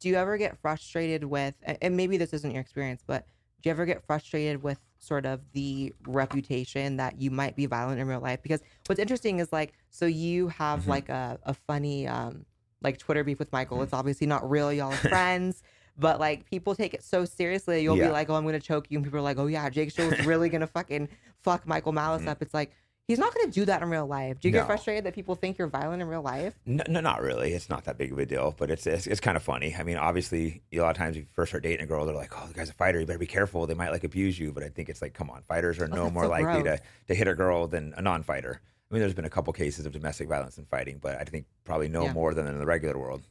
Do 0.01 0.09
you 0.09 0.17
ever 0.17 0.37
get 0.37 0.59
frustrated 0.59 1.23
with, 1.23 1.55
and 1.63 1.97
maybe 1.97 2.17
this 2.17 2.33
isn't 2.33 2.51
your 2.51 2.61
experience, 2.61 3.03
but 3.07 3.27
do 3.65 3.69
you 3.69 3.71
ever 3.71 3.87
get 3.87 4.05
frustrated 4.07 4.63
with 4.63 4.79
sort 4.99 5.25
of 5.25 5.41
the 5.55 5.91
reputation 6.07 6.99
that 6.99 7.19
you 7.19 7.31
might 7.31 7.57
be 7.57 7.65
violent 7.65 7.99
in 7.99 8.07
real 8.07 8.21
life? 8.21 8.43
Because 8.43 8.61
what's 8.87 9.01
interesting 9.01 9.39
is 9.39 9.51
like, 9.55 9.73
so 9.89 10.05
you 10.05 10.49
have 10.49 10.83
Mhm. 10.83 10.89
like 10.89 11.09
a, 11.09 11.39
a 11.45 11.55
funny, 11.55 12.07
um, 12.07 12.45
like 12.83 12.99
Twitter 12.99 13.25
beef 13.25 13.39
with 13.39 13.51
Michael. 13.53 13.79
Mm-hmm. 13.79 13.85
It's 13.85 13.93
obviously 13.95 14.27
not 14.27 14.49
real. 14.51 14.71
Y'all 14.71 14.93
are 14.93 14.97
friends. 15.09 15.63
But 15.97 16.21
like 16.21 16.45
people 16.45 16.75
take 16.75 16.93
it 16.93 17.03
so 17.03 17.25
seriously, 17.25 17.83
you'll 17.83 17.97
Yeah. 17.97 18.09
be 18.09 18.13
like, 18.13 18.29
"Oh, 18.29 18.35
I'm 18.35 18.45
gonna 18.45 18.59
choke 18.61 18.91
you," 18.91 18.99
and 18.99 19.05
people 19.05 19.21
are 19.21 19.23
like, 19.23 19.39
"Oh 19.39 19.47
yeah, 19.47 19.71
Jake 19.71 19.93
Shields 19.93 20.27
really 20.27 20.49
gonna 20.51 20.67
fucking 20.67 21.09
fuck 21.43 21.67
Michael 21.67 21.93
Malice 21.93 22.23
Mhm. 22.25 22.29
up." 22.29 22.43
It's 22.43 22.53
like 22.53 22.73
he's 23.09 23.19
not 23.19 23.35
gonna 23.35 23.51
do 23.51 23.65
that 23.67 23.83
in 23.83 23.91
real 23.91 24.07
life. 24.07 24.41
Do 24.41 24.49
you 24.49 24.53
get 24.53 24.67
frustrated 24.67 25.05
that 25.05 25.15
people 25.15 25.35
think 25.35 25.59
you're 25.59 25.69
violent 25.69 26.03
in 26.03 26.09
real 26.09 26.23
life? 26.23 26.55
No, 26.67 26.83
no, 26.89 27.01
not 27.01 27.23
really. 27.23 27.53
It's 27.53 27.69
not 27.69 27.85
that 27.85 27.99
big 27.99 28.13
of 28.13 28.19
a 28.19 28.27
deal, 28.27 28.55
but 28.57 28.71
it's 28.71 28.87
it's, 28.87 29.07
it's 29.07 29.21
kind 29.21 29.37
of 29.37 29.43
funny. 29.43 29.75
I 29.79 29.83
mean, 29.83 29.97
obviously, 29.97 30.63
a 30.73 30.79
lot 30.81 30.91
of 30.91 30.97
times 30.97 31.17
you 31.17 31.27
first 31.33 31.51
start 31.51 31.63
dating 31.63 31.85
a 31.85 31.87
girl, 31.87 32.05
they're 32.07 32.15
like, 32.15 32.33
"Oh, 32.41 32.47
the 32.47 32.55
guy's 32.55 32.71
a 32.71 32.75
fighter. 32.75 33.01
You 33.01 33.07
better 33.07 33.19
be 33.19 33.27
careful. 33.27 33.67
They 33.67 33.75
might 33.75 33.91
like 33.91 34.05
abuse 34.05 34.39
you." 34.39 34.53
But 34.53 34.63
I 34.63 34.69
think 34.69 34.89
it's 34.89 35.03
like, 35.03 35.15
come 35.15 35.31
on, 35.31 35.43
fighters 35.43 35.79
are 35.79 35.85
Oh, 35.85 35.89
no 35.89 36.03
that's 36.05 36.15
more 36.15 36.25
so 36.25 36.31
likely 36.31 36.63
gross. 36.63 36.79
to 36.81 36.85
to 37.09 37.15
hit 37.15 37.29
a 37.29 37.35
girl 37.35 37.67
than 37.67 37.95
a 37.97 38.03
non-fighter. 38.03 38.61
I 38.91 38.95
mean, 38.95 39.01
there's 39.01 39.15
been 39.15 39.25
a 39.25 39.31
couple 39.31 39.53
cases 39.53 39.87
of 39.87 39.93
domestic 39.93 40.29
violence 40.29 40.57
and 40.59 40.69
fighting, 40.69 40.99
but 41.03 41.17
I 41.21 41.25
think 41.25 41.47
probably 41.65 41.89
no 41.89 42.05
Yeah. 42.05 42.13
more 42.13 42.33
than 42.35 42.47
in 42.47 42.59
the 42.59 42.67
regular 42.67 42.99
world. 42.99 43.23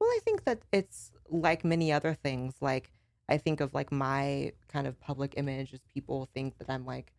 Well, 0.00 0.08
I 0.10 0.18
think 0.24 0.44
that 0.44 0.60
it's 0.72 1.12
like 1.30 1.64
many 1.64 1.92
other 1.92 2.14
things. 2.14 2.54
Like 2.60 2.90
I 3.28 3.38
think 3.38 3.60
of 3.60 3.72
like 3.74 3.90
my 3.92 4.52
kind 4.68 4.86
of 4.86 5.00
public 5.00 5.34
image 5.36 5.72
is 5.72 5.80
people 5.94 6.28
think 6.34 6.58
that 6.58 6.68
I'm 6.68 6.84
like 6.84 7.12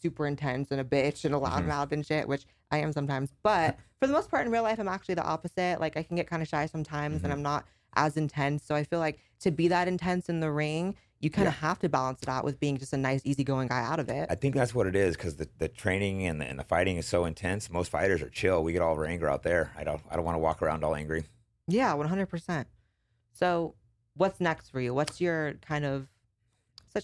super 0.00 0.26
intense 0.26 0.70
and 0.70 0.80
a 0.80 0.84
bitch 0.84 1.24
and 1.24 1.34
a 1.34 1.38
Mm-hmm. 1.38 1.68
loudmouth 1.70 1.92
and 1.92 2.04
shit, 2.04 2.26
which 2.28 2.44
I 2.70 2.78
am 2.78 2.92
sometimes. 2.92 3.32
But 3.42 3.78
for 4.00 4.06
the 4.06 4.12
most 4.12 4.30
part 4.30 4.46
in 4.46 4.52
real 4.52 4.62
life, 4.62 4.78
I'm 4.78 4.88
actually 4.88 5.14
the 5.16 5.24
opposite. 5.24 5.80
Like 5.80 5.96
I 5.96 6.02
can 6.02 6.16
get 6.16 6.28
kind 6.28 6.42
of 6.42 6.48
shy 6.48 6.66
sometimes 6.66 7.20
Mhm. 7.20 7.24
and 7.24 7.32
I'm 7.32 7.42
not 7.42 7.64
as 7.94 8.16
intense. 8.16 8.62
So 8.64 8.74
I 8.74 8.84
feel 8.84 8.98
like 8.98 9.18
to 9.40 9.50
be 9.50 9.68
that 9.68 9.88
intense 9.88 10.28
in 10.28 10.40
the 10.40 10.50
ring, 10.50 10.94
you 11.20 11.30
kind 11.30 11.48
of 11.48 11.54
Yeah. 11.54 11.60
have 11.68 11.78
to 11.78 11.88
balance 11.88 12.22
it 12.22 12.28
out 12.28 12.44
with 12.44 12.60
being 12.60 12.76
just 12.76 12.92
a 12.92 12.96
nice, 12.98 13.22
easygoing 13.24 13.68
guy 13.68 13.82
out 13.82 13.98
of 13.98 14.10
it. 14.10 14.26
I 14.30 14.34
think 14.34 14.54
that's 14.54 14.74
what 14.74 14.86
it 14.86 14.94
is 14.94 15.16
because 15.16 15.36
the, 15.36 15.48
the 15.58 15.68
training 15.68 16.26
and 16.26 16.38
the, 16.40 16.44
and 16.44 16.58
the 16.58 16.64
fighting 16.64 16.98
is 16.98 17.06
so 17.06 17.24
intense. 17.24 17.70
Most 17.70 17.90
fighters 17.90 18.20
are 18.20 18.28
chill. 18.28 18.62
We 18.62 18.72
get 18.74 18.82
all 18.82 18.92
of 18.92 18.98
our 18.98 19.06
anger 19.06 19.28
out 19.30 19.42
there. 19.42 19.72
I 19.76 19.82
don't 19.84 20.02
I 20.10 20.16
don't 20.16 20.24
want 20.26 20.34
to 20.34 20.40
walk 20.40 20.60
around 20.60 20.84
all 20.84 20.94
angry. 20.94 21.24
Yeah, 21.68 21.94
100%. 21.94 22.66
So 23.32 23.74
what's 24.14 24.40
next 24.40 24.68
for 24.70 24.80
you? 24.80 24.92
What's 24.94 25.20
your 25.20 25.54
kind 25.54 25.84
of 25.84 26.08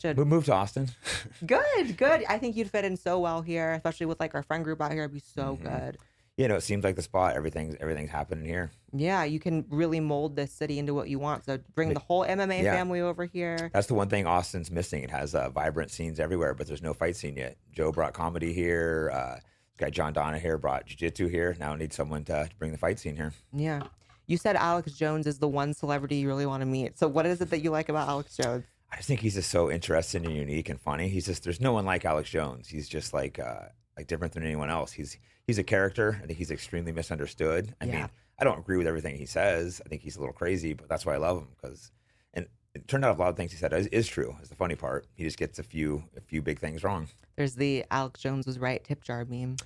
such 0.01 0.05
a 0.05 0.14
We 0.18 0.24
moved 0.24 0.47
to 0.47 0.53
Austin. 0.55 0.88
Good, 1.47 1.97
good. 1.97 2.24
I 2.28 2.38
think 2.38 2.57
you'd 2.57 2.70
fit 2.70 2.84
in 2.84 2.97
so 2.97 3.18
well 3.20 3.43
here, 3.43 3.72
especially 3.72 4.07
with 4.07 4.20
like 4.20 4.34
our 4.34 4.43
friend 4.43 4.64
group 4.64 4.80
out 4.80 4.93
here. 4.93 5.03
It'd 5.03 5.12
be 5.14 5.20
so 5.20 5.59
Mhm. 5.61 5.62
good. 5.64 5.99
you 6.38 6.49
know, 6.49 6.57
it 6.57 6.62
seems 6.62 6.82
like 6.82 6.97
the 6.97 7.03
spot. 7.03 7.34
Everything's 7.36 7.76
everything's 7.78 8.11
happening 8.11 8.47
here. 8.47 8.70
Yeah, 8.93 9.22
you 9.24 9.38
can 9.38 9.66
really 9.68 10.01
mold 10.01 10.34
this 10.34 10.51
city 10.51 10.78
into 10.78 10.95
what 10.95 11.09
you 11.11 11.18
want. 11.18 11.45
So 11.45 11.59
bring 11.74 11.93
the 11.93 12.01
whole 12.01 12.24
MMA 12.24 12.62
Yeah. 12.62 12.72
family 12.74 13.01
over 13.03 13.26
here. 13.26 13.70
That's 13.74 13.86
the 13.86 13.95
one 13.95 14.09
thing 14.09 14.26
Austin's 14.26 14.70
missing. 14.70 15.05
It 15.05 15.11
has 15.11 15.34
uh, 15.34 15.51
vibrant 15.51 15.90
scenes 15.90 16.18
everywhere, 16.18 16.55
but 16.55 16.66
there's 16.66 16.82
no 16.82 16.95
fight 16.95 17.16
scene 17.16 17.36
yet. 17.36 17.59
Joe 17.70 17.93
brought 17.93 18.14
comedy 18.14 18.53
here. 18.55 19.11
Uh, 19.12 19.34
this 19.34 19.76
guy 19.76 19.90
John 19.90 20.14
Danaher 20.14 20.59
brought 20.59 20.86
jiu-jitsu 20.86 21.28
here. 21.28 21.55
Now 21.61 21.74
I 21.74 21.76
need 21.76 21.93
someone 21.93 22.24
to, 22.24 22.49
to 22.49 22.57
bring 22.59 22.72
the 22.72 22.78
fight 22.78 22.99
scene 22.99 23.14
here. 23.16 23.32
Yeah. 23.53 23.82
You 24.26 24.38
said 24.38 24.57
Alex 24.57 24.93
Jones 24.93 25.26
is 25.26 25.38
the 25.38 25.49
one 25.49 25.74
celebrity 25.74 26.16
you 26.16 26.28
really 26.28 26.47
want 26.47 26.62
to 26.62 26.66
meet. 26.66 26.99
So 26.99 27.09
what 27.09 27.26
is 27.26 27.40
it 27.43 27.51
that 27.51 27.61
you 27.61 27.70
like 27.70 27.88
about 27.90 28.09
Alex 28.09 28.36
Jones? 28.38 28.64
I 28.93 28.97
just 28.97 29.09
think 29.09 29.20
he's 29.20 29.34
just 29.34 29.51
so 29.51 29.70
interesting 29.70 30.26
and 30.26 30.34
unique 30.36 30.68
and 30.68 30.78
funny. 30.80 31.09
He's 31.09 31.24
just 31.26 31.43
there's 31.45 31.61
no 31.61 31.72
one 31.72 31.84
like 31.86 32.05
Alex 32.05 32.28
Jones. 32.30 32.68
He's 32.68 32.88
just 32.88 33.14
like 33.14 33.38
uh, 33.38 33.66
like 33.97 34.07
different 34.07 34.34
than 34.34 34.45
anyone 34.45 34.68
else. 34.70 34.93
He's 34.93 35.16
he's 35.47 35.59
a 35.59 35.64
character. 35.64 36.20
I 36.22 36.26
think 36.26 36.38
he's 36.38 36.51
extremely 36.51 36.93
misunderstood. 36.93 37.74
I 37.80 37.86
Yeah. 37.86 37.93
mean, 37.97 38.09
I 38.38 38.45
don't 38.45 38.59
agree 38.59 38.76
with 38.76 38.86
everything 38.86 39.16
he 39.16 39.26
says. 39.26 39.80
I 39.84 39.88
think 39.88 40.03
he's 40.03 40.16
a 40.16 40.20
little 40.20 40.34
crazy, 40.34 40.72
but 40.74 40.88
that's 40.88 41.07
why 41.07 41.14
I 41.14 41.18
love 41.18 41.38
him 41.38 41.49
because 41.61 41.90
and 42.34 42.47
it 42.74 42.86
turned 42.86 43.05
out 43.05 43.16
a 43.16 43.18
lot 43.18 43.28
of 43.28 43.36
things 43.36 43.51
he 43.53 43.57
said 43.59 43.72
is, 43.72 43.86
is 43.88 44.07
true. 44.07 44.36
Is 44.43 44.49
the 44.51 44.55
funny 44.57 44.74
part. 44.74 45.07
He 45.14 45.24
just 45.24 45.38
gets 45.38 45.59
a 45.59 45.62
few 45.62 46.05
a 46.16 46.20
few 46.20 46.43
big 46.43 46.59
things 46.59 46.84
wrong, 46.84 47.09
There's 47.36 47.55
the 47.55 47.84
Alex 47.90 48.20
Jones 48.20 48.47
was 48.47 48.59
right 48.59 48.84
tip 48.84 49.03
jar 49.03 49.24
meme. 49.24 49.57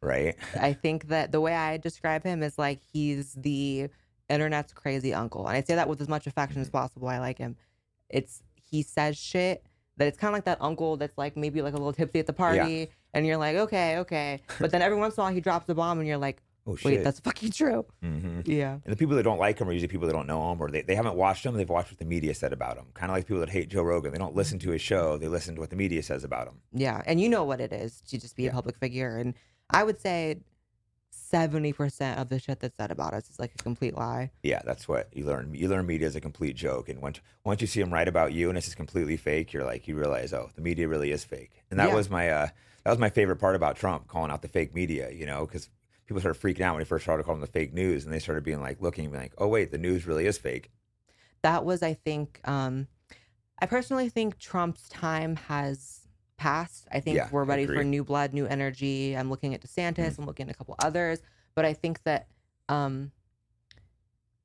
right? 0.00 0.34
I 0.60 0.72
think 0.72 1.08
that 1.08 1.30
the 1.30 1.40
way 1.40 1.54
I 1.54 1.76
describe 1.76 2.24
him 2.24 2.42
is 2.42 2.58
like 2.58 2.80
he's 2.92 3.32
the 3.34 3.88
internet's 4.28 4.72
crazy 4.72 5.14
uncle. 5.14 5.46
And 5.46 5.56
I 5.56 5.62
say 5.62 5.76
that 5.76 5.88
with 5.88 6.00
as 6.00 6.08
much 6.08 6.26
affection 6.26 6.60
as 6.60 6.68
possible. 6.68 7.06
I 7.08 7.18
like 7.20 7.38
him. 7.38 7.56
It's 8.08 8.42
he 8.70 8.82
says 8.82 9.16
shit 9.16 9.64
that 9.96 10.08
it's 10.08 10.18
kind 10.18 10.30
of 10.30 10.34
like 10.34 10.44
that 10.44 10.58
uncle 10.60 10.96
that's 10.96 11.16
like 11.16 11.36
maybe 11.36 11.62
like 11.62 11.72
a 11.72 11.76
little 11.76 11.92
tipsy 11.92 12.18
at 12.18 12.26
the 12.26 12.32
party 12.32 12.88
and 13.14 13.26
you're 13.26 13.38
like, 13.38 13.56
okay, 13.56 13.98
okay. 13.98 14.40
But 14.60 14.70
then 14.70 14.82
every 14.82 14.98
once 14.98 15.16
in 15.16 15.20
a 15.20 15.24
while 15.24 15.32
he 15.32 15.40
drops 15.40 15.66
the 15.66 15.74
bomb 15.74 15.98
and 15.98 16.06
you're 16.06 16.18
like, 16.18 16.42
Oh 16.68 16.72
wait, 16.84 16.96
shit. 16.96 17.04
that's 17.04 17.20
fucking 17.20 17.52
true. 17.52 17.86
hmm 18.02 18.40
Yeah. 18.44 18.72
And 18.84 18.92
the 18.92 18.96
people 18.96 19.14
that 19.16 19.22
don't 19.22 19.38
like 19.38 19.58
him 19.60 19.68
are 19.68 19.72
usually 19.72 19.86
people 19.88 20.08
that 20.08 20.12
don't 20.12 20.26
know 20.26 20.50
him 20.50 20.60
or 20.60 20.68
they, 20.68 20.82
they 20.82 20.96
haven't 20.96 21.14
watched 21.14 21.46
him. 21.46 21.54
They've 21.54 21.68
watched 21.68 21.92
what 21.92 21.98
the 21.98 22.04
media 22.04 22.34
said 22.34 22.52
about 22.52 22.76
him. 22.76 22.86
Kind 22.92 23.10
of 23.10 23.16
like 23.16 23.26
people 23.26 23.38
that 23.40 23.48
hate 23.50 23.68
Joe 23.68 23.82
Rogan. 23.84 24.10
They 24.10 24.18
don't 24.18 24.34
listen 24.34 24.58
to 24.58 24.70
his 24.70 24.82
show. 24.82 25.16
They 25.16 25.28
listen 25.28 25.54
to 25.54 25.60
what 25.60 25.70
the 25.70 25.76
media 25.76 26.02
says 26.02 26.24
about 26.24 26.48
him. 26.48 26.54
Yeah. 26.72 27.00
And 27.06 27.20
you 27.20 27.28
know 27.28 27.44
what 27.44 27.60
it 27.60 27.72
is 27.72 28.00
to 28.08 28.18
just 28.18 28.34
be 28.34 28.48
a 28.48 28.50
public 28.52 28.76
figure. 28.78 29.16
And 29.16 29.34
I 29.70 29.84
would 29.84 30.00
say 30.00 30.40
seventy 31.28 31.72
percent 31.72 32.18
of 32.18 32.28
the 32.28 32.38
shit 32.38 32.60
that's 32.60 32.76
said 32.76 32.90
about 32.90 33.14
us 33.14 33.28
is 33.30 33.38
like 33.38 33.52
a 33.54 33.62
complete 33.62 33.94
lie. 33.96 34.30
Yeah, 34.42 34.62
that's 34.64 34.86
what 34.88 35.08
you 35.12 35.24
learn. 35.24 35.54
You 35.54 35.68
learn 35.68 35.86
media 35.86 36.06
is 36.06 36.16
a 36.16 36.20
complete 36.20 36.56
joke, 36.56 36.88
and 36.88 37.00
once 37.00 37.20
once 37.44 37.60
you 37.60 37.66
see 37.66 37.80
them 37.80 37.92
write 37.92 38.08
about 38.08 38.32
you 38.32 38.48
and 38.48 38.56
it's 38.56 38.66
just 38.66 38.76
completely 38.76 39.16
fake, 39.16 39.52
you're 39.52 39.64
like 39.64 39.88
you 39.88 39.96
realize, 39.96 40.32
oh, 40.32 40.50
the 40.54 40.62
media 40.62 40.88
really 40.88 41.10
is 41.10 41.24
fake. 41.24 41.62
And 41.70 41.80
that 41.80 41.88
Yeah. 41.88 41.94
was 41.96 42.08
my 42.10 42.30
uh, 42.30 42.48
that 42.84 42.90
was 42.90 42.98
my 42.98 43.10
favorite 43.10 43.36
part 43.36 43.56
about 43.56 43.76
Trump 43.76 44.06
calling 44.08 44.30
out 44.30 44.42
the 44.42 44.48
fake 44.48 44.74
media. 44.74 45.10
You 45.10 45.26
know, 45.26 45.46
because 45.46 45.68
people 46.06 46.20
started 46.20 46.40
freaking 46.40 46.60
out 46.62 46.74
when 46.74 46.82
he 46.82 46.86
first 46.86 47.04
started 47.04 47.24
calling 47.24 47.40
them 47.40 47.46
the 47.46 47.52
fake 47.52 47.72
news, 47.74 48.04
and 48.04 48.12
they 48.12 48.18
started 48.20 48.44
being 48.44 48.60
like 48.60 48.80
looking 48.80 49.12
like, 49.12 49.32
oh 49.38 49.48
wait, 49.48 49.70
the 49.72 49.78
news 49.78 50.06
really 50.06 50.26
is 50.26 50.38
fake. 50.38 50.70
that 51.42 51.64
was 51.64 51.82
i 51.82 51.92
think 51.94 52.40
um 52.44 52.86
i 53.60 53.66
personally 53.66 54.08
think 54.08 54.38
trump's 54.38 54.88
time 54.88 55.36
has 55.36 56.05
passed 56.36 56.86
i 56.92 57.00
think 57.00 57.16
Yeah, 57.16 57.28
we're 57.30 57.44
ready 57.44 57.66
for. 57.66 57.76
Mm-hmm. 57.76 57.90
new 57.90 58.04
blood 58.04 58.32
new 58.34 58.46
energy 58.46 59.16
i'm 59.16 59.30
looking 59.30 59.54
at 59.54 59.60
desantis 59.60 60.18
i'm 60.18 60.26
looking 60.26 60.48
at 60.48 60.54
a 60.54 60.58
couple 60.58 60.74
others 60.78 61.20
but 61.54 61.64
i 61.64 61.72
think 61.72 62.02
that 62.04 62.28
um 62.68 63.10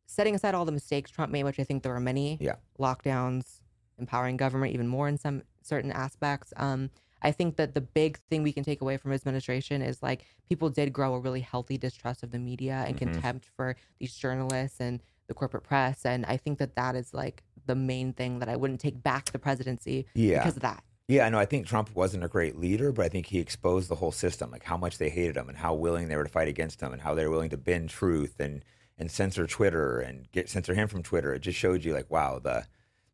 setting 0.05 0.35
aside 0.35 0.55
all 0.55 0.65
the 0.65 0.71
mistakes 0.71 1.09
trump 1.11 1.31
made 1.31 1.43
which 1.43 1.59
i 1.59 1.63
think 1.63 1.83
there 1.83 1.93
were 1.93 1.99
many 1.99 2.37
Yeah. 2.41 2.55
lockdowns 2.79 3.59
empowering 3.99 4.37
government 4.37 4.73
even 4.73 4.87
more 4.87 5.07
in 5.07 5.17
some 5.17 5.43
certain 5.61 5.91
aspects 5.91 6.53
um 6.57 6.89
I 7.23 7.31
think 7.31 7.57
that 7.57 7.75
the 7.75 7.81
big 7.81 8.17
thing 8.31 8.41
we 8.41 8.51
can 8.51 8.63
take 8.63 8.81
away 8.81 8.97
from 8.97 9.11
his 9.11 9.21
administration 9.21 9.83
is 9.83 10.01
like 10.01 10.25
people 10.49 10.71
did 10.71 10.91
grow 10.91 11.13
a 11.13 11.19
really 11.19 11.41
healthy 11.41 11.77
distrust 11.77 12.23
of 12.23 12.31
the 12.31 12.39
media 12.39 12.83
and 12.87 12.95
Mhm. 12.95 12.97
contempt 12.97 13.45
for 13.55 13.75
these 13.99 14.15
journalists 14.15 14.79
and 14.81 15.03
the 15.27 15.35
corporate 15.35 15.63
press. 15.63 16.03
And 16.03 16.25
I 16.25 16.37
think 16.37 16.57
that 16.57 16.75
that 16.77 16.95
is 16.95 17.13
like 17.13 17.43
the 17.67 17.75
main 17.75 18.11
thing 18.13 18.39
that 18.39 18.49
I 18.49 18.55
wouldn't 18.55 18.79
take 18.81 19.03
back 19.03 19.25
the 19.33 19.37
presidency 19.37 20.07
Yeah, 20.15 20.39
because 20.39 20.55
of 20.55 20.63
that. 20.63 20.83
Yeah. 21.11 21.29
No, 21.29 21.37
I 21.37 21.45
think 21.45 21.67
Trump 21.67 21.95
wasn't 21.95 22.23
a 22.23 22.27
great 22.27 22.57
leader, 22.57 22.91
but 22.91 23.05
I 23.05 23.09
think 23.09 23.27
he 23.27 23.39
exposed 23.39 23.89
the 23.89 23.95
whole 23.95 24.11
system, 24.11 24.51
like 24.51 24.63
how 24.63 24.77
much 24.77 24.97
they 24.97 25.09
hated 25.09 25.35
him 25.37 25.49
and 25.49 25.57
how 25.57 25.73
willing 25.73 26.07
they 26.07 26.15
were 26.15 26.23
to 26.23 26.29
fight 26.29 26.47
against 26.47 26.81
him, 26.81 26.93
and 26.93 27.01
how 27.01 27.13
they 27.13 27.25
were 27.25 27.31
willing 27.31 27.49
to 27.49 27.57
bend 27.57 27.89
truth 27.89 28.39
and 28.39 28.63
and 28.97 29.09
censor 29.09 29.47
Twitter 29.47 29.99
and 29.99 30.31
get 30.31 30.49
censor 30.49 30.73
him 30.73 30.87
from 30.87 31.03
Twitter. 31.03 31.33
It 31.33 31.39
just 31.39 31.57
showed 31.57 31.83
you 31.83 31.93
like, 31.93 32.09
wow, 32.11 32.39
the 32.39 32.65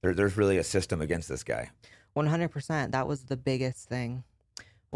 there, 0.01 0.13
there's 0.13 0.37
really 0.37 0.57
a 0.57 0.63
system 0.63 1.01
against 1.01 1.29
this 1.29 1.43
guy. 1.43 1.71
100%. 2.15 2.91
That 2.91 3.07
was 3.07 3.23
the 3.23 3.37
biggest 3.37 3.87
thing. 3.87 4.23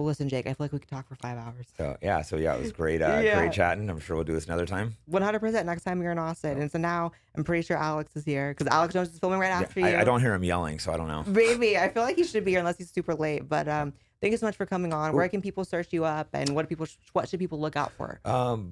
Well, 0.01 0.07
listen, 0.07 0.29
Jake, 0.29 0.47
I 0.47 0.49
feel 0.49 0.55
like 0.65 0.71
we 0.73 0.79
could 0.79 0.89
talk 0.89 1.07
for 1.07 1.13
five 1.13 1.37
hours. 1.37 1.67
So 1.77 1.95
yeah, 2.01 2.23
so 2.23 2.35
yeah, 2.37 2.55
it 2.55 2.61
was 2.61 2.71
great, 2.71 3.03
uh, 3.03 3.19
Yeah. 3.23 3.37
great 3.37 3.51
chatting. 3.51 3.87
I'm 3.87 3.99
sure 3.99 4.15
we'll 4.15 4.25
do 4.25 4.33
this 4.33 4.47
another 4.47 4.65
time. 4.65 4.95
100% 5.11 5.63
next 5.63 5.83
time 5.83 6.01
you're 6.01 6.11
in 6.11 6.17
Austin. 6.17 6.59
And 6.59 6.71
so 6.71 6.79
now 6.79 7.11
I'm 7.35 7.43
pretty 7.43 7.61
sure 7.61 7.77
Alex 7.77 8.15
is 8.15 8.25
here 8.25 8.55
because 8.57 8.65
Alex 8.73 8.95
Jones 8.95 9.13
is 9.13 9.19
filming 9.19 9.37
right 9.37 9.49
Yeah, 9.49 9.59
after 9.59 9.79
you. 9.79 9.85
I, 9.85 10.01
I 10.01 10.03
don't 10.03 10.19
hear 10.19 10.33
him 10.33 10.43
yelling, 10.43 10.79
so 10.79 10.91
I 10.91 10.97
don't 10.97 11.07
know. 11.07 11.23
Maybe. 11.27 11.77
I 11.77 11.87
feel 11.89 12.01
like 12.01 12.15
he 12.15 12.23
should 12.23 12.43
be 12.43 12.49
here 12.49 12.59
unless 12.61 12.79
he's 12.79 12.91
super 12.91 13.13
late. 13.13 13.47
But 13.47 13.67
um, 13.67 13.93
thank 14.21 14.31
you 14.31 14.37
so 14.37 14.47
much 14.47 14.55
for 14.55 14.65
coming 14.65 14.91
on. 14.91 15.13
Where 15.13 15.29
can 15.29 15.39
people 15.39 15.63
search 15.65 15.89
you 15.93 16.03
up 16.03 16.29
and 16.33 16.55
what 16.55 16.63
do 16.63 16.67
people 16.67 16.87
what 17.13 17.29
should 17.29 17.39
people 17.39 17.59
look 17.59 17.75
out 17.75 17.91
for? 17.91 18.19
Um, 18.25 18.71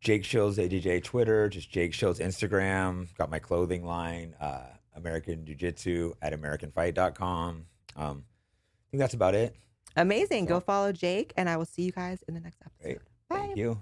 Jake 0.00 0.24
Shields 0.24 0.56
AJJ 0.56 1.02
Twitter, 1.02 1.48
just 1.48 1.68
Jake 1.72 1.92
Shields 1.94 2.20
Instagram. 2.20 3.08
Got 3.18 3.28
my 3.28 3.40
clothing 3.40 3.84
line, 3.84 4.36
uh, 4.40 4.66
American 4.94 5.44
Jiu 5.44 5.56
Jitsu 5.56 6.14
at 6.22 6.32
AmericanFight.com. 6.32 7.66
Um, 7.96 8.24
I 8.26 8.90
think 8.92 9.00
that's 9.00 9.14
about 9.14 9.34
it. 9.34 9.56
Amazing. 9.96 10.46
Go 10.46 10.60
follow 10.60 10.92
Jake 10.92 11.32
and 11.36 11.48
I 11.48 11.56
will 11.56 11.64
see 11.64 11.82
you 11.82 11.92
guys 11.92 12.22
in 12.28 12.34
the 12.34 12.40
next 12.40 12.60
episode. 12.64 12.82
Great. 12.82 12.98
Bye. 13.28 13.36
Thank 13.38 13.56
you. 13.56 13.80